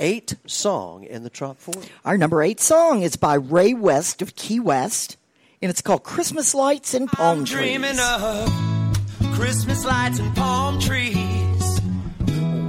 eight 0.00 0.34
song 0.46 1.04
in 1.04 1.22
the 1.22 1.30
top 1.30 1.58
40. 1.58 1.88
Our 2.04 2.18
number 2.18 2.42
eight 2.42 2.58
song 2.58 3.02
is 3.02 3.16
by 3.16 3.34
Ray 3.34 3.74
West 3.74 4.22
of 4.22 4.34
Key 4.34 4.58
West, 4.58 5.16
and 5.62 5.70
it's 5.70 5.82
called 5.82 6.02
Christmas 6.02 6.54
Lights 6.54 6.94
and 6.94 7.08
Palm 7.08 7.44
Trees. 7.44 7.60
Dreaming 7.60 8.00
of 8.00 8.70
Christmas 9.34 9.84
lights 9.84 10.18
and 10.18 10.34
palm 10.34 10.80
trees, 10.80 11.80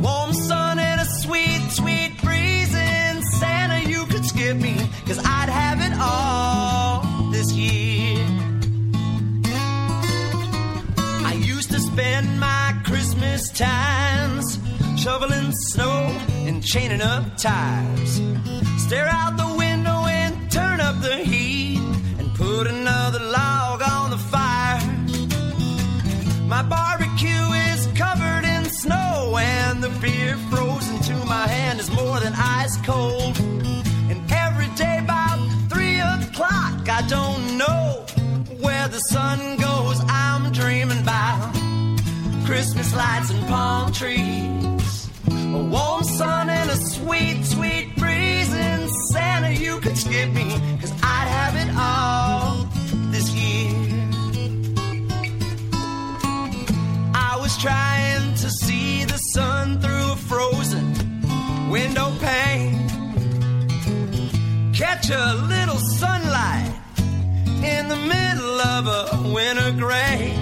warm 0.01 0.33
sun 0.33 0.77
and 0.79 1.01
a 1.01 1.05
sweet, 1.05 1.61
sweet 1.71 2.11
breeze. 2.21 2.73
And 2.75 3.23
Santa, 3.23 3.89
you 3.89 4.05
could 4.05 4.25
skip 4.25 4.57
me, 4.57 4.75
cause 5.05 5.19
I'd 5.19 5.49
have 5.49 5.79
it 5.81 5.97
all 5.99 7.31
this 7.31 7.51
year. 7.53 8.25
I 11.25 11.33
used 11.33 11.71
to 11.71 11.79
spend 11.79 12.39
my 12.39 12.79
Christmas 12.85 13.49
times 13.51 14.59
shoveling 14.97 15.51
snow 15.53 16.15
chaining 16.61 17.01
up 17.01 17.37
tires. 17.37 18.21
Stare 18.77 19.07
out 19.07 19.35
the 19.37 19.55
window 19.57 20.05
and 20.07 20.51
turn 20.51 20.79
up 20.79 21.01
the 21.01 21.17
heat 21.17 21.79
and 22.19 22.33
put 22.35 22.67
another 22.67 23.19
log 23.19 23.81
on 23.81 24.11
the 24.11 24.17
fire. 24.17 24.81
My 26.47 26.63
barbecue 26.63 27.47
is 27.71 27.87
covered 27.95 28.45
in 28.45 28.65
snow, 28.65 29.37
and 29.39 29.81
the 29.83 29.89
beer 30.01 30.37
frozen 30.49 30.99
to 31.09 31.25
my 31.25 31.47
hand 31.47 31.79
is 31.79 31.89
more 31.91 32.19
than 32.19 32.33
ice 32.35 32.77
cold. 32.85 33.37
And 34.09 34.19
every 34.31 34.67
day 34.75 34.99
about 34.99 35.39
three 35.69 35.99
o'clock, 35.99 36.87
I 36.89 37.03
don't 37.07 37.57
know 37.57 38.05
where 38.59 38.87
the 38.87 38.99
sun 38.99 39.57
goes. 39.57 40.01
I'm 40.07 40.51
dreaming 40.51 40.99
about 40.99 41.53
Christmas 42.45 42.93
lights 42.93 43.29
and 43.31 43.47
palm 43.47 43.93
trees, 43.93 45.09
a 45.29 45.63
warm 45.71 46.03
sun 46.03 46.40
sweet, 47.01 47.43
sweet 47.45 47.95
breeze. 47.97 48.53
And 48.53 48.89
Santa, 49.11 49.51
you 49.51 49.79
could 49.79 49.97
skip 49.97 50.29
me, 50.31 50.49
cause 50.79 50.93
I'd 51.03 51.29
have 51.37 51.55
it 51.63 51.69
all 51.77 52.67
this 53.11 53.29
year. 53.31 53.71
I 57.13 57.37
was 57.41 57.57
trying 57.57 58.33
to 58.35 58.49
see 58.49 59.05
the 59.05 59.17
sun 59.33 59.79
through 59.81 60.11
a 60.11 60.15
frozen 60.15 60.85
window 61.69 62.11
pane. 62.19 62.77
Catch 64.73 65.09
a 65.09 65.35
little 65.53 65.79
sunlight 65.99 66.73
in 67.63 67.87
the 67.87 68.01
middle 68.13 68.59
of 68.75 68.83
a 68.99 69.33
winter 69.33 69.71
gray. 69.71 70.33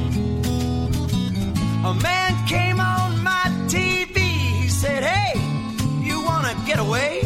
A 1.85 1.93
man 1.93 2.47
came 2.47 2.79
on 2.79 2.98
you 6.69 6.75
get 6.75 6.85
away? 6.85 7.21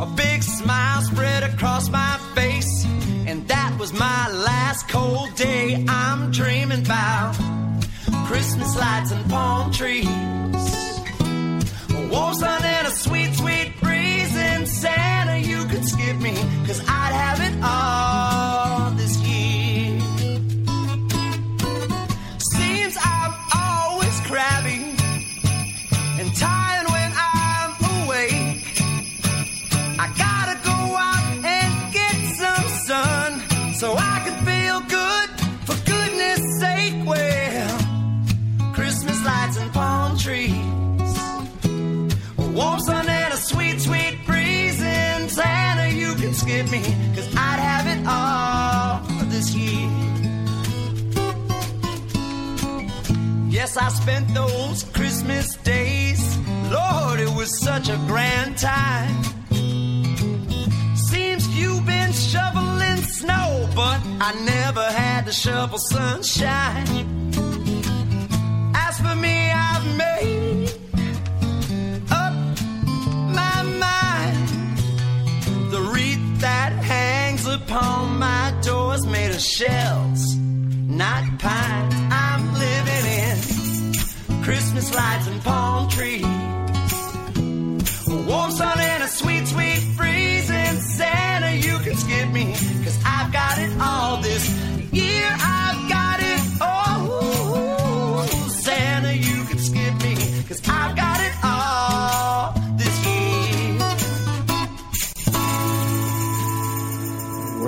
A 0.00 0.06
big 0.16 0.42
smile 0.42 1.02
spread 1.02 1.42
across 1.42 1.88
my 1.88 2.18
face, 2.34 2.84
and 3.26 3.46
that 3.48 3.76
was 3.78 3.92
my 3.92 4.30
last 4.30 4.88
cold 4.88 5.34
day. 5.34 5.84
I'm 5.88 6.30
dreaming 6.30 6.84
about 6.84 7.34
Christmas 8.26 8.76
lights 8.76 9.12
and 9.12 9.30
palm 9.30 9.72
trees, 9.72 10.06
a 10.06 12.08
warm 12.10 12.34
sun 12.34 12.64
and 12.64 12.86
a 12.86 12.90
sweet, 12.90 13.34
sweet 13.34 13.80
breeze. 13.80 14.36
And 14.36 14.68
Santa, 14.68 15.38
you 15.38 15.64
could 15.64 15.84
skip 15.84 16.16
me, 16.18 16.34
cause 16.66 16.80
I'd 16.80 17.12
have 17.12 17.40
it 17.40 17.62
all 17.62 18.25
trees, 40.26 41.12
a 42.36 42.46
warm 42.52 42.80
sun 42.80 43.08
and 43.08 43.32
a 43.32 43.36
sweet, 43.36 43.80
sweet 43.80 44.18
breeze. 44.26 44.82
And 44.82 45.30
Santa, 45.30 45.88
you 45.94 46.16
can 46.16 46.34
skip 46.34 46.68
me, 46.68 46.82
cause 47.14 47.28
I'd 47.36 47.60
have 47.70 47.86
it 47.94 48.00
all 48.08 49.28
this 49.30 49.54
year. 49.54 49.88
Yes, 53.48 53.76
I 53.76 53.88
spent 53.90 54.34
those 54.34 54.82
Christmas 54.96 55.54
days. 55.58 56.20
Lord, 56.72 57.20
it 57.20 57.32
was 57.36 57.60
such 57.60 57.88
a 57.88 57.96
grand 58.08 58.58
time. 58.58 59.22
Seems 60.96 61.46
you've 61.56 61.86
been 61.86 62.12
shoveling 62.12 63.00
snow, 63.18 63.68
but 63.76 64.00
I 64.28 64.32
never 64.44 64.82
had 64.82 65.26
to 65.26 65.32
shovel 65.32 65.78
sunshine. 65.78 67.16
As 68.88 69.00
for 69.00 69.16
me, 69.16 69.50
I've 69.50 69.86
made 69.96 70.70
up 72.08 72.34
my 73.40 73.62
mind. 73.84 74.78
The 75.72 75.80
wreath 75.92 76.40
that 76.40 76.72
hangs 76.72 77.48
upon 77.48 78.20
my 78.20 78.54
door 78.62 78.94
is 78.94 79.04
made 79.04 79.30
of 79.32 79.40
shells, 79.40 80.36
not 80.36 81.24
pine. 81.40 81.88
I'm 82.12 82.42
living 82.64 83.06
in 83.22 84.44
Christmas 84.44 84.94
lights 84.94 85.26
and 85.26 85.42
palm 85.42 85.88
trees. 85.88 86.24
Warm 88.28 88.50
sun 88.52 88.78
and 88.78 89.02
a 89.02 89.08
sweet, 89.08 89.48
sweet 89.48 89.82
breeze. 89.96 90.48
And 90.48 90.78
Santa, 90.78 91.56
you 91.56 91.76
can 91.80 91.96
skip 91.96 92.28
me, 92.28 92.52
cause 92.84 92.98
I've 93.04 93.32
got 93.32 93.58
it 93.58 93.72
all 93.80 94.18
this 94.18 94.48
year. 94.92 95.26
I've 95.28 95.55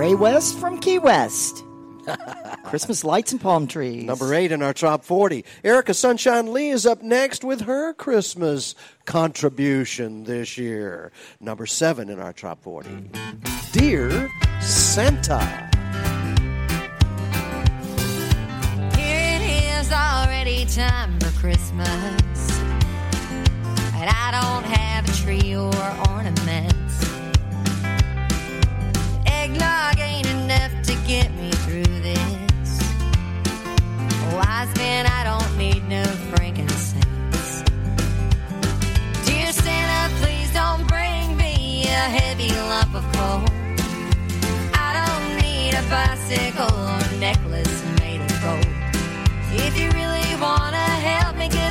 Ray 0.09 0.15
West 0.15 0.59
from 0.59 0.78
Key 0.78 0.99
West. 0.99 1.62
Christmas 2.65 3.05
lights 3.05 3.33
and 3.33 3.39
palm 3.39 3.67
trees. 3.67 4.05
Number 4.05 4.33
eight 4.33 4.53
in 4.53 4.62
our 4.62 4.73
top 4.73 5.05
40. 5.05 5.45
Erica 5.62 5.93
Sunshine 5.93 6.51
Lee 6.51 6.70
is 6.70 6.87
up 6.87 7.03
next 7.03 7.45
with 7.45 7.61
her 7.61 7.93
Christmas 7.93 8.75
contribution 9.05 10.25
this 10.25 10.57
year. 10.57 11.12
Number 11.41 11.67
seven 11.67 12.09
in 12.09 12.19
our 12.20 12.33
top 12.33 12.62
40. 12.62 12.89
Dear 13.73 14.31
Santa. 14.62 15.45
Here 18.97 19.37
it 19.37 19.43
is 19.43 19.93
already 19.93 20.65
time 20.65 21.20
for 21.20 21.39
Christmas. 21.39 22.61
And 23.93 24.09
I 24.09 24.31
don't 24.31 24.65
have 24.65 25.07
a 25.07 25.12
tree 25.12 25.55
or 25.55 26.09
ornaments 26.09 27.08
eggnog 29.49 29.99
ain't 30.01 30.28
enough 30.28 30.73
to 30.83 30.94
get 31.07 31.33
me 31.35 31.51
through 31.65 32.01
this. 32.01 32.83
Wise 34.35 34.75
man, 34.77 35.07
I 35.07 35.25
don't 35.25 35.59
need 35.59 35.89
no 35.89 36.05
frankincense. 36.31 37.62
Dear 39.25 39.52
Santa, 39.52 40.15
please 40.20 40.52
don't 40.52 40.86
bring 40.86 41.36
me 41.36 41.85
a 41.85 42.05
heavy 42.18 42.51
lump 42.51 42.94
of 42.94 43.05
coal. 43.15 43.44
I 44.75 44.91
don't 45.07 45.28
need 45.43 45.75
a 45.75 45.83
bicycle 45.89 46.75
or 46.77 47.18
necklace 47.18 47.85
made 48.01 48.20
of 48.20 48.43
gold. 48.43 48.67
If 49.52 49.78
you 49.81 49.91
really 49.91 50.35
wanna 50.41 50.89
help 51.10 51.36
me 51.36 51.49
get 51.49 51.68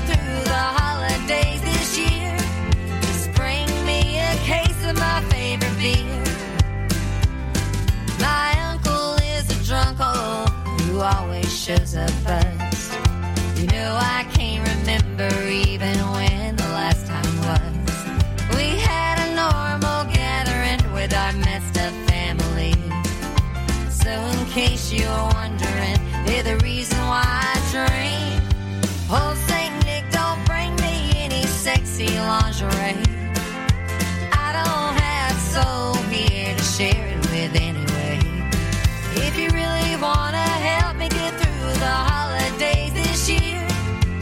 a 9.99 10.47
drunkle 10.47 10.47
who 10.85 10.99
always 10.99 11.51
shows 11.57 11.95
up 11.95 12.11
buzzed. 12.23 12.93
You 13.57 13.67
know 13.67 13.97
I 13.99 14.25
can't 14.33 14.67
remember 14.79 15.29
even 15.47 15.97
when 16.11 16.55
the 16.55 16.63
last 16.63 17.07
time 17.07 17.37
was. 17.47 18.55
We 18.55 18.77
had 18.79 19.17
a 19.27 19.35
normal 19.35 20.13
gathering 20.13 20.93
with 20.93 21.13
our 21.13 21.33
messed 21.33 21.77
up 21.79 21.93
family. 22.09 22.73
So 23.89 24.09
in 24.09 24.45
case 24.47 24.91
you're 24.91 25.23
wondering, 25.33 25.99
they're 26.25 26.43
the 26.43 26.57
reason 26.63 26.99
why 26.99 27.23
I 27.25 27.55
dream. 27.71 28.41
Oh, 29.09 29.33
Saint 29.47 29.73
Nick, 29.85 30.05
don't 30.11 30.43
bring 30.45 30.75
me 30.77 31.11
any 31.15 31.43
sexy 31.43 32.07
lingerie. 32.07 32.97
I 34.33 34.49
don't 34.57 34.93
have 35.01 35.37
soul 35.39 35.95
here 36.11 36.55
to 36.55 36.63
share 36.63 37.06
wanna 40.01 40.37
help 40.37 40.97
me 40.97 41.09
get 41.09 41.33
through 41.39 41.73
the 41.79 41.95
holidays 42.11 42.93
this 42.93 43.29
year, 43.29 43.67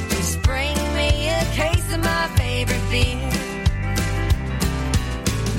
just 0.10 0.42
bring 0.42 0.76
me 0.94 1.30
a 1.30 1.44
case 1.52 1.94
of 1.94 2.00
my 2.02 2.28
favorite 2.36 2.86
beer. 2.90 3.30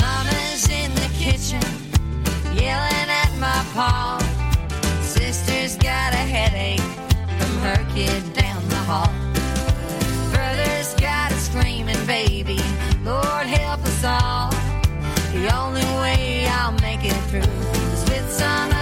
Mama's 0.01 0.69
in 0.71 0.95
the 0.95 1.11
kitchen, 1.13 1.63
yelling 2.55 3.11
at 3.23 3.33
my 3.39 3.61
paw. 3.75 4.19
Sister's 5.03 5.77
got 5.77 6.13
a 6.15 6.25
headache 6.37 6.81
from 7.39 7.59
her 7.59 7.85
kid 7.95 8.23
down 8.33 8.67
the 8.69 8.83
hall. 8.91 9.13
Brother's 10.33 10.95
got 10.95 11.33
a 11.33 11.37
screaming 11.37 12.05
baby. 12.07 12.61
Lord 13.05 13.47
help 13.47 13.81
us 13.85 14.05
all. 14.05 14.51
The 15.33 15.55
only 15.55 15.85
way 16.01 16.47
I'll 16.47 16.73
make 16.81 17.05
it 17.05 17.21
through 17.29 17.53
is 17.93 18.05
with 18.09 18.33
some 18.33 18.76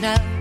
snow. 0.00 0.39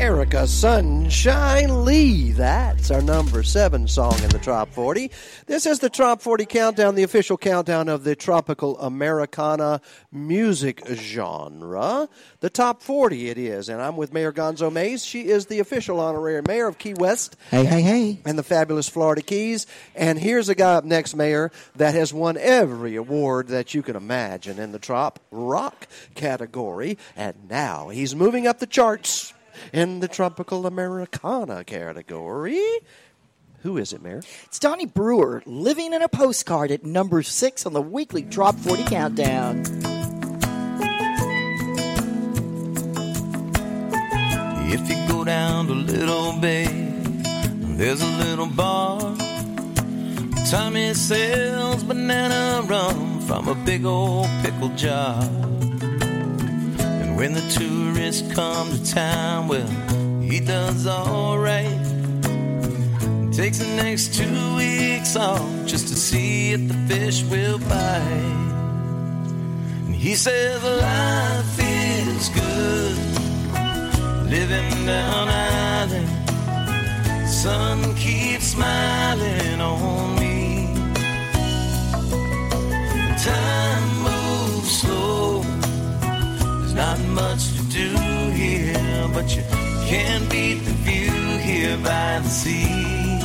Erica 0.00 0.46
Sunshine 0.46 1.84
Lee. 1.84 2.32
That's 2.32 2.90
our 2.90 3.02
number 3.02 3.42
seven 3.42 3.86
song 3.86 4.18
in 4.22 4.30
the 4.30 4.38
Trop 4.38 4.72
40. 4.72 5.10
This 5.44 5.66
is 5.66 5.80
the 5.80 5.90
Trop 5.90 6.22
40 6.22 6.46
Countdown, 6.46 6.94
the 6.94 7.02
official 7.02 7.36
countdown 7.36 7.90
of 7.90 8.02
the 8.02 8.16
tropical 8.16 8.80
Americana 8.80 9.82
music 10.10 10.82
genre. 10.88 12.08
The 12.40 12.48
Top 12.48 12.80
40 12.80 13.28
it 13.28 13.36
is, 13.36 13.68
and 13.68 13.82
I'm 13.82 13.98
with 13.98 14.10
Mayor 14.10 14.32
Gonzo 14.32 14.72
Mays. 14.72 15.04
She 15.04 15.28
is 15.28 15.46
the 15.46 15.58
official 15.58 16.00
honorary 16.00 16.40
mayor 16.48 16.66
of 16.66 16.78
Key 16.78 16.94
West. 16.94 17.36
Hey, 17.50 17.66
hey, 17.66 17.82
hey. 17.82 18.20
And 18.24 18.38
the 18.38 18.42
fabulous 18.42 18.88
Florida 18.88 19.20
Keys. 19.20 19.66
And 19.94 20.18
here's 20.18 20.48
a 20.48 20.54
guy 20.54 20.76
up 20.76 20.84
next, 20.84 21.14
Mayor, 21.14 21.52
that 21.76 21.92
has 21.92 22.14
won 22.14 22.38
every 22.38 22.96
award 22.96 23.48
that 23.48 23.74
you 23.74 23.82
can 23.82 23.96
imagine 23.96 24.58
in 24.58 24.72
the 24.72 24.78
Trop 24.78 25.20
Rock 25.30 25.86
category. 26.14 26.96
And 27.14 27.50
now 27.50 27.90
he's 27.90 28.16
moving 28.16 28.46
up 28.46 28.60
the 28.60 28.66
charts 28.66 29.34
in 29.72 30.00
the 30.00 30.08
Tropical 30.08 30.66
Americana 30.66 31.64
category. 31.64 32.62
Who 33.62 33.76
is 33.76 33.92
it, 33.92 34.02
Mayor? 34.02 34.22
It's 34.44 34.58
Donny 34.58 34.86
Brewer, 34.86 35.42
living 35.44 35.92
in 35.92 36.00
a 36.00 36.08
postcard 36.08 36.70
at 36.70 36.84
number 36.84 37.22
six 37.22 37.66
on 37.66 37.74
the 37.74 37.82
weekly 37.82 38.22
Trop 38.22 38.54
40 38.56 38.84
Countdown. 38.84 39.62
If 44.72 44.88
you 44.88 45.08
go 45.08 45.24
down 45.24 45.66
to 45.66 45.74
Little 45.74 46.40
Bay, 46.40 46.68
there's 47.76 48.00
a 48.00 48.18
little 48.24 48.46
bar. 48.46 49.16
Tommy 50.50 50.94
sells 50.94 51.84
banana 51.84 52.62
rum 52.66 53.20
from 53.20 53.48
a 53.48 53.54
big 53.54 53.84
old 53.84 54.28
pickle 54.42 54.70
jar. 54.70 55.22
When 57.20 57.34
the 57.34 57.46
tourists 57.50 58.32
come 58.32 58.70
to 58.70 58.82
town, 58.94 59.46
well, 59.46 59.68
he 60.22 60.40
does 60.40 60.86
alright. 60.86 61.68
Takes 63.30 63.58
the 63.58 63.70
next 63.76 64.14
two 64.14 64.56
weeks 64.56 65.16
off 65.16 65.46
just 65.66 65.88
to 65.88 65.96
see 65.96 66.52
if 66.52 66.66
the 66.66 66.74
fish 66.88 67.22
will 67.24 67.58
bite. 67.58 68.38
And 69.84 69.94
he 69.94 70.14
says 70.14 70.64
life 70.64 71.58
is 71.58 72.30
good 72.30 72.96
living 74.30 74.86
down 74.86 75.28
island. 75.28 76.08
Sun 77.28 77.96
keeps 77.96 78.46
smiling 78.46 79.60
on 79.60 80.14
me. 80.18 80.72
Time 83.22 83.88
moves 84.04 84.80
slow. 84.80 85.39
Not 86.80 86.98
much 87.22 87.52
to 87.56 87.62
do 87.64 87.88
here, 88.30 89.06
but 89.12 89.36
you 89.36 89.42
can't 89.86 90.26
beat 90.30 90.60
the 90.64 90.72
view 90.86 91.12
here 91.46 91.76
by 91.76 92.20
the 92.24 92.28
sea. 92.40 93.20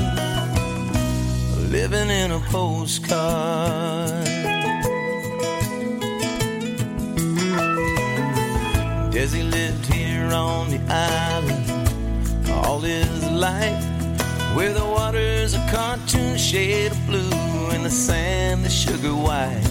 Living 1.78 2.10
in 2.10 2.32
a 2.32 2.42
postcard. 2.52 4.26
Desi 9.14 9.50
lived 9.50 9.86
here 9.86 10.34
on 10.34 10.70
the 10.70 10.82
island 10.90 11.70
all 12.52 12.82
his 12.82 13.24
life, 13.32 13.86
where 14.54 14.74
the 14.74 14.84
water's 14.84 15.54
a 15.54 15.66
cartoon 15.72 16.38
shade 16.38 16.92
of 16.92 17.08
blue 17.08 17.70
and 17.74 17.86
the 17.86 17.96
sand 18.06 18.66
the 18.66 18.70
sugar 18.70 19.16
white. 19.16 19.64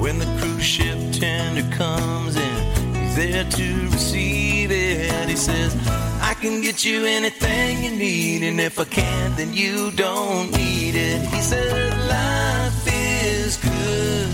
When 0.00 0.20
the 0.20 0.26
cruise 0.38 0.62
ship 0.62 0.97
tender 1.20 1.76
comes 1.76 2.36
in, 2.36 2.94
he's 2.94 3.16
there 3.16 3.44
to 3.44 3.88
receive 3.90 4.70
it. 4.70 5.28
He 5.28 5.36
says, 5.36 5.76
I 6.20 6.34
can 6.34 6.60
get 6.60 6.84
you 6.84 7.04
anything 7.04 7.82
you 7.84 7.90
need, 7.90 8.42
and 8.42 8.60
if 8.60 8.78
I 8.78 8.84
can't, 8.84 9.36
then 9.36 9.52
you 9.52 9.90
don't 9.92 10.50
need 10.52 10.94
it. 10.94 11.20
He 11.28 11.40
says, 11.40 11.72
life 12.08 12.86
is 12.86 13.56
good, 13.56 14.28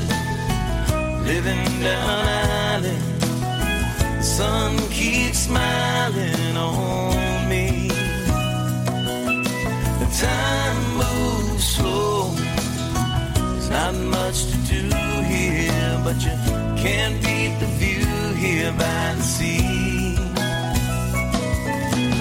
living 1.26 1.64
down 1.80 2.28
island. 2.74 3.02
The 4.18 4.22
sun 4.22 4.76
keeps 4.90 5.38
smiling 5.40 6.56
on 6.56 7.48
me. 7.48 7.88
The 10.00 10.08
time 10.26 10.78
moves 11.02 11.66
slow. 11.66 12.30
There's 13.34 13.70
not 13.70 13.94
much 13.94 14.44
to 14.50 14.56
do 14.72 14.82
here, 15.32 15.73
but 16.04 16.22
you 16.22 16.36
can't 16.76 17.16
beat 17.24 17.58
the 17.60 17.66
view 17.80 18.04
here 18.34 18.70
by 18.72 19.14
the 19.16 19.22
sea. 19.22 20.16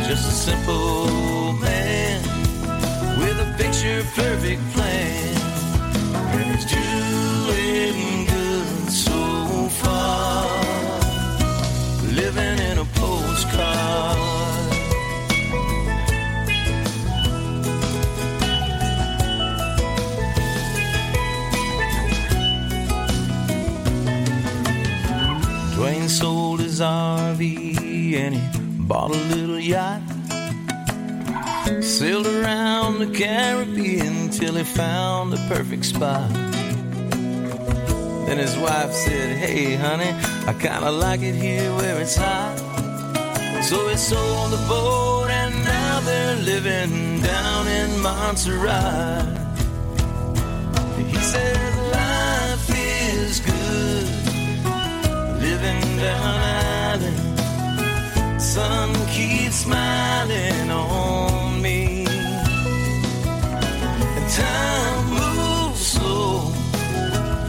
Just 0.07 0.25
a 0.25 0.35
simple 0.47 1.51
man 1.59 2.21
with 3.19 3.45
a 3.45 3.53
picture 3.57 4.01
perfect 4.15 4.61
plan. 4.71 5.35
And 6.15 6.55
he's 6.55 6.65
doing 6.71 6.92
And 27.43 28.35
he 28.35 28.41
bought 28.87 29.11
a 29.11 29.19
little 29.35 29.59
yacht. 29.59 30.01
Sailed 31.81 32.27
around 32.27 32.99
the 32.99 33.07
Caribbean 33.07 34.29
till 34.29 34.55
he 34.55 34.63
found 34.63 35.33
the 35.33 35.37
perfect 35.53 35.83
spot. 35.83 36.29
Then 38.27 38.37
his 38.37 38.57
wife 38.57 38.93
said, 38.93 39.35
Hey, 39.37 39.75
honey, 39.75 40.11
I 40.47 40.53
kinda 40.53 40.89
like 40.91 41.21
it 41.21 41.35
here 41.35 41.69
where 41.75 41.99
it's 41.99 42.15
hot. 42.15 42.57
So 43.63 43.87
he 43.89 43.97
sold 43.97 44.51
the 44.51 44.65
boat 44.69 45.29
and 45.29 45.53
now 45.65 45.99
they're 46.01 46.37
living 46.37 47.21
down 47.21 47.67
in 47.67 48.01
Montserrat. 48.01 49.25
He 50.97 51.17
says 51.17 51.75
life 51.91 52.69
is 52.69 53.39
good, 53.41 54.05
living 55.41 55.97
down 55.97 56.53
island. 56.93 57.32
Sun 58.53 58.93
keeps 59.07 59.55
smiling 59.65 60.69
on 60.69 61.59
me, 61.59 62.05
and 64.17 64.29
time 64.29 65.05
moves 65.09 65.83
slow. 65.83 66.51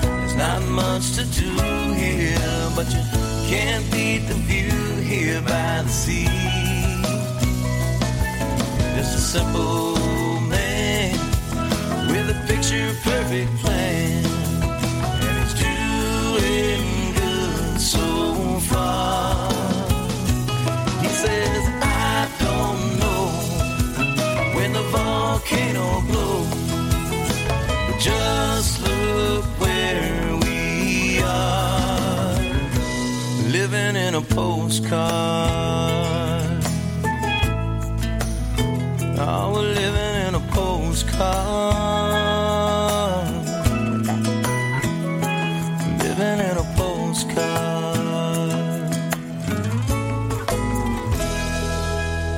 There's 0.01 0.35
not 0.35 0.63
much 0.71 1.13
to 1.17 1.25
do 1.27 1.51
here, 1.93 2.71
but 2.75 2.87
you 2.91 3.03
can't 3.51 3.85
beat 3.93 4.23
the 4.29 4.35
view 4.49 4.73
here 5.03 5.43
by 5.43 5.83
the 5.83 5.91
sea. 5.91 6.25
Just 8.97 9.15
a 9.15 9.21
simple 9.21 9.97
man 10.49 11.19
with 12.09 12.35
a 12.35 12.39
picture 12.47 12.95
perfect 13.05 13.55
plan, 13.59 14.14
volcano 25.45 26.03
but 26.09 28.01
just 28.01 28.81
look 28.83 29.45
where 29.61 30.37
we 30.43 31.21
are, 31.23 32.35
living 33.51 33.97
in 33.97 34.15
a 34.15 34.21
postcard. 34.21 35.05
Oh, 39.17 39.53
we're 39.55 39.75
living 39.75 40.29
in 40.29 40.35
a 40.35 40.41
postcard. 40.53 41.35
Living 46.03 46.41
in 46.41 46.57
a 46.57 46.65
postcard. 46.77 47.65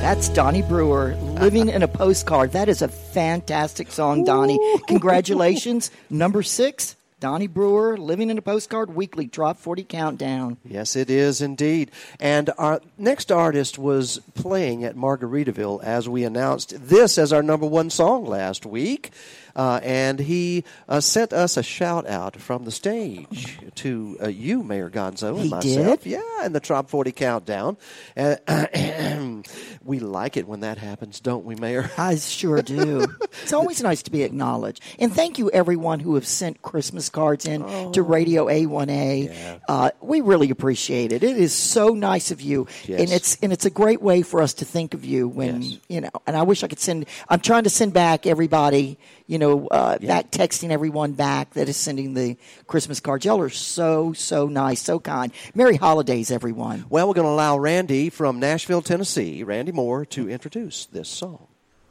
That's 0.03 0.29
Donny 0.29 0.63
Brewer, 0.63 1.17
Living 1.41 1.69
in 1.69 1.83
a 1.83 1.89
Postcard. 1.89 2.53
That 2.53 2.69
is 2.69 2.81
a 2.81 2.89
fantastic 2.89 3.93
song, 3.93 4.25
Donny. 4.25 4.59
Congratulations. 4.89 5.91
Number 6.09 6.43
six, 6.43 6.97
Donny 7.21 7.47
Brewer, 7.47 7.99
Living 7.99 8.31
in 8.31 8.39
a 8.39 8.43
Postcard 8.43 8.95
Weekly 8.95 9.29
Trop 9.29 9.59
40 9.59 9.85
Countdown. 9.85 10.57
Yes, 10.65 10.97
it 10.97 11.11
is 11.11 11.43
indeed. 11.43 11.91
And 12.19 12.51
our 12.57 12.81
next 12.97 13.31
artist 13.31 13.79
was 13.79 14.19
playing 14.35 14.83
at 14.85 14.97
Margaritaville 14.97 15.85
as 15.85 16.09
we 16.09 16.25
announced 16.25 16.75
this 16.89 17.19
as 17.19 17.35
our 17.35 17.43
number 17.43 17.67
one 17.67 17.91
song 17.91 18.25
last 18.25 18.65
week. 18.65 19.11
Uh, 19.57 19.81
and 19.83 20.21
he 20.21 20.63
uh, 20.89 21.01
sent 21.01 21.33
us 21.33 21.57
a 21.57 21.63
shout 21.63 22.07
out 22.07 22.37
from 22.37 22.65
the 22.67 22.71
stage 22.71 23.59
to 23.75 24.17
uh, 24.23 24.29
you, 24.29 24.63
Mayor 24.63 24.91
Gonzo, 24.91 25.31
and 25.35 25.45
He 25.45 25.49
myself. 25.49 26.03
did? 26.03 26.11
Yeah, 26.13 26.21
and 26.45 26.55
the 26.55 26.61
Trop 26.61 26.91
40 26.91 27.11
Countdown. 27.13 27.79
Uh, 28.17 28.37
we 29.85 29.99
like 29.99 30.37
it 30.37 30.47
when 30.47 30.61
that 30.61 30.79
happens, 30.79 31.21
don't 31.21 31.45
we, 31.45 31.55
Mayor? 31.55 31.91
I 31.99 32.17
sure 32.17 32.61
do. 32.63 33.07
it's 33.43 33.53
always 33.53 33.83
nice 33.83 34.03
to 34.05 34.11
be 34.11 34.23
acknowledged. 34.23 34.83
And 34.99 35.13
thank 35.13 35.39
you, 35.39 35.51
everyone 35.51 36.01
who 36.01 36.15
have 36.17 36.27
sent 36.27 36.61
Christmas 36.63 37.09
cards 37.09 37.47
in 37.47 37.93
to 37.93 38.03
Radio 38.03 38.47
A1A. 38.47 39.61
Uh, 39.69 39.91
we 40.01 40.21
really 40.21 40.51
appreciate 40.51 41.13
it. 41.13 41.23
It 41.23 41.37
is 41.37 41.55
so 41.55 41.89
nice 41.91 42.31
of 42.31 42.41
you, 42.41 42.67
Yes. 42.85 43.01
and 43.01 43.11
it's 43.11 43.37
and 43.43 43.53
it's 43.53 43.65
a 43.65 43.71
great 43.71 44.03
way 44.03 44.23
for 44.23 44.43
us 44.43 44.55
to 44.55 44.65
think 44.65 44.93
of 44.95 45.05
you 45.05 45.29
when 45.29 45.63
you 45.89 46.01
know. 46.03 46.11
And 46.27 46.37
I 46.37 46.43
wish 46.43 46.63
I 46.63 46.69
could 46.69 46.79
send. 46.81 47.07
I'm 47.29 47.41
trying 47.41 47.65
to 47.65 47.71
send 47.71 47.93
back 47.93 48.27
everybody. 48.27 48.99
You 49.27 49.39
know, 49.39 49.67
uh, 49.67 49.99
back 49.99 50.31
texting 50.31 50.71
everyone 50.71 51.13
back 51.13 51.55
that 51.55 51.69
is 51.69 51.77
sending 51.77 52.15
the 52.15 52.37
Christmas 52.67 53.01
cards. 53.01 53.25
Y'all 53.25 53.41
are 53.41 53.51
so 53.51 54.13
so 54.13 54.47
nice, 54.47 54.81
so 54.81 55.01
kind. 55.01 55.33
Merry 55.55 55.77
holidays, 55.77 56.31
everyone. 56.31 56.85
Well, 56.89 57.09
we're 57.09 57.15
going 57.15 57.27
to 57.27 57.33
allow 57.33 57.59
Randy 57.59 58.09
from 58.09 58.39
Nashville, 58.39 58.83
Tennessee, 58.83 59.43
Randy 59.43 59.73
Moore, 59.73 60.05
to 60.07 60.31
introduce 60.31 60.87
this 60.87 61.09
song. 61.09 61.49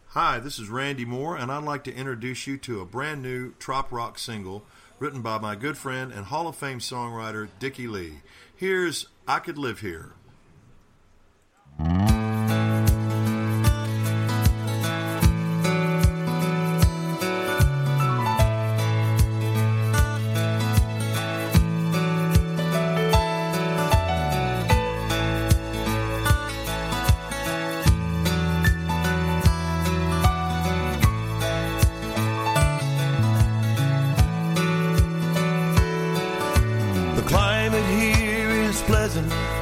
Hi, 0.10 0.40
this 0.40 0.60
is 0.60 0.70
Randy 0.70 1.04
Moore, 1.04 1.36
and 1.36 1.52
I'd 1.52 1.66
like 1.66 1.84
to 1.84 1.94
introduce 1.94 2.48
you 2.48 2.58
to 2.60 2.80
a 2.80 2.86
brand 2.86 3.22
new 3.22 3.52
trop 3.60 3.92
rock 3.92 4.18
single 4.18 4.64
written 4.98 5.22
by 5.22 5.38
my 5.38 5.56
good 5.56 5.78
friend 5.78 6.14
and 6.14 6.28
Hall 6.28 6.48
of 6.48 6.56
Fame 6.56 6.80
songwriter 6.80 7.50
Dickey 7.60 7.86
Lee. 7.86 8.20
Here's 8.56 9.08
I 9.28 9.40
Could 9.40 9.58
Live 9.58 9.82
Here. 9.82 10.14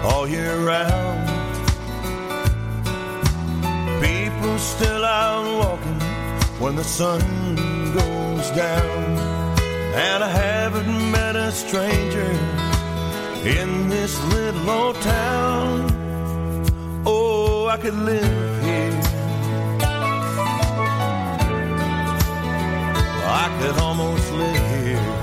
All 0.03 0.27
year 0.27 0.57
round. 0.59 1.27
People 4.03 4.57
still 4.57 5.05
out 5.05 5.45
walking 5.61 5.99
when 6.59 6.75
the 6.75 6.83
sun 6.83 7.21
goes 7.93 8.49
down. 8.51 9.17
And 9.95 10.23
I 10.23 10.29
haven't 10.29 11.11
met 11.11 11.35
a 11.35 11.51
stranger 11.51 12.31
in 13.45 13.89
this 13.89 14.13
little 14.33 14.69
old 14.69 14.95
town. 15.01 15.91
Oh, 17.05 17.67
I 17.67 17.77
could 17.77 17.95
live 17.95 18.63
here. 18.63 19.01
I 23.25 23.57
could 23.59 23.77
almost 23.81 24.31
live 24.33 24.83
here. 24.83 25.22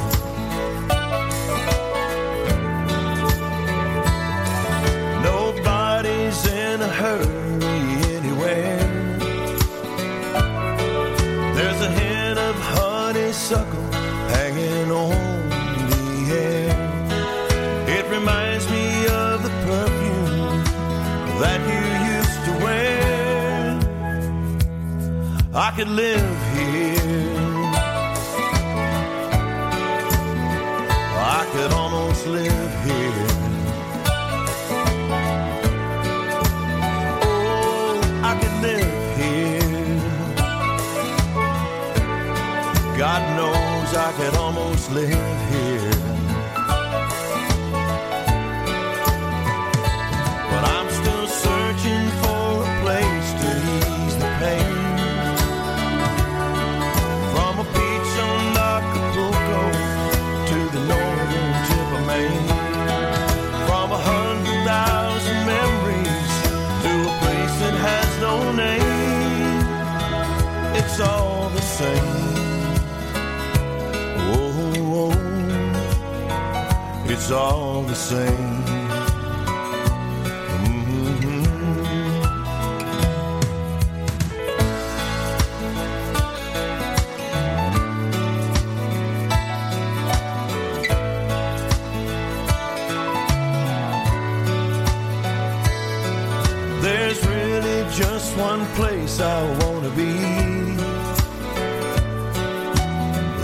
I 25.62 25.70
could 25.72 25.89
live 25.89 26.39
here. 26.55 27.36
I 31.36 31.47
could 31.52 31.70
almost 31.72 32.26
live 32.26 32.72
here. 32.82 33.26
Oh, 37.22 38.00
I 38.24 38.32
could 38.40 38.56
live 38.62 39.16
here. 39.20 40.00
God 42.97 43.22
knows 43.36 43.94
I 43.94 44.12
could 44.16 44.34
almost 44.36 44.90
live 44.90 45.40
it's 77.31 77.36
all 77.39 77.83
the 77.83 77.94
same. 77.94 78.65
Mm-hmm. 80.67 81.44
There's 96.83 97.25
really 97.28 97.84
just 97.92 98.36
one 98.36 98.67
place 98.75 99.20
I 99.20 99.42
want 99.60 99.84
to 99.84 99.91
be. 99.91 100.15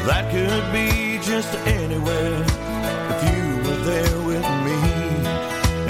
That 0.08 0.32
could 0.32 0.72
be 0.72 1.20
just 1.22 1.54
anywhere 1.68 2.55
there 3.86 4.18
with 4.30 4.48
me. 4.66 4.78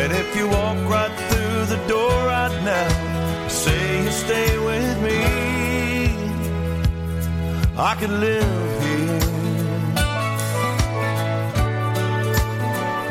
And 0.03 0.13
if 0.13 0.29
you 0.37 0.47
walk 0.49 0.79
right 0.95 1.15
through 1.29 1.61
the 1.75 1.81
door 1.89 2.15
right 2.35 2.57
now, 2.73 3.49
say 3.49 4.05
you 4.05 4.11
stay 4.11 4.51
with 4.71 4.97
me. 5.07 5.21
I 7.91 7.95
could 7.99 8.15
live 8.27 8.83
here. 8.85 9.21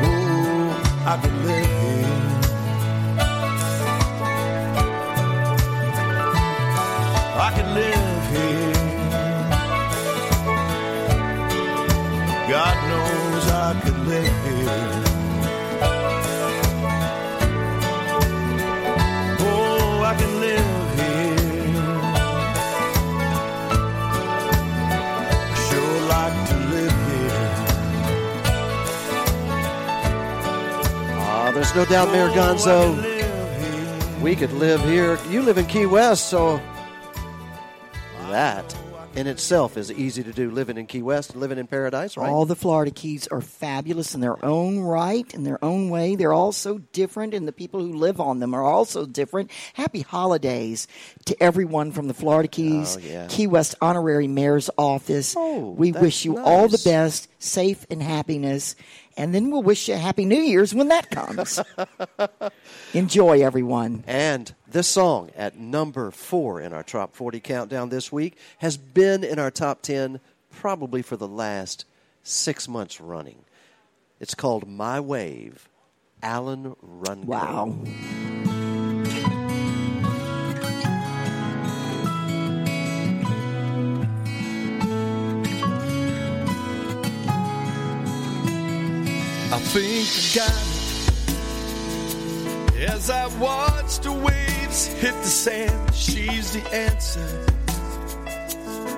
Oh, 0.04 0.66
I 1.12 1.14
could 1.22 1.36
live 1.46 1.65
no 31.76 31.84
doubt, 31.84 32.10
Mayor 32.10 32.30
Gonzo. 32.30 34.22
We 34.22 34.34
could 34.34 34.52
live 34.54 34.82
here. 34.84 35.18
You 35.28 35.42
live 35.42 35.58
in 35.58 35.66
Key 35.66 35.84
West, 35.84 36.30
so 36.30 36.58
that 38.30 38.74
in 39.14 39.26
itself 39.26 39.76
is 39.76 39.92
easy 39.92 40.22
to 40.22 40.32
do. 40.32 40.50
Living 40.50 40.78
in 40.78 40.86
Key 40.86 41.02
West 41.02 41.32
and 41.32 41.40
living 41.40 41.58
in 41.58 41.66
paradise, 41.66 42.16
right? 42.16 42.28
All 42.30 42.46
the 42.46 42.56
Florida 42.56 42.90
Keys 42.90 43.26
are 43.28 43.40
fabulous 43.42 44.14
in 44.14 44.20
their 44.22 44.42
own 44.44 44.78
right, 44.80 45.32
in 45.34 45.44
their 45.44 45.62
own 45.62 45.90
way. 45.90 46.16
They're 46.16 46.32
all 46.32 46.52
so 46.52 46.78
different, 46.78 47.34
and 47.34 47.46
the 47.46 47.52
people 47.52 47.80
who 47.80 47.92
live 47.92 48.20
on 48.20 48.40
them 48.40 48.54
are 48.54 48.64
also 48.64 49.04
different. 49.04 49.50
Happy 49.74 50.00
holidays 50.00 50.88
to 51.26 51.42
everyone 51.42 51.92
from 51.92 52.08
the 52.08 52.14
Florida 52.14 52.48
Keys, 52.48 52.96
Oh, 52.96 53.00
yeah. 53.00 53.26
Key 53.28 53.46
West 53.46 53.74
Honorary 53.82 54.28
Mayor's 54.28 54.70
Office. 54.78 55.34
Oh, 55.36 55.70
we 55.72 55.92
wish 55.92 56.24
you 56.24 56.38
all 56.38 56.68
the 56.68 56.80
best, 56.84 57.28
safe 57.38 57.86
and 57.90 58.02
happiness, 58.02 58.76
and 59.16 59.34
then 59.34 59.50
we'll 59.50 59.62
wish 59.62 59.88
you 59.88 59.94
a 59.94 59.98
Happy 59.98 60.24
New 60.24 60.40
Year's 60.40 60.74
when 60.74 60.88
that 60.88 61.10
comes. 61.10 61.60
Enjoy, 62.94 63.40
everyone. 63.40 64.04
And 64.06 64.54
this 64.68 64.88
song 64.88 65.30
at 65.36 65.58
number 65.58 66.10
four 66.10 66.60
in 66.60 66.72
our 66.72 66.82
top 66.82 67.14
40 67.14 67.40
countdown 67.40 67.88
this 67.88 68.12
week 68.12 68.36
has 68.58 68.76
been 68.76 69.24
in 69.24 69.38
our 69.38 69.50
top 69.50 69.82
10 69.82 70.20
probably 70.50 71.02
for 71.02 71.16
the 71.16 71.28
last 71.28 71.84
six 72.22 72.68
months 72.68 73.00
running. 73.00 73.44
It's 74.20 74.34
called 74.34 74.68
My 74.68 75.00
Wave, 75.00 75.68
Alan 76.22 76.74
Rundgren. 76.82 77.24
Wow. 77.24 78.55
I 89.56 89.58
think 89.58 90.06
I 90.12 90.36
got 90.36 90.52
it. 92.74 92.90
As 92.90 93.08
I 93.08 93.26
watch 93.38 94.00
the 94.00 94.12
waves 94.12 94.84
hit 94.84 95.14
the 95.14 95.28
sand, 95.28 95.94
she's 95.94 96.52
the 96.52 96.62
answer 96.74 97.26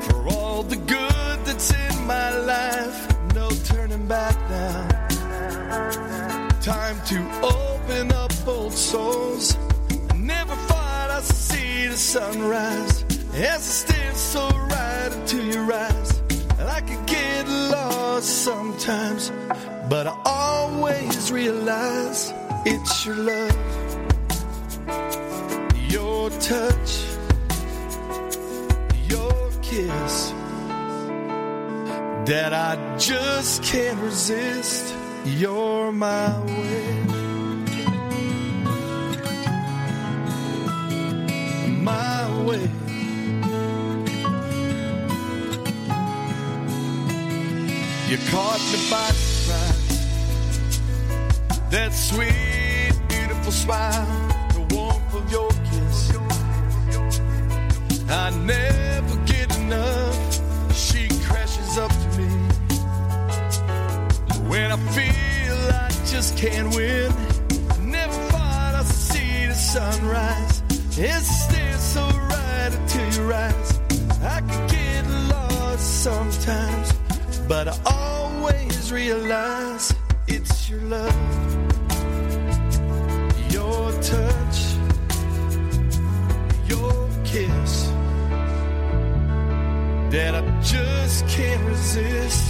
for 0.03 0.27
all 0.35 0.65
the 0.65 0.75
good 0.75 1.45
that's 1.45 1.71
in 1.71 2.07
my 2.09 2.37
life. 2.39 3.35
No 3.37 3.49
turning 3.67 4.09
back 4.09 4.35
now. 4.51 4.89
Time 6.61 7.01
to 7.07 7.19
open 7.41 8.11
up 8.11 8.33
old 8.49 8.73
souls. 8.73 9.57
Never 10.17 10.57
thought 10.67 11.11
I'd 11.13 11.23
see 11.23 11.87
the 11.87 11.97
sunrise 11.97 13.05
as 13.33 13.45
I 13.45 13.59
stare 13.59 14.15
so 14.15 14.49
right 14.49 15.13
into 15.13 15.41
your 15.45 15.73
eyes. 15.73 16.18
I 16.61 16.81
could 16.81 17.07
get 17.07 17.49
lost 17.49 18.45
sometimes, 18.45 19.31
but 19.89 20.07
I 20.07 20.17
always 20.25 21.31
realize 21.31 22.33
it's 22.65 23.07
your 23.07 23.17
love, 23.17 23.57
your 25.89 26.31
touch, 26.31 27.05
your 29.09 29.51
kiss 29.63 30.33
that 32.27 32.53
I 32.53 32.97
just 32.99 33.63
can't 33.63 33.99
resist. 34.01 34.95
You're 35.25 35.93
my 35.93 36.39
way. 36.41 37.05
My 41.69 42.45
way. 42.45 42.88
You 48.09 48.17
caught 48.31 48.59
me 48.73 48.79
by 48.91 49.11
surprise. 49.11 49.99
That 51.69 51.93
sweet, 51.93 52.93
beautiful 53.07 53.53
smile, 53.53 54.07
the 54.55 54.75
warmth 54.75 55.15
of 55.15 55.31
your 55.31 55.51
kiss. 55.51 56.13
I 58.09 58.31
never 58.31 59.17
get 59.27 59.55
enough. 59.59 60.75
She 60.75 61.09
crashes 61.27 61.77
up 61.77 61.91
to 61.91 62.09
me. 62.17 62.29
When 64.49 64.73
I 64.73 64.77
feel 64.97 65.57
I 65.75 65.91
just 66.07 66.39
can't 66.39 66.75
win, 66.75 67.13
I 67.71 67.77
never 67.85 68.15
thought 68.31 68.75
I'd 68.75 68.87
see 68.87 69.45
the 69.49 69.55
sunrise. 69.55 70.63
It 70.97 71.23
stares 71.25 71.83
so 71.83 72.09
right 72.09 72.73
into 72.73 73.21
your 73.21 73.35
eyes. 73.35 73.79
I 74.23 74.41
could 74.41 74.71
get 74.71 75.07
lost 75.29 76.03
sometimes, 76.05 76.93
but 77.49 77.67
I 77.67 77.79
always 77.87 78.93
realize 78.93 79.95
it's 80.27 80.69
your 80.69 80.83
love, 80.83 81.15
your 83.51 83.91
touch, 84.03 84.59
your 86.69 87.09
kiss 87.25 87.87
that 90.11 90.35
I 90.35 90.61
just 90.61 91.27
can't 91.29 91.65
resist. 91.65 92.48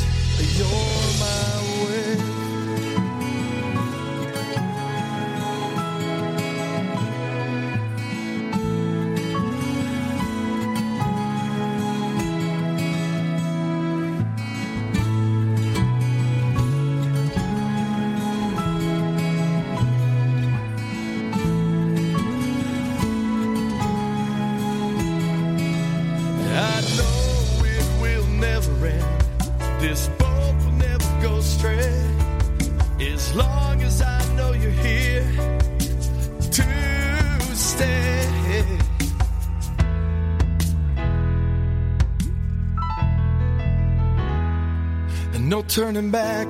Turning 45.78 46.10
back. 46.10 46.48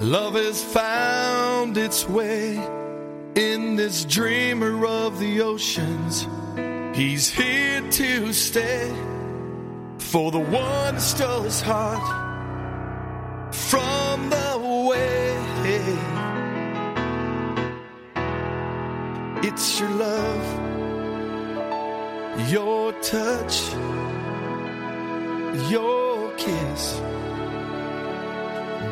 Love 0.00 0.36
has 0.36 0.64
found 0.64 1.76
its 1.76 2.08
way 2.08 2.54
in 3.34 3.76
this 3.76 4.06
dreamer 4.06 4.86
of 4.86 5.18
the 5.18 5.42
oceans. 5.42 6.26
He's 6.96 7.28
here 7.28 7.82
to 7.90 8.32
stay 8.32 8.90
for 9.98 10.30
the 10.30 10.38
one 10.38 10.98
stole 10.98 11.42
his 11.42 11.60
heart 11.60 12.25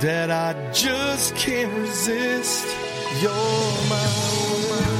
that 0.01 0.31
I 0.31 0.73
just 0.73 1.35
can't 1.37 1.73
resist. 1.73 2.67
You're 3.21 3.89
my 3.89 4.89
way. 4.89 4.94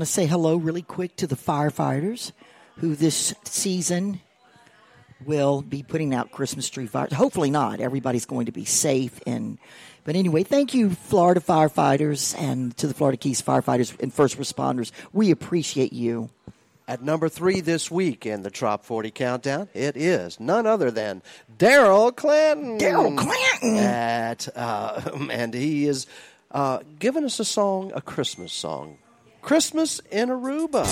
Want 0.00 0.08
to 0.08 0.14
say 0.14 0.24
hello 0.24 0.56
really 0.56 0.80
quick 0.80 1.14
to 1.14 1.26
the 1.26 1.36
firefighters 1.36 2.32
who 2.76 2.94
this 2.94 3.34
season 3.44 4.18
will 5.26 5.60
be 5.60 5.82
putting 5.82 6.14
out 6.14 6.30
Christmas 6.30 6.70
tree 6.70 6.86
fires. 6.86 7.12
Hopefully 7.12 7.50
not. 7.50 7.80
Everybody's 7.80 8.24
going 8.24 8.46
to 8.46 8.52
be 8.52 8.64
safe 8.64 9.20
and 9.26 9.58
but 10.04 10.16
anyway, 10.16 10.42
thank 10.42 10.72
you 10.72 10.88
Florida 10.88 11.40
firefighters 11.40 12.34
and 12.40 12.74
to 12.78 12.86
the 12.86 12.94
Florida 12.94 13.18
Keys 13.18 13.42
firefighters 13.42 13.94
and 14.00 14.10
first 14.10 14.38
responders. 14.38 14.90
We 15.12 15.30
appreciate 15.32 15.92
you. 15.92 16.30
At 16.88 17.02
number 17.02 17.28
three 17.28 17.60
this 17.60 17.90
week 17.90 18.24
in 18.24 18.42
the 18.42 18.50
Trop 18.50 18.86
40 18.86 19.10
Countdown, 19.10 19.68
it 19.74 19.98
is 19.98 20.40
none 20.40 20.66
other 20.66 20.90
than 20.90 21.20
Daryl 21.58 22.16
Clanton. 22.16 22.78
Daryl 22.78 23.18
Clanton! 23.18 23.76
At, 23.76 24.48
uh, 24.56 25.10
and 25.30 25.52
he 25.52 25.84
is 25.84 26.06
uh, 26.52 26.78
giving 26.98 27.26
us 27.26 27.38
a 27.38 27.44
song, 27.44 27.92
a 27.94 28.00
Christmas 28.00 28.54
song. 28.54 28.96
Christmas 29.42 30.00
in 30.10 30.28
Aruba. 30.28 30.84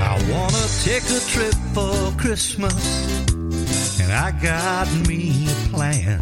I 0.00 0.30
wanna 0.30 0.66
take 0.82 1.04
a 1.04 1.20
trip 1.28 1.54
for 1.74 2.12
Christmas, 2.18 3.30
and 4.00 4.12
I 4.12 4.30
got 4.42 4.88
me 5.08 5.48
a 5.48 5.68
plan 5.70 6.20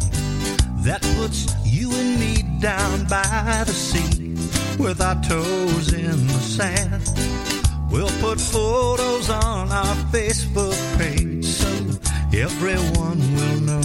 that 0.84 1.02
puts 1.16 1.52
you 1.64 1.92
and 1.92 2.18
me 2.20 2.44
down 2.60 3.05
by 3.06 3.64
the 3.66 3.72
sea 3.72 4.34
with 4.78 5.00
our 5.00 5.20
toes 5.22 5.92
in 5.92 6.26
the 6.26 6.40
sand. 6.40 7.55
We'll 7.90 8.10
put 8.20 8.40
photos 8.40 9.31
on 9.31 9.70
our 9.70 9.94
Facebook 10.12 10.76
page 10.98 11.44
so 11.44 11.68
everyone 12.36 13.18
will 13.36 13.60
know 13.60 13.82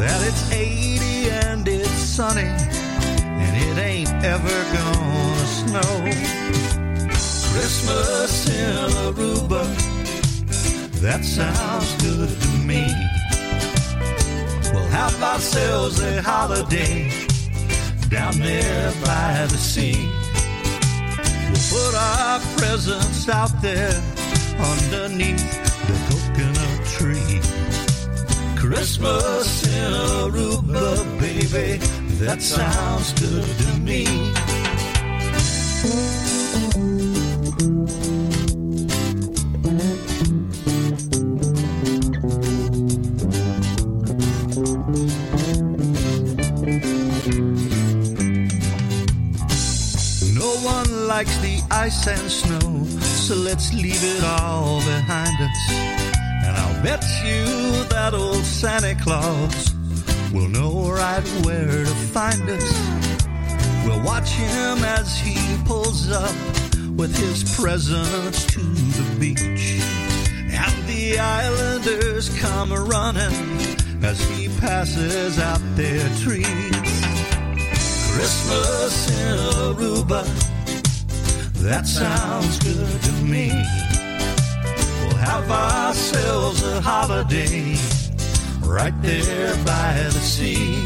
that 0.00 0.18
it's 0.26 0.52
80 0.52 1.30
and 1.30 1.68
it's 1.68 1.90
sunny 1.90 2.42
and 2.42 3.56
it 3.56 3.80
ain't 3.80 4.24
ever 4.24 4.58
gonna 4.76 5.46
snow. 5.46 5.92
Christmas 7.52 8.48
in 8.48 8.90
Aruba, 9.04 9.64
that 11.00 11.24
sounds 11.24 12.02
good 12.02 12.28
to 12.28 12.48
me. 12.66 12.86
We'll 14.72 14.88
have 14.88 15.22
ourselves 15.22 16.00
a 16.02 16.22
holiday 16.22 17.10
down 18.08 18.38
there 18.38 18.92
by 19.04 19.46
the 19.46 19.58
sea. 19.58 20.08
Put 21.68 21.94
our 21.94 22.40
presents 22.56 23.28
out 23.28 23.52
there 23.60 23.92
underneath 24.58 25.50
the 25.86 25.94
coconut 26.08 26.86
tree. 26.86 27.40
Christmas 28.56 29.66
in 29.66 29.92
Aruba, 29.92 31.20
baby, 31.20 31.78
that 32.24 32.40
sounds 32.40 33.12
good 33.20 33.44
to 33.58 33.78
me. 33.80 34.06
Likes 51.06 51.36
the 51.38 51.49
ice 51.70 52.06
and 52.06 52.30
snow, 52.30 52.84
so 53.00 53.34
let's 53.34 53.72
leave 53.72 54.02
it 54.02 54.24
all 54.24 54.78
behind 54.80 55.40
us. 55.40 55.70
And 56.44 56.56
I'll 56.56 56.82
bet 56.82 57.04
you 57.24 57.84
that 57.90 58.12
old 58.14 58.44
Santa 58.44 58.94
Claus 59.02 59.74
will 60.32 60.48
know 60.48 60.90
right 60.90 61.26
where 61.44 61.84
to 61.84 61.94
find 62.12 62.48
us. 62.50 62.72
We'll 63.84 64.02
watch 64.02 64.30
him 64.30 64.84
as 64.84 65.18
he 65.18 65.36
pulls 65.64 66.10
up 66.10 66.34
with 66.96 67.16
his 67.16 67.44
presents 67.54 68.44
to 68.46 68.60
the 68.60 69.16
beach. 69.18 69.80
And 70.52 70.88
the 70.88 71.18
islanders 71.18 72.28
come 72.38 72.72
running 72.72 73.76
as 74.02 74.20
he 74.30 74.48
passes 74.58 75.38
out 75.38 75.60
their 75.76 76.08
trees. 76.16 76.46
Christmas 78.12 79.10
in 79.22 79.38
Aruba, 79.38 80.49
that 81.62 81.86
sounds 81.86 82.58
good 82.58 83.02
to 83.02 83.12
me. 83.24 83.48
We'll 85.00 85.16
have 85.16 85.50
ourselves 85.50 86.62
a 86.62 86.80
holiday 86.80 87.76
right 88.64 88.94
there 89.02 89.54
by 89.64 89.92
the 90.04 90.20
sea. 90.20 90.82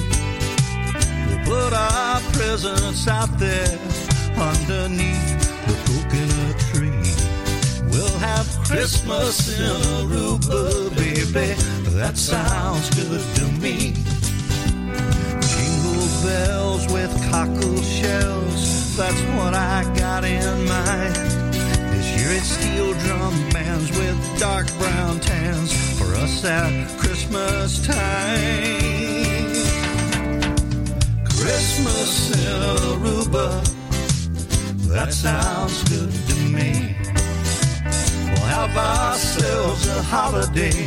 We'll 1.29 1.45
put 1.45 1.73
our 1.73 2.21
presents 2.33 3.07
out 3.07 3.39
there 3.39 3.79
underneath 4.37 5.31
the 5.69 5.77
coconut 5.87 6.59
tree. 6.73 7.13
We'll 7.91 8.19
have 8.19 8.47
Christmas 8.65 9.59
in 9.59 9.77
Aruba, 9.99 10.91
baby. 10.97 11.55
That 11.97 12.17
sounds 12.17 12.91
good 12.97 13.23
to 13.37 13.45
me. 13.63 13.95
Jingle 15.53 16.09
bells 16.25 16.93
with 16.93 17.13
cockle 17.31 17.81
shells, 17.83 18.84
that's 18.97 19.21
what 19.37 19.55
I 19.55 19.83
got 19.97 20.25
in 20.25 20.69
mind. 20.69 21.15
This 21.93 22.17
year 22.17 22.31
it's 22.39 22.47
steel 22.47 22.93
drum 23.01 23.49
bands 23.51 23.91
with 23.99 24.39
dark 24.39 24.67
brown 24.79 25.19
tans 25.19 25.73
for 25.99 26.15
us 26.15 26.45
at 26.45 26.89
Christmas 26.99 27.85
time. 27.85 29.55
Christmas 31.25 32.31
in 32.47 32.61
Aruba, 32.77 33.65
that 34.89 35.13
sounds 35.13 35.83
good 35.91 36.13
to 36.29 36.37
me. 36.57 36.95
We'll 38.31 38.49
have 38.59 38.77
ourselves 38.77 39.89
a 39.89 40.03
holiday 40.03 40.87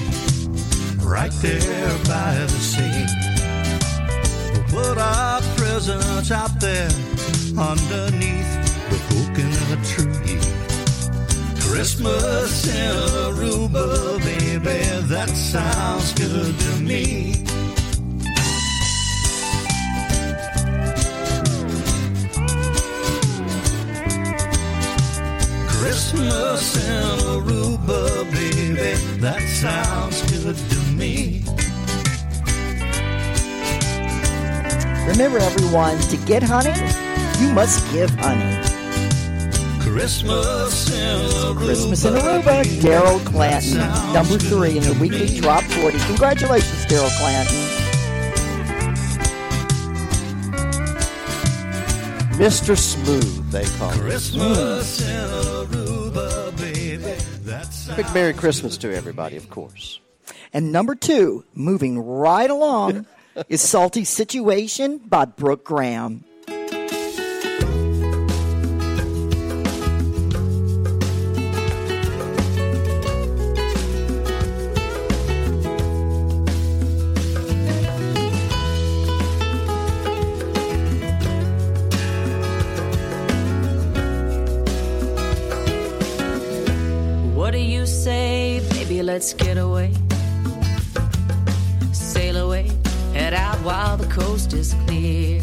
right 1.03 1.31
there 1.41 1.97
by 2.05 2.35
the 2.35 2.59
sea. 2.71 3.26
Put 4.69 4.97
our 4.97 5.41
presents 5.55 6.31
out 6.31 6.59
there 6.59 6.89
underneath 7.57 8.51
the 8.89 8.99
coconut 9.09 9.83
tree. 9.85 10.57
Christmas 11.59 12.67
in 12.67 12.95
Aruba, 13.25 14.19
baby, 14.23 15.07
that 15.07 15.29
sounds 15.29 16.13
good 16.13 16.59
to 16.59 16.81
me. 16.81 17.33
Christmas 25.69 26.87
in 26.87 27.19
Aruba, 27.19 28.31
baby, 28.31 29.19
that 29.21 29.41
sounds 29.61 30.21
good 30.31 30.57
to 30.57 30.79
me. 30.93 31.43
Remember, 35.07 35.39
everyone, 35.39 35.97
to 35.99 36.17
get 36.25 36.43
honey, 36.43 36.73
you 37.41 37.51
must 37.53 37.89
give 37.91 38.09
honey. 38.19 38.61
Christmas 39.81 40.89
in 40.91 41.19
Aruba. 41.29 41.57
Christmas 41.57 42.05
in 42.05 42.13
Aruba, 42.13 42.63
Daryl 42.81 43.25
Clanton, 43.25 44.13
number 44.13 44.37
three 44.37 44.77
in 44.77 44.83
the 44.83 44.93
weekly 44.99 45.39
Trop 45.39 45.63
40. 45.63 45.97
Congratulations, 45.99 46.85
Daryl 46.85 47.09
Clanton. 47.17 47.55
Mr. 52.37 52.77
Smooth, 52.77 53.49
they 53.51 53.65
call 53.79 53.89
him. 53.89 53.99
Christmas 54.01 55.01
in 55.01 55.29
Aruba, 55.29 56.55
baby, 56.57 57.15
that 57.45 57.67
Big 57.95 58.13
Merry 58.13 58.33
Christmas 58.33 58.77
to 58.77 58.95
everybody, 58.95 59.37
of 59.37 59.49
course. 59.49 59.99
And 60.53 60.71
number 60.71 60.93
two, 60.93 61.43
moving 61.55 61.97
right 61.97 62.49
along, 62.49 63.07
is 63.49 63.61
Salty 63.61 64.03
Situation 64.03 64.97
by 64.97 65.25
Brooke 65.25 65.63
Graham. 65.63 66.23
What 87.35 87.51
do 87.51 87.59
you 87.59 87.85
say, 87.85 88.61
baby? 88.71 89.01
Let's 89.03 89.33
get 89.33 89.57
away. 89.57 89.93
coast 94.37 94.53
is 94.53 94.73
clear. 94.85 95.41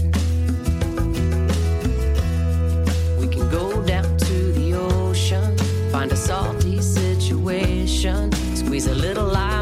We 3.19 3.27
can 3.27 3.51
go 3.51 3.83
down 3.83 4.17
to 4.17 4.53
the 4.53 4.75
ocean, 4.75 5.59
find 5.91 6.13
a 6.13 6.17
salty 6.17 6.81
situation, 6.81 8.31
squeeze 8.55 8.87
a 8.87 8.95
little 8.95 9.27
life. 9.27 9.54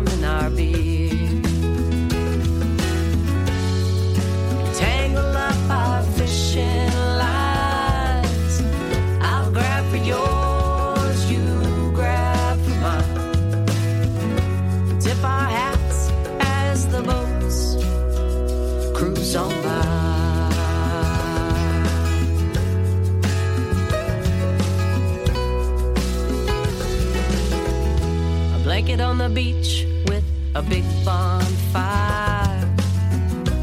Beach 29.34 29.86
with 30.08 30.24
a 30.54 30.62
big 30.62 30.84
bonfire. 31.04 32.68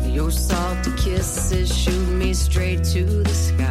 Your 0.08 0.32
salty 0.32 0.92
kisses 0.98 1.76
shoot 1.76 2.08
me 2.08 2.34
straight 2.34 2.84
to 2.86 3.04
the 3.24 3.30
sky. 3.30 3.69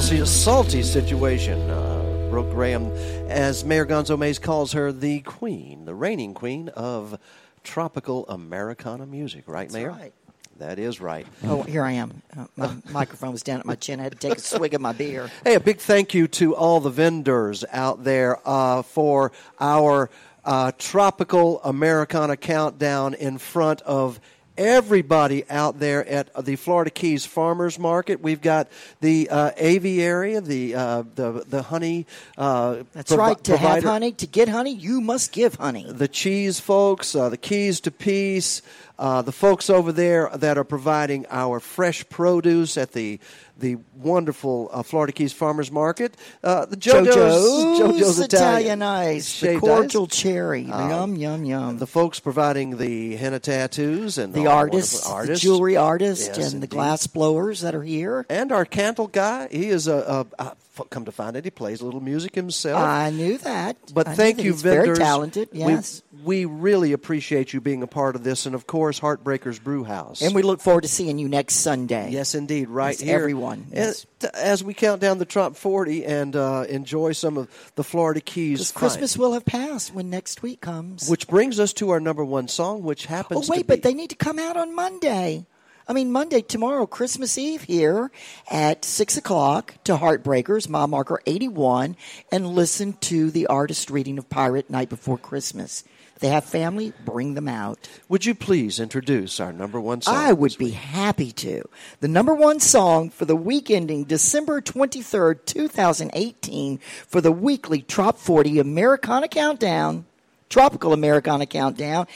Salty, 0.00 0.24
salty 0.24 0.82
situation. 0.82 1.68
Uh, 1.68 2.28
Brooke 2.30 2.50
Graham, 2.50 2.86
as 3.28 3.62
Mayor 3.62 3.84
Gonzo 3.84 4.18
Mays 4.18 4.38
calls 4.38 4.72
her, 4.72 4.90
the 4.90 5.20
queen, 5.20 5.84
the 5.84 5.94
reigning 5.94 6.32
queen 6.32 6.70
of 6.70 7.18
tropical 7.62 8.26
Americana 8.28 9.04
music. 9.04 9.44
Right, 9.46 9.64
That's 9.64 9.74
Mayor? 9.74 9.90
right. 9.90 10.14
That 10.56 10.78
is 10.78 10.98
right. 10.98 11.26
Oh, 11.44 11.62
here 11.62 11.84
I 11.84 11.92
am. 11.92 12.22
Uh, 12.34 12.46
my 12.56 12.74
microphone 12.90 13.32
was 13.32 13.42
down 13.42 13.60
at 13.60 13.66
my 13.66 13.74
chin. 13.74 14.00
I 14.00 14.04
had 14.04 14.12
to 14.12 14.18
take 14.18 14.38
a 14.38 14.40
swig 14.40 14.72
of 14.72 14.80
my 14.80 14.94
beer. 14.94 15.30
Hey, 15.44 15.56
a 15.56 15.60
big 15.60 15.78
thank 15.78 16.14
you 16.14 16.26
to 16.28 16.56
all 16.56 16.80
the 16.80 16.88
vendors 16.90 17.62
out 17.70 18.02
there 18.02 18.38
uh, 18.48 18.80
for 18.80 19.30
our 19.60 20.08
uh, 20.46 20.72
tropical 20.78 21.60
Americana 21.64 22.38
countdown 22.38 23.12
in 23.12 23.36
front 23.36 23.82
of 23.82 24.20
everybody 24.62 25.44
out 25.50 25.78
there 25.78 26.06
at 26.06 26.30
the 26.44 26.56
Florida 26.56 26.90
Keys 26.90 27.26
Farmers 27.26 27.78
Market. 27.78 28.20
We've 28.22 28.40
got 28.40 28.68
the 29.00 29.28
uh, 29.28 29.50
aviary, 29.56 30.38
the 30.38 30.74
uh, 30.74 31.02
the 31.14 31.44
the 31.46 31.62
honey. 31.62 32.06
Uh, 32.38 32.84
That's 32.92 33.12
provi- 33.12 33.34
right. 33.34 33.44
To 33.44 33.56
have 33.56 33.82
honey, 33.82 34.12
to 34.12 34.26
get 34.26 34.48
honey, 34.48 34.74
you 34.74 35.00
must 35.00 35.32
give 35.32 35.56
honey. 35.56 35.84
the 35.88 36.08
cheese 36.08 36.60
folks, 36.60 37.14
uh, 37.14 37.28
the 37.28 37.36
keys 37.36 37.80
to 37.80 37.90
peace, 37.90 38.62
uh, 38.98 39.22
the 39.22 39.32
folks 39.32 39.68
over 39.68 39.90
there 39.92 40.30
that 40.34 40.56
are 40.56 40.64
providing 40.64 41.26
our 41.28 41.58
fresh 41.58 42.08
produce 42.08 42.78
at 42.78 42.92
the 42.92 43.18
the 43.62 43.78
wonderful 43.96 44.68
uh, 44.72 44.82
Florida 44.82 45.12
Keys 45.12 45.32
Farmers 45.32 45.70
Market, 45.70 46.16
uh, 46.42 46.66
the 46.66 46.76
JoJo's, 46.76 47.14
JoJo's, 47.14 47.80
JoJo's 48.00 48.18
Italian 48.18 48.82
Ice, 48.82 49.40
the 49.40 49.58
cordial 49.58 50.08
Ice. 50.10 50.16
cherry. 50.18 50.68
Uh, 50.68 50.88
yum, 50.88 51.14
yum, 51.16 51.44
yum. 51.44 51.78
The 51.78 51.86
folks 51.86 52.20
providing 52.20 52.76
the 52.76 53.16
henna 53.16 53.38
tattoos 53.38 54.18
and 54.18 54.34
the 54.34 54.48
artists, 54.48 55.08
wonderful 55.08 55.34
the 55.34 55.40
jewelry 55.40 55.76
artists, 55.76 56.26
Yes, 56.36 56.52
and 56.52 56.62
the 56.62 56.66
glass 56.66 57.06
blowers 57.06 57.60
that 57.60 57.74
are 57.74 57.82
here. 57.84 58.26
And 58.28 58.50
our 58.52 58.64
candle 58.64 59.06
guy, 59.06 59.48
he 59.50 59.68
is 59.68 59.86
a, 59.86 60.26
a, 60.38 60.42
a 60.44 60.56
come 60.90 61.04
to 61.04 61.12
find 61.12 61.36
it, 61.36 61.44
he 61.44 61.50
plays 61.50 61.80
a 61.80 61.84
little 61.84 62.00
music 62.00 62.34
himself. 62.34 62.82
I 62.82 63.10
knew 63.10 63.38
that. 63.38 63.76
But 63.94 64.08
I 64.08 64.14
thank 64.14 64.38
you, 64.42 64.52
He's 64.52 64.62
very 64.62 64.78
vendors. 64.78 64.98
talented, 64.98 65.48
yes. 65.52 66.02
We, 66.24 66.44
really 66.44 66.92
appreciate 66.92 67.52
you 67.52 67.60
being 67.60 67.82
a 67.82 67.86
part 67.86 68.16
of 68.16 68.24
this, 68.24 68.46
and 68.46 68.54
of 68.54 68.66
course, 68.66 68.98
Heartbreakers 69.00 69.62
Brew 69.62 69.84
House. 69.84 70.22
And 70.22 70.34
we 70.34 70.42
look 70.42 70.60
forward 70.60 70.82
to 70.82 70.88
seeing 70.88 71.18
you 71.18 71.28
next 71.28 71.56
Sunday. 71.56 72.10
Yes, 72.10 72.34
indeed, 72.34 72.68
right 72.68 72.90
Yes, 72.92 73.00
here. 73.00 73.16
everyone, 73.18 73.66
yes. 73.72 74.06
As 74.34 74.62
we 74.62 74.74
count 74.74 75.00
down 75.00 75.18
the 75.18 75.24
Trop 75.24 75.56
40 75.56 76.04
and 76.04 76.36
uh, 76.36 76.64
enjoy 76.68 77.12
some 77.12 77.36
of 77.36 77.48
the 77.74 77.84
Florida 77.84 78.20
Keys. 78.20 78.70
Christmas 78.72 79.16
will 79.16 79.32
have 79.32 79.44
passed 79.44 79.94
when 79.94 80.10
next 80.10 80.42
week 80.42 80.60
comes. 80.60 81.08
Which 81.08 81.26
brings 81.26 81.58
us 81.58 81.72
to 81.74 81.90
our 81.90 82.00
number 82.00 82.24
one 82.24 82.48
song, 82.48 82.82
which 82.82 83.06
happens. 83.06 83.48
oh, 83.48 83.52
wait, 83.52 83.66
but 83.66 83.82
they 83.82 83.94
need 83.94 84.10
to 84.10 84.16
come 84.16 84.38
out 84.38 84.56
on 84.56 84.74
Monday. 84.74 85.46
I 85.88 85.92
mean, 85.94 86.12
Monday, 86.12 86.42
tomorrow, 86.42 86.86
Christmas 86.86 87.36
Eve 87.36 87.62
here 87.62 88.12
at 88.48 88.84
6 88.84 89.16
o'clock 89.16 89.74
to 89.84 89.96
Heartbreakers, 89.96 90.68
mile 90.68 90.86
marker 90.86 91.20
81, 91.26 91.96
and 92.30 92.46
listen 92.46 92.92
to 93.00 93.32
the 93.32 93.48
artist 93.48 93.90
reading 93.90 94.16
of 94.16 94.30
Pirate 94.30 94.70
Night 94.70 94.88
Before 94.88 95.18
Christmas. 95.18 95.82
They 96.22 96.28
have 96.28 96.44
family, 96.44 96.92
bring 97.04 97.34
them 97.34 97.48
out. 97.48 97.88
Would 98.08 98.24
you 98.24 98.36
please 98.36 98.78
introduce 98.78 99.40
our 99.40 99.52
number 99.52 99.80
one 99.80 100.02
song? 100.02 100.14
I 100.14 100.32
would 100.32 100.56
be 100.56 100.70
happy 100.70 101.32
to. 101.32 101.64
The 101.98 102.06
number 102.06 102.32
one 102.32 102.60
song 102.60 103.10
for 103.10 103.24
the 103.24 103.34
week 103.34 103.72
ending 103.72 104.04
December 104.04 104.60
23rd, 104.60 105.44
2018, 105.44 106.78
for 107.08 107.20
the 107.20 107.32
weekly 107.32 107.82
Trop 107.82 108.18
40 108.18 108.60
Americana 108.60 109.26
Countdown, 109.26 110.04
Tropical 110.48 110.92
Americana 110.92 111.44
Countdown. 111.44 112.06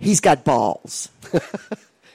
He's 0.00 0.20
got 0.20 0.44
balls. 0.44 1.10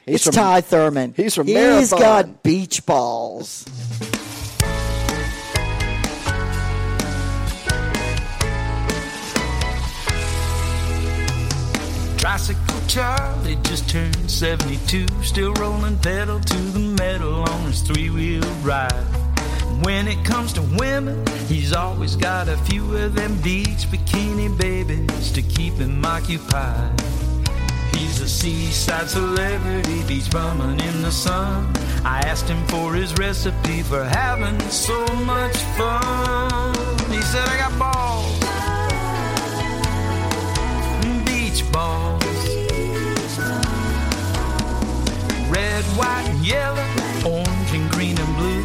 He's 0.05 0.15
it's 0.15 0.23
from- 0.25 0.33
Ty 0.33 0.59
Thurman. 0.59 1.13
he's 1.15 1.33
from 1.35 1.47
He's 1.47 1.55
Marathon. 1.55 1.99
got 1.99 2.43
beach 2.43 2.85
balls. 2.85 3.63
Tricycle 12.23 12.79
Charlie 12.87 13.57
just 13.63 13.89
turned 13.89 14.31
72, 14.31 15.05
still 15.21 15.53
rolling 15.55 15.97
pedal 15.97 16.39
to 16.39 16.57
the 16.71 16.79
metal 16.79 17.43
on 17.43 17.65
his 17.65 17.81
three 17.81 18.09
wheel 18.09 18.41
ride. 18.61 18.93
when 19.81 20.07
it 20.07 20.23
comes 20.23 20.53
to 20.53 20.61
women, 20.79 21.21
he's 21.49 21.73
always 21.73 22.15
got 22.15 22.47
a 22.47 22.55
few 22.59 22.95
of 22.95 23.13
them 23.13 23.35
beach 23.41 23.89
bikini 23.91 24.47
babies 24.57 25.33
to 25.33 25.41
keep 25.41 25.73
him 25.73 26.05
occupied. 26.05 26.97
He's 27.93 28.21
a 28.21 28.29
seaside 28.29 29.09
celebrity, 29.09 30.01
beach 30.07 30.31
bumming 30.31 30.79
in 30.79 31.01
the 31.01 31.11
sun. 31.11 31.73
I 32.05 32.21
asked 32.21 32.47
him 32.47 32.65
for 32.67 32.93
his 32.93 33.13
recipe 33.17 33.83
for 33.83 34.05
having 34.05 34.57
so 34.69 35.05
much 35.25 35.57
fun. 35.77 36.73
He 37.11 37.21
said, 37.21 37.45
I 37.49 37.57
got 37.57 37.77
balls, 37.77 38.39
beach 41.25 41.69
balls, 41.73 42.02
red, 45.83 45.97
white, 45.97 46.25
and 46.29 46.45
yellow, 46.45 46.85
orange, 47.25 47.71
and 47.73 47.89
green, 47.91 48.17
and 48.17 48.37
blue. 48.37 48.63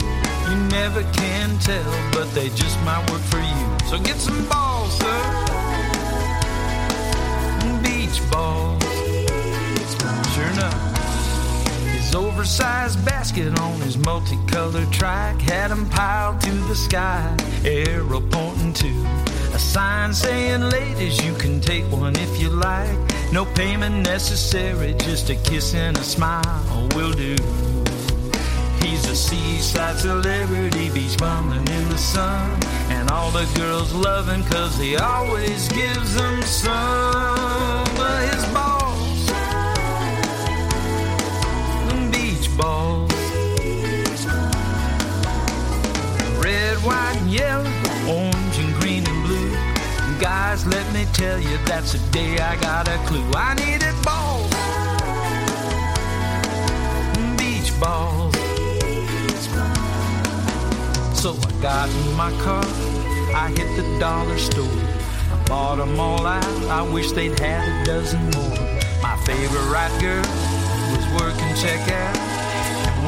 You 0.50 0.56
never 0.68 1.02
can 1.12 1.58
tell, 1.58 2.10
but 2.12 2.32
they 2.34 2.48
just 2.50 2.78
might 2.84 3.08
work 3.10 3.20
for 3.22 3.38
you. 3.38 3.88
So 3.88 3.98
get 3.98 4.16
some 4.16 4.46
balls, 4.48 4.96
sir. 4.98 5.44
Beach 7.82 8.30
balls. 8.30 8.87
Oversized 12.18 13.04
basket 13.04 13.58
on 13.60 13.80
his 13.80 13.96
multicolored 13.96 14.92
trike 14.92 15.40
had 15.40 15.70
him 15.70 15.88
piled 15.88 16.40
to 16.40 16.50
the 16.50 16.74
sky, 16.74 17.36
arrow 17.64 18.20
pointing 18.20 18.72
to 18.72 18.88
a 19.54 19.58
sign 19.58 20.12
saying, 20.12 20.62
Ladies, 20.62 21.24
you 21.24 21.32
can 21.34 21.60
take 21.60 21.84
one 21.92 22.16
if 22.16 22.40
you 22.40 22.50
like. 22.50 22.98
No 23.32 23.44
payment 23.44 24.04
necessary, 24.04 24.94
just 24.94 25.30
a 25.30 25.36
kiss 25.36 25.74
and 25.74 25.96
a 25.96 26.02
smile 26.02 26.42
oh, 26.70 26.88
will 26.96 27.12
do. 27.12 27.36
He's 28.82 29.04
a 29.08 29.14
seaside 29.14 29.98
celebrity, 29.98 30.90
beach 30.90 31.16
bumming 31.18 31.68
in 31.68 31.88
the 31.88 31.98
sun. 31.98 32.50
And 32.90 33.10
all 33.10 33.30
the 33.30 33.46
girls 33.54 33.92
love 33.92 34.28
him 34.28 34.42
cause 34.44 34.76
he 34.76 34.96
always 34.96 35.68
gives 35.68 36.14
them 36.14 36.42
some 36.42 37.77
Balls. 42.58 43.12
Red, 46.42 46.76
white, 46.78 47.16
and 47.20 47.30
yellow, 47.30 47.70
orange, 48.08 48.58
and 48.58 48.74
green, 48.80 49.06
and 49.06 49.24
blue. 49.24 49.50
Guys, 50.20 50.66
let 50.66 50.92
me 50.92 51.06
tell 51.12 51.38
you, 51.38 51.56
that's 51.66 51.92
the 51.92 52.00
day 52.10 52.38
I 52.38 52.56
got 52.60 52.88
a 52.88 52.98
clue. 53.06 53.24
I 53.32 53.54
needed 53.54 53.94
balls. 54.02 54.50
Beach 57.38 57.70
balls. 57.78 58.34
So 61.16 61.36
I 61.46 61.62
got 61.62 61.88
in 61.88 62.16
my 62.16 62.32
car, 62.42 62.64
I 63.34 63.54
hit 63.56 63.76
the 63.76 63.98
dollar 64.00 64.36
store. 64.36 64.64
I 64.64 65.44
bought 65.46 65.76
them 65.76 66.00
all 66.00 66.26
out, 66.26 66.44
I 66.68 66.82
wish 66.82 67.12
they'd 67.12 67.38
had 67.38 67.68
a 67.68 67.84
dozen 67.84 68.20
more. 68.30 68.58
My 69.00 69.16
favorite 69.24 70.00
girl 70.00 70.26
was 70.90 71.06
working 71.20 71.54
checkout. 71.54 72.27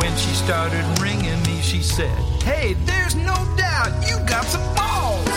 When 0.01 0.17
she 0.17 0.33
started 0.35 0.83
ringing 0.99 1.43
me, 1.43 1.61
she 1.61 1.83
said, 1.83 2.17
Hey, 2.43 2.73
there's 2.87 3.15
no 3.15 3.37
doubt 3.57 3.93
you 4.09 4.17
got 4.27 4.45
some 4.47 4.65
balls. 4.75 5.29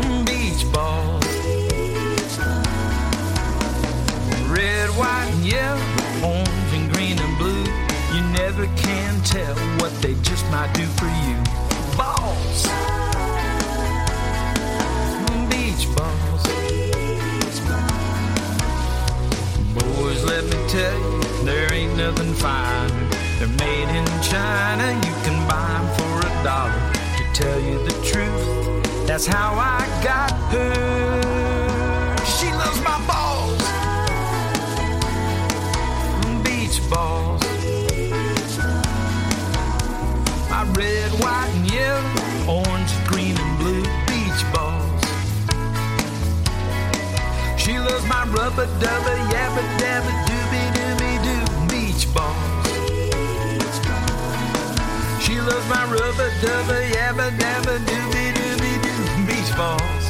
Mm, 0.00 0.24
beach 0.24 0.64
balls. 0.72 1.22
Red, 4.48 4.88
white, 4.96 5.28
and 5.30 5.44
yellow, 5.44 5.82
orange, 6.24 6.72
and 6.72 6.90
green, 6.94 7.18
and 7.18 7.36
blue. 7.36 7.64
You 8.14 8.22
never 8.32 8.66
can 8.78 9.20
tell 9.22 9.54
what 9.80 9.92
they 10.00 10.14
just 10.22 10.44
might 10.50 10.72
do 10.72 10.86
for 10.96 11.10
you. 11.26 11.36
Balls. 11.98 12.66
Mm, 15.20 15.50
beach 15.50 15.86
balls. 15.94 16.42
Boys, 19.74 20.24
let 20.24 20.44
me 20.44 20.68
tell 20.68 20.98
you, 20.98 21.25
there 21.46 21.72
ain't 21.72 21.96
nothing 21.96 22.34
finer. 22.34 23.08
They're 23.38 23.46
made 23.46 23.88
in 23.96 24.04
China, 24.20 24.86
you 25.06 25.14
can 25.24 25.38
buy 25.48 25.68
them 25.78 25.86
for 25.96 26.26
a 26.26 26.30
dollar. 26.42 26.92
To 27.18 27.24
tell 27.32 27.60
you 27.60 27.78
the 27.84 27.94
truth, 28.04 29.06
that's 29.06 29.26
how 29.26 29.54
I 29.54 29.86
got 30.02 30.32
her. 30.50 32.16
She 32.26 32.50
loves 32.50 32.80
my 32.82 32.98
balls. 33.06 33.62
Beach 36.42 36.80
balls. 36.90 37.42
My 40.50 40.64
red, 40.74 41.12
white, 41.22 41.50
and 41.54 41.70
yellow, 41.70 42.58
orange, 42.58 42.92
green, 43.06 43.36
and 43.38 43.58
blue 43.58 43.84
beach 44.08 44.42
balls. 44.52 45.02
She 47.56 47.78
loves 47.78 48.04
my 48.06 48.24
rubber 48.34 48.66
dubber, 48.82 49.16
yabba 49.30 49.62
dabba 49.78 50.25
She 55.26 55.40
loves 55.40 55.68
my 55.68 55.84
rubber 55.90 56.30
dubber, 56.40 56.82
yabba 56.94 57.30
dabba 57.36 57.78
dooby 57.88 58.24
dooby 58.36 58.72
doo 58.84 59.26
beach 59.26 59.50
balls. 59.56 60.04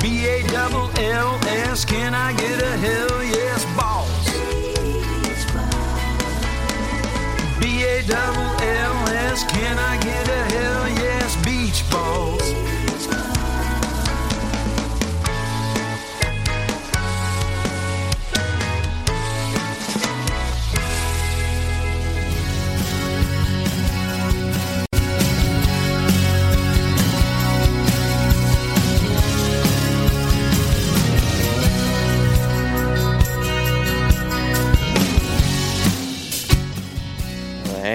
B 0.00 0.24
A 0.26 0.42
double 0.48 0.88
L 0.98 1.38
S, 1.68 1.84
can 1.84 2.14
I 2.14 2.32
get 2.32 2.62
a 2.62 2.74
hell 2.84 3.22
yes 3.22 3.66
balls? 3.76 4.26
B 7.60 7.84
A 7.84 8.00
double 8.08 8.50
L 8.62 9.08
S, 9.28 9.44
can 9.52 9.78
I 9.78 9.98
get 10.02 10.26
a 10.26 10.42
hell 10.54 10.88
yes 10.88 11.36
beach 11.44 11.84
balls? 11.90 12.67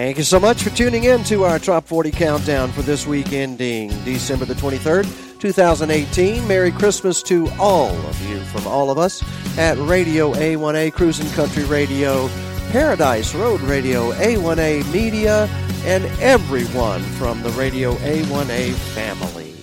Thank 0.04 0.18
you 0.18 0.26
so 0.26 0.38
much 0.38 0.62
for 0.62 0.70
tuning 0.72 1.06
in 1.06 1.24
to 1.24 1.46
our 1.46 1.58
Top 1.58 1.88
40 1.88 2.12
Countdown 2.12 2.74
for 2.74 2.82
this 2.82 3.08
week 3.08 3.32
ending 3.32 3.88
December 4.04 4.44
the 4.44 4.54
23rd, 4.54 5.40
2018. 5.40 6.46
Merry 6.46 6.74
Christmas 6.74 7.24
to 7.24 7.48
all 7.58 7.88
of 7.88 8.30
you 8.30 8.42
from 8.42 8.68
all 8.68 8.92
of 8.92 8.98
us 8.98 9.24
at 9.58 9.78
Radio 9.78 10.34
A1A, 10.34 10.92
Cruising 10.92 11.32
Country 11.32 11.64
Radio, 11.64 12.28
Paradise 12.72 13.34
Road 13.34 13.62
Radio, 13.62 14.12
A1A 14.12 14.92
Media, 14.92 15.48
and 15.86 16.04
everyone 16.20 17.00
from 17.18 17.42
the 17.42 17.52
Radio 17.52 17.94
A1A 17.94 18.74
family. 18.74 19.56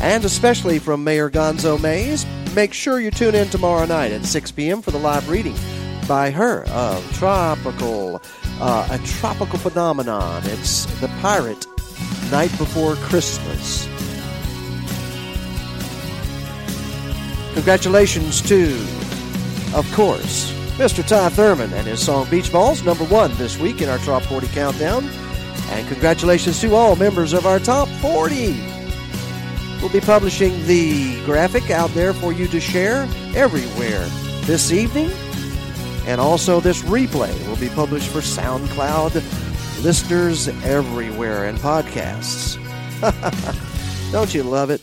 And 0.00 0.24
especially 0.24 0.78
from 0.78 1.04
Mayor 1.04 1.28
Gonzo 1.28 1.78
Mays, 1.78 2.24
make 2.54 2.72
sure 2.72 3.00
you 3.00 3.10
tune 3.10 3.34
in 3.34 3.50
tomorrow 3.50 3.84
night 3.84 4.12
at 4.12 4.24
6 4.24 4.50
p.m. 4.52 4.80
for 4.80 4.92
the 4.92 4.98
live 4.98 5.28
reading 5.28 5.56
by 6.08 6.30
her 6.30 6.64
of 6.70 7.04
Tropical, 7.18 8.22
uh, 8.60 8.88
a 8.90 8.98
tropical 9.06 9.58
phenomenon. 9.58 10.42
It's 10.46 10.86
The 11.00 11.08
Pirate, 11.20 11.66
Night 12.30 12.50
Before 12.58 12.94
Christmas. 12.96 13.86
Congratulations 17.54 18.40
to, 18.42 18.74
of 19.74 19.90
course, 19.94 20.52
Mr. 20.76 21.06
Ty 21.06 21.30
Thurman 21.30 21.72
and 21.72 21.86
his 21.86 22.04
song 22.04 22.28
Beach 22.30 22.52
Balls, 22.52 22.82
number 22.84 23.04
one 23.04 23.34
this 23.36 23.58
week 23.58 23.82
in 23.82 23.88
our 23.88 23.98
Trop 23.98 24.22
40 24.22 24.46
Countdown. 24.48 25.04
And 25.70 25.86
congratulations 25.88 26.60
to 26.60 26.74
all 26.74 26.96
members 26.96 27.32
of 27.32 27.46
our 27.46 27.58
Trop 27.58 27.88
40. 28.00 28.52
We'll 29.80 29.92
be 29.92 30.00
publishing 30.00 30.66
the 30.66 31.22
graphic 31.24 31.70
out 31.70 31.90
there 31.90 32.12
for 32.12 32.32
you 32.32 32.48
to 32.48 32.60
share 32.60 33.08
everywhere 33.34 34.04
this 34.42 34.72
evening. 34.72 35.10
And 36.08 36.22
also, 36.22 36.58
this 36.58 36.80
replay 36.84 37.46
will 37.46 37.56
be 37.56 37.68
published 37.68 38.08
for 38.08 38.20
SoundCloud 38.20 39.14
listeners 39.84 40.48
everywhere 40.64 41.44
and 41.44 41.58
podcasts. 41.58 42.56
Don't 44.10 44.32
you 44.32 44.42
love 44.42 44.70
it? 44.70 44.80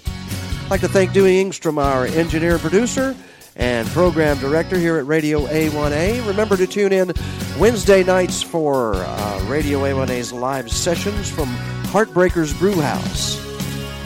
I'd 0.66 0.70
like 0.70 0.82
to 0.82 0.88
thank 0.88 1.14
Dewey 1.14 1.44
Ingstrom, 1.44 1.84
our 1.84 2.06
engineer 2.06 2.52
and 2.52 2.62
producer 2.62 3.16
and 3.56 3.88
program 3.88 4.38
director 4.38 4.78
here 4.78 4.98
at 4.98 5.08
Radio 5.08 5.48
A1A. 5.48 6.28
Remember 6.28 6.56
to 6.58 6.68
tune 6.68 6.94
in 6.94 7.12
Wednesday 7.58 8.04
nights 8.04 8.44
for 8.44 8.94
uh, 8.94 9.46
Radio 9.48 9.80
A1A's 9.80 10.32
live 10.32 10.70
sessions 10.72 11.28
from 11.28 11.48
Heartbreakers 11.88 12.54
Brew 12.60 12.80
House, 12.80 13.42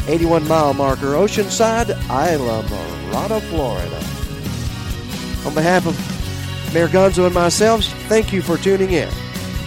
81 0.08 0.48
mile 0.48 0.74
marker 0.74 1.16
Oceanside, 1.16 1.90
Isla 2.10 2.64
Morada, 2.64 3.42
Florida. 3.50 3.98
On 5.46 5.54
behalf 5.54 5.86
of 5.86 6.19
Mayor 6.74 6.88
Gonzo 6.88 7.26
and 7.26 7.34
myself, 7.34 7.84
thank 8.08 8.32
you 8.32 8.42
for 8.42 8.58
tuning 8.58 8.92
in. 8.92 9.10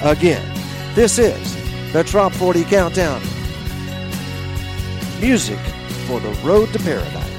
again. 0.02 0.48
This 0.94 1.18
is 1.18 1.92
the 1.92 2.05
Trop 2.05 2.32
40 2.32 2.64
Countdown. 2.64 3.20
Music 5.20 5.58
for 6.06 6.20
the 6.20 6.31
road 6.44 6.72
to 6.72 6.78
paradise. 6.81 7.32